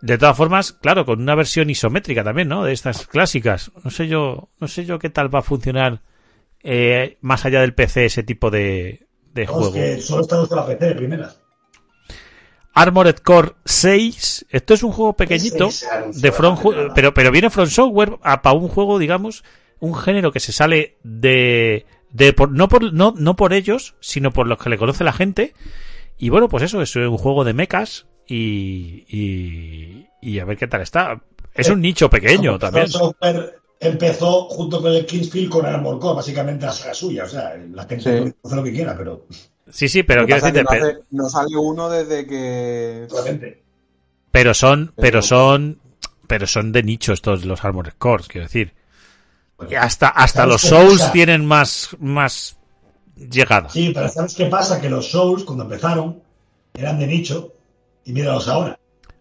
De 0.00 0.18
todas 0.18 0.36
formas, 0.36 0.72
claro, 0.72 1.04
con 1.04 1.20
una 1.20 1.34
versión 1.34 1.70
isométrica 1.70 2.24
también, 2.24 2.48
¿no? 2.48 2.64
De 2.64 2.72
estas 2.72 3.06
clásicas. 3.06 3.72
No 3.84 3.90
sé 3.90 4.06
yo, 4.08 4.48
no 4.58 4.68
sé 4.68 4.84
yo 4.84 4.98
qué 4.98 5.10
tal 5.10 5.34
va 5.34 5.40
a 5.40 5.42
funcionar 5.42 6.00
eh, 6.62 7.18
más 7.20 7.44
allá 7.44 7.60
del 7.60 7.74
PC 7.74 8.06
ese 8.06 8.22
tipo 8.22 8.50
de, 8.50 9.06
de 9.34 9.46
juego. 9.46 9.72
que 9.72 10.00
solo 10.00 10.22
está 10.22 10.36
en 10.36 10.56
la 10.56 10.66
PC 10.66 10.86
de 10.86 10.94
primeras. 10.94 11.40
Armored 12.74 13.16
Core 13.16 13.52
6. 13.64 14.46
Esto 14.50 14.74
es 14.74 14.82
un 14.82 14.92
juego 14.92 15.14
pequeñito 15.14 15.68
de 16.14 16.32
From, 16.32 16.58
pero 16.94 17.12
pero 17.12 17.30
viene 17.30 17.50
From 17.50 17.66
Software 17.66 18.18
para 18.20 18.52
un 18.52 18.68
juego, 18.68 18.98
digamos, 18.98 19.44
un 19.80 19.94
género 19.94 20.32
que 20.32 20.40
se 20.40 20.52
sale 20.52 20.96
de 21.02 21.86
de 22.10 22.32
por, 22.32 22.50
no 22.50 22.68
por 22.68 22.92
no 22.92 23.14
no 23.16 23.36
por 23.36 23.52
ellos, 23.52 23.94
sino 24.00 24.32
por 24.32 24.46
los 24.46 24.58
que 24.58 24.70
le 24.70 24.78
conoce 24.78 25.04
la 25.04 25.12
gente. 25.12 25.54
Y 26.18 26.30
bueno, 26.30 26.48
pues 26.48 26.62
eso 26.62 26.80
es 26.80 26.94
un 26.96 27.18
juego 27.18 27.44
de 27.44 27.52
mechas 27.52 28.06
y 28.26 29.04
y, 29.08 30.06
y 30.22 30.38
a 30.38 30.44
ver 30.44 30.56
qué 30.56 30.66
tal 30.66 30.80
está. 30.80 31.20
Es 31.54 31.68
un 31.68 31.82
nicho 31.82 32.08
pequeño 32.08 32.58
también. 32.58 32.88
From 32.88 33.12
Software 33.12 33.61
empezó 33.82 34.44
junto 34.48 34.80
con 34.80 34.92
el 34.92 35.04
Kingsfield 35.04 35.50
con 35.50 35.66
Armor 35.66 35.98
Core, 35.98 36.16
básicamente 36.16 36.64
la 36.66 36.72
saga 36.72 36.94
suya. 36.94 37.24
O 37.24 37.28
sea, 37.28 37.54
la 37.72 37.84
gente 37.84 38.02
Sí. 38.04 38.18
puede 38.20 38.34
hacer 38.44 38.58
lo 38.58 38.64
que 38.64 38.72
quiera, 38.72 38.96
pero 38.96 39.26
Sí, 39.70 39.88
sí, 39.88 40.02
pero 40.02 40.24
quiero 40.26 40.40
decirte, 40.44 40.62
no, 40.62 40.70
hace- 40.70 40.98
no 41.10 41.28
sale 41.28 41.56
uno 41.56 41.88
desde 41.90 42.26
que. 42.26 43.06
solamente. 43.10 43.62
pero 44.30 44.54
son 44.54 44.92
pero 44.96 45.20
son 45.22 45.78
pero 46.26 46.46
son 46.46 46.72
de 46.72 46.82
nicho 46.82 47.12
estos 47.12 47.44
los 47.44 47.64
Armored 47.64 47.92
Cores, 47.98 48.28
quiero 48.28 48.46
decir. 48.46 48.72
Bueno, 49.58 49.72
Y 49.72 49.74
hasta 49.76 50.08
hasta 50.08 50.40
¿sabes 50.40 50.52
los 50.52 50.60
Souls 50.62 51.00
pasa? 51.00 51.12
tienen 51.12 51.44
más 51.44 51.90
más 52.00 52.56
llegada. 53.16 53.68
Sí, 53.68 53.90
pero 53.94 54.08
¿sabes 54.08 54.34
qué 54.34 54.46
pasa? 54.46 54.80
Que 54.80 54.88
los 54.88 55.10
Souls, 55.10 55.44
cuando 55.44 55.64
empezaron, 55.64 56.20
eran 56.74 56.98
de 56.98 57.06
nicho 57.06 57.52
y 58.04 58.12
míralos 58.12 58.48
ahora. 58.48 58.78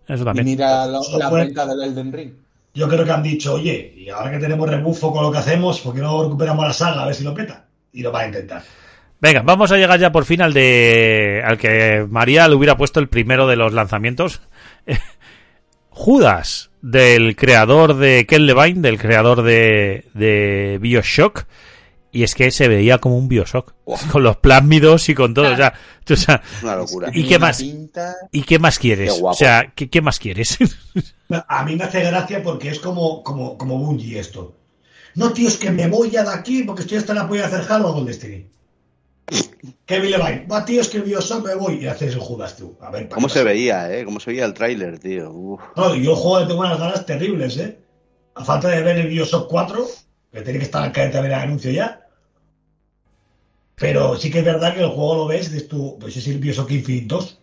Eso 0.08 0.24
Y 0.24 0.26
también. 0.26 0.46
mira 0.46 0.86
lo- 0.88 1.02
la 1.18 1.30
venta 1.30 1.66
del 1.66 1.84
Elden 1.84 2.12
Ring. 2.12 2.34
Yo 2.74 2.88
creo 2.88 3.04
que 3.04 3.12
han 3.12 3.24
dicho, 3.24 3.56
oye, 3.56 3.94
y 3.98 4.10
ahora 4.10 4.32
que 4.32 4.40
tenemos 4.40 4.70
rebufo 4.70 5.12
con 5.12 5.24
lo 5.24 5.32
que 5.32 5.40
hacemos, 5.40 5.82
¿por 5.82 5.94
qué 5.94 6.02
no 6.02 6.24
recuperamos 6.24 6.66
la 6.66 6.74
saga 6.74 7.04
a 7.04 7.06
ver 7.06 7.16
si 7.16 7.24
lo 7.24 7.34
peta? 7.34 7.66
Y 7.92 8.02
lo 8.02 8.12
van 8.12 8.24
a 8.24 8.28
intentar. 8.28 8.64
Venga, 9.20 9.42
vamos 9.44 9.72
a 9.72 9.78
llegar 9.78 10.00
ya 10.00 10.12
por 10.12 10.26
fin 10.26 10.42
al 10.42 10.54
de 10.54 11.44
al 11.46 11.58
que 11.58 12.08
María 12.10 12.48
le 12.48 12.56
hubiera 12.56 12.78
puesto 12.78 13.00
el 13.00 13.10
primero 13.10 13.46
de 13.48 13.56
los 13.56 13.74
lanzamientos. 13.74 14.42
Judas, 15.90 16.72
del 16.82 17.36
creador 17.36 17.98
de 17.98 18.26
Ken 18.26 18.46
Levine, 18.46 18.82
del 18.82 18.98
creador 18.98 19.44
de, 19.44 20.06
de 20.14 20.80
Bioshock. 20.82 21.46
Y 22.14 22.24
es 22.24 22.36
que 22.36 22.52
se 22.52 22.68
veía 22.68 22.98
como 22.98 23.18
un 23.18 23.28
Bioshock. 23.30 23.74
Con 24.12 24.24
los 24.24 24.38
plásmidos 24.38 25.08
y 25.10 25.16
con 25.16 25.34
todo. 25.34 25.52
O 25.52 25.56
sea, 25.56 25.74
o 26.10 26.16
sea, 26.16 26.42
Una 26.62 26.76
locura. 26.76 27.10
¿Y 27.14 27.26
qué 27.28 27.40
más? 27.40 27.60
pinta- 27.62 28.16
¿y 28.32 28.42
qué 28.44 28.60
más 28.60 28.80
quieres? 28.80 29.14
Qué. 29.14 29.20
O 29.24 29.34
sea, 29.34 29.72
¿qué, 29.76 29.90
qué 29.90 30.02
más 30.02 30.20
quieres? 30.20 30.58
A 31.48 31.64
mí 31.64 31.76
me 31.78 31.86
hace 31.86 32.02
gracia 32.02 32.44
porque 32.44 32.70
es 32.70 32.80
como, 32.80 33.24
como, 33.24 33.58
como 33.58 33.78
Bungie 33.78 34.20
esto. 34.20 34.58
No, 35.16 35.32
tío, 35.32 35.48
es 35.48 35.58
que 35.58 35.72
me 35.72 35.88
voy 35.88 36.10
ya 36.10 36.24
de 36.24 36.34
aquí 36.34 36.64
porque 36.64 36.82
estoy 36.82 36.98
hasta 36.98 37.14
la 37.14 37.28
polla 37.28 37.48
de 37.48 37.56
hacer 37.56 37.72
Halo 37.72 37.94
con 37.94 38.06
Destiny. 38.06 38.48
Kevin 39.86 40.12
Levine, 40.12 40.46
va, 40.52 40.66
tío, 40.66 40.82
es 40.82 40.90
que 40.90 40.98
el 40.98 41.04
Bioshock 41.04 41.46
me 41.46 41.56
voy 41.56 41.76
y 41.84 41.88
haces 41.88 42.14
el 42.14 42.20
Judas, 42.20 42.58
tú. 42.58 42.78
A 42.82 42.90
ver, 42.92 43.04
¿para 43.08 43.16
¿Cómo 43.16 43.30
se 43.30 43.44
veía, 43.44 43.94
eh? 43.94 44.04
¿Cómo 44.04 44.20
se 44.20 44.32
veía 44.32 44.46
el 44.46 44.54
tráiler, 44.54 45.00
tío? 45.00 45.32
Uf. 45.32 45.62
No, 45.76 45.96
yo 45.96 46.12
el 46.12 46.18
juego 46.18 46.48
tengo 46.48 46.60
unas 46.62 46.80
ganas 46.80 47.06
terribles, 47.06 47.58
¿eh? 47.58 47.78
A 48.36 48.44
falta 48.44 48.68
de 48.70 48.82
ver 48.82 48.98
el 48.98 49.08
Bioshock 49.08 49.50
4, 49.50 49.86
que 50.34 50.42
tiene 50.42 50.60
que 50.60 50.66
estar 50.66 50.84
al 50.84 50.92
caer 50.92 51.12
también 51.12 51.34
el 51.34 51.40
anuncio 51.40 51.72
ya. 51.72 52.01
Pero 53.82 54.16
sí 54.16 54.30
que 54.32 54.40
es 54.40 54.46
verdad 54.46 54.74
que 54.76 54.82
el 54.82 54.88
juego 54.90 55.16
lo 55.16 55.28
ves, 55.28 55.52
dices 55.52 55.68
tú, 55.68 55.98
pues 56.00 56.16
es 56.16 56.26
el 56.28 56.38
Bioshock 56.40 56.72
Infinite 56.72 57.08
2. 57.08 57.38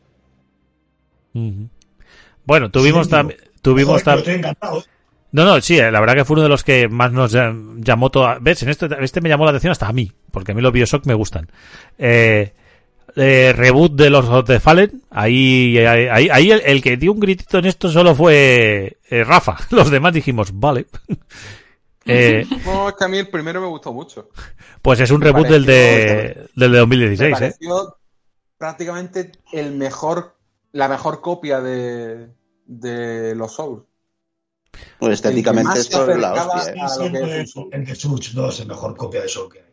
Ujú. 1.35 1.69
bueno, 2.45 2.71
tuvimos 2.71 3.07
Sí, 3.07 3.11
también... 3.11 3.39
Tuvimos 3.61 4.03
Joder, 4.05 4.19
estoy 4.19 4.35
encantado. 4.35 4.79
¿eh? 4.79 4.83
No, 5.33 5.45
no, 5.45 5.61
sí, 5.61 5.79
eh, 5.79 5.91
la 5.91 6.01
verdad 6.01 6.15
que 6.15 6.25
fue 6.25 6.35
uno 6.35 6.45
de 6.45 6.49
los 6.49 6.63
que 6.65 6.89
más 6.89 7.13
nos 7.13 7.35
llam- 7.35 7.83
llamó 7.83 8.11
toda... 8.11 8.39
¿Ves? 8.41 8.63
En 8.63 8.69
esto, 8.71 8.87
este 9.01 9.21
me 9.21 9.29
llamó 9.29 9.45
la 9.45 9.51
atención 9.51 9.73
hasta 9.73 9.89
a 9.89 9.93
mí, 9.93 10.11
porque 10.31 10.53
a 10.53 10.55
mí 10.55 10.63
los 10.63 10.73
Bioshock 10.73 11.05
me 11.07 11.15
gustan. 11.15 11.51
Eh, 11.99 12.53
eh, 13.17 13.53
reboot 13.55 13.93
de 13.97 14.11
los 14.11 14.27
of 14.27 14.47
the 14.47 14.61
Fallen, 14.61 15.03
ahí, 15.11 15.77
ahí, 15.79 16.07
ahí- 16.07 16.29
ahí 16.31 16.51
el, 16.53 16.63
el 16.65 16.81
que 16.83 16.97
dio 16.97 17.13
un 17.13 17.21
gritito 17.21 17.59
en 17.59 17.67
esto 17.67 17.91
solo 17.91 18.15
fue 18.15 18.99
eh, 19.11 19.25
Rafa. 19.25 19.57
Los 19.71 19.91
demás 19.91 20.15
dijimos, 20.15 20.51
vale. 20.55 20.87
Eh, 22.09 22.47
No, 22.65 22.89
es 22.89 22.95
que 22.95 23.05
a 23.05 23.09
mí 23.09 23.19
el 23.19 23.29
primero 23.29 23.61
me 23.61 23.67
gustó 23.69 23.93
mucho. 23.93 24.31
pues 24.83 24.99
es 25.01 25.11
un 25.11 25.21
Me 25.21 25.27
reboot 25.27 25.49
del 25.49 25.67
de, 25.67 26.49
del 26.55 26.73
de 26.73 26.87
Me 26.87 26.97
2016, 26.97 27.29
¿eh? 27.29 27.33
pareció 27.33 27.97
prácticamente 28.57 29.33
el 29.53 29.75
mejor, 29.75 30.37
la 30.73 30.89
mejor 30.89 31.21
copia 31.21 31.61
de, 31.61 32.31
de 32.67 33.35
los 33.35 33.55
Souls. 33.55 33.85
Pues 34.99 35.15
estéticamente 35.15 35.81
esto 35.81 36.09
es 36.11 36.19
la 36.19 36.33
hostia, 36.33 36.87
eh. 36.87 36.89
Siempre 36.89 37.41
es 37.43 37.55
en 37.73 37.85
The 37.85 37.95
Surge 37.95 38.33
2 38.35 38.61
es 38.61 38.67
mejor 38.67 38.97
copia 38.97 39.23
de 39.23 39.29
Soul 39.29 39.53
que 39.53 39.61
hay. 39.61 39.65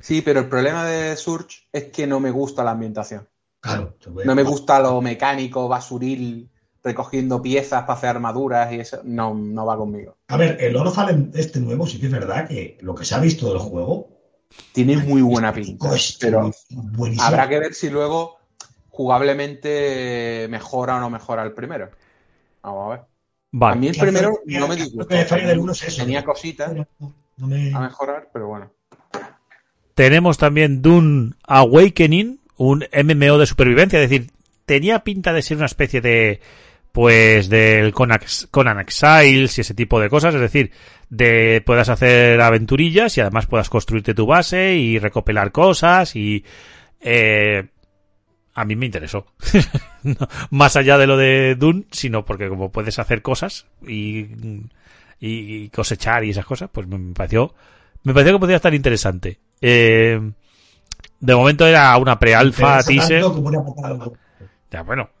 Sí, 0.00 0.20
pero 0.22 0.40
el 0.40 0.48
problema 0.48 0.84
de 0.84 1.16
Surge 1.16 1.68
es 1.72 1.84
que 1.84 2.06
no 2.06 2.18
me 2.18 2.30
gusta 2.30 2.64
la 2.64 2.72
ambientación. 2.72 3.28
Claro. 3.60 3.96
No 4.24 4.34
me 4.34 4.42
gusta 4.42 4.80
lo 4.80 5.00
mecánico, 5.00 5.68
basuril, 5.68 6.50
recogiendo 6.84 7.40
piezas 7.42 7.82
para 7.82 7.94
hacer 7.94 8.10
armaduras 8.10 8.72
y 8.72 8.80
eso. 8.80 9.00
No, 9.04 9.34
no 9.34 9.66
va 9.66 9.76
conmigo. 9.76 10.16
A 10.28 10.36
ver, 10.36 10.56
el 10.60 10.74
Oro 10.76 10.90
Fallen 10.90 11.30
este 11.34 11.60
nuevo 11.60 11.86
sí 11.86 11.98
que 12.00 12.06
es 12.06 12.12
verdad 12.12 12.48
que 12.48 12.78
lo 12.80 12.94
que 12.94 13.04
se 13.04 13.14
ha 13.14 13.20
visto 13.20 13.48
del 13.50 13.58
juego 13.58 14.08
Tiene 14.72 14.96
muy 14.96 15.22
buena 15.22 15.52
pinta. 15.52 15.90
Pero 16.20 16.50
buenísimo. 16.70 17.26
habrá 17.26 17.48
que 17.48 17.58
ver 17.58 17.74
si 17.74 17.88
luego 17.90 18.36
jugablemente 18.90 20.46
mejora 20.50 20.96
o 20.96 21.00
no 21.00 21.10
mejora 21.10 21.42
el 21.42 21.52
primero. 21.52 21.90
Vamos 22.62 22.86
a 22.86 22.90
ver. 22.90 23.00
A 23.00 23.06
Vale. 23.54 23.80
mí 23.80 23.88
el 23.88 23.96
primero 23.98 24.40
no 24.46 24.68
me 24.68 24.76
lo 24.76 24.76
disgustó. 24.76 25.08
que 25.08 25.14
me 25.16 25.24
falla 25.26 25.46
del 25.48 25.58
uno 25.58 25.72
es 25.72 25.82
eso. 25.82 26.02
Tenía 26.02 26.24
cositas 26.24 26.72
No, 26.74 26.86
no, 26.98 27.12
no 27.36 27.46
me- 27.48 27.72
a 27.74 27.80
mejorar, 27.80 28.28
pero 28.32 28.48
bueno. 28.48 28.70
Tenemos 29.94 30.38
también 30.38 30.80
Dune 30.82 31.34
Awakening, 31.46 32.40
un 32.56 32.84
MMO 32.92 33.38
de 33.38 33.46
supervivencia, 33.46 34.02
es 34.02 34.08
decir, 34.08 34.30
tenía 34.64 35.04
pinta 35.04 35.32
de 35.32 35.42
ser 35.42 35.58
una 35.58 35.66
especie 35.66 36.00
de 36.00 36.40
pues 36.92 37.48
del 37.48 37.92
Conan, 37.92 38.20
Conan 38.50 38.80
Exiles 38.80 39.58
y 39.58 39.60
ese 39.62 39.74
tipo 39.74 40.00
de 40.00 40.10
cosas, 40.10 40.34
es 40.34 40.40
decir, 40.40 40.70
de 41.08 41.62
puedas 41.64 41.88
hacer 41.88 42.40
aventurillas 42.40 43.16
y 43.16 43.20
además 43.20 43.46
puedas 43.46 43.70
construirte 43.70 44.14
tu 44.14 44.26
base 44.26 44.74
y 44.76 44.98
recopilar 44.98 45.52
cosas 45.52 46.14
y 46.14 46.44
eh, 47.00 47.68
a 48.54 48.64
mí 48.64 48.76
me 48.76 48.86
interesó. 48.86 49.26
No, 50.04 50.16
más 50.50 50.74
allá 50.74 50.98
de 50.98 51.06
lo 51.06 51.16
de 51.16 51.54
Dune, 51.54 51.84
sino 51.92 52.24
porque 52.24 52.48
como 52.48 52.72
puedes 52.72 52.98
hacer 52.98 53.22
cosas 53.22 53.66
y 53.86 54.26
y, 55.22 55.68
cosechar 55.68 56.24
y 56.24 56.30
esas 56.30 56.44
cosas, 56.44 56.68
pues 56.72 56.86
me, 56.88 57.14
pareció, 57.14 57.54
me 58.02 58.12
pareció 58.12 58.34
que 58.34 58.40
podía 58.40 58.56
estar 58.56 58.74
interesante. 58.74 59.38
Eh, 59.60 60.20
de 61.20 61.34
momento 61.34 61.64
era 61.64 61.96
una 61.96 62.18
pre-alfa 62.18 62.82
teaser. 62.82 63.22
como 63.22 63.48
una. 63.48 63.62
Ya, 64.70 64.82
bueno. 64.82 65.10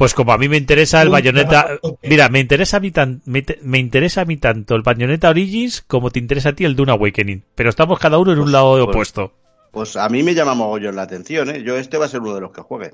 pues- 0.00 0.14
como 0.14 0.32
a 0.32 0.38
mí 0.38 0.48
me 0.48 0.56
interesa 0.56 1.02
el 1.02 1.10
trabajo 1.10 1.98
que- 2.02 2.08
Mira, 2.08 2.28
me 2.28 2.40
interesa 2.40 2.78
a 2.78 2.80
mí 2.80 2.90
tan, 2.90 3.22
me, 3.24 3.42
te- 3.42 3.58
me 3.62 3.78
interesa 3.78 4.22
a 4.22 4.24
mí 4.24 4.36
tanto 4.36 4.74
el 4.74 4.82
Bayonetta 4.82 5.30
Origins 5.30 5.82
como 5.86 6.10
te 6.10 6.18
interesa 6.18 6.48
a 6.48 6.52
ti 6.54 6.64
el 6.64 6.74
Dune 6.76 6.92
Awakening. 6.92 7.44
Pero 7.54 7.70
estamos 7.70 7.98
cada 7.98 8.18
uno 8.18 8.32
en 8.32 8.38
un 8.38 8.44
Pues- 8.44 8.52
lado 8.52 8.74
pues- 8.76 8.88
opuesto. 8.88 9.32
Pues 9.72 9.94
a 9.96 10.08
mí 10.08 10.22
me 10.24 10.34
llama 10.34 10.54
mogollón 10.54 10.96
la 10.96 11.02
atención, 11.02 11.48
¿eh? 11.50 11.62
Yo 11.62 11.76
este 11.76 11.96
va 11.96 12.06
a 12.06 12.08
ser 12.08 12.20
uno 12.20 12.34
de 12.34 12.40
los 12.40 12.50
que 12.50 12.60
juegue. 12.60 12.90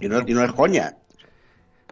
Y 0.00 0.08
no, 0.08 0.20
y 0.26 0.32
no 0.32 0.42
es 0.42 0.52
coña. 0.52 0.96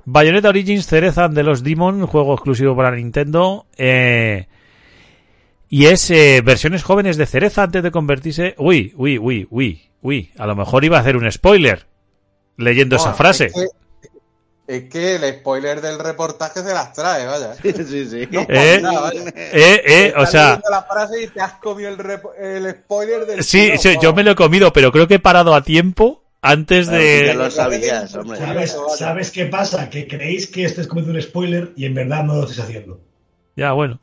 Bayonetta 0.07 0.49
Origins 0.49 0.87
Cereza 0.87 1.29
de 1.29 1.43
los 1.43 1.63
Demon, 1.63 2.07
juego 2.07 2.33
exclusivo 2.35 2.75
para 2.75 2.97
Nintendo. 2.97 3.67
eh, 3.77 4.47
y 5.69 5.85
es 5.87 6.11
eh, 6.11 6.41
versiones 6.45 6.83
jóvenes 6.83 7.17
de 7.17 7.27
Cereza 7.27 7.63
antes 7.63 7.83
de 7.83 7.91
convertirse... 7.91 8.55
Uy, 8.59 8.93
uy, 8.97 9.19
uy, 9.19 9.47
uy, 9.51 9.83
uy. 10.01 10.31
A 10.39 10.47
lo 10.47 10.57
mejor 10.57 10.85
iba 10.85 10.97
a 10.97 11.01
hacer 11.01 11.17
un 11.17 11.31
spoiler 11.31 11.87
leyendo 12.61 12.97
esa 12.97 13.13
frase. 13.15 13.47
Es 13.47 13.53
que, 13.53 13.67
es 14.67 14.85
que 14.89 15.15
el 15.17 15.35
spoiler 15.41 15.81
del 15.81 15.99
reportaje 15.99 16.63
se 16.63 16.73
las 16.73 16.93
trae, 16.93 17.27
vaya. 17.27 17.55
Sí, 17.63 17.73
sí, 17.73 18.07
sí. 18.09 18.29
No, 18.31 18.47
Eh, 18.49 18.79
nada, 18.81 19.01
vaya. 19.01 19.25
Eh, 19.35 19.83
eh, 19.85 20.13
o 20.17 20.23
Estás 20.23 20.31
sea... 20.31 20.45
leyendo 20.49 20.71
la 20.71 20.83
frase 20.85 21.23
y 21.23 21.27
te 21.29 21.41
has 21.41 21.55
comido 21.55 21.91
el, 21.91 22.71
spoiler 22.71 23.27
del 23.27 23.43
Sí, 23.43 23.71
tío, 23.73 23.79
sí, 23.79 23.99
yo 24.01 24.13
me 24.15 24.23
lo 24.23 24.31
he 24.33 24.37
comido, 24.37 24.73
pero 24.73 24.93
creo 24.93 25.09
que 25.09 25.15
he 25.15 25.19
parado 25.19 25.55
a 25.55 25.63
tiempo 25.63 26.23
antes 26.43 26.87
Claro, 26.89 27.03
que 27.03 27.21
ya 27.27 27.33
de... 27.33 27.35
lo 27.35 27.51
sabías, 27.51 28.15
hombre. 28.15 28.39
¿Sabes, 28.39 28.77
¿Sabes 28.97 29.31
qué 29.31 29.47
pasa? 29.47 29.91
Que 29.91 30.07
creéis 30.07 30.47
que 30.47 30.65
estés 30.65 30.87
cometiendo 30.87 31.19
un 31.19 31.23
spoiler 31.23 31.73
y 31.77 31.85
en 31.87 31.95
verdad 31.95 32.23
no 32.25 32.35
lo 32.37 32.43
estáis 32.43 32.61
haciendo. 32.61 33.01
Ya, 33.57 33.73
bueno. 33.73 34.01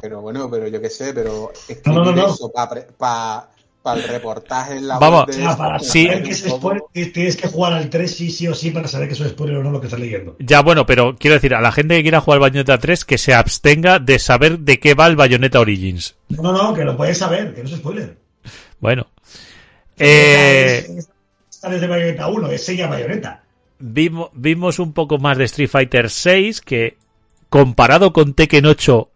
Pero 0.00 0.20
bueno, 0.20 0.50
pero 0.50 0.68
yo 0.68 0.80
qué 0.80 0.90
sé, 0.90 1.14
pero 1.14 1.52
No, 1.86 2.04
no, 2.04 2.12
no, 2.12 2.26
eso 2.34 2.52
para 3.86 4.00
el 4.02 4.08
reportaje 4.08 4.76
en 4.78 4.88
la 4.88 4.98
Vamos, 4.98 5.28
de 5.28 5.34
sea, 5.34 5.56
para 5.56 5.76
esto, 5.76 5.92
Sí. 5.92 6.06
saber 6.06 6.22
que 6.24 6.30
es 6.30 6.38
spoiler, 6.40 6.82
tienes 7.12 7.36
que 7.36 7.46
jugar 7.46 7.72
al 7.74 7.88
3 7.88 8.16
sí, 8.16 8.30
sí 8.32 8.48
o 8.48 8.54
sí 8.54 8.72
para 8.72 8.88
saber 8.88 9.06
que 9.06 9.14
es 9.14 9.20
un 9.20 9.28
spoiler 9.28 9.58
o 9.58 9.62
no 9.62 9.70
lo 9.70 9.80
que 9.80 9.86
estás 9.86 10.00
leyendo. 10.00 10.34
Ya, 10.40 10.60
bueno, 10.62 10.86
pero 10.86 11.14
quiero 11.16 11.34
decir, 11.34 11.54
a 11.54 11.60
la 11.60 11.70
gente 11.70 11.94
que 11.96 12.02
quiera 12.02 12.20
jugar 12.20 12.40
Bayonetta 12.40 12.78
3, 12.78 13.04
que 13.04 13.16
se 13.16 13.32
abstenga 13.32 14.00
de 14.00 14.18
saber 14.18 14.58
de 14.58 14.80
qué 14.80 14.94
va 14.94 15.06
el 15.06 15.14
Bayonetta 15.14 15.60
Origins. 15.60 16.16
No, 16.30 16.42
no, 16.42 16.52
no, 16.52 16.74
que 16.74 16.84
lo 16.84 16.96
puedes 16.96 17.16
saber, 17.16 17.54
que 17.54 17.62
no 17.62 17.68
es 17.68 17.76
spoiler. 17.76 18.16
Bueno. 18.80 19.06
Eh, 19.98 20.84
Es- 20.98 21.08
Está 21.50 21.70
desde 21.70 21.86
Bayonetta 21.86 22.26
1, 22.26 22.50
es 22.50 22.64
Sega 22.64 22.86
Bayonetta. 22.88 23.42
vimos, 23.78 24.30
vimos 24.34 24.78
un 24.80 24.92
poco 24.92 25.18
más 25.18 25.38
de 25.38 25.44
Street 25.44 25.70
Fighter 25.70 26.10
6, 26.10 26.60
que 26.60 26.96
comparado 27.48 28.12
con 28.12 28.34
Tekken 28.34 28.66
8, 28.66 29.10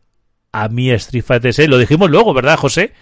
a 0.52 0.68
mí 0.68 0.90
Street 0.92 1.24
Fighter 1.24 1.52
6, 1.52 1.68
lo 1.68 1.76
dijimos 1.78 2.08
luego, 2.10 2.32
¿verdad, 2.32 2.56
José? 2.56 2.92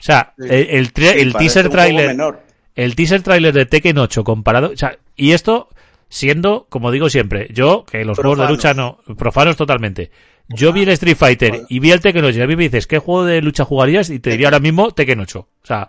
O 0.00 0.02
sea, 0.02 0.34
Sí. 0.38 0.46
el, 0.48 0.92
el, 0.96 1.04
el 1.04 1.34
teaser 1.34 1.68
trailer... 1.68 2.08
menor. 2.08 2.40
el 2.74 2.94
teaser 2.94 3.22
trailer 3.22 3.52
de 3.54 3.66
Tekken 3.66 3.98
8 3.98 4.24
comparado, 4.24 4.70
o 4.70 4.76
sea, 4.76 4.98
y 5.16 5.32
esto 5.32 5.68
siendo, 6.08 6.66
como 6.70 6.90
digo 6.90 7.10
siempre, 7.10 7.48
yo, 7.52 7.84
que 7.84 8.04
los 8.04 8.18
juegos 8.18 8.38
de 8.38 8.48
lucha 8.48 8.74
no, 8.74 8.98
profanos 9.16 9.56
totalmente. 9.56 10.10
Yo 10.48 10.72
vi 10.72 10.82
el 10.82 10.88
Street 10.90 11.16
Fighter 11.16 11.62
y 11.68 11.78
vi 11.80 11.90
el 11.90 12.00
Tekken 12.00 12.24
8 12.24 12.38
y 12.38 12.42
a 12.42 12.46
mí 12.46 12.56
me 12.56 12.62
dices, 12.64 12.86
¿qué 12.86 12.98
juego 12.98 13.24
de 13.26 13.42
lucha 13.42 13.64
jugarías? 13.66 14.08
Y 14.08 14.18
te 14.18 14.30
diría 14.30 14.46
ahora 14.46 14.60
mismo 14.60 14.90
Tekken 14.92 15.20
8. 15.20 15.38
O 15.40 15.66
sea, 15.66 15.88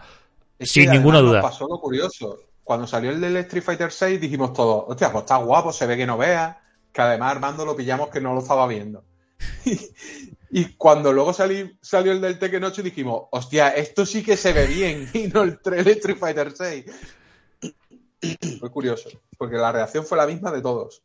Es 0.58 0.72
sin 0.72 0.92
ninguna 0.92 1.20
duda. 1.20 1.42
Nos 1.42 1.52
pasó 1.52 1.68
lo 1.68 1.80
curioso. 1.80 2.38
Cuando 2.64 2.86
salió 2.86 3.12
el 3.12 3.22
del 3.22 3.38
Street 3.38 3.64
Fighter 3.64 3.92
6 3.92 4.20
dijimos 4.20 4.52
todos, 4.54 4.84
hostia, 4.88 5.12
pues 5.12 5.24
está 5.24 5.38
guapo, 5.38 5.72
se 5.72 5.88
ve 5.88 5.96
que 5.96 6.06
no 6.06 6.18
vea, 6.18 6.60
que 6.92 7.02
además 7.02 7.32
Armando 7.32 7.66
lo 7.66 7.76
pillamos 7.76 8.10
que 8.10 8.20
no 8.20 8.34
lo 8.34 8.42
estaba 8.42 8.68
viendo. 8.68 9.04
y 9.66 10.29
cuando 10.78 11.14
luego 11.14 11.32
salí- 11.34 11.78
salió 11.82 12.12
el 12.12 12.22
del 12.22 12.40
Tekken 12.40 12.64
8 12.64 12.82
dijimos, 12.84 13.24
hostia, 13.32 13.70
esto 13.70 14.06
sí 14.06 14.24
que 14.24 14.36
se 14.38 14.52
ve 14.54 14.66
bien 14.68 15.10
y 15.14 15.28
no 15.28 15.44
el 15.44 15.60
3 15.60 15.86
de 15.86 15.92
Street 15.94 16.18
Fighter 16.18 16.52
6. 16.56 16.86
Fue 18.60 18.70
curioso, 18.72 19.10
porque 19.38 19.56
la 19.56 19.72
reacción 19.72 20.06
fue 20.06 20.18
la 20.18 20.28
misma 20.28 20.52
de 20.52 20.62
todos. 20.62 21.02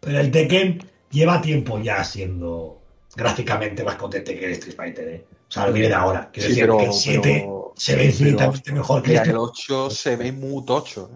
Pero 0.00 0.20
el 0.20 0.30
Tekken 0.30 0.90
lleva 1.10 1.42
tiempo 1.42 1.78
ya 1.80 2.02
siendo 2.04 2.80
gráficamente 3.14 3.84
más 3.84 3.96
potente 3.96 4.38
que 4.38 4.46
el 4.46 4.52
Street 4.52 4.76
Fighter, 4.76 5.08
¿eh? 5.08 5.24
O 5.48 5.52
sea, 5.52 5.66
no 5.66 5.72
viene 5.72 5.88
de 5.88 5.94
ahora. 5.94 6.30
Quiero 6.32 6.48
Sí, 6.48 6.54
decir 6.54 6.62
pero- 6.64 6.78
que 6.78 6.84
el 6.86 6.92
7 6.92 7.20
pero- 7.22 7.72
se 7.76 7.96
ve 7.96 8.04
infinitamente 8.06 8.72
mejor 8.72 9.02
que 9.02 9.12
Y 9.12 9.16
este. 9.16 9.30
el 9.30 9.36
8 9.36 9.90
se 9.90 10.16
ve 10.16 10.32
muy 10.32 10.64
tocho. 10.64 11.10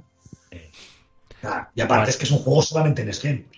¿eh? 0.50 0.70
Ah, 1.42 1.70
y 1.74 1.80
aparte 1.80 2.10
es 2.10 2.16
que 2.18 2.24
es 2.24 2.30
un 2.32 2.38
juego 2.38 2.60
solamente 2.60 3.00
en 3.02 3.12
Sgen. 3.14 3.48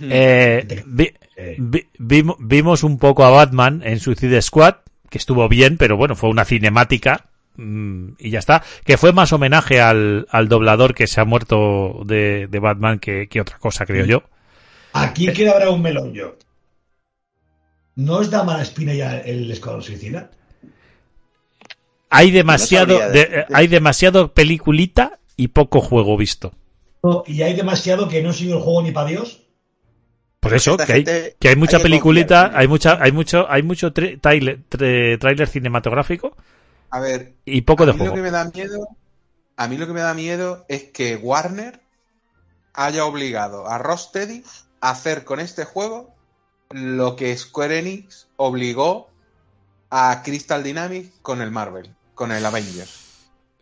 Eh, 0.00 0.82
vi- 0.86 1.12
Eh, 1.36 1.56
vi- 1.58 1.86
vimo- 1.98 2.36
vimos 2.40 2.82
un 2.82 2.98
poco 2.98 3.24
a 3.24 3.30
Batman 3.30 3.82
en 3.84 4.00
Suicide 4.00 4.40
Squad, 4.42 4.76
que 5.10 5.18
estuvo 5.18 5.48
bien, 5.48 5.76
pero 5.76 5.96
bueno, 5.96 6.16
fue 6.16 6.30
una 6.30 6.44
cinemática 6.44 7.26
mm, 7.56 8.08
y 8.18 8.30
ya 8.30 8.38
está. 8.38 8.62
Que 8.84 8.96
fue 8.96 9.12
más 9.12 9.32
homenaje 9.32 9.80
al, 9.80 10.26
al 10.30 10.48
doblador 10.48 10.94
que 10.94 11.06
se 11.06 11.20
ha 11.20 11.24
muerto 11.24 12.02
de, 12.04 12.48
de 12.48 12.58
Batman 12.58 12.98
que, 12.98 13.28
que 13.28 13.40
otra 13.40 13.58
cosa, 13.58 13.84
creo 13.86 14.04
yo. 14.06 14.22
Aquí 14.92 15.30
queda 15.32 15.52
habrá 15.52 15.70
un 15.70 15.82
melón 15.82 16.12
yo. 16.14 16.36
¿No 17.96 18.16
os 18.18 18.30
da 18.30 18.44
mala 18.44 18.62
espina 18.62 18.92
ya 18.94 19.18
el 19.20 19.50
Escuadrón 19.50 19.82
Suicida? 19.82 20.30
Hay 22.10 22.30
demasiado, 22.30 22.98
de- 22.98 23.10
decirte. 23.26 23.46
hay 23.52 23.66
demasiado 23.68 24.32
peliculita 24.32 25.18
y 25.36 25.48
poco 25.48 25.80
juego 25.80 26.16
visto. 26.16 26.52
No, 27.02 27.24
Y 27.26 27.42
hay 27.42 27.54
demasiado 27.54 28.08
que 28.08 28.22
no 28.22 28.32
sigue 28.32 28.52
el 28.52 28.60
juego 28.60 28.82
ni 28.82 28.90
para 28.92 29.08
Dios. 29.08 29.42
Por 30.48 30.54
eso, 30.56 30.70
Esta 30.72 30.86
que 30.86 30.92
hay, 30.92 31.04
que 31.38 31.48
hay 31.48 31.56
mucha 31.56 31.76
hay 31.78 31.82
confiar. 31.82 32.60
hay 32.60 32.68
mucha, 32.68 33.02
hay 33.02 33.12
mucho, 33.12 33.50
hay 33.50 33.62
mucho 33.62 33.92
tra- 33.92 34.20
trailer, 34.20 34.60
tra- 34.68 35.18
trailer 35.18 35.48
cinematográfico 35.48 36.36
A 36.90 37.00
ver, 37.00 37.34
y 37.44 37.62
poco 37.62 37.82
a 37.82 37.86
de 37.86 37.92
mí 37.92 37.98
juego. 37.98 38.14
Lo 38.16 38.22
que 38.22 38.22
me 38.22 38.30
da 38.30 38.44
miedo, 38.52 38.88
a 39.56 39.68
mí 39.68 39.76
lo 39.76 39.86
que 39.86 39.92
me 39.92 40.00
da 40.00 40.14
miedo 40.14 40.64
es 40.68 40.84
que 40.84 41.16
Warner 41.16 41.80
haya 42.74 43.04
obligado 43.04 43.66
a 43.68 43.78
Rocksteady 43.78 44.44
a 44.80 44.90
hacer 44.90 45.24
con 45.24 45.40
este 45.40 45.64
juego 45.64 46.14
lo 46.70 47.16
que 47.16 47.36
Square 47.36 47.78
Enix 47.78 48.28
obligó 48.36 49.08
a 49.90 50.22
Crystal 50.24 50.62
Dynamics 50.62 51.10
con 51.22 51.40
el 51.40 51.50
Marvel, 51.50 51.94
con 52.14 52.32
el 52.32 52.44
Avengers. 52.44 53.05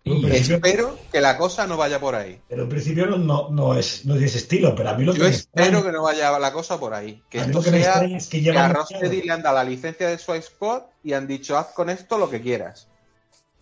Y- 0.07 0.27
Espero 0.31 0.99
que 1.11 1.21
la 1.23 1.39
cosa 1.39 1.67
no 1.67 1.79
vaya 1.79 1.99
por 1.99 2.15
ahí. 2.15 2.39
pero 2.47 2.65
en 2.65 2.69
principio 2.69 3.07
no, 3.07 3.17
no, 3.17 3.49
no 3.49 3.75
es, 3.75 4.05
no 4.05 4.15
es 4.17 4.23
ese 4.25 4.39
estilo, 4.39 4.75
pero 4.75 4.91
a 4.91 4.95
mí 4.99 5.05
lo 5.05 5.13
que 5.15 5.19
Yo 5.21 5.25
me 5.25 5.31
espero 5.31 5.65
extraña- 5.79 5.83
que 5.87 5.93
no 5.93 6.03
vaya 6.03 6.39
la 6.39 6.53
cosa 6.53 6.79
por 6.79 6.93
ahí. 6.93 7.23
Que 7.31 7.41
a 7.41 7.45
mí 7.45 7.47
esto 7.47 7.59
lo 7.61 7.65
que 7.65 7.71
me 7.71 7.83
sea 7.83 8.05
es 8.05 8.27
que 8.29 8.43
que 8.43 8.51
a 8.51 8.69
Rocksteady 8.69 9.23
le 9.23 9.33
han 9.33 9.43
dado 9.43 9.57
la 9.57 9.65
licencia 9.65 10.07
de 10.09 10.19
Swipe 10.19 10.41
Spot 10.41 10.85
y 11.03 11.15
han 11.15 11.27
dicho 11.27 11.57
haz 11.57 11.69
con 11.69 11.89
esto 11.89 12.19
lo 12.19 12.29
que 12.29 12.43
quieras. 12.43 12.87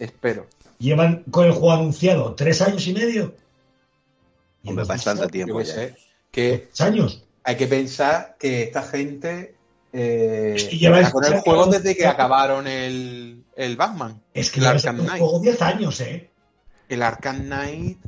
Espero. 0.01 0.47
llevan 0.78 1.23
con 1.31 1.44
el 1.47 1.52
juego 1.52 1.70
anunciado 1.73 2.35
tres 2.35 2.60
años 2.60 2.85
y 2.89 2.93
medio. 2.93 3.36
Y 4.64 4.70
Hombre, 4.70 4.85
bastante 4.85 5.28
tiempo. 5.28 5.60
Que 6.32 6.69
tres 6.73 6.81
años. 6.81 7.23
hay 7.44 7.56
que 7.56 7.69
pensar 7.69 8.35
que 8.40 8.64
esta 8.64 8.82
gente 8.82 9.55
eh, 9.93 10.55
Es 10.56 10.64
que 10.64 10.77
lleva 10.78 11.09
con 11.12 11.24
el 11.24 11.35
el- 11.35 11.40
juego 11.40 11.66
desde 11.66 11.94
que 11.94 12.06
acabaron 12.06 12.66
el, 12.66 13.44
el 13.55 13.77
Batman. 13.77 14.20
Es 14.35 14.51
que 14.51 14.59
el 14.59 14.66
Arkham 14.66 14.97
Knight. 15.05 15.20
juego 15.20 15.39
10 15.39 15.62
años, 15.62 16.01
¿eh? 16.01 16.31
El 16.93 17.02
Arkham 17.02 17.43
Knight 17.44 17.98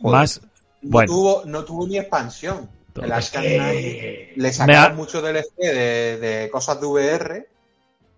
joder, 0.00 0.18
Más, 0.20 0.40
no, 0.82 0.90
bueno. 0.90 1.12
tuvo, 1.12 1.42
no 1.46 1.64
tuvo 1.64 1.86
ni 1.86 1.98
expansión. 1.98 2.68
El 3.00 3.12
Arkham 3.12 3.42
Knight 3.44 4.36
le 4.36 4.52
sacaron 4.52 4.92
ha- 4.92 4.94
mucho 4.94 5.22
DLC 5.22 5.46
de, 5.56 6.16
de 6.18 6.50
cosas 6.50 6.80
de 6.80 6.86
VR, 6.86 7.48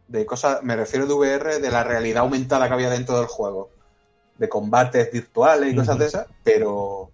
de 0.08 0.26
cosas, 0.26 0.62
me 0.62 0.76
refiero 0.76 1.06
de 1.06 1.14
VR, 1.14 1.58
de 1.60 1.70
la 1.70 1.84
realidad 1.84 2.22
aumentada 2.22 2.66
que 2.68 2.74
había 2.74 2.90
dentro 2.90 3.16
del 3.18 3.26
juego, 3.26 3.70
de 4.38 4.48
combates 4.48 5.10
virtuales 5.12 5.72
y 5.72 5.76
cosas 5.76 5.98
de 5.98 6.06
esas, 6.06 6.26
pero 6.42 7.10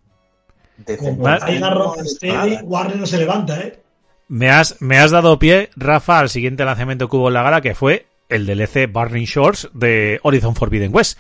Rocksteady. 1.75 2.59
Warner 2.65 2.97
no 2.97 3.07
se 3.07 3.19
levanta, 3.19 3.61
¿eh? 3.61 3.83
Me 4.29 4.51
has, 4.51 4.81
me 4.81 4.99
has 4.99 5.11
dado 5.11 5.39
pie, 5.39 5.71
Rafa, 5.77 6.19
al 6.19 6.29
siguiente 6.29 6.65
lanzamiento 6.65 7.09
que 7.09 7.17
hubo 7.17 7.29
en 7.29 7.35
la 7.35 7.43
gala, 7.43 7.61
que 7.61 7.75
fue 7.75 8.07
el 8.29 8.45
DLC 8.47 8.91
Burning 8.93 9.25
Shores 9.25 9.69
de 9.73 10.21
Horizon 10.23 10.55
Forbidden 10.55 10.95
West. 10.95 11.19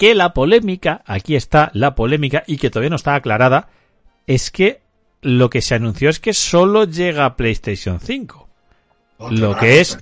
Que 0.00 0.14
la 0.14 0.32
polémica, 0.32 1.02
aquí 1.04 1.36
está 1.36 1.70
la 1.74 1.94
polémica, 1.94 2.42
y 2.46 2.56
que 2.56 2.70
todavía 2.70 2.88
no 2.88 2.96
está 2.96 3.14
aclarada, 3.14 3.68
es 4.26 4.50
que 4.50 4.80
lo 5.20 5.50
que 5.50 5.60
se 5.60 5.74
anunció 5.74 6.08
es 6.08 6.20
que 6.20 6.32
solo 6.32 6.84
llega 6.84 7.26
a 7.26 7.36
PlayStation 7.36 8.00
5. 8.00 8.48
Lo 9.30 9.56
que 9.58 9.80
es- 9.80 9.98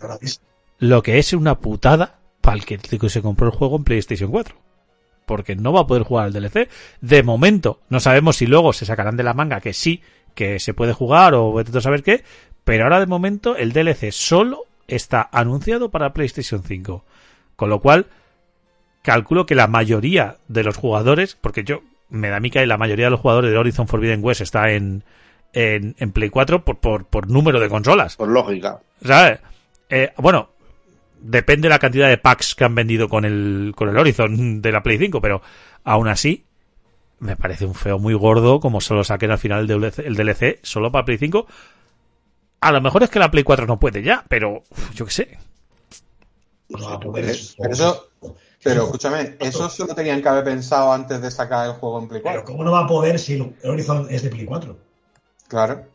Lo 0.79 1.03
que 1.03 1.19
es 1.19 1.33
una 1.33 1.59
putada 1.59 2.21
para 2.41 2.57
el 2.57 2.65
que 2.65 2.79
se 3.09 3.21
compró 3.23 3.47
el 3.49 3.53
juego 3.53 3.75
en 3.77 3.83
PlayStation 3.83 4.31
4. 4.31 4.55
Porque 5.27 5.57
no 5.57 5.73
va 5.73 5.81
a 5.81 5.87
poder 5.89 6.05
jugar 6.05 6.27
al 6.27 6.33
DLC. 6.33 6.69
De 7.01 7.25
momento, 7.25 7.81
no 7.89 7.99
sabemos 7.99 8.37
si 8.37 8.47
luego 8.47 8.73
se 8.73 8.87
sacarán 8.87 9.17
de 9.17 9.25
la 9.25 9.35
manga 9.35 9.61
que 9.61 9.73
sí, 9.73 10.01
que 10.37 10.61
se 10.61 10.75
puede 10.75 10.93
jugar 10.93 11.35
o 11.35 11.53
vete 11.53 11.77
a 11.77 11.81
saber 11.81 12.05
qué. 12.05 12.23
Pero 12.63 12.85
ahora 12.85 13.01
de 13.01 13.07
momento 13.07 13.57
el 13.57 13.73
DLC 13.73 14.13
solo 14.13 14.67
está 14.87 15.29
anunciado 15.33 15.91
para 15.91 16.13
PlayStation 16.13 16.63
5. 16.63 17.05
Con 17.57 17.69
lo 17.71 17.81
cual, 17.81 18.07
calculo 19.03 19.47
que 19.47 19.55
la 19.55 19.67
mayoría 19.67 20.37
de 20.49 20.65
los 20.65 20.77
jugadores, 20.77 21.37
porque 21.41 21.65
yo 21.65 21.83
me 22.09 22.29
da 22.29 22.37
a 22.37 22.41
mí 22.41 22.51
que 22.51 22.65
la 22.67 22.79
mayoría 22.79 23.07
de 23.07 23.11
los 23.11 23.21
jugadores 23.21 23.51
de 23.51 23.59
Horizon 23.59 23.89
Forbidden 23.89 24.25
West 24.25 24.41
está 24.41 24.71
en, 24.71 25.05
en, 25.53 25.95
en 25.99 26.13
Play 26.13 26.31
4 26.31 26.65
por, 26.65 26.79
por, 26.79 27.07
por 27.07 27.29
número 27.29 27.61
de 27.61 27.69
consolas. 27.69 28.17
Por 28.17 28.29
lógica. 28.29 28.81
¿Sabes? 29.05 29.41
Eh, 29.89 30.13
bueno, 30.17 30.51
depende 31.21 31.69
de 31.69 31.71
la 31.71 31.79
cantidad 31.79 32.09
de 32.09 32.19
packs 32.19 32.55
que 32.55 32.65
han 32.65 32.75
vendido 32.75 33.09
con 33.09 33.25
el, 33.25 33.73
con 33.75 33.89
el 33.89 33.99
Horizon 33.99 34.61
de 34.63 34.73
la 34.73 34.83
Play 34.83 34.99
5, 34.99 35.21
pero 35.21 35.43
aún 35.85 36.09
así, 36.09 36.45
me 37.21 37.37
parece 37.37 37.67
un 37.67 37.75
feo 37.75 37.99
muy 37.99 38.15
gordo 38.15 38.61
como 38.61 38.81
solo 38.81 39.05
saquen 39.05 39.31
al 39.31 39.39
final 39.39 39.61
el 39.61 39.67
DLC, 39.67 39.99
el 40.01 40.15
DLC 40.15 40.61
solo 40.63 40.93
para 40.93 41.05
Play 41.05 41.19
5. 41.19 41.47
A 42.61 42.73
lo 42.73 42.81
mejor 42.81 43.03
es 43.03 43.11
que 43.11 43.19
la 43.19 43.31
Play 43.31 43.45
4 43.45 43.67
no 43.67 43.79
puede 43.79 44.03
ya, 44.03 44.25
pero 44.29 44.65
uf, 44.71 44.95
yo 44.95 45.05
qué 45.05 45.11
sé. 45.11 45.39
No 46.69 47.01
poder 47.01 47.25
eso. 47.27 47.55
Pero 47.59 47.73
eso, 47.73 48.09
pero 48.63 48.85
escúchame, 48.85 49.37
eso 49.41 49.69
se 49.71 49.87
lo 49.87 49.95
tenían 49.95 50.21
que 50.23 50.29
haber 50.29 50.45
pensado 50.45 50.93
antes 50.93 51.21
de 51.23 51.31
sacar 51.31 51.67
el 51.67 51.73
juego 51.75 52.01
en 52.01 52.09
Play 52.09 52.21
Pero 52.23 52.43
4. 52.43 52.45
¿cómo 52.45 52.65
no 52.65 52.73
va 52.73 52.81
a 52.81 52.87
poder 52.87 53.19
si 53.19 53.35
el 53.35 53.55
Horizon 53.65 54.07
es 54.11 54.23
de 54.23 54.31
Play 54.31 54.45
4? 54.47 54.77
Claro. 55.49 55.87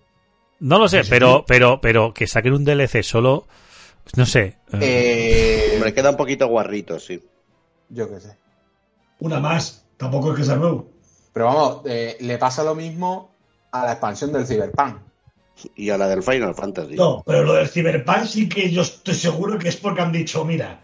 No 0.59 0.79
lo 0.79 0.87
sé, 0.87 1.03
pero, 1.09 1.39
sí. 1.39 1.43
pero, 1.47 1.81
pero 1.81 2.13
que 2.13 2.25
saquen 2.27 2.53
un 2.53 2.63
DLC 2.65 3.03
solo, 3.03 3.47
no 4.15 4.25
sé. 4.25 4.57
eh, 4.73 5.71
Eh, 5.71 5.71
Hombre, 5.75 5.93
queda 5.93 6.11
un 6.11 6.17
poquito 6.17 6.47
guarrito, 6.47 6.99
sí. 6.99 7.21
yo 7.89 8.09
qué 8.09 8.19
sé. 8.19 8.37
Una 9.19 9.39
más. 9.39 9.85
Tampoco 9.97 10.31
es 10.31 10.37
que 10.39 10.43
sea 10.45 10.55
nuevo. 10.55 10.89
Pero 11.33 11.45
vamos, 11.45 11.81
eh, 11.85 12.17
le 12.19 12.37
pasa 12.37 12.63
lo 12.63 12.75
mismo 12.75 13.31
a 13.71 13.85
la 13.85 13.91
expansión 13.93 14.31
del 14.31 14.45
Cyberpunk. 14.47 14.97
Y 15.75 15.89
a 15.91 15.97
la 15.97 16.07
del 16.07 16.23
Final 16.23 16.55
Fantasy. 16.55 16.95
No, 16.95 17.23
pero 17.25 17.43
lo 17.43 17.53
del 17.53 17.69
Cyberpunk 17.69 18.25
sí 18.25 18.49
que 18.49 18.71
yo 18.71 18.81
estoy 18.81 19.13
seguro 19.13 19.57
que 19.59 19.69
es 19.69 19.77
porque 19.77 20.01
han 20.01 20.11
dicho, 20.11 20.43
mira, 20.45 20.81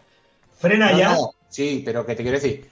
frena 0.57 0.91
No, 0.91 0.97
ya. 0.97 1.13
no, 1.15 1.31
sí, 1.49 1.81
pero 1.85 2.05
que 2.05 2.15
te 2.15 2.23
quiero 2.23 2.39
decir, 2.39 2.65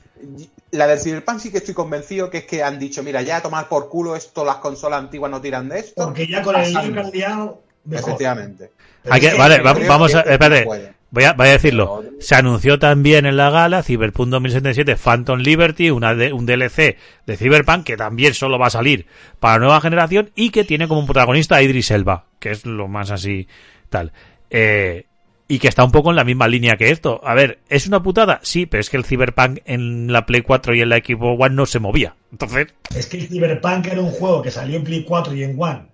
la 0.72 0.88
del 0.88 0.99
Cyberpunk 0.99 1.40
sí 1.40 1.52
que 1.52 1.58
estoy 1.58 1.74
convencido 1.74 2.30
que 2.30 2.40
es 2.40 2.44
que 2.45 2.64
han 2.64 2.80
dicho, 2.80 3.04
mira, 3.04 3.22
ya 3.22 3.38
a 3.38 3.41
tomar 3.41 3.68
por 3.68 3.90
culo 3.90 4.16
esto, 4.16 4.44
las 4.45 4.58
consolas 4.58 4.99
antiguas 4.99 5.30
no 5.32 5.41
tiran 5.41 5.70
de 5.70 5.80
esto. 5.80 6.06
Porque 6.06 6.28
ya 6.28 6.41
con 6.41 6.56
el 6.56 6.76
han 6.76 7.12
liado, 7.12 7.62
mejor. 7.86 8.10
Efectivamente. 8.10 8.72
Vale, 9.04 9.62
va- 9.62 9.74
vamos 9.88 10.14
a, 10.16 10.22
espérate, 10.22 10.66
voy 11.12 11.24
a, 11.24 11.34
voy 11.34 11.48
a 11.48 11.52
decirlo. 11.52 12.04
Se 12.20 12.36
anunció 12.36 12.78
también 12.78 13.26
en 13.26 13.38
la 13.38 13.49
gala 13.49 13.82
Cyberpunk 13.84 14.28
2077 14.30 14.98
Phantom 14.98 15.40
Liberty, 15.40 15.90
una 15.91 16.14
de- 16.14 16.34
un 16.34 16.45
DLC 16.45 16.98
de 17.26 17.38
Cyberpunk 17.38 17.86
que 17.86 17.95
también 17.95 18.34
solo 18.34 18.60
va 18.60 18.68
a 18.68 18.72
salir 18.72 19.06
para 19.40 19.54
la 19.54 19.60
nueva 19.60 19.82
generación 19.82 20.32
y 20.36 20.49
que 20.49 20.66
tiene 20.66 20.88
como 20.90 21.06
protagonista 21.06 21.56
a 21.56 21.62
Idris 21.62 21.91
Elba, 21.91 22.26
que 22.40 22.52
es 22.52 22.66
lo 22.66 22.90
más 22.90 23.12
así 23.12 23.48
tal. 23.90 24.12
Eh, 24.49 25.06
y 25.48 25.60
que 25.60 25.68
está 25.68 25.84
un 25.84 25.91
poco 25.91 26.10
en 26.10 26.15
la 26.15 26.24
misma 26.24 26.48
línea 26.48 26.78
que 26.78 26.91
esto. 26.91 27.22
A 27.24 27.34
ver, 27.34 27.60
¿es 27.69 27.88
una 27.88 28.03
putada? 28.03 28.40
Sí, 28.44 28.65
pero 28.65 28.82
es 28.82 28.90
que 28.90 28.98
el 28.98 29.06
Cyberpunk 29.06 29.60
en 29.65 30.11
la 30.11 30.26
Play 30.26 30.41
4 30.41 30.76
y 30.76 30.82
en 30.82 30.90
la 30.90 30.98
Xbox 30.98 31.41
One 31.41 31.56
no 31.56 31.65
se 31.65 31.80
movía. 31.80 32.15
Entonces, 32.32 32.74
Es 32.95 33.07
que 33.07 33.18
el 33.18 33.28
Cyberpunk 33.28 33.88
era 33.88 34.02
un 34.02 34.11
juego 34.11 34.41
que 34.41 34.52
salió 34.52 34.78
en 34.78 34.84
Play 34.84 35.03
4 35.06 35.34
y 35.36 35.44
en 35.44 35.56
One 35.57 35.88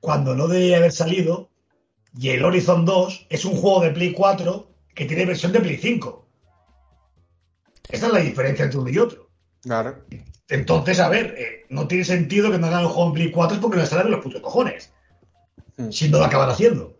cuando 0.00 0.34
no 0.34 0.48
debía 0.48 0.78
haber 0.78 0.92
salido. 0.92 1.50
Y 2.18 2.30
el 2.30 2.44
Horizon 2.44 2.84
2 2.84 3.26
es 3.30 3.44
un 3.44 3.54
juego 3.56 3.80
de 3.80 3.90
Play 3.90 4.12
4 4.12 4.70
que 4.94 5.04
tiene 5.04 5.26
versión 5.26 5.52
de 5.52 5.60
Play 5.60 5.76
5. 5.76 6.26
Esa 7.90 8.06
es 8.06 8.12
la 8.12 8.20
diferencia 8.20 8.64
entre 8.64 8.78
uno 8.78 8.90
y 8.90 8.98
otro. 8.98 9.30
Claro. 9.62 10.04
Entonces, 10.48 10.98
a 11.00 11.08
ver, 11.08 11.34
eh, 11.38 11.66
no 11.68 11.86
tiene 11.86 12.04
sentido 12.04 12.50
que 12.50 12.58
no 12.58 12.66
hagan 12.66 12.82
el 12.82 12.88
juego 12.88 13.08
en 13.08 13.14
Play 13.14 13.30
4 13.30 13.56
es 13.56 13.62
porque 13.62 13.76
no 13.76 13.82
estarán 13.82 14.06
de 14.06 14.12
los 14.12 14.22
putos 14.22 14.40
cojones. 14.40 14.92
Mm. 15.76 15.90
Si 15.90 16.08
no 16.08 16.18
lo 16.18 16.24
acaban 16.24 16.50
haciendo. 16.50 16.97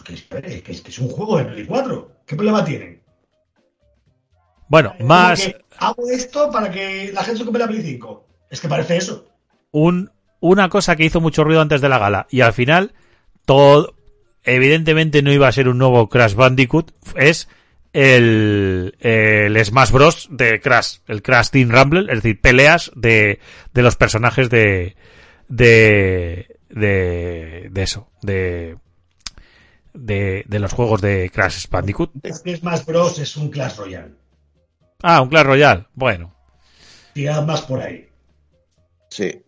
Pues 0.00 0.08
que 0.08 0.14
espere, 0.14 0.62
que 0.62 0.72
es, 0.72 0.80
que 0.80 0.90
es 0.90 0.98
un 0.98 1.08
juego 1.08 1.36
de 1.38 1.44
Play 1.44 1.66
4. 1.66 2.12
¿Qué 2.26 2.36
problema 2.36 2.64
tienen? 2.64 3.02
bueno, 4.68 4.92
Como 4.96 5.08
más 5.08 5.42
que 5.42 5.56
hago 5.78 6.08
esto 6.10 6.50
para 6.50 6.70
que 6.70 7.10
la 7.12 7.22
gente 7.24 7.38
se 7.38 7.44
compre 7.44 7.60
la 7.60 7.68
Play 7.68 7.82
5. 7.82 8.26
Es 8.50 8.60
que 8.60 8.68
parece 8.68 8.96
eso. 8.96 9.26
un, 9.72 10.10
una 10.40 10.68
cosa 10.68 10.96
que 10.96 11.04
hizo 11.04 11.20
mucho 11.20 11.44
ruido 11.44 11.60
antes 11.60 11.80
de 11.80 11.88
la 11.88 11.98
gala 11.98 12.26
y 12.30 12.40
al 12.40 12.52
final 12.52 12.94
todo 13.44 13.94
evidentemente 14.42 15.22
no 15.22 15.32
iba 15.32 15.48
a 15.48 15.52
ser 15.52 15.68
un 15.68 15.78
nuevo 15.78 16.08
Crash 16.08 16.34
Bandicoot 16.34 16.92
es 17.16 17.48
el, 17.92 18.96
el 19.00 19.64
Smash 19.64 19.90
Bros 19.90 20.28
de 20.30 20.60
Crash 20.60 20.98
el 21.08 21.22
Crash 21.22 21.50
Team 21.50 21.70
Rumble 21.70 22.06
es 22.12 22.22
decir 22.22 22.40
peleas 22.40 22.90
de, 22.94 23.38
de 23.74 23.82
los 23.82 23.96
personajes 23.96 24.48
de 24.48 24.96
de 25.48 26.58
de, 26.70 27.68
de 27.70 27.82
eso 27.82 28.08
de, 28.22 28.76
de 29.94 30.44
de 30.48 30.58
los 30.58 30.72
juegos 30.72 31.00
de 31.00 31.30
Crash 31.32 31.66
Bandicoot 31.68 32.10
Es 32.22 32.40
que 32.40 32.56
Smash 32.56 32.84
Bros. 32.84 33.18
es 33.18 33.36
un 33.36 33.50
Clash 33.50 33.76
Royale. 33.76 34.14
ah 35.02 35.20
un 35.22 35.28
Clash 35.28 35.44
Royale 35.46 35.86
bueno 35.94 36.34
Tirad 37.12 37.44
más 37.44 37.62
por 37.62 37.80
ahí. 37.80 38.08
Sí. 39.10 39.42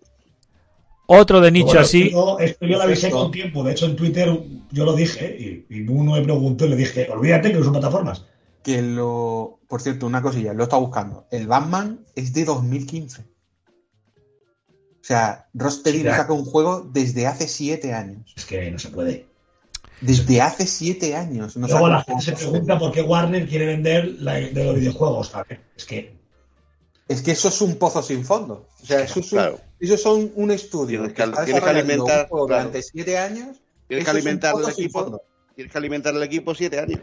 otro 1.07 1.41
de 1.41 1.51
nicho 1.53 1.67
Bueno, 1.67 1.81
así 1.81 2.03
Esto, 2.09 2.39
esto 2.41 2.67
yo 2.67 2.77
lo 2.77 2.83
avisé 2.83 3.11
con 3.11 3.31
tiempo. 3.31 3.63
De 3.63 3.73
hecho, 3.73 3.87
en 3.87 3.97
Twitter 3.97 4.29
yo 4.71 4.85
lo 4.85 4.95
dije 4.95 5.37
y, 5.39 5.67
y 5.75 5.87
uno 5.87 6.13
me 6.13 6.23
preguntó 6.23 6.67
y 6.67 6.71
le 6.71 6.77
dije, 6.77 7.09
olvídate 7.11 7.53
que 7.53 7.59
no 7.59 7.65
son 7.65 7.73
plataformas. 7.75 8.25
Que 8.63 8.83
lo. 8.83 9.61
Por 9.69 9.81
cierto, 9.81 10.07
una 10.07 10.23
cosilla, 10.23 10.53
lo 10.55 10.63
he 10.63 10.65
estado 10.65 10.83
buscando. 10.83 11.27
El 11.31 11.47
Batman 11.47 12.05
es 12.15 12.33
de 12.33 12.45
2015. 12.45 13.23
O 13.23 15.05
sea, 15.05 15.49
no 15.53 15.69
ya. 15.69 16.17
saca 16.17 16.33
un 16.33 16.45
juego 16.45 16.81
desde 16.81 17.27
hace 17.27 17.49
siete 17.49 17.93
años. 17.93 18.33
Es 18.37 18.45
que 18.45 18.71
no 18.71 18.79
se 18.79 18.89
puede. 18.91 19.27
Desde 20.03 20.41
hace 20.41 20.67
siete 20.67 21.15
años. 21.17 21.57
No 21.57 21.67
Luego 21.69 21.89
la 21.89 22.03
gente 22.03 22.25
se 22.25 22.33
pregunta 22.33 22.79
por 22.79 22.93
qué 22.93 23.03
Warner 23.03 23.49
quiere 23.49 23.67
vender 23.67 24.17
la, 24.19 24.35
de 24.35 24.65
los 24.65 24.75
videojuegos. 24.77 25.33
Ver, 25.49 25.61
es 25.77 25.85
que 25.85 26.15
Es 27.09 27.23
que 27.23 27.31
eso 27.33 27.49
es 27.49 27.61
un 27.61 27.77
pozo 27.77 28.03
sin 28.03 28.25
fondo. 28.25 28.67
O 28.83 28.87
sea, 28.87 29.01
eso 29.01 29.21
es 29.21 29.33
un, 29.33 29.39
Claro. 29.39 29.61
esos 29.81 30.01
son 30.03 30.33
un 30.35 30.51
estudio 30.51 31.01
Tienes 31.01 31.15
que 31.15 31.23
que- 31.25 31.45
tienes 31.45 31.63
que 31.63 31.71
alimentar, 31.71 32.23
un 32.23 32.29
juego 32.29 32.47
claro. 32.47 32.63
durante 32.65 32.83
siete 32.83 33.19
años. 33.19 33.57
Tienes 33.89 34.05
que 34.05 34.11
eso 34.11 34.19
alimentar 34.19 34.55
el 34.63 34.69
equipo. 34.71 35.23
Tienes 35.55 35.73
que 35.73 35.79
alimentar 35.79 36.15
el 36.15 36.23
equipo 36.23 36.55
siete 36.55 36.79
años. 36.81 37.01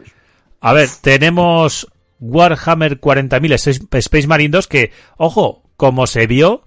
A 0.60 0.72
ver, 0.72 0.88
tenemos 1.00 1.86
Warhammer 2.20 3.00
40.000 3.00 3.52
Space- 3.54 3.80
Space 3.98 4.26
Marine 4.26 4.50
2 4.50 4.66
que, 4.68 4.90
ojo, 5.16 5.62
como 5.76 6.06
se 6.06 6.26
vio, 6.26 6.64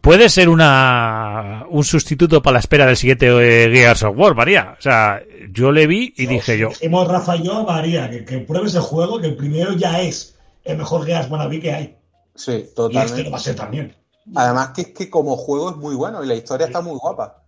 puede 0.00 0.28
ser 0.28 0.48
una 0.48 1.66
un 1.68 1.84
sustituto 1.84 2.42
para 2.42 2.54
la 2.54 2.60
espera 2.60 2.86
del 2.86 2.96
siguiente 2.96 3.26
eh, 3.28 3.70
Gears 3.70 4.02
of 4.02 4.16
War, 4.16 4.34
María. 4.34 4.76
O 4.78 4.82
sea, 4.82 5.22
yo 5.50 5.72
le 5.72 5.86
vi 5.86 6.12
y 6.16 6.26
dije 6.26 6.58
yo, 6.58 6.68
Dijimos 6.68 7.08
Rafa 7.08 7.36
y 7.36 7.44
yo 7.44 7.64
María 7.64 8.10
que, 8.10 8.24
que 8.24 8.38
pruebes 8.38 8.74
el 8.74 8.80
juego, 8.82 9.20
que 9.20 9.28
el 9.28 9.36
primero 9.36 9.72
ya 9.74 10.00
es 10.00 10.36
el 10.64 10.78
mejor 10.78 11.04
Gears 11.06 11.30
Wannabe 11.30 11.60
que 11.60 11.72
hay. 11.72 11.96
Sí, 12.34 12.52
Y 12.52 12.54
este 12.56 12.74
totalmente. 12.74 13.24
lo 13.24 13.30
va 13.30 13.36
a 13.36 13.40
ser 13.40 13.56
también. 13.56 13.96
Además 14.34 14.70
que 14.74 14.82
es 14.82 14.88
que 14.88 15.10
como 15.10 15.36
juego 15.36 15.70
es 15.70 15.76
muy 15.76 15.94
bueno 15.94 16.22
y 16.22 16.26
la 16.26 16.34
historia 16.34 16.66
está 16.66 16.80
muy 16.80 16.96
guapa. 16.98 17.42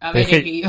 A 0.00 0.12
ver, 0.12 0.22
Es 0.22 0.28
que-. 0.28 0.62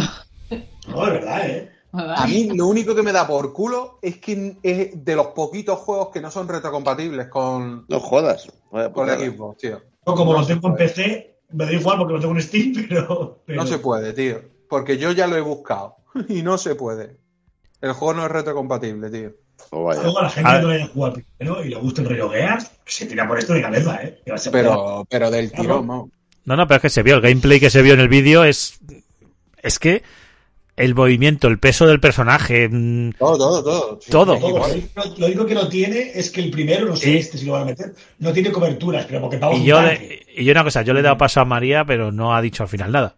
No, 0.87 1.05
de 1.05 1.11
verdad, 1.11 1.49
¿eh? 1.49 1.71
A 1.91 2.27
mí 2.27 2.49
lo 2.53 2.67
único 2.67 2.95
que 2.95 3.01
me 3.03 3.11
da 3.11 3.27
por 3.27 3.51
culo 3.53 3.99
es 4.01 4.17
que 4.19 4.57
es 4.63 5.03
de 5.03 5.15
los 5.15 5.27
poquitos 5.27 5.79
juegos 5.79 6.09
que 6.09 6.21
no 6.21 6.29
son 6.31 6.47
retrocompatibles 6.47 7.27
con, 7.27 7.85
No 7.89 7.99
jodas. 7.99 8.47
Con 8.69 8.91
putada. 8.93 9.17
Xbox, 9.17 9.57
tío. 9.57 9.81
Yo 10.07 10.15
como 10.15 10.33
No 10.33 10.39
lo 10.41 10.47
tengo 10.47 10.67
en. 10.69 10.75
PC, 10.75 11.35
me 11.51 11.65
da 11.65 11.73
igual 11.73 11.97
porque 11.97 12.13
lo 12.13 12.19
tengo 12.19 12.33
en 12.35 12.41
Steam, 12.41 12.73
pero... 12.89 13.41
pero- 13.45 13.61
No 13.61 13.67
se 13.67 13.79
puede, 13.79 14.13
tío. 14.13 14.41
Porque 14.69 14.97
yo 14.97 15.11
ya 15.11 15.27
lo 15.27 15.35
he 15.37 15.41
buscado 15.41 15.97
y 16.29 16.41
no 16.41 16.57
se 16.57 16.75
puede. 16.75 17.17
El 17.81 17.93
juego 17.93 18.13
no 18.15 18.25
es 18.25 18.31
retrocompatible, 18.31 19.09
tío. 19.09 19.31
Oh, 19.71 19.83
vaya. 19.85 20.01
Luego 20.03 20.19
a 20.19 20.23
la 20.23 20.29
gente 20.29 20.49
A 20.49 20.55
que 20.59 20.61
no 20.65 20.69
haya 20.69 20.87
jugado 20.87 21.13
primero 21.37 21.63
y 21.63 21.69
le 21.69 21.75
gusta 21.77 22.01
el 22.01 22.09
rollo 22.09 22.29
Gears, 22.29 22.71
que 22.85 22.91
se 22.91 23.05
tira 23.05 23.27
por 23.27 23.37
esto 23.39 23.53
de 23.53 23.61
cabeza, 23.61 23.99
¿eh? 24.03 24.21
Pero, 24.51 25.05
pero 25.09 25.29
del 25.31 25.51
tirón, 25.51 25.87
vamos. 25.87 26.09
no, 26.45 26.55
no, 26.55 26.67
pero 26.67 26.75
es 26.77 26.81
que 26.83 26.89
se 26.89 27.03
vio, 27.03 27.15
el 27.15 27.21
gameplay 27.21 27.59
que 27.59 27.69
se 27.69 27.81
vio 27.81 27.93
en 27.95 27.99
el 27.99 28.07
vídeo 28.07 28.43
es, 28.43 28.79
es 29.61 29.79
que 29.79 30.03
el 30.77 30.95
movimiento, 30.95 31.47
el 31.47 31.59
peso 31.59 31.85
del 31.87 31.99
personaje, 31.99 32.69
mm, 32.69 33.13
Todo, 33.19 33.37
todo, 33.37 33.63
todo. 33.63 33.99
Sí, 34.01 34.11
Todo. 34.11 34.39
Lo 34.39 34.47
único- 34.47 35.01
Lo 35.17 35.25
único 35.25 35.45
que 35.45 35.55
no 35.55 35.67
tiene 35.67 36.11
es 36.13 36.29
que 36.31 36.39
el 36.41 36.51
primero, 36.51 36.85
no 36.85 36.95
sé 36.95 37.05
Sí. 37.05 37.17
este 37.17 37.37
si 37.39 37.45
lo 37.45 37.53
van 37.53 37.63
a 37.63 37.65
meter, 37.65 37.93
no 38.19 38.31
tiene 38.31 38.51
coberturas, 38.51 39.05
pero 39.05 39.19
porque 39.21 39.37
pago 39.37 39.53
y 39.57 39.61
un 39.61 39.65
yo, 39.65 39.81
le, 39.81 40.25
y 40.37 40.45
yo 40.45 40.51
una 40.53 40.63
cosa, 40.63 40.83
yo 40.83 40.93
le 40.93 40.99
he 41.01 41.03
dado 41.03 41.17
paso 41.17 41.41
a 41.41 41.45
María, 41.45 41.83
pero 41.83 42.11
no 42.11 42.33
ha 42.35 42.41
dicho 42.41 42.63
al 42.63 42.69
final 42.69 42.91
nada. 42.91 43.15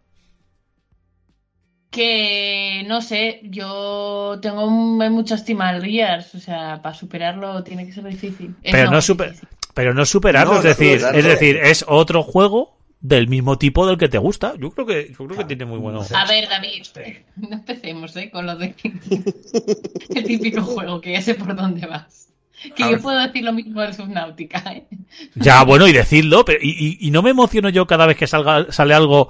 Que 1.92 2.84
no 2.88 3.02
sé, 3.02 3.42
yo 3.44 4.38
tengo 4.42 4.70
mucha 4.70 5.36
estima 5.36 5.70
al 5.70 5.84
Gears, 5.84 6.36
o 6.36 6.40
sea, 6.40 6.80
para 6.84 6.94
superarlo 6.96 7.64
tiene 7.64 7.86
que 7.88 7.92
ser 7.94 8.04
difícil. 8.06 8.56
Eh, 8.62 8.70
Pero 8.72 8.92
no 8.92 9.02
super- 9.02 9.32
difícil. 9.32 9.50
Pero 9.74 9.94
no 9.94 10.06
superarlo, 10.06 10.54
No, 10.54 10.58
es 10.60 10.64
decir, 10.66 10.98
superarlo. 11.00 11.20
es 11.20 11.26
decir, 11.26 11.58
es 11.58 11.86
otro 11.88 12.22
juego 12.24 12.78
del 13.02 13.28
mismo 13.28 13.58
tipo 13.58 13.88
del 13.88 13.98
que 13.98 14.10
te 14.10 14.18
gusta. 14.18 14.54
Yo 14.60 14.72
creo 14.72 14.86
que, 14.86 15.10
yo 15.18 15.26
creo 15.26 15.38
que 15.38 15.46
tiene 15.46 15.66
muy 15.66 15.80
bueno. 15.80 16.02
A 16.14 16.26
ver, 16.26 16.50
David, 16.50 16.84
no 17.38 17.50
empecemos 17.54 18.16
¿eh? 18.18 18.30
con 18.30 18.46
lo 18.46 18.56
de 18.58 18.76
el 20.16 20.24
típico 20.26 20.62
juego, 20.62 21.00
que 21.02 21.14
ya 21.14 21.22
sé 21.22 21.36
por 21.36 21.56
dónde 21.56 21.86
vas. 21.88 22.28
Que 22.76 22.84
A 22.84 22.88
yo 22.88 22.92
ver. 22.94 23.02
puedo 23.02 23.20
decir 23.20 23.44
lo 23.44 23.54
mismo 23.54 23.80
del 23.82 23.94
Subnautica, 23.94 24.60
¿eh? 24.74 24.86
Ya, 25.36 25.64
bueno, 25.64 25.88
y 25.88 25.94
decidlo, 25.94 26.44
pero 26.44 26.60
y, 26.62 26.70
y- 27.00 27.08
y 27.08 27.12
no 27.12 27.22
me 27.22 27.30
emociono 27.30 27.70
yo 27.70 27.88
cada 27.88 28.06
vez 28.06 28.18
que 28.18 28.28
salga, 28.28 28.72
sale 28.72 28.94
algo 28.94 29.30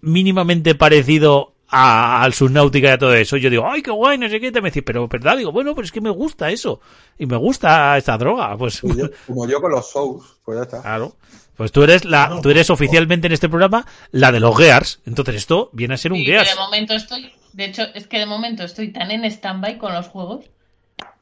mínimamente 0.00 0.76
parecido 0.76 1.54
a- 1.68 2.22
al 2.22 2.32
Subnautica 2.34 2.88
y 2.88 2.90
a 2.92 2.98
todo 2.98 3.14
eso. 3.14 3.36
Yo 3.36 3.50
digo, 3.50 3.66
ay, 3.68 3.82
qué 3.82 3.90
guay, 3.90 4.18
no 4.18 4.28
sé 4.28 4.40
qué. 4.40 4.50
Te 4.52 4.60
me 4.60 4.70
decís, 4.70 4.82
pero 4.84 5.06
verdad, 5.08 5.36
digo, 5.36 5.52
bueno, 5.52 5.74
pero 5.74 5.84
es 5.84 5.92
que 5.92 6.00
me 6.00 6.10
gusta 6.10 6.50
eso. 6.50 6.80
Y 7.18 7.26
me 7.26 7.36
gusta 7.36 7.96
esta 7.96 8.16
droga. 8.18 8.56
Pues, 8.56 8.80
Como 8.80 8.94
yo, 8.96 9.06
como 9.26 9.48
yo 9.48 9.60
con 9.60 9.70
los 9.72 9.90
Souls, 9.90 10.24
pues 10.44 10.56
ya 10.58 10.62
está. 10.62 10.82
claro. 10.82 11.16
Pues 11.56 11.72
tú 11.72 11.82
eres 11.82 12.04
la, 12.04 12.28
No, 12.28 12.40
tú 12.40 12.50
eres 12.50 12.70
oficialmente 12.70 13.26
en 13.26 13.32
este 13.32 13.48
programa 13.48 13.84
la 14.12 14.30
de 14.30 14.38
los 14.38 14.56
Gears. 14.56 15.00
Entonces 15.06 15.34
esto 15.34 15.70
viene 15.72 15.94
a 15.94 15.96
ser 15.96 16.12
un 16.12 16.18
Sí, 16.18 16.24
que 16.26 16.30
Gears. 16.32 16.50
de 16.50 16.56
momento 16.56 16.94
estoy, 16.94 17.32
de 17.52 17.64
hecho, 17.64 17.82
es 17.94 18.06
que 18.06 18.18
de 18.20 18.26
momento 18.26 18.62
estoy 18.62 18.92
tan 18.92 19.10
en 19.10 19.24
stand-by 19.24 19.76
con 19.78 19.92
los 19.92 20.06
juegos 20.06 20.44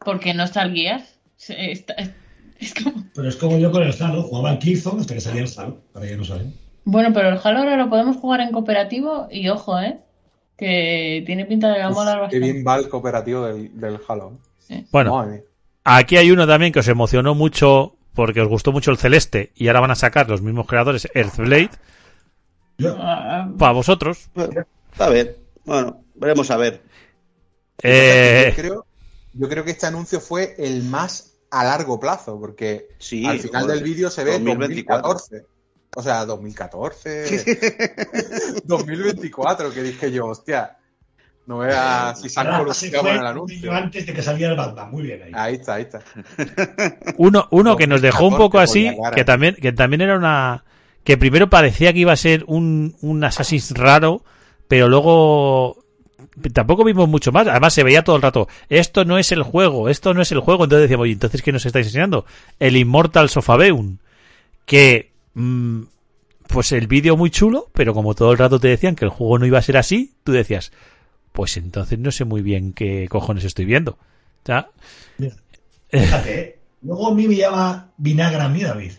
porque 0.05 0.35
no 0.35 0.45
está 0.45 0.63
el 0.63 0.75
Gears. 0.75 1.05
Se- 1.37 1.73
está- 1.73 1.95
es- 1.95 2.11
es 2.59 2.75
como- 2.75 3.03
Pero 3.15 3.29
es 3.29 3.37
como 3.37 3.57
yo 3.59 3.71
con 3.73 3.83
el 3.83 3.95
Halo, 3.99 4.23
jugaba 4.25 4.51
al 4.51 4.59
Killzone 4.59 5.01
hasta 5.01 5.15
que 5.15 5.21
salía 5.23 5.43
el 5.43 5.51
Halo, 5.57 5.79
para 5.95 6.07
que 6.07 6.17
no 6.19 6.25
saben. 6.25 6.55
Bueno, 6.85 7.13
pero 7.15 7.31
el 7.31 7.41
Halo 7.43 7.59
ahora 7.61 7.77
lo 7.79 7.89
podemos 7.89 8.17
jugar 8.19 8.41
en 8.43 8.53
cooperativo 8.53 9.29
y 9.31 9.49
ojo, 9.49 9.81
¿eh? 9.81 10.01
Que 10.57 11.23
tiene 11.27 11.45
pinta 11.45 11.69
de 11.69 11.75
que 11.75 11.81
va 11.81 11.87
a 11.87 11.91
Uf, 11.91 11.97
molar 11.97 12.15
qué 12.17 12.21
bastante. 12.23 12.53
bien 12.53 12.65
va 12.67 12.77
el 12.77 12.89
cooperativo 12.89 13.45
del, 13.47 13.79
del 13.79 13.99
Halo. 14.09 14.33
Bueno, 14.91 15.15
Madre. 15.17 15.45
Aquí 15.85 16.17
hay 16.17 16.31
uno 16.31 16.47
también 16.47 16.73
que 16.73 16.81
os 16.81 16.89
emocionó 16.89 17.35
mucho 17.35 17.95
porque 18.15 18.41
os 18.41 18.49
gustó 18.49 18.73
mucho 18.73 18.91
el 18.91 18.97
celeste 18.97 19.53
y 19.55 19.69
ahora 19.69 19.81
van 19.81 19.91
a 19.91 19.95
sacar 19.95 20.29
los 20.29 20.41
mismos 20.43 20.67
creadores 20.67 21.07
Earthblade 21.15 21.71
Yo, 22.79 22.97
Ah, 22.99 23.49
para 23.59 23.73
vosotros. 23.73 24.29
A 24.99 25.09
ver, 25.09 25.39
bueno, 25.65 26.03
veremos 26.15 26.51
a 26.51 26.57
ver. 26.57 26.83
Eh, 27.83 28.53
Yo, 28.57 28.63
creo, 28.63 28.87
yo 29.35 29.49
creo 29.49 29.65
que 29.65 29.71
este 29.73 29.87
anuncio 29.87 30.21
fue 30.21 30.55
el 30.59 30.83
más 30.85 31.35
a 31.51 31.65
largo 31.65 32.01
plazo, 32.01 32.41
porque 32.41 32.89
Sí, 32.99 33.25
al 33.27 33.39
final 33.39 33.67
del 33.67 33.83
vídeo 33.83 34.11
se 34.11 34.25
ve 34.25 34.33
2024. 34.33 35.09
2014. 35.13 35.56
O 35.95 36.03
sea, 36.03 36.25
2014. 36.27 37.45
2024, 38.65 39.71
que 39.75 39.83
dije 39.83 40.13
yo, 40.13 40.27
hostia. 40.27 40.77
No 41.47 41.59
veas 41.59 42.21
si 42.21 42.29
se 42.29 42.41
han 42.41 42.67
fue 42.67 42.99
en 43.01 43.07
el 43.07 43.21
un 43.21 43.27
anuncio. 43.27 43.73
antes 43.73 44.05
de 44.05 44.13
que 44.13 44.21
saliera 44.21 44.53
el 44.53 44.59
Batman. 44.59 44.91
Muy 44.91 45.05
bien 45.05 45.23
ahí. 45.23 45.33
Ahí 45.33 45.55
está, 45.55 45.75
ahí 45.75 45.83
está. 45.83 46.01
uno, 47.19 47.47
uno 47.53 47.77
que 47.77 47.87
nos 47.87 48.03
dejó 48.03 48.25
un 48.25 48.37
2014 48.37 48.37
poco 48.37 48.59
así, 48.59 49.15
que 49.15 49.25
también, 49.25 49.55
que 49.55 49.73
también 49.73 50.01
era 50.01 50.17
una, 50.17 50.65
que 51.05 51.17
primero 51.17 51.49
parecía 51.49 51.93
que 51.93 52.01
iba 52.01 52.13
a 52.13 52.17
ser 52.17 52.43
un, 52.49 52.97
un 53.01 53.23
Assassin's 53.23 53.71
raro, 53.71 54.25
pero 54.67 54.89
luego 54.89 55.85
tampoco 56.53 56.85
vimos 56.85 57.09
mucho 57.09 57.33
más. 57.33 57.47
Además 57.47 57.75
se 57.75 57.85
veía 57.85 58.03
todo 58.03 58.17
el 58.17 58.23
rato, 58.23 58.49
esto 58.69 59.05
no 59.05 59.19
es 59.19 59.33
el 59.33 59.43
juego, 59.43 59.89
esto 59.89 60.15
no 60.15 60.23
es 60.23 60.33
el 60.33 60.41
juego. 60.41 60.65
Entonces 60.65 60.83
decíamos, 60.83 61.05
oye, 61.05 61.13
entonces 61.13 61.43
¿qué 61.43 61.53
nos 61.53 61.65
estáis 61.65 61.87
enseñando? 61.87 62.27
El 62.59 62.77
Immortals 62.77 63.37
of 63.37 63.49
Aveum, 63.51 63.99
que, 64.65 65.13
pues 66.49 66.73
el 66.73 66.87
vídeo 66.87 67.17
muy 67.17 67.31
chulo, 67.31 67.69
pero 67.73 67.95
como 67.95 68.15
todo 68.15 68.33
el 68.33 68.39
rato 68.39 68.59
te 68.59 68.69
decían 68.69 68.97
que 68.97 69.05
el 69.05 69.11
juego 69.11 69.39
no 69.39 69.47
iba 69.47 69.59
a 69.59 69.63
ser 69.63 69.77
así, 69.77 70.15
tú 70.25 70.33
decías, 70.33 70.73
pues 71.33 71.57
entonces 71.57 71.99
no 71.99 72.11
sé 72.11 72.25
muy 72.25 72.43
bien 72.43 72.73
qué 72.73 73.07
cojones 73.09 73.45
estoy 73.45 73.65
viendo. 73.65 73.99
Sea, 74.45 74.71
Fíjate, 75.91 76.41
¿eh? 76.41 76.59
Luego 76.83 77.09
a 77.09 77.15
mí 77.15 77.27
me 77.27 77.37
llama 77.37 77.91
vinagre 77.97 78.41
a 78.41 78.49
mí, 78.49 78.63
David. 78.63 78.93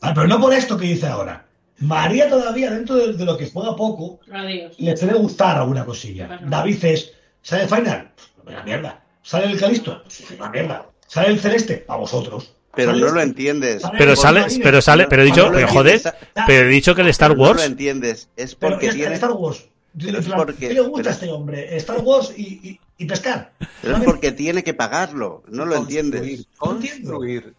Ah, 0.00 0.12
pero 0.14 0.26
no 0.26 0.40
por 0.40 0.52
esto 0.52 0.78
que 0.78 0.86
dice 0.86 1.06
ahora. 1.06 1.46
María 1.78 2.28
todavía, 2.28 2.70
dentro 2.70 2.96
de, 2.96 3.12
de 3.12 3.24
lo 3.24 3.36
que 3.36 3.50
juega 3.50 3.76
poco, 3.76 4.20
Adiós. 4.32 4.74
le 4.78 4.96
suele 4.96 5.14
gustar 5.14 5.58
alguna 5.58 5.84
cosilla. 5.84 6.40
David 6.44 6.84
es, 6.84 7.12
¿sale 7.42 7.64
el 7.64 7.68
Final? 7.68 8.12
Pues 8.16 8.46
una 8.46 8.64
mierda. 8.64 9.04
¿Sale 9.22 9.46
el 9.46 9.60
Calisto? 9.60 10.02
Pues 10.02 10.24
una 10.30 10.50
mierda. 10.50 10.86
¿Sale 11.06 11.28
el 11.28 11.38
Celeste? 11.40 11.76
Para 11.78 12.00
vosotros. 12.00 12.54
Pero 12.78 12.92
¿Sale 12.92 13.04
no 13.06 13.10
lo 13.12 13.20
entiendes. 13.20 13.82
pero 13.98 14.14
sale, 14.14 14.46
pero 14.62 14.80
sale, 14.80 15.08
pero 15.08 15.22
he 15.22 15.24
dicho, 15.24 15.50
pero 15.52 15.66
joder, 15.66 16.00
pero 16.46 16.68
he 16.68 16.70
dicho 16.70 16.94
que 16.94 17.00
el 17.02 17.08
Star 17.08 17.30
No 17.30 17.34
lo 17.36 17.42
Wars, 17.50 17.64
entiendes. 17.64 18.28
Es 18.36 18.54
porque 18.54 18.92
tiene, 18.92 19.16
Star 19.16 19.32
Wars. 19.32 19.64
Es 19.98 20.26
porque- 20.28 20.68
¿Qué 20.68 20.74
le 20.74 20.80
gusta 20.82 20.96
pero- 20.98 21.08
a 21.08 21.12
este 21.12 21.28
hombre? 21.32 21.76
Star 21.78 21.98
Wars 21.98 22.32
y, 22.36 22.42
y- 22.62 22.80
y 22.98 23.04
pescar. 23.06 23.52
pero 23.82 23.96
es 23.96 24.04
porque 24.04 24.30
tiene 24.30 24.62
que 24.62 24.74
pagarlo. 24.74 25.42
No 25.48 25.66
lo 25.66 25.74
entiendes. 25.74 26.46
Construir, 26.56 26.92
construir. 27.02 27.54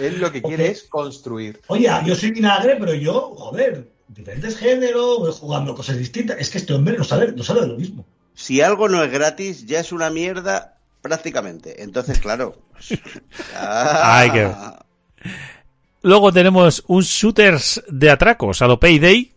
Él 0.00 0.18
lo 0.20 0.32
que 0.32 0.42
quiere 0.42 0.70
es 0.72 0.82
construir. 0.82 1.60
Oye, 1.68 1.88
yo 2.04 2.16
soy 2.16 2.32
vinagre, 2.32 2.74
pero 2.80 2.94
yo, 2.94 3.32
joder, 3.36 3.86
diferentes 4.08 4.56
géneros, 4.56 5.20
voy 5.20 5.30
jugando 5.32 5.76
cosas 5.76 5.98
distintas. 5.98 6.36
Es 6.40 6.50
que 6.50 6.58
este 6.58 6.74
hombre 6.74 6.98
no 6.98 7.04
sabe, 7.04 7.30
no 7.30 7.44
sabe 7.44 7.60
de 7.60 7.68
lo 7.68 7.76
mismo. 7.76 8.04
Si 8.34 8.60
algo 8.60 8.88
no 8.88 9.04
es 9.04 9.12
gratis, 9.12 9.66
ya 9.66 9.78
es 9.78 9.92
una 9.92 10.10
mierda 10.10 10.73
prácticamente. 11.04 11.82
Entonces, 11.82 12.18
claro. 12.18 12.56
Ah. 13.54 14.18
Ay, 14.20 14.30
qué- 14.30 14.50
Luego 16.02 16.32
tenemos 16.32 16.82
un 16.86 17.02
shooters 17.02 17.82
de 17.88 18.10
atracos 18.10 18.62
a 18.62 18.66
lo 18.66 18.80
Payday. 18.80 19.32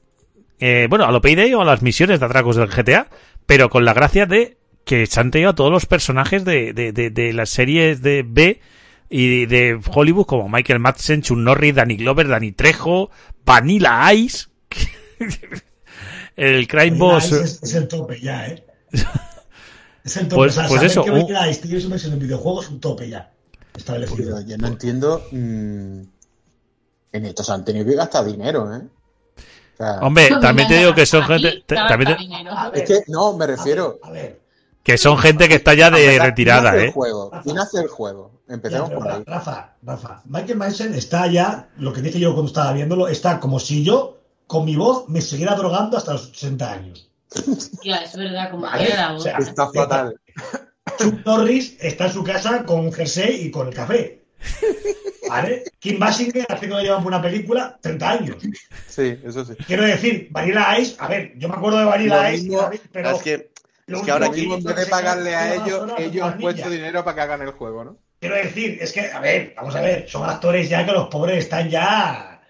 Eh, 0.60 0.88
bueno, 0.90 1.06
a 1.06 1.12
lo 1.12 1.22
Payday 1.22 1.54
o 1.54 1.62
a 1.62 1.66
las 1.66 1.82
misiones 1.82 2.20
de 2.22 2.26
atracos 2.26 2.56
del 2.56 2.70
GTA. 2.70 3.08
Pero 3.46 3.70
con 3.70 3.84
la 3.86 3.94
gracia 3.94 4.26
de 4.26 4.58
que 4.86 5.06
se 5.06 5.20
han 5.20 5.32
tenido 5.32 5.52
a 5.52 5.56
todos 5.56 5.72
los 5.72 5.86
personajes 5.86 6.46
de, 6.46 6.72
de, 6.74 6.92
de, 6.94 7.10
de 7.10 7.34
las 7.34 7.50
series 7.50 8.02
de 8.02 8.24
B 8.26 8.62
y 9.10 9.46
de 9.46 9.80
Hollywood 9.94 10.26
como 10.26 10.48
Michael 10.50 10.80
Madsen, 10.80 11.22
Chun 11.22 11.44
Norris, 11.44 11.76
Danny 11.76 11.98
Glover, 11.98 12.28
Danny 12.30 12.54
Trejo, 12.54 13.12
Vanilla 13.46 14.14
Ice. 14.14 14.48
el 16.38 16.68
Crime 16.68 16.98
Boss. 16.98 17.26
Ice 17.32 17.44
Es, 17.44 17.64
es 17.64 17.74
el 17.76 17.88
tope 17.88 18.20
ya, 18.20 18.48
¿eh? 18.48 18.64
Es 20.08 20.18
el 20.18 20.28
tope. 20.28 20.36
Pues- 20.38 20.58
o 20.58 20.60
sea, 20.62 20.68
pues 20.70 20.84
eso, 20.84 21.04
que 21.04 21.12
un- 21.12 21.18
en 21.20 22.20
videojuegos 22.20 22.66
es 22.66 22.72
un 22.72 22.80
tope 22.80 23.10
ya. 23.10 23.32
Establecido. 23.76 24.36
Pero 24.38 24.48
yo 24.48 24.58
no 24.58 24.68
entiendo. 24.68 25.22
mm, 25.32 26.02
en 27.12 27.26
esto 27.26 27.44
se 27.44 27.52
han 27.52 27.66
tenido 27.66 27.86
que 27.86 27.96
gastar 27.96 28.26
dinero, 28.26 28.74
¿eh? 28.74 28.82
O 29.74 29.78
sea, 29.78 30.00
Hombre, 30.02 30.30
también 30.42 30.68
te 30.70 30.78
digo 30.78 30.94
que 30.96 31.06
son 31.06 31.24
gente. 31.24 31.64
te- 31.66 31.76
también 31.76 32.18
te- 32.18 32.82
es 32.82 32.88
que, 32.88 33.04
no, 33.12 33.34
me 33.34 33.44
a 33.44 33.48
ver, 33.48 33.58
refiero. 33.58 34.00
A 34.02 34.12
ver, 34.12 34.42
que 34.82 34.98
son 34.98 35.18
gente 35.18 35.50
que 35.50 35.56
está 35.56 35.74
ya 35.74 35.92
de 35.92 36.08
verdad, 36.08 36.26
retirada, 36.26 36.62
¿quién 36.72 36.74
hace 36.74 36.84
¿eh? 36.84 36.88
El 36.88 36.94
juego? 36.94 37.32
¿Quién 37.44 37.60
hace 37.60 37.82
el 37.82 37.88
juego? 37.90 38.32
Empecemos 38.48 38.90
por 38.90 39.08
ahí. 39.12 39.24
Rafa, 39.28 39.76
Rafa, 39.84 40.22
Michael 40.26 40.58
Madsen 40.58 40.94
está 40.96 41.28
ya, 41.28 41.70
lo 41.78 41.92
que 41.92 42.02
dije 42.02 42.18
yo 42.20 42.34
cuando 42.34 42.48
estaba 42.48 42.72
viéndolo, 42.72 43.10
está 43.10 43.40
como 43.42 43.60
si 43.60 43.84
yo, 43.84 44.22
con 44.48 44.64
mi 44.64 44.78
voz, 44.78 45.10
me 45.10 45.20
siguiera 45.20 45.56
drogando 45.56 45.98
hasta 45.98 46.14
los 46.14 46.30
60 46.30 46.72
años. 46.72 47.10
Ya, 47.84 47.98
es 47.98 48.16
verdad, 48.16 48.50
como 48.52 48.64
Vale, 48.64 48.88
que 48.88 48.94
la 48.94 49.14
o 49.14 49.20
sea, 49.20 49.38
voz. 49.38 49.48
Está 49.48 49.70
fatal. 49.72 50.20
Chuck 50.98 51.26
Norris 51.26 51.78
está 51.80 52.06
en 52.08 52.14
su 52.14 52.24
casa 52.24 52.64
con 52.64 52.80
un 52.80 52.94
jersey 52.94 53.48
y 53.48 53.52
con 53.52 53.68
el 53.68 53.74
café. 53.74 54.24
¿Vale? 55.28 55.64
Kim 55.80 56.00
Basinger 56.00 56.46
hace 56.50 56.68
que 56.68 56.74
lo 56.74 56.82
llevan 56.82 57.04
por 57.04 57.12
una 57.12 57.22
película 57.22 57.78
30 57.82 58.10
años. 58.10 58.38
Sí, 58.88 59.20
eso 59.24 59.44
sí. 59.44 59.54
Quiero 59.68 59.84
decir, 59.84 60.30
Vanilla 60.32 60.80
Ice, 60.80 60.96
a 61.00 61.08
ver, 61.08 61.34
yo 61.38 61.50
me 61.50 61.56
acuerdo 61.56 61.80
de 61.80 61.86
Vanilla 61.86 62.32
Ice, 62.32 62.44
mismo- 62.44 62.70
pero 62.92 63.10
es 63.12 63.22
que, 63.22 63.52
lo 63.88 63.98
es 63.98 64.04
que 64.06 64.12
ahora 64.12 64.30
Mismo, 64.30 64.56
en 64.56 64.64
vez 64.64 64.76
de 64.76 64.86
pagarle 64.86 65.36
a 65.36 65.56
ellos, 65.56 65.92
ellos 65.98 66.24
han 66.24 66.40
puesto 66.40 66.70
dinero 66.70 67.04
para 67.04 67.16
que 67.16 67.22
hagan 67.22 67.42
el 67.42 67.52
juego, 67.52 67.84
¿no? 67.84 67.98
Quiero 68.20 68.36
decir, 68.36 68.78
es 68.82 68.94
que, 68.94 69.02
a 69.12 69.20
ver, 69.20 69.54
vamos 69.56 69.76
a 69.76 69.82
ver, 69.82 70.10
son 70.10 70.28
actores 70.28 70.70
ya 70.70 70.86
que 70.86 70.92
los 70.94 71.08
pobres 71.10 71.38
están 71.40 71.70
ya 71.70 72.42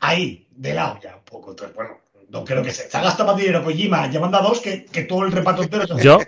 ahí, 0.00 0.46
de 0.50 0.74
lado 0.74 0.98
ya 1.02 1.16
un 1.16 1.24
poco. 1.24 1.50
Entonces, 1.52 1.74
bueno, 1.76 1.98
no 2.32 2.44
creo 2.44 2.62
que 2.62 2.70
se, 2.72 2.90
se 2.90 2.96
ha 2.96 3.02
gastado 3.02 3.32
más 3.32 3.40
dinero 3.40 3.62
Kojima 3.62 4.10
llamando 4.10 4.38
a 4.38 4.42
dos 4.42 4.60
que, 4.60 4.84
que 4.86 5.02
todo 5.04 5.24
el 5.24 5.32
reparto 5.32 5.62
entero. 5.62 5.98
Yo 5.98 6.18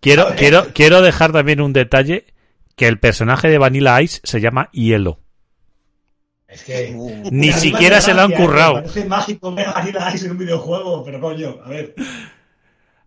quiero, 0.00 0.28
quiero, 0.36 0.66
quiero 0.74 1.00
dejar 1.02 1.32
también 1.32 1.60
un 1.60 1.72
detalle 1.72 2.26
que 2.76 2.86
el 2.86 2.98
personaje 3.00 3.48
de 3.48 3.58
Vanilla 3.58 4.00
Ice 4.02 4.20
se 4.22 4.40
llama 4.40 4.68
Hielo. 4.72 5.18
Es 6.46 6.62
que... 6.62 6.90
Ni 6.92 7.30
mí 7.30 7.46
me 7.48 7.52
siquiera 7.52 8.00
se 8.00 8.14
lo 8.14 8.22
han 8.22 8.32
currado. 8.32 8.74
Parece 8.74 9.04
mágico 9.04 9.52
ver 9.52 9.66
a 9.68 9.72
Vanilla 9.72 10.14
Ice 10.14 10.26
en 10.26 10.32
un 10.32 10.38
videojuego, 10.38 11.02
pero 11.04 11.20
coño, 11.20 11.56
a 11.64 11.68
ver. 11.68 11.94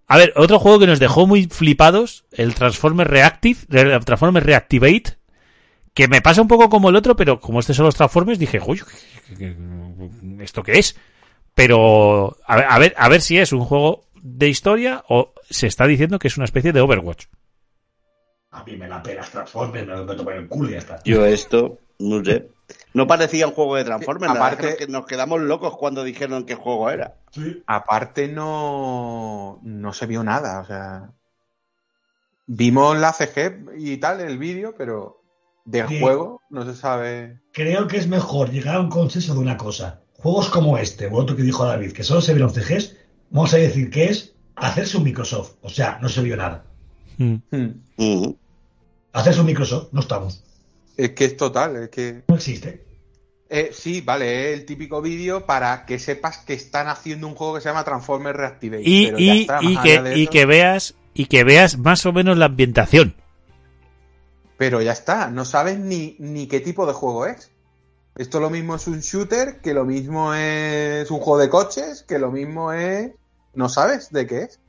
A 0.07 0.18
ver, 0.18 0.34
otro 0.35 0.59
juego 0.59 0.77
que 0.80 0.88
nos 0.88 0.99
dejó 0.99 1.26
muy 1.26 1.45
flipados, 1.45 2.26
el 2.34 2.53
Transformer 2.53 3.07
Reactive, 3.07 3.59
el 3.72 4.03
Transformer 4.03 4.43
Reactivate, 4.45 5.18
que 5.93 6.07
me 6.07 6.22
pasa 6.22 6.41
un 6.41 6.47
poco 6.49 6.69
como 6.69 6.89
el 6.89 6.95
otro, 6.97 7.15
pero 7.15 7.39
como 7.39 7.59
este 7.61 7.73
son 7.73 7.85
los 7.85 7.95
Transformers, 7.95 8.38
dije, 8.38 8.59
uy, 8.65 8.80
¿qué- 9.30 9.35
qué- 9.38 9.55
qué- 9.55 10.43
¿esto 10.43 10.63
qué 10.63 10.80
es? 10.80 10.97
Pero 11.55 12.37
a 12.45 12.55
ver, 12.55 12.65
a 12.69 12.79
ver, 12.79 12.93
a 12.97 13.09
ver 13.09 13.21
si 13.21 13.37
es 13.37 13.51
un 13.51 13.65
juego 13.65 14.03
de 14.21 14.47
historia 14.49 15.03
o 15.09 15.33
se 15.49 15.67
está 15.67 15.85
diciendo 15.85 16.19
que 16.19 16.27
es 16.27 16.37
una 16.37 16.45
especie 16.45 16.71
de 16.73 16.81
Overwatch. 16.81 17.25
A 18.51 18.63
mí 18.63 18.75
me 18.75 18.87
la 18.87 19.01
pena 19.01 19.21
Transformers, 19.21 19.87
me 19.87 19.95
lo 19.95 20.05
meto 20.05 20.23
por 20.23 20.33
el 20.33 20.47
culo 20.47 20.69
y 20.69 20.73
ya 20.73 20.77
está. 20.79 20.99
yo 21.05 21.25
esto, 21.25 21.77
no 21.99 22.23
sé. 22.23 22.49
No 22.93 23.05
parecía 23.07 23.47
un 23.47 23.53
juego 23.53 23.75
de 23.75 23.83
Transformers, 23.83 24.33
Aparte- 24.33 24.75
que 24.77 24.87
nos 24.87 25.05
quedamos 25.05 25.41
locos 25.41 25.77
cuando 25.77 26.03
dijeron 26.03 26.45
qué 26.45 26.55
juego 26.55 26.89
era. 26.89 27.15
Sí. 27.31 27.63
Aparte 27.67 28.27
no, 28.29 29.59
no 29.63 29.93
se 29.93 30.05
vio 30.05 30.23
nada, 30.23 30.59
o 30.61 30.65
sea... 30.65 31.11
Vimos 32.47 32.97
la 32.97 33.13
CG 33.13 33.65
y 33.77 33.97
tal, 33.97 34.19
el 34.19 34.37
vídeo, 34.37 34.73
pero 34.77 35.21
del 35.63 35.87
Sí. 35.87 35.99
juego 36.01 36.41
no 36.49 36.65
se 36.65 36.75
sabe... 36.75 37.39
Creo 37.53 37.87
que 37.87 37.97
es 37.97 38.07
mejor 38.07 38.49
llegar 38.49 38.75
a 38.75 38.79
un 38.81 38.89
consenso 38.89 39.33
de 39.33 39.39
una 39.39 39.55
cosa. 39.57 40.00
Juegos 40.22 40.49
como 40.49 40.77
este, 40.77 41.07
o 41.07 41.15
otro 41.15 41.35
que 41.35 41.41
dijo 41.41 41.65
David, 41.65 41.93
que 41.93 42.03
solo 42.03 42.22
se 42.22 42.34
vieron 42.34 42.53
CGs, 42.53 42.95
vamos 43.31 43.53
a 43.53 43.57
decir 43.57 43.89
que 43.89 44.06
es 44.06 44.34
hacerse 44.56 44.98
un 44.98 45.03
Microsoft. 45.03 45.53
O 45.61 45.69
sea, 45.69 45.98
no 45.99 46.10
se 46.10 46.22
vio 46.22 46.38
nada. 46.38 46.64
Hmm. 47.18 47.38
Hmm. 47.49 47.81
Mm. 47.98 48.34
Hacerse 49.14 49.39
un 49.39 49.48
Microsoft, 49.48 49.88
no 49.91 50.02
estamos. 50.02 50.43
Es 50.95 51.11
que 51.11 51.26
es 51.26 51.38
total, 51.38 51.76
es 51.76 51.89
que... 51.89 52.23
No 52.27 52.35
existe. 52.35 52.85
Eh, 53.49 53.72
sí, 53.73 54.02
vale, 54.02 54.53
es 54.53 54.60
el 54.60 54.65
típico 54.65 55.02
vídeo 55.02 55.45
para 55.45 55.85
que 55.85 55.98
sepas 55.98 56.38
que 56.38 56.53
están 56.53 56.88
haciendo 56.88 57.27
un 57.27 57.35
juego 57.35 57.56
que 57.56 57.61
se 57.61 57.69
llama 57.69 57.84
Transformers 57.84 58.38
Reactivate. 58.38 58.84
Y, 58.85 59.07
pero 59.07 59.18
ya 59.18 59.34
y, 59.34 59.41
está, 59.41 59.60
y 59.61 59.73
más 59.73 59.84
que, 59.84 60.14
y 60.15 60.45
veas 60.45 60.95
y 61.14 61.26
que 61.26 61.43
veas 61.43 61.77
más 61.77 62.06
o 62.06 62.14
menos 62.14 62.38
la 62.38 62.45
ambientación. 62.45 63.15
Pero 64.57 64.81
ya 64.81 64.91
está, 64.91 65.30
no 65.30 65.43
sabes 65.43 65.80
ni, 65.80 66.15
ni 66.19 66.48
qué 66.48 66.60
tipo 66.60 66.85
de 66.85 66.93
juego 66.93 67.26
es. 67.26 67.52
Esto 68.15 68.39
lo 68.39 68.49
mismo 68.49 68.75
es 68.75 68.88
un 68.88 68.99
shooter, 68.99 69.61
que 69.61 69.73
lo 69.73 69.85
mismo 69.85 70.33
es 70.33 71.09
un 71.11 71.19
juego 71.19 71.39
de 71.39 71.49
coches, 71.49 72.03
que 72.07 72.19
lo 72.19 72.31
mismo 72.31 72.73
es... 72.73 73.11
No 73.53 73.69
sabes 73.69 74.11
de 74.11 74.27
qué 74.27 74.41
es. 74.43 74.59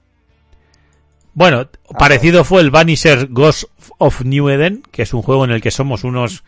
Bueno, 1.34 1.68
parecido 1.98 2.44
fue 2.44 2.60
el 2.60 2.70
Vanisher 2.70 3.28
Ghost 3.28 3.64
of 3.98 4.22
New 4.24 4.48
Eden, 4.48 4.82
que 4.90 5.02
es 5.02 5.14
un 5.14 5.22
juego 5.22 5.44
en 5.44 5.50
el 5.50 5.60
que 5.62 5.70
somos 5.70 6.04
unos 6.04 6.44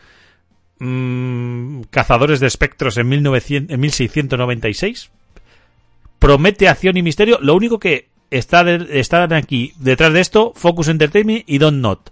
mm, 0.79 1.83
cazadores 1.91 2.39
de 2.41 2.47
espectros 2.47 2.97
en, 2.97 3.09
1900 3.09 3.73
en 3.75 3.81
1696. 3.81 5.11
Promete 6.19 6.69
acción 6.69 6.97
y 6.97 7.03
misterio. 7.03 7.39
Lo 7.41 7.55
único 7.55 7.79
que 7.79 8.09
está 8.31 8.63
de- 8.63 9.01
están 9.01 9.33
aquí 9.33 9.73
detrás 9.79 10.13
de 10.13 10.21
esto, 10.21 10.53
Focus 10.55 10.89
Entertainment 10.89 11.45
y 11.47 11.59
Don't 11.59 11.81
Not. 11.81 12.11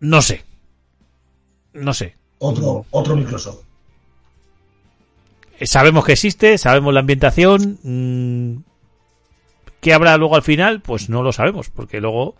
No 0.00 0.20
sé. 0.20 0.44
No 1.74 1.94
sé. 1.94 2.16
Otro, 2.38 2.84
otro 2.90 3.16
Microsoft. 3.16 3.60
Eh, 5.58 5.66
Sabemos 5.66 6.04
que 6.04 6.12
existe, 6.12 6.58
sabemos 6.58 6.92
la 6.94 7.00
ambientación. 7.00 7.78
mm, 7.82 8.56
¿Qué 9.80 9.92
habrá 9.92 10.16
luego 10.16 10.36
al 10.36 10.42
final? 10.42 10.80
Pues 10.80 11.08
no 11.08 11.22
lo 11.22 11.32
sabemos, 11.32 11.70
porque 11.70 12.00
luego. 12.00 12.34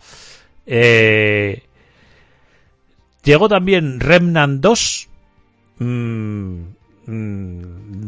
eh, 0.65 1.63
llegó 3.23 3.49
también 3.49 3.99
Remnant 3.99 4.61
2. 4.61 5.09
mm, 5.79 6.59
mm, 7.07 7.61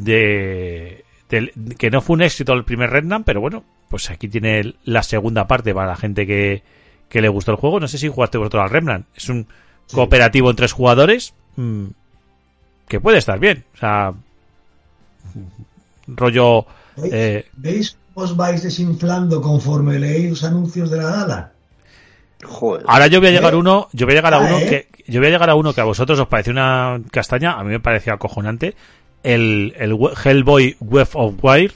de, 0.03 1.03
del- 1.29 1.51
que 1.77 1.89
no 1.91 2.01
fue 2.01 2.13
un 2.15 2.21
éxito 2.21 2.53
el 2.53 2.63
primer 2.63 2.89
Remnant, 2.91 3.25
pero 3.25 3.41
bueno, 3.41 3.63
pues 3.89 4.09
aquí 4.09 4.27
tiene 4.29 4.75
la 4.85 5.03
segunda 5.03 5.47
parte 5.47 5.73
para 5.73 5.87
la 5.87 5.95
gente 5.97 6.25
que, 6.27 6.63
que 7.09 7.21
le 7.21 7.27
gustó 7.29 7.51
el 7.51 7.57
juego. 7.57 7.79
No 7.79 7.87
sé 7.87 7.97
si 7.97 8.07
jugaste 8.07 8.37
vosotros 8.37 8.63
al 8.63 8.69
Remnant. 8.69 9.05
Es 9.15 9.27
un 9.29 9.47
Sí. 9.87 9.95
cooperativo 9.95 10.49
en 10.49 10.55
tres 10.55 10.71
jugadores. 10.73 11.33
mm, 11.57 11.85
que 12.87 12.99
puede 12.99 13.17
estar 13.17 13.39
bien. 13.39 13.63
O 13.73 13.77
sea, 13.77 14.13
rollo. 16.07 16.65
¿Veis? 16.97 17.13
eh, 17.13 17.45
¿Veis 17.55 17.97
cómo 18.13 18.25
os 18.25 18.35
vais 18.37 18.63
desinflando 18.63 19.41
conforme 19.41 19.99
leéis 19.99 20.29
los 20.29 20.43
anuncios 20.43 20.89
de 20.89 20.97
la 20.97 21.03
gala? 21.11 21.51
Joder. 22.43 22.85
ahora 22.87 23.07
yo 23.07 23.19
voy 23.19 23.29
a 23.29 23.31
llegar 23.31 23.53
¿Eh? 23.53 23.57
uno, 23.57 23.87
yo 23.91 24.05
voy 24.05 24.13
a 24.13 24.17
llegar 24.17 24.33
a 24.33 24.37
Ah, 24.37 24.41
uno 24.41 24.59
¿eh? 24.59 24.65
que 24.91 25.03
yo 25.11 25.19
voy 25.19 25.29
a 25.29 25.31
llegar 25.31 25.49
a 25.49 25.55
uno 25.55 25.73
que 25.73 25.81
a 25.81 25.85
vosotros 25.85 26.19
os 26.19 26.27
pareció 26.27 26.51
una 26.53 27.01
castaña, 27.11 27.53
a 27.53 27.63
mí 27.63 27.69
me 27.71 27.79
parecía 27.79 28.13
acojonante. 28.13 28.75
El, 29.23 29.73
el 29.79 29.97
Hellboy 30.23 30.77
Web 30.79 31.07
of 31.13 31.33
Wild, 31.41 31.73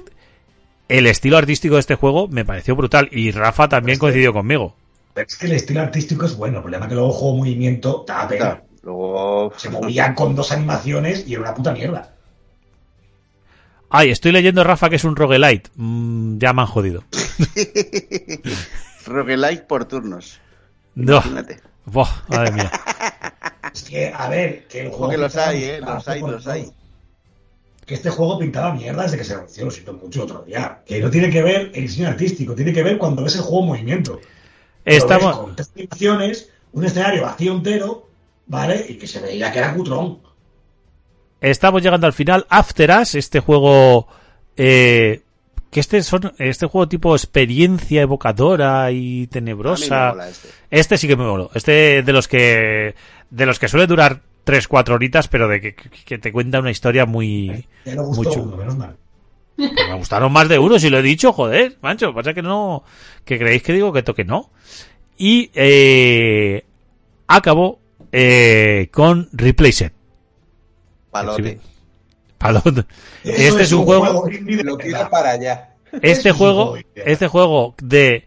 el 0.90 1.08
estilo 1.08 1.38
artístico 1.38 1.76
de 1.76 1.80
este 1.80 1.96
juego 1.96 2.28
me 2.28 2.46
pareció 2.46 2.76
brutal 2.76 3.10
y 3.12 3.32
Rafa 3.32 3.68
también 3.68 3.94
Este- 3.94 4.00
coincidió 4.02 4.32
conmigo. 4.34 4.76
Pero 5.20 5.28
es 5.28 5.36
que 5.36 5.46
el 5.48 5.52
estilo 5.52 5.82
artístico 5.82 6.26
es 6.26 6.38
bueno. 6.38 6.58
El 6.58 6.64
problema 6.64 6.86
es 6.86 6.90
que 6.90 6.96
luego 6.96 7.12
el 7.12 7.18
juego 7.18 7.38
movimiento 7.38 8.06
da 8.08 8.26
pena. 8.26 8.40
Claro, 8.40 8.64
Luego. 8.84 9.54
Se 9.58 9.70
movían 9.70 10.16
con 10.16 10.34
dos 10.34 10.54
animaciones 10.54 11.28
y 11.28 11.34
era 11.34 11.42
una 11.42 11.54
puta 11.54 11.74
mierda. 11.74 12.14
Ay, 13.90 14.12
estoy 14.12 14.32
leyendo 14.32 14.64
Rafa 14.64 14.90
que 14.90 14.96
es 14.96 15.04
un 15.04 15.18
roguelite. 15.18 15.70
Mm, 15.76 16.38
ya 16.38 16.54
me 16.54 16.62
han 16.62 16.68
jodido. 16.68 17.04
Roguelike 19.06 19.68
por 19.68 19.86
turnos. 19.86 20.40
No. 20.96 21.18
Imagínate. 21.18 21.60
Buah, 21.86 22.10
madre 22.30 22.52
mía. 22.52 22.72
Es 23.72 23.84
que, 23.84 24.12
a 24.12 24.28
ver, 24.30 24.68
que 24.68 24.82
el 24.82 24.90
juego. 24.90 25.10
que 25.10 25.18
los 25.18 25.36
hay, 25.36 25.64
eh. 25.64 25.80
Los 25.80 26.08
hay, 26.08 26.22
los 26.22 26.44
todo. 26.44 26.54
hay. 26.54 26.72
Que 27.86 27.94
este 27.94 28.10
juego 28.10 28.40
pintaba 28.40 28.74
mierda 28.74 29.04
desde 29.04 29.18
que 29.18 29.24
se 29.24 29.36
anunció, 29.36 29.66
lo 29.66 29.72
siento 29.72 29.94
mucho 29.94 30.24
otro 30.24 30.42
día. 30.42 30.82
Que 30.88 31.00
no 31.00 31.12
tiene 31.12 31.30
que 31.30 31.44
ver 31.44 31.72
el 31.76 31.82
diseño 31.84 32.08
artístico, 32.08 32.56
tiene 32.56 32.74
que 32.74 32.82
ver 32.82 32.98
cuando 32.98 33.24
ves 33.24 33.36
el 33.36 33.42
juego 33.42 33.60
en 33.62 33.68
movimiento. 33.68 34.20
Estamos, 34.86 35.38
con 35.38 35.56
tres 35.56 35.72
un 36.72 36.86
escenario 36.86 37.24
vacío 37.24 37.54
entero, 37.54 38.08
¿vale? 38.48 38.86
Y 38.88 38.96
que 38.96 39.08
se 39.08 39.20
veía 39.20 39.52
que 39.52 39.60
era 39.60 39.74
cutrón. 39.74 40.20
estamos 41.42 41.82
llegando 41.82 42.08
al 42.08 42.14
final. 42.14 42.46
After 42.50 42.92
Us, 43.02 43.16
este 43.16 43.40
juego 43.40 44.08
eh, 44.56 45.22
que 45.72 45.80
este 45.80 46.02
son 46.02 46.34
este 46.38 46.66
juego 46.66 46.88
tipo 46.88 47.16
experiencia 47.16 48.02
evocadora 48.02 48.92
y 48.92 48.96
A 48.96 48.98
mí 48.98 49.22
me 49.22 49.28
tenebrosa. 49.28 50.10
mola 50.10 50.30
este. 50.30 50.50
Este 50.72 50.98
sí 50.98 51.08
que 51.08 51.16
me 51.16 51.26
moló. 51.26 51.52
Este 51.54 52.04
de 52.04 52.14
los 52.14 52.28
que 52.28 52.96
de 53.30 53.46
los 53.46 53.60
que 53.60 53.68
suele 53.68 53.88
durar 53.88 54.22
3 54.44 54.68
4 54.68 54.96
horitas, 54.96 55.28
pero 55.28 55.48
de 55.48 55.62
que, 55.62 55.76
que 55.76 56.18
te 56.18 56.32
cuenta 56.32 56.60
una 56.60 56.72
historia 56.72 57.06
muy 57.06 57.68
Muy 57.86 57.96
gustó 57.96 58.58
me 59.60 59.94
gustaron 59.96 60.32
más 60.32 60.48
de 60.50 60.58
uno, 60.60 60.80
si 60.80 60.90
lo 60.90 61.00
he 61.00 61.04
dicho, 61.04 61.34
joder, 61.34 61.78
mancho, 61.82 62.14
pasa 62.14 62.34
que 62.34 62.42
no 62.42 62.84
que 63.26 63.38
creéis 63.38 63.62
que 63.64 63.74
digo 63.74 63.92
que 63.94 64.04
toque 64.04 64.24
no. 64.26 64.52
Y 65.18 65.52
eh, 65.54 66.64
acabó 67.28 67.80
eh, 68.12 68.88
con 68.92 69.30
Replaced. 69.34 69.92
Palote. 71.12 71.60
Palote. 72.38 72.86
Este 73.24 73.64
es 73.64 73.72
un 73.74 73.84
juego 73.86 74.30
indie 74.30 74.58
de 74.58 74.64
Lo 74.64 74.78
verdad. 74.78 74.90
quiero 74.98 75.10
para 75.10 75.32
allá. 75.32 75.76
Este 76.02 76.32
juego, 76.32 76.78
este 76.96 77.28
juego 77.28 77.76
de 77.82 78.26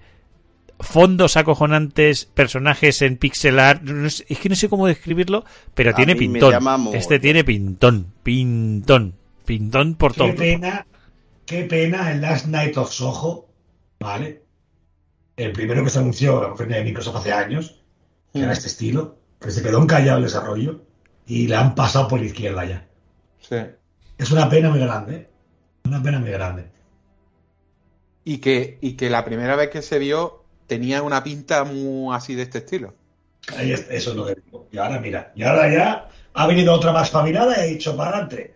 fondos 0.80 1.36
acojonantes, 1.36 2.24
personajes 2.26 3.00
en 3.02 3.16
pixel 3.16 3.58
art, 3.60 3.82
no 3.84 4.10
sé- 4.10 4.24
es 4.28 4.38
que 4.40 4.48
no 4.48 4.56
sé 4.56 4.68
cómo 4.68 4.88
describirlo, 4.88 5.44
pero 5.72 5.90
A 5.92 5.94
tiene 5.94 6.16
pintón. 6.16 6.52
Este 6.92 7.20
tiene 7.20 7.44
pintón, 7.44 8.12
pintón, 8.24 9.14
pintón 9.46 9.94
por 9.94 10.12
Qué 10.12 10.18
todo. 10.18 10.34
pena, 10.34 10.86
qué 11.46 11.64
pena 11.64 12.10
el 12.12 12.20
Last 12.20 12.46
Night 12.46 12.76
of 12.76 12.90
Soho, 12.92 13.48
¿vale? 14.00 14.42
El 15.36 15.52
primero 15.52 15.82
que 15.84 15.90
se 15.90 15.98
anunció 15.98 16.36
en 16.36 16.42
la 16.42 16.48
conferencia 16.48 16.78
de 16.78 16.84
Microsoft 16.84 17.16
hace 17.16 17.32
años, 17.32 17.82
que 18.32 18.40
era 18.40 18.52
este 18.52 18.68
estilo, 18.68 19.18
que 19.40 19.50
se 19.50 19.62
quedó 19.62 19.82
encallado 19.82 20.18
el 20.18 20.24
desarrollo 20.24 20.82
y 21.26 21.46
le 21.48 21.56
han 21.56 21.74
pasado 21.74 22.08
por 22.08 22.20
la 22.20 22.26
izquierda 22.26 22.64
ya. 22.64 22.88
Sí. 23.40 23.56
Es 24.18 24.30
una 24.30 24.48
pena 24.48 24.70
muy 24.70 24.80
grande, 24.80 25.16
¿eh? 25.16 25.28
una 25.84 26.02
pena 26.02 26.18
muy 26.18 26.30
grande. 26.30 26.70
Y 28.24 28.38
que, 28.38 28.78
y 28.80 28.92
que 28.94 29.10
la 29.10 29.24
primera 29.24 29.56
vez 29.56 29.70
que 29.70 29.82
se 29.82 29.98
vio 29.98 30.44
tenía 30.68 31.02
una 31.02 31.24
pinta 31.24 31.64
muy 31.64 32.14
así 32.14 32.34
de 32.34 32.42
este 32.42 32.58
estilo. 32.58 32.94
Ahí 33.56 33.72
es- 33.72 33.88
eso 33.90 34.10
es 34.10 34.16
lo 34.16 34.26
que 34.26 34.36
digo. 34.36 34.68
Y 34.70 34.78
ahora 34.78 35.00
mira, 35.00 35.32
y 35.34 35.42
ahora 35.42 35.72
ya 35.72 36.08
ha 36.34 36.46
venido 36.46 36.72
otra 36.72 36.92
más 36.92 37.10
familiada 37.10 37.56
y 37.56 37.60
ha 37.60 37.72
dicho 37.72 37.96
para 37.96 38.10
adelante. 38.10 38.54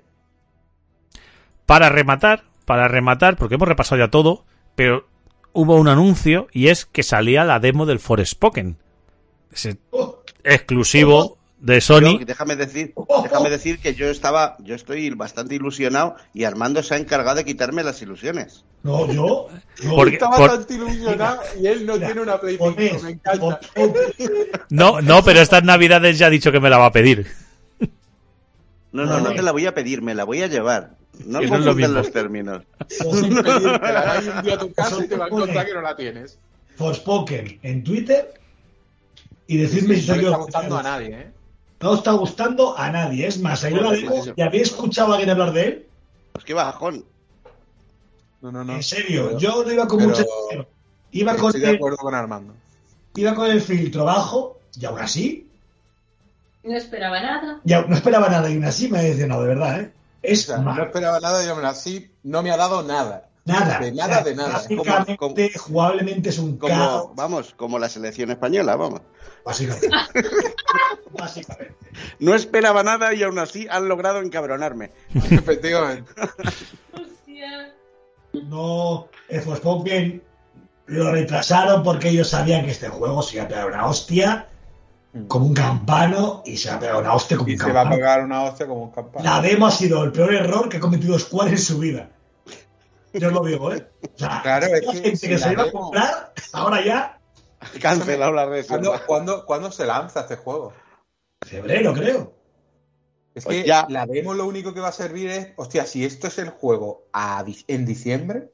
Para 1.66 1.88
rematar, 1.88 2.44
para 2.66 2.88
rematar, 2.88 3.36
porque 3.36 3.54
hemos 3.54 3.66
repasado 3.68 3.98
ya 4.00 4.10
todo, 4.10 4.44
pero 4.74 5.08
hubo 5.54 5.76
un 5.76 5.88
anuncio 5.88 6.48
y 6.52 6.68
es 6.68 6.84
que 6.84 7.02
salía 7.02 7.44
la 7.44 7.58
demo 7.60 7.86
del 7.86 7.98
Forspoken. 8.00 8.76
Ese 9.50 9.78
Oh, 9.90 10.20
exclusivo 10.44 11.38
de 11.60 11.76
Yo, 11.76 11.80
Sony. 11.80 12.18
déjame 12.26 12.54
decir, 12.56 12.92
déjame 13.22 13.48
decir 13.48 13.78
que 13.78 13.94
yo 13.94 14.08
estaba, 14.10 14.56
yo 14.60 14.74
estoy 14.74 15.08
bastante 15.10 15.54
ilusionado 15.54 16.16
y 16.34 16.44
Armando 16.44 16.82
se 16.82 16.94
ha 16.94 16.98
encargado 16.98 17.36
de 17.36 17.44
quitarme 17.46 17.82
las 17.82 18.02
ilusiones. 18.02 18.64
no, 18.82 19.10
yo. 19.10 19.48
yo 19.82 19.94
Porque- 19.94 20.14
Está 20.16 20.30
por- 20.30 20.40
bastante 20.50 20.74
ilusionado 20.74 21.40
y 21.58 21.66
él 21.66 21.86
no 21.86 21.94
Mira, 21.94 22.06
tiene 22.06 22.20
una 22.20 22.38
Play 22.38 22.58
ponés, 22.58 22.90
5, 23.00 23.02
me 23.04 23.10
encanta. 23.12 23.60
No, 24.68 25.00
no, 25.00 25.24
pero 25.24 25.40
estas 25.40 25.64
navidades 25.64 26.18
ya 26.18 26.26
ha 26.26 26.30
dicho 26.30 26.52
que 26.52 26.60
me 26.60 26.68
la 26.68 26.76
va 26.78 26.86
a 26.86 26.92
pedir. 26.92 27.26
No, 28.92 29.04
no, 29.04 29.20
no 29.20 29.32
te 29.34 29.42
la 29.42 29.52
voy 29.52 29.66
a 29.66 29.74
pedir, 29.74 30.02
me 30.02 30.14
la 30.14 30.24
voy 30.24 30.42
a 30.42 30.46
llevar. 30.46 30.95
No 31.24 31.40
Que 31.40 31.46
no 31.46 31.54
es 31.56 31.60
lo 31.64 31.72
confundan 31.72 31.76
mismo. 31.76 31.94
los 31.94 32.12
términos. 32.12 32.62
Pedir, 32.88 33.42
te 33.42 33.50
ahí 33.86 34.28
un 34.28 34.42
día 34.42 34.54
a 34.54 34.58
tu 34.58 34.72
casa 34.72 35.04
y 35.04 35.08
te 35.08 35.16
va 35.16 35.24
a 35.24 35.28
encontrar 35.28 35.66
que 35.66 35.74
no 35.74 35.80
la 35.82 35.96
tienes. 35.96 36.38
Forspoken 36.76 37.58
en 37.62 37.84
Twitter 37.84 38.34
y 39.46 39.56
decidme 39.56 39.96
si 39.96 40.06
No 40.08 40.14
soy 40.14 40.22
yo. 40.24 40.28
está 40.30 40.38
gustando 40.42 40.76
a 40.78 40.82
nadie, 40.82 41.08
¿eh? 41.20 41.30
No 41.80 41.94
está 41.94 42.12
gustando 42.12 42.78
a 42.78 42.90
nadie. 42.90 43.26
Es 43.26 43.40
más, 43.40 43.62
demo 43.62 43.94
sí, 43.94 44.06
sí. 44.24 44.32
y 44.36 44.42
había 44.42 44.62
escuchado 44.62 45.12
a 45.12 45.16
alguien 45.16 45.30
hablar 45.30 45.52
de 45.52 45.62
él. 45.64 45.86
Pues 46.32 46.44
qué 46.44 46.54
bajón. 46.54 47.04
No, 48.42 48.52
no, 48.52 48.64
no. 48.64 48.74
en 48.74 48.82
serio, 48.82 49.26
Pero- 49.28 49.38
yo 49.38 49.64
no 49.64 49.72
iba 49.72 49.86
con 49.88 49.98
pero- 49.98 50.10
mucho 50.10 50.24
dinero. 50.50 50.68
Iba 51.12 51.34
con, 51.36 51.46
Estoy 51.46 51.60
de 51.62 51.70
el, 51.70 51.76
acuerdo 51.76 51.96
con 51.96 52.14
Armando. 52.14 52.54
iba 53.14 53.34
con 53.34 53.50
el 53.50 53.60
filtro 53.62 54.04
bajo 54.04 54.58
y 54.78 54.84
aún 54.84 54.98
así, 55.00 55.48
No 56.62 56.76
esperaba 56.76 57.20
nada. 57.20 57.60
y 57.64 57.72
aún- 57.72 57.88
no 57.88 57.96
esperaba 57.96 58.28
nada 58.28 58.50
y 58.50 58.54
aún 58.54 58.64
así 58.64 58.88
me 58.88 58.98
ha 58.98 59.02
decepcionado, 59.02 59.42
de 59.42 59.48
verdad, 59.48 59.80
¿eh? 59.80 59.92
No 60.58 60.82
esperaba 60.82 61.20
nada 61.20 61.44
y 61.44 61.48
aún 61.48 61.64
así 61.64 62.10
no 62.22 62.42
me 62.42 62.50
ha 62.50 62.56
dado 62.56 62.82
nada. 62.82 63.28
nada. 63.44 63.78
de 63.78 63.92
nada, 63.92 64.22
de 64.22 64.34
nada. 64.34 64.62
Como- 64.66 65.16
como- 65.16 65.34
jugablemente 65.56 66.30
es 66.30 66.38
un 66.38 66.58
Como, 66.58 66.74
caos. 66.74 67.10
vamos, 67.14 67.54
como 67.56 67.78
la 67.78 67.88
selección 67.88 68.30
española, 68.30 68.74
vamos. 68.76 69.00
Básicamente. 69.44 69.88
básicamente. 71.12 71.74
No 72.18 72.34
esperaba 72.34 72.82
nada 72.82 73.14
y 73.14 73.22
aún 73.22 73.38
así 73.38 73.66
han 73.70 73.88
logrado 73.88 74.20
encabronarme. 74.20 74.90
Efectivamente. 75.14 76.10
Hostia. 76.92 77.72
No, 78.32 79.08
el 79.28 79.40
Forspoken 79.42 80.22
lo 80.86 81.10
retrasaron 81.12 81.82
porque 81.82 82.08
ellos 82.10 82.28
sabían 82.28 82.64
que 82.64 82.72
este 82.72 82.88
juego 82.88 83.22
se 83.22 83.36
iba 83.36 83.44
a 83.44 83.48
pegar 83.48 83.66
una 83.66 83.86
hostia. 83.86 84.48
Como 85.28 85.46
un 85.46 85.54
campano 85.54 86.42
y 86.44 86.56
se 86.56 86.68
va 86.70 86.76
a 86.76 86.80
pegar 86.80 86.96
una 86.96 87.14
hostia 87.14 87.36
como 87.36 87.48
Y 87.50 87.52
un 87.54 87.58
se 87.58 87.64
va 87.64 87.70
a 87.70 87.74
campano. 87.84 87.96
pegar 87.96 88.24
una 88.24 88.42
hostia 88.44 88.66
como 88.66 88.82
un 88.84 88.90
campano. 88.90 89.24
La 89.24 89.40
demo 89.40 89.66
ha 89.66 89.70
sido 89.70 90.04
el 90.04 90.12
peor 90.12 90.34
error 90.34 90.68
que 90.68 90.76
ha 90.76 90.80
cometido 90.80 91.18
Square 91.18 91.50
en 91.50 91.58
su 91.58 91.78
vida. 91.78 92.10
Yo 93.12 93.28
os 93.28 93.32
lo 93.34 93.44
digo, 93.44 93.72
¿eh? 93.72 93.88
O 94.14 94.18
sea, 94.18 94.40
Claro, 94.42 94.66
es 94.66 94.72
la 94.86 94.92
que 94.92 94.98
gente 95.00 95.16
si 95.16 95.28
que 95.28 95.34
la 95.38 95.46
se 95.46 95.52
iba 95.52 95.62
a 95.62 95.70
comprar, 95.72 96.32
ahora 96.52 96.84
ya, 96.84 97.12
Cancelado 97.80 98.32
la 98.32 98.44
¿Cuándo, 98.44 98.52
reserva. 98.92 99.06
cuándo- 99.06 99.46
cuándo 99.46 99.70
se 99.72 99.86
lanza 99.86 100.20
este 100.20 100.36
juego? 100.36 100.72
febrero, 101.42 101.92
creo. 101.94 102.34
Es 103.34 103.44
Pues 103.44 103.62
que 103.62 103.68
ya. 103.68 103.86
la 103.88 104.06
demo 104.06 104.34
lo 104.34 104.46
único 104.46 104.72
que 104.74 104.80
va 104.80 104.88
a 104.88 104.92
servir 104.92 105.28
es, 105.30 105.48
hostia, 105.56 105.84
si 105.86 106.04
esto 106.04 106.26
es 106.26 106.38
el 106.38 106.48
juego 106.50 107.06
a 107.12 107.44
en 107.68 107.84
diciembre, 107.86 108.50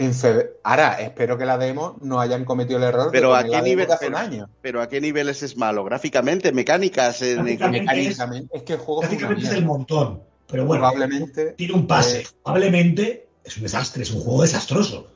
en. 0.00 0.50
Ahora, 0.64 0.94
espero 1.00 1.36
que 1.38 1.44
la 1.44 1.58
demo 1.58 1.96
no 2.00 2.20
hayan 2.20 2.44
cometido 2.44 2.78
el 2.78 2.84
error 2.84 3.10
Pero 3.12 3.32
de 3.32 3.38
a 3.38 3.42
qué 3.44 3.62
nivel, 3.62 3.90
hace 3.90 4.06
pero, 4.06 4.16
un 4.16 4.22
año. 4.22 4.48
pero 4.62 4.80
a 4.82 4.88
qué 4.88 5.00
niveles 5.00 5.42
es 5.42 5.56
malo, 5.56 5.84
gráficamente, 5.84 6.52
mecánicas, 6.52 7.20
en-. 7.22 7.44
Mecánicamente, 7.44 8.56
es 8.56 8.62
que 8.62 8.72
el 8.74 8.78
juego 8.78 9.00
Prácticamente 9.02 9.44
es 9.46 9.52
el 9.52 9.64
montón. 9.64 10.22
Pero 10.46 10.64
bueno, 10.64 10.82
Probablemente, 10.82 11.52
tiene 11.52 11.74
un 11.74 11.86
pase. 11.86 12.22
eh, 12.22 12.26
Probablemente 12.42 13.26
es 13.44 13.56
un 13.56 13.62
desastre, 13.62 14.02
es 14.02 14.10
un 14.10 14.20
juego 14.22 14.42
desastroso. 14.42 15.06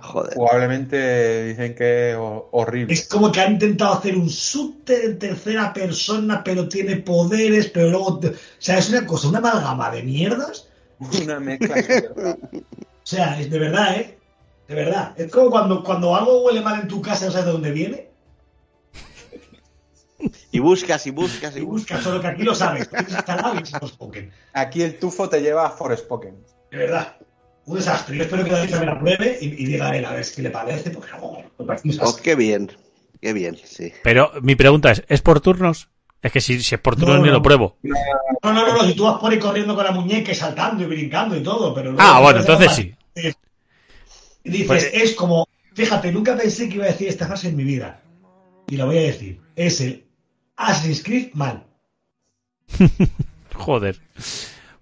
Joder. 0.00 0.32
Probablemente 0.32 1.44
dicen 1.48 1.74
que 1.74 2.12
es 2.12 2.16
ho- 2.16 2.48
horrible. 2.52 2.94
Es 2.94 3.06
como 3.06 3.30
que 3.30 3.40
han 3.42 3.52
intentado 3.52 3.92
hacer 3.92 4.16
un 4.16 4.28
shooter 4.28 5.04
en 5.04 5.18
tercera 5.18 5.74
persona, 5.74 6.42
pero 6.42 6.66
tiene 6.68 6.96
poderes, 6.96 7.68
pero 7.68 7.90
luego. 7.90 8.18
te- 8.18 8.28
O 8.28 8.34
sea, 8.58 8.78
es 8.78 8.88
una 8.88 9.04
cosa, 9.06 9.28
una 9.28 9.38
amalgama 9.38 9.90
de 9.90 10.02
mierdas. 10.02 10.68
Una 11.22 11.38
mezcla. 11.38 11.74
O 13.04 13.06
sea, 13.06 13.38
es 13.40 13.50
de 13.50 13.58
verdad, 13.58 13.96
¿eh? 13.96 14.18
De 14.66 14.74
verdad. 14.74 15.12
Es 15.20 15.30
como 15.30 15.50
cuando, 15.50 15.84
cuando 15.84 16.16
algo 16.16 16.42
huele 16.44 16.62
mal 16.62 16.80
en 16.80 16.88
tu 16.88 17.02
casa, 17.02 17.26
no 17.26 17.30
sabes 17.32 17.46
de 17.46 17.52
dónde 17.52 17.70
viene. 17.70 18.08
Y 20.52 20.58
buscas 20.60 21.06
y 21.06 21.10
buscas 21.10 21.54
y 21.56 21.58
Y 21.58 21.62
buscas. 21.62 21.98
buscas, 21.98 22.02
solo 22.02 22.20
que 22.20 22.26
aquí 22.28 22.42
lo 22.44 22.54
sabes. 22.54 22.88
Aquí 24.52 24.82
el 24.82 24.98
tufo 24.98 25.28
te 25.28 25.42
lleva 25.42 25.66
a 25.66 25.70
Forspoken. 25.70 26.34
De 26.70 26.76
verdad. 26.78 27.16
Un 27.66 27.76
desastre. 27.76 28.16
Yo 28.16 28.22
espero 28.24 28.44
que 28.44 28.50
David 28.50 28.70
también 28.70 28.94
la 28.94 28.98
pruebe 29.00 29.38
y, 29.40 29.46
y 29.46 29.66
diga 29.66 29.88
a 29.90 29.96
él 29.96 30.04
a 30.04 30.12
ver 30.12 30.24
qué 30.34 30.42
le 30.42 30.50
parece, 30.50 30.90
porque 30.90 31.10
oh, 31.20 31.42
me 31.58 31.64
parece 31.66 31.88
un 31.88 31.94
Oh, 31.94 31.98
desastre. 31.98 32.22
qué 32.22 32.34
bien. 32.36 32.72
Qué 33.20 33.32
bien, 33.32 33.56
sí. 33.64 33.92
Pero 34.02 34.30
mi 34.42 34.54
pregunta 34.54 34.92
es, 34.92 35.02
¿es 35.08 35.22
por 35.22 35.40
turnos? 35.40 35.88
Es 36.24 36.32
que 36.32 36.40
si, 36.40 36.58
si 36.62 36.74
es 36.74 36.80
por 36.80 36.96
turnos 36.96 37.18
No, 37.18 37.22
ni 37.26 37.30
lo 37.30 37.42
pruebo. 37.42 37.76
No, 37.82 37.94
no, 38.42 38.66
no, 38.66 38.72
no, 38.72 38.84
si 38.84 38.94
tú 38.94 39.04
vas 39.04 39.18
por 39.20 39.30
ahí 39.30 39.38
corriendo 39.38 39.74
con 39.74 39.84
la 39.84 39.92
muñeca 39.92 40.32
y 40.32 40.34
saltando 40.34 40.82
y 40.82 40.86
brincando 40.86 41.36
y 41.36 41.42
todo, 41.42 41.74
pero... 41.74 41.92
luego 41.92 42.00
Ah, 42.02 42.18
bueno, 42.18 42.40
entonces 42.40 42.72
sí. 42.72 42.94
Y 44.42 44.50
dices, 44.50 44.66
Pues- 44.66 44.90
es 44.94 45.14
como, 45.14 45.46
fíjate, 45.74 46.10
nunca 46.10 46.34
pensé 46.34 46.66
que 46.70 46.76
iba 46.76 46.84
a 46.84 46.88
decir 46.88 47.08
esta 47.08 47.26
frase 47.26 47.48
en 47.48 47.56
mi 47.56 47.64
vida. 47.64 48.00
Y 48.68 48.76
la 48.78 48.86
voy 48.86 48.96
a 48.96 49.02
decir. 49.02 49.38
Es 49.54 49.82
el 49.82 50.06
Assassin's 50.56 51.02
Creed 51.02 51.34
mal. 51.34 51.64
Joder. 53.54 54.00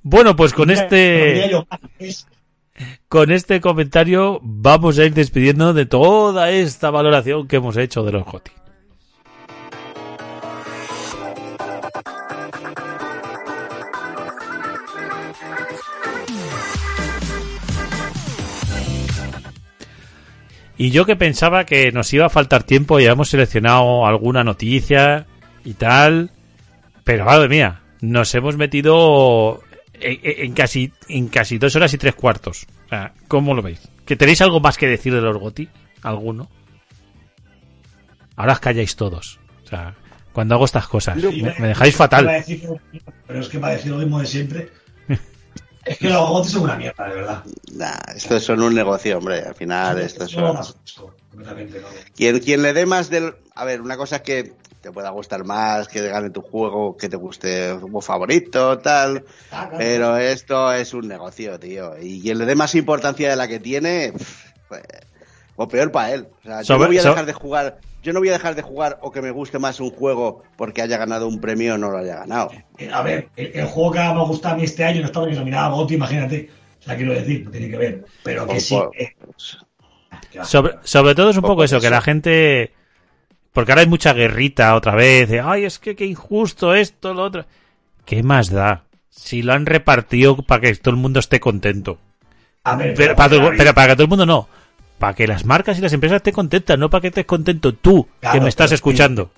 Bueno, 0.05 0.36
pues 0.36 0.52
con 0.52 0.70
este, 0.70 1.51
con 3.09 3.32
este 3.32 3.60
comentario 3.60 4.39
vamos 4.44 4.97
a 5.01 5.05
ir 5.06 5.12
despidiendo 5.12 5.74
de 5.74 5.86
toda 5.86 6.51
esta 6.52 6.90
valoración 6.90 7.48
que 7.48 7.56
hemos 7.56 7.77
hecho 7.77 8.05
de 8.05 8.12
los 8.12 8.24
GOTY. 8.24 8.52
Y 20.83 20.91
yo 20.91 21.05
que 21.07 21.15
pensaba 21.15 21.65
que 21.65 21.93
nos 21.93 22.13
iba 22.13 22.27
a 22.27 22.29
faltar 22.29 22.65
tiempo 22.65 22.99
y 22.99 23.05
hemos 23.05 23.29
seleccionado 23.31 24.05
alguna 24.05 24.43
noticia 24.43 25.27
y 25.65 25.75
tal. 25.75 26.33
Pero 27.05 27.25
madre 27.25 27.49
mía, 27.49 27.83
nos 28.01 28.35
hemos 28.35 28.57
metido 28.57 29.63
en, 29.93 30.53
casi 30.55 30.93
en 31.09 31.29
casi 31.29 31.59
dos 31.59 31.77
horas 31.77 31.95
y 31.95 31.99
tres 31.99 32.17
cuartos. 32.17 32.67
O 32.87 32.89
sea, 32.89 33.13
¿cómo 33.29 33.55
lo 33.55 33.63
veis? 33.63 33.89
¿Que 34.05 34.17
tenéis 34.17 34.41
algo 34.43 34.59
más 34.59 34.77
que 34.77 34.89
decir 34.89 35.15
de 35.15 35.21
los 35.21 35.37
GOTI? 35.39 35.69
¿Alguno? 36.03 36.51
Ahora 38.35 38.55
os 38.55 38.59
calláis 38.59 38.97
todos. 38.97 39.39
O 39.65 39.69
sea, 39.69 39.95
cuando 40.33 40.57
hago 40.57 40.65
estas 40.65 40.89
cosas, 40.89 41.17
Sí, 41.21 41.43
me, 41.43 41.55
me 41.61 41.69
dejáis 41.69 41.95
fatal. 41.95 42.27
decir 42.27 42.69
pero 43.29 43.39
es 43.39 43.49
que 43.49 43.59
va 43.59 43.69
a 43.69 43.73
decir 43.75 43.93
lo 43.93 43.99
mismo 43.99 44.19
de 44.19 44.27
siempre. 44.27 44.69
Es 45.85 45.99
que 45.99 46.09
los 46.09 46.29
gotis 46.29 46.53
son 46.53 46.63
una 46.63 46.77
mierda, 46.77 47.09
de 47.09 47.15
verdad. 47.15 47.45
Nah, 47.75 47.99
esto 48.15 48.37
es 48.37 48.45
solo 48.45 48.67
un 48.67 48.75
negocio, 48.75 49.19
hombre. 49.19 49.41
Al 49.41 49.55
final, 49.55 49.99
esto 50.01 50.25
es 50.25 50.37
más 50.37 50.77
no. 50.99 51.13
Quien, 52.15 52.39
quien 52.41 52.63
le 52.63 52.73
dé 52.73 52.87
más 52.87 53.11
del... 53.11 53.35
A 53.55 53.65
ver, 53.65 53.81
una 53.81 53.97
cosa 53.97 54.17
es 54.17 54.23
que 54.23 54.53
te 54.81 54.91
pueda 54.93 55.11
gustar 55.11 55.45
más, 55.45 55.89
que 55.89 56.03
gane 56.09 56.31
tu 56.31 56.43
juego, 56.43 56.97
que 56.97 57.09
te 57.09 57.17
guste 57.17 57.77
como 57.81 58.01
favorito, 58.01 58.79
tal. 58.79 59.25
Ah, 59.51 59.69
claro. 59.69 59.77
Pero 59.79 60.17
esto 60.17 60.73
es 60.73 60.93
un 60.93 61.09
negocio, 61.09 61.59
tío. 61.59 61.95
Y 62.01 62.21
quien 62.21 62.39
le 62.39 62.47
dé 62.47 62.55
más 62.55 62.75
importancia 62.75 63.31
de 63.31 63.37
la 63.37 63.49
que 63.49 63.61
tiene, 63.61 64.13
pues, 64.69 64.83
o 65.57 65.69
peor 65.69 65.93
para 65.93 66.13
él. 66.13 66.29
O 66.41 66.43
sea, 66.43 66.63
yo 66.63 66.79
no 66.79 66.87
voy 66.87 66.99
a 66.99 67.03
so- 67.03 67.09
dejar 67.11 67.27
de 67.27 67.33
jugar. 67.33 67.79
Yo 68.03 68.12
no 68.12 68.19
voy 68.19 68.29
a 68.31 68.33
dejar 68.33 68.55
de 68.57 68.62
jugar 68.62 68.99
o 69.03 69.12
que 69.12 69.23
me 69.23 69.31
guste 69.31 69.59
más 69.59 69.79
un 69.81 69.91
juego 69.91 70.43
porque 70.57 70.83
haya 70.83 70.99
ganado 70.99 71.29
un 71.29 71.41
premio 71.41 71.74
o 71.74 71.79
no 71.79 71.91
lo 71.91 71.99
haya 71.99 72.16
ganado. 72.16 72.51
Eh, 72.79 72.91
A 72.93 73.01
ver, 73.03 73.29
el, 73.37 73.53
el 73.55 73.66
juego 73.66 73.93
que 73.93 73.99
me 74.01 74.05
ha 74.07 74.12
gustado 74.24 74.55
a 74.55 74.59
mí 74.59 74.65
este 74.65 74.85
año 74.85 75.01
no 75.01 75.07
estaba 75.07 75.27
ni 75.27 75.37
nominado 75.37 75.66
a 75.66 75.77
GOTY, 75.77 75.95
imagínate. 75.95 76.51
O 76.81 76.83
sea, 76.85 76.97
quiero 76.97 77.15
decir, 77.15 77.45
no 77.45 77.51
tiene 77.53 77.70
que 77.70 77.77
ver. 77.77 78.05
Pero 78.24 78.43
que 78.47 78.55
Por- 78.55 78.61
sí. 78.61 78.74
por- 78.74 78.91
eh. 78.99 79.15
Sobre, 80.45 80.74
sobre 80.83 81.15
todo 81.15 81.31
es 81.31 81.37
un 81.37 81.43
Poco 81.43 81.53
poco 81.55 81.65
eso, 81.65 81.77
eso. 81.77 81.85
que 81.87 81.91
la 81.91 82.01
gente... 82.01 82.73
Porque 83.53 83.70
ahora 83.73 83.83
hay 83.83 83.89
mucha 83.89 84.15
guerrita 84.15 84.74
otra 84.74 84.95
vez. 84.95 85.29
de, 85.29 85.41
Ay, 85.41 85.65
es 85.65 85.79
que 85.79 85.95
qué 85.95 86.07
injusto 86.07 86.74
esto, 86.74 87.12
lo 87.15 87.23
otro. 87.24 87.45
¿Qué 88.07 88.23
más 88.23 88.51
da? 88.51 88.85
Si 89.11 89.43
lo 89.43 89.53
han 89.53 89.66
repartido 89.66 90.37
para 90.39 90.62
que 90.62 90.74
todo 90.74 90.95
el 90.95 91.01
mundo 91.01 91.20
esté 91.20 91.39
contento. 91.39 91.99
A 92.65 92.77
ver, 92.77 92.95
Pero 92.97 93.15
para, 93.15 93.29
todo- 93.31 93.51
pero 93.57 93.74
para 93.74 93.89
que 93.89 93.95
todo 93.97 94.05
el 94.05 94.09
mundo 94.09 94.24
no. 94.27 94.49
Para 95.03 95.15
que 95.15 95.27
las 95.27 95.45
marcas 95.45 95.77
y 95.77 95.81
las 95.81 95.93
empresas 95.93 96.19
estén 96.19 96.33
contentas, 96.33 96.79
no 96.79 96.89
para 96.89 97.01
que 97.01 97.09
estés 97.09 97.27
contento 97.27 97.74
tú, 97.74 98.07
que 98.20 98.41
me 98.41 98.49
estás 98.49 98.69
pero- 98.69 98.77
escuchando. 98.77 99.33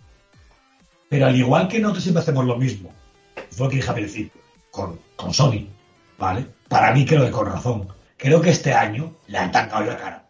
Pero 1.08 1.24
al 1.24 1.34
igual 1.34 1.68
que 1.68 1.78
nosotros 1.78 2.02
siempre 2.04 2.20
hacemos 2.20 2.44
lo 2.44 2.56
mismo, 2.58 2.92
fue 3.50 3.64
lo 3.64 3.70
que 3.70 3.76
dije 3.76 3.88
al 3.88 3.94
principio, 3.94 4.42
con, 4.70 5.00
con 5.16 5.32
Sony, 5.32 5.66
¿vale? 6.18 6.44
Para 6.68 6.92
mí 6.92 7.06
creo 7.06 7.24
que 7.24 7.30
con 7.30 7.46
razón. 7.46 7.88
Creo 8.18 8.42
que 8.42 8.50
este 8.50 8.74
año 8.74 9.14
le 9.28 9.38
han 9.38 9.50
tangado 9.52 9.84
la 9.86 9.96
cara. 9.96 10.26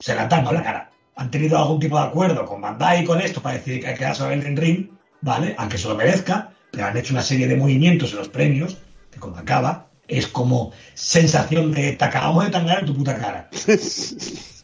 Se 0.00 0.14
le 0.14 0.20
han 0.20 0.28
tangado 0.28 0.52
la 0.52 0.62
cara. 0.62 0.90
Han 1.14 1.30
tenido 1.30 1.56
algún 1.56 1.80
tipo 1.80 1.98
de 1.98 2.04
acuerdo 2.08 2.44
con 2.44 2.60
Bandai 2.60 3.04
y 3.04 3.06
con 3.06 3.22
esto 3.22 3.40
para 3.40 3.56
decir 3.56 3.80
que 3.80 3.86
hay 3.86 3.94
que 3.96 4.04
darse 4.04 4.22
a 4.22 4.34
Elden 4.34 4.58
Ring, 4.58 4.90
¿vale? 5.22 5.54
Aunque 5.56 5.78
se 5.78 5.88
lo 5.88 5.94
merezca, 5.94 6.50
pero 6.70 6.84
han 6.84 6.96
hecho 6.98 7.14
una 7.14 7.22
serie 7.22 7.48
de 7.48 7.56
movimientos 7.56 8.10
en 8.12 8.18
los 8.18 8.28
premios, 8.28 8.76
que 9.10 9.18
cuando 9.18 9.38
acaba, 9.40 9.85
es 10.08 10.26
como 10.28 10.72
sensación 10.94 11.72
de 11.72 11.92
te 11.92 12.04
acabamos 12.04 12.44
de 12.44 12.50
tangar 12.50 12.80
en 12.80 12.86
tu 12.86 12.94
puta 12.94 13.16
cara. 13.18 13.48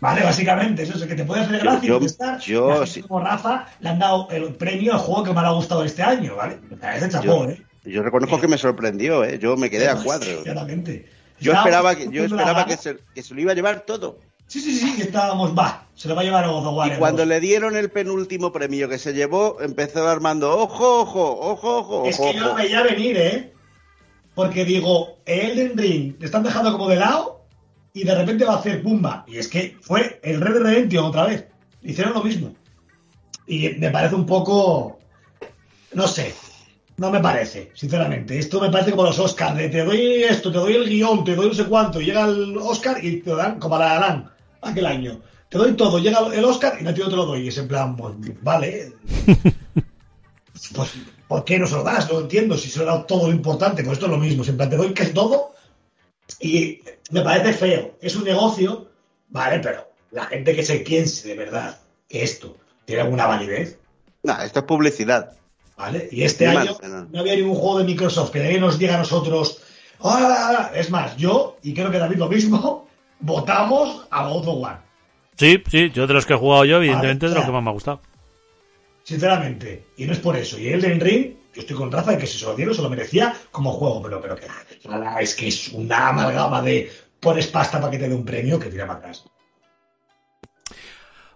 Vale, 0.01 0.23
básicamente, 0.25 0.83
eso 0.83 0.97
es 0.97 1.05
que 1.05 1.15
te 1.15 1.25
puedes 1.25 1.47
hacer 1.47 1.61
gracia 1.61 1.89
Yo- 1.89 1.99
estar. 2.01 2.41
yo 2.41 2.87
sí. 2.87 3.03
como 3.03 3.21
Rafa 3.21 3.67
le 3.81 3.89
han 3.89 3.99
dado 3.99 4.29
el 4.31 4.55
premio 4.55 4.95
al 4.95 4.99
juego 4.99 5.23
que 5.25 5.33
más 5.33 5.45
le 5.45 5.49
ha 5.51 5.53
gustado 5.53 5.85
este 5.85 6.03
año, 6.03 6.37
¿vale? 6.37 6.59
Es 6.95 7.01
de 7.03 7.09
chapó, 7.09 7.45
Yo, 7.47 7.51
¿eh? 7.51 7.63
yo 7.85 8.03
reconozco 8.03 8.41
que 8.41 8.49
me 8.49 8.59
sorprendió, 8.59 9.25
¿eh? 9.25 9.39
Yo 9.39 9.57
me 9.57 9.71
quedé 9.71 9.89
a 9.89 9.97
cuadro. 9.97 10.43
Claramente. 10.43 11.07
Yo 11.41 11.53
esperaba 11.53 11.95
que, 11.97 12.09
yo 12.11 12.25
esperaba 12.25 12.67
que 12.67 12.77
se, 12.77 12.99
que 13.15 13.23
se 13.23 13.35
lo 13.35 13.41
iba 13.41 13.53
a 13.53 13.55
llevar 13.55 13.81
todo. 13.81 14.19
Sí, 14.47 14.61
sí, 14.61 14.77
sí, 14.77 14.95
que 14.97 15.03
estábamos, 15.05 15.57
va, 15.57 15.87
se 15.95 16.09
lo 16.09 16.15
va 16.15 16.21
a 16.21 16.25
llevar 16.25 16.45
a 16.45 16.49
God 16.49 16.67
of 16.67 16.75
War. 16.77 16.93
Y 16.93 16.97
cuando 16.99 17.25
le 17.25 17.41
dieron 17.41 17.75
el 17.75 17.91
penúltimo 17.91 18.53
premio 18.53 18.89
que 18.89 18.99
se 18.99 19.13
llevó, 19.15 19.59
empezó 19.61 20.07
Armando, 20.07 20.57
ojo, 20.59 21.01
ojo, 21.01 21.39
ojo, 21.41 21.79
ojo, 21.79 22.05
Es 22.07 22.19
ojo. 22.21 22.31
que 22.31 22.37
yo 22.37 22.43
lo 22.45 22.49
ojo". 22.51 22.57
veía 22.59 22.83
venir, 22.83 23.17
¿eh? 23.17 23.53
Porque 24.35 24.65
digo, 24.65 25.19
Elden 25.27 25.77
Ring 25.77 26.19
te 26.19 26.27
están 26.27 26.43
dejando 26.43 26.73
como 26.73 26.89
de 26.89 26.97
lado 26.97 27.45
y 27.93 28.05
de 28.05 28.15
repente 28.15 28.45
va 28.45 28.55
a 28.55 28.59
hacer 28.59 28.83
pumba. 28.83 29.25
Y 29.27 29.37
es 29.37 29.49
que 29.49 29.77
fue 29.81 30.21
el 30.23 30.41
Red 30.41 30.55
Dead 30.55 30.63
Redemption 30.63 31.05
otra 31.05 31.27
vez. 31.27 31.47
Hicieron 31.83 32.15
lo 32.15 32.23
mismo. 32.23 32.55
Y 33.47 33.71
me 33.71 33.91
parece 33.91 34.15
un 34.15 34.27
poco. 34.27 34.99
No 35.93 36.09
sé. 36.09 36.35
No 36.97 37.11
me 37.11 37.21
parece, 37.21 37.73
sinceramente. 37.75 38.39
Esto 38.39 38.61
me 38.61 38.71
parece 38.71 38.93
como 38.93 39.05
los 39.05 39.19
Oscars. 39.19 39.57
De 39.57 39.69
te 39.69 39.85
doy 39.85 40.23
esto, 40.23 40.53
te 40.53 40.59
doy 40.59 40.75
el 40.75 40.89
guion, 40.89 41.25
te 41.25 41.35
doy 41.35 41.49
no 41.49 41.55
sé 41.55 41.65
cuánto. 41.65 42.01
y 42.01 42.07
Llega 42.07 42.25
el 42.27 42.57
Oscar 42.57 43.03
y 43.05 43.21
te 43.21 43.31
lo 43.31 43.37
dan 43.37 43.59
como 43.59 43.79
la 43.79 43.99
dan 43.99 44.31
aquel 44.61 44.87
año. 44.87 45.21
Te 45.49 45.59
doy 45.59 45.73
todo, 45.75 45.99
llega 45.99 46.21
el 46.33 46.45
Oscar 46.45 46.79
y 46.81 46.85
no 46.85 46.95
te 46.95 47.01
lo 47.01 47.27
doy. 47.27 47.43
Y 47.43 47.49
es 47.49 47.59
en 47.59 47.69
plan, 47.69 47.97
pues, 47.97 48.15
vale. 48.43 48.93
Pues, 50.75 50.93
¿por 51.33 51.45
qué 51.47 51.59
no 51.59 51.67
se 51.67 51.77
lo 51.77 51.83
das? 51.83 52.07
No 52.09 52.17
lo 52.19 52.21
entiendo. 52.21 52.59
Si 52.59 52.69
se 52.69 52.79
lo 52.81 52.85
he 52.85 52.87
dado 52.89 53.05
todo 53.07 53.29
lo 53.29 53.33
importante, 53.33 53.83
pues 53.83 53.95
esto 53.95 54.05
es 54.05 54.13
lo 54.13 54.19
mismo. 54.19 54.45
Siempre 54.45 54.67
te 54.67 54.77
doy 54.77 54.93
casi 54.93 55.15
todo 55.15 55.55
y 56.41 56.83
me 57.11 57.23
parece 57.23 57.55
feo. 57.55 57.95
Es 58.03 58.15
un 58.17 58.25
negocio, 58.25 58.89
vale, 59.31 59.59
pero 59.61 59.89
la 60.11 60.27
gente 60.27 60.55
que 60.55 60.63
se 60.63 60.81
piense 60.81 61.29
de 61.29 61.35
verdad 61.35 61.79
que 62.07 62.23
esto 62.23 62.59
tiene 62.85 63.01
alguna 63.01 63.27
validez, 63.27 63.79
Nah, 64.25 64.45
esto 64.45 64.59
es 64.61 64.67
publicidad. 64.67 65.33
¿vale? 65.79 66.07
Y 66.13 66.23
este 66.23 66.47
Ni 66.49 66.55
año 66.57 66.77
más, 66.81 66.91
no. 66.91 67.05
no 67.11 67.21
había 67.21 67.35
ningún 67.35 67.55
juego 67.57 67.79
de 67.79 67.85
Microsoft 67.85 68.31
que 68.31 68.41
nadie 68.41 68.61
nos 68.61 68.79
diga 68.79 68.95
a 68.97 68.99
nosotros, 68.99 69.63
"Ah", 70.01 70.71
es 70.75 70.91
más, 70.91 71.17
yo, 71.17 71.57
y 71.63 71.73
creo 71.73 71.91
que 71.91 71.99
David 71.99 72.19
lo 72.19 72.29
mismo, 72.29 72.87
votamos 73.21 74.07
a 74.11 74.29
God 74.29 74.49
of 74.49 74.57
War. 74.59 74.83
Sí, 75.37 75.63
sí, 75.71 75.91
yo 75.95 76.07
de 76.07 76.13
los 76.13 76.27
que 76.27 76.35
he 76.35 76.37
jugado 76.37 76.67
yo, 76.67 76.77
evidentemente 76.77 77.25
Vale, 77.25 77.35
de 77.35 77.41
los 77.41 77.47
que 77.47 77.53
más 77.53 77.63
me 77.65 77.71
ha 77.71 77.73
gustado. 77.73 78.01
Sinceramente. 79.03 79.87
Y 79.97 80.07
no 80.07 80.13
es 80.13 80.19
por 80.19 80.37
eso. 80.37 80.59
Y 80.59 80.69
Elden 80.69 81.01
Ring, 81.01 81.37
yo 81.55 81.61
estoy 81.61 81.77
con 81.77 81.93
Rafa 81.93 82.13
de 82.13 82.19
que 82.19 82.27
si 82.27 82.39
se 82.39 82.47
lo 82.47 82.55
dieron, 82.55 82.75
se 82.75 82.83
lo 82.83 82.91
merecía 82.91 83.35
como 83.51 83.73
juego, 83.73 84.03
pero, 84.03 84.21
pero 84.21 84.37
que 84.37 84.47
es 85.21 85.35
que 85.35 85.49
es 85.49 85.69
una 85.69 86.09
amalgama 86.09 86.63
de 86.63 86.91
pones 87.21 87.47
pasta 87.47 87.81
para 87.81 87.91
que 87.91 87.99
te 87.99 88.09
dé 88.09 88.15
un 88.15 88.25
premio 88.25 88.59
que 88.59 88.71
tira 88.71 88.87
para 88.87 88.99
atrás. 88.99 89.25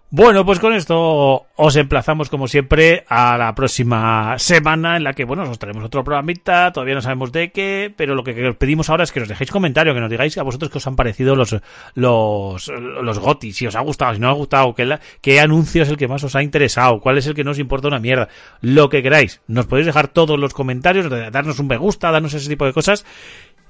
Bueno, 0.09 0.45
pues 0.45 0.59
con 0.59 0.71
esto 0.71 1.47
os 1.57 1.75
emplazamos 1.75 2.29
como 2.29 2.47
siempre 2.47 3.03
a 3.09 3.37
la 3.37 3.53
próxima 3.55 4.39
semana 4.39 4.95
en 4.95 5.03
la 5.03 5.11
que, 5.11 5.25
bueno, 5.25 5.43
os 5.43 5.59
traeremos 5.59 5.83
otro 5.85 6.01
programita, 6.05 6.71
todavía 6.71 6.95
no 6.95 7.01
sabemos 7.01 7.33
de 7.33 7.51
qué, 7.51 7.93
pero 7.93 8.15
lo 8.15 8.23
que 8.23 8.47
os 8.47 8.55
pedimos 8.55 8.89
ahora 8.89 9.03
es 9.03 9.11
que 9.11 9.19
nos 9.19 9.27
dejéis 9.27 9.51
comentario, 9.51 9.93
que 9.93 9.99
nos 9.99 10.09
digáis 10.09 10.37
a 10.37 10.43
vosotros 10.43 10.71
qué 10.71 10.77
os 10.77 10.87
han 10.87 10.95
parecido 10.95 11.35
los 11.35 11.57
los 11.95 12.67
los 12.69 13.19
gotis, 13.19 13.57
si 13.57 13.67
os 13.67 13.75
ha 13.75 13.81
gustado, 13.81 14.13
si 14.13 14.21
no 14.21 14.29
os 14.29 14.35
ha 14.35 14.37
gustado, 14.37 14.73
qué, 14.75 14.85
la- 14.85 15.01
qué 15.19 15.41
anuncio 15.41 15.83
es 15.83 15.89
el 15.89 15.97
que 15.97 16.07
más 16.07 16.23
os 16.23 16.37
ha 16.37 16.41
interesado, 16.41 17.01
cuál 17.01 17.17
es 17.17 17.27
el 17.27 17.33
que 17.33 17.43
no 17.43 17.51
os 17.51 17.59
importa 17.59 17.89
una 17.89 17.99
mierda, 17.99 18.29
lo 18.61 18.87
que 18.89 19.03
queráis. 19.03 19.41
Nos 19.47 19.65
podéis 19.65 19.87
dejar 19.87 20.07
todos 20.07 20.39
los 20.39 20.53
comentarios, 20.53 21.09
darnos 21.33 21.59
un 21.59 21.67
me 21.67 21.75
gusta, 21.75 22.11
darnos 22.11 22.33
ese 22.33 22.47
tipo 22.47 22.65
de 22.65 22.71
cosas 22.71 23.03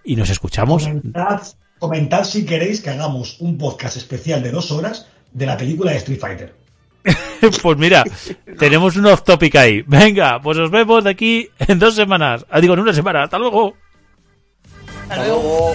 y 0.03 0.15
nos 0.15 0.29
escuchamos. 0.29 0.83
Comentad, 0.83 1.41
comentad 1.79 2.23
si 2.25 2.45
queréis 2.45 2.81
que 2.81 2.91
hagamos 2.91 3.41
un 3.41 3.57
podcast 3.57 3.97
especial 3.97 4.43
de 4.43 4.51
dos 4.51 4.69
horas 4.71 5.07
de 5.37 5.45
la 5.45 5.55
película 5.55 5.91
de 5.91 5.97
Street 5.97 6.19
Fighter. 6.19 6.55
Pues 7.61 7.77
mira, 7.77 8.03
tenemos 8.57 8.95
un 8.97 9.05
off 9.05 9.23
topic 9.23 9.55
ahí. 9.55 9.83
Venga, 9.85 10.41
pues 10.41 10.57
os 10.57 10.71
vemos 10.71 11.03
de 11.03 11.11
aquí 11.11 11.47
en 11.59 11.77
dos 11.77 11.95
semanas. 11.95 12.45
Ah, 12.49 12.59
digo, 12.59 12.73
en 12.73 12.79
una 12.79 12.93
semana. 12.93 13.23
Hasta 13.23 13.37
luego. 13.37 13.75
Hasta 15.07 15.25
luego. 15.27 15.73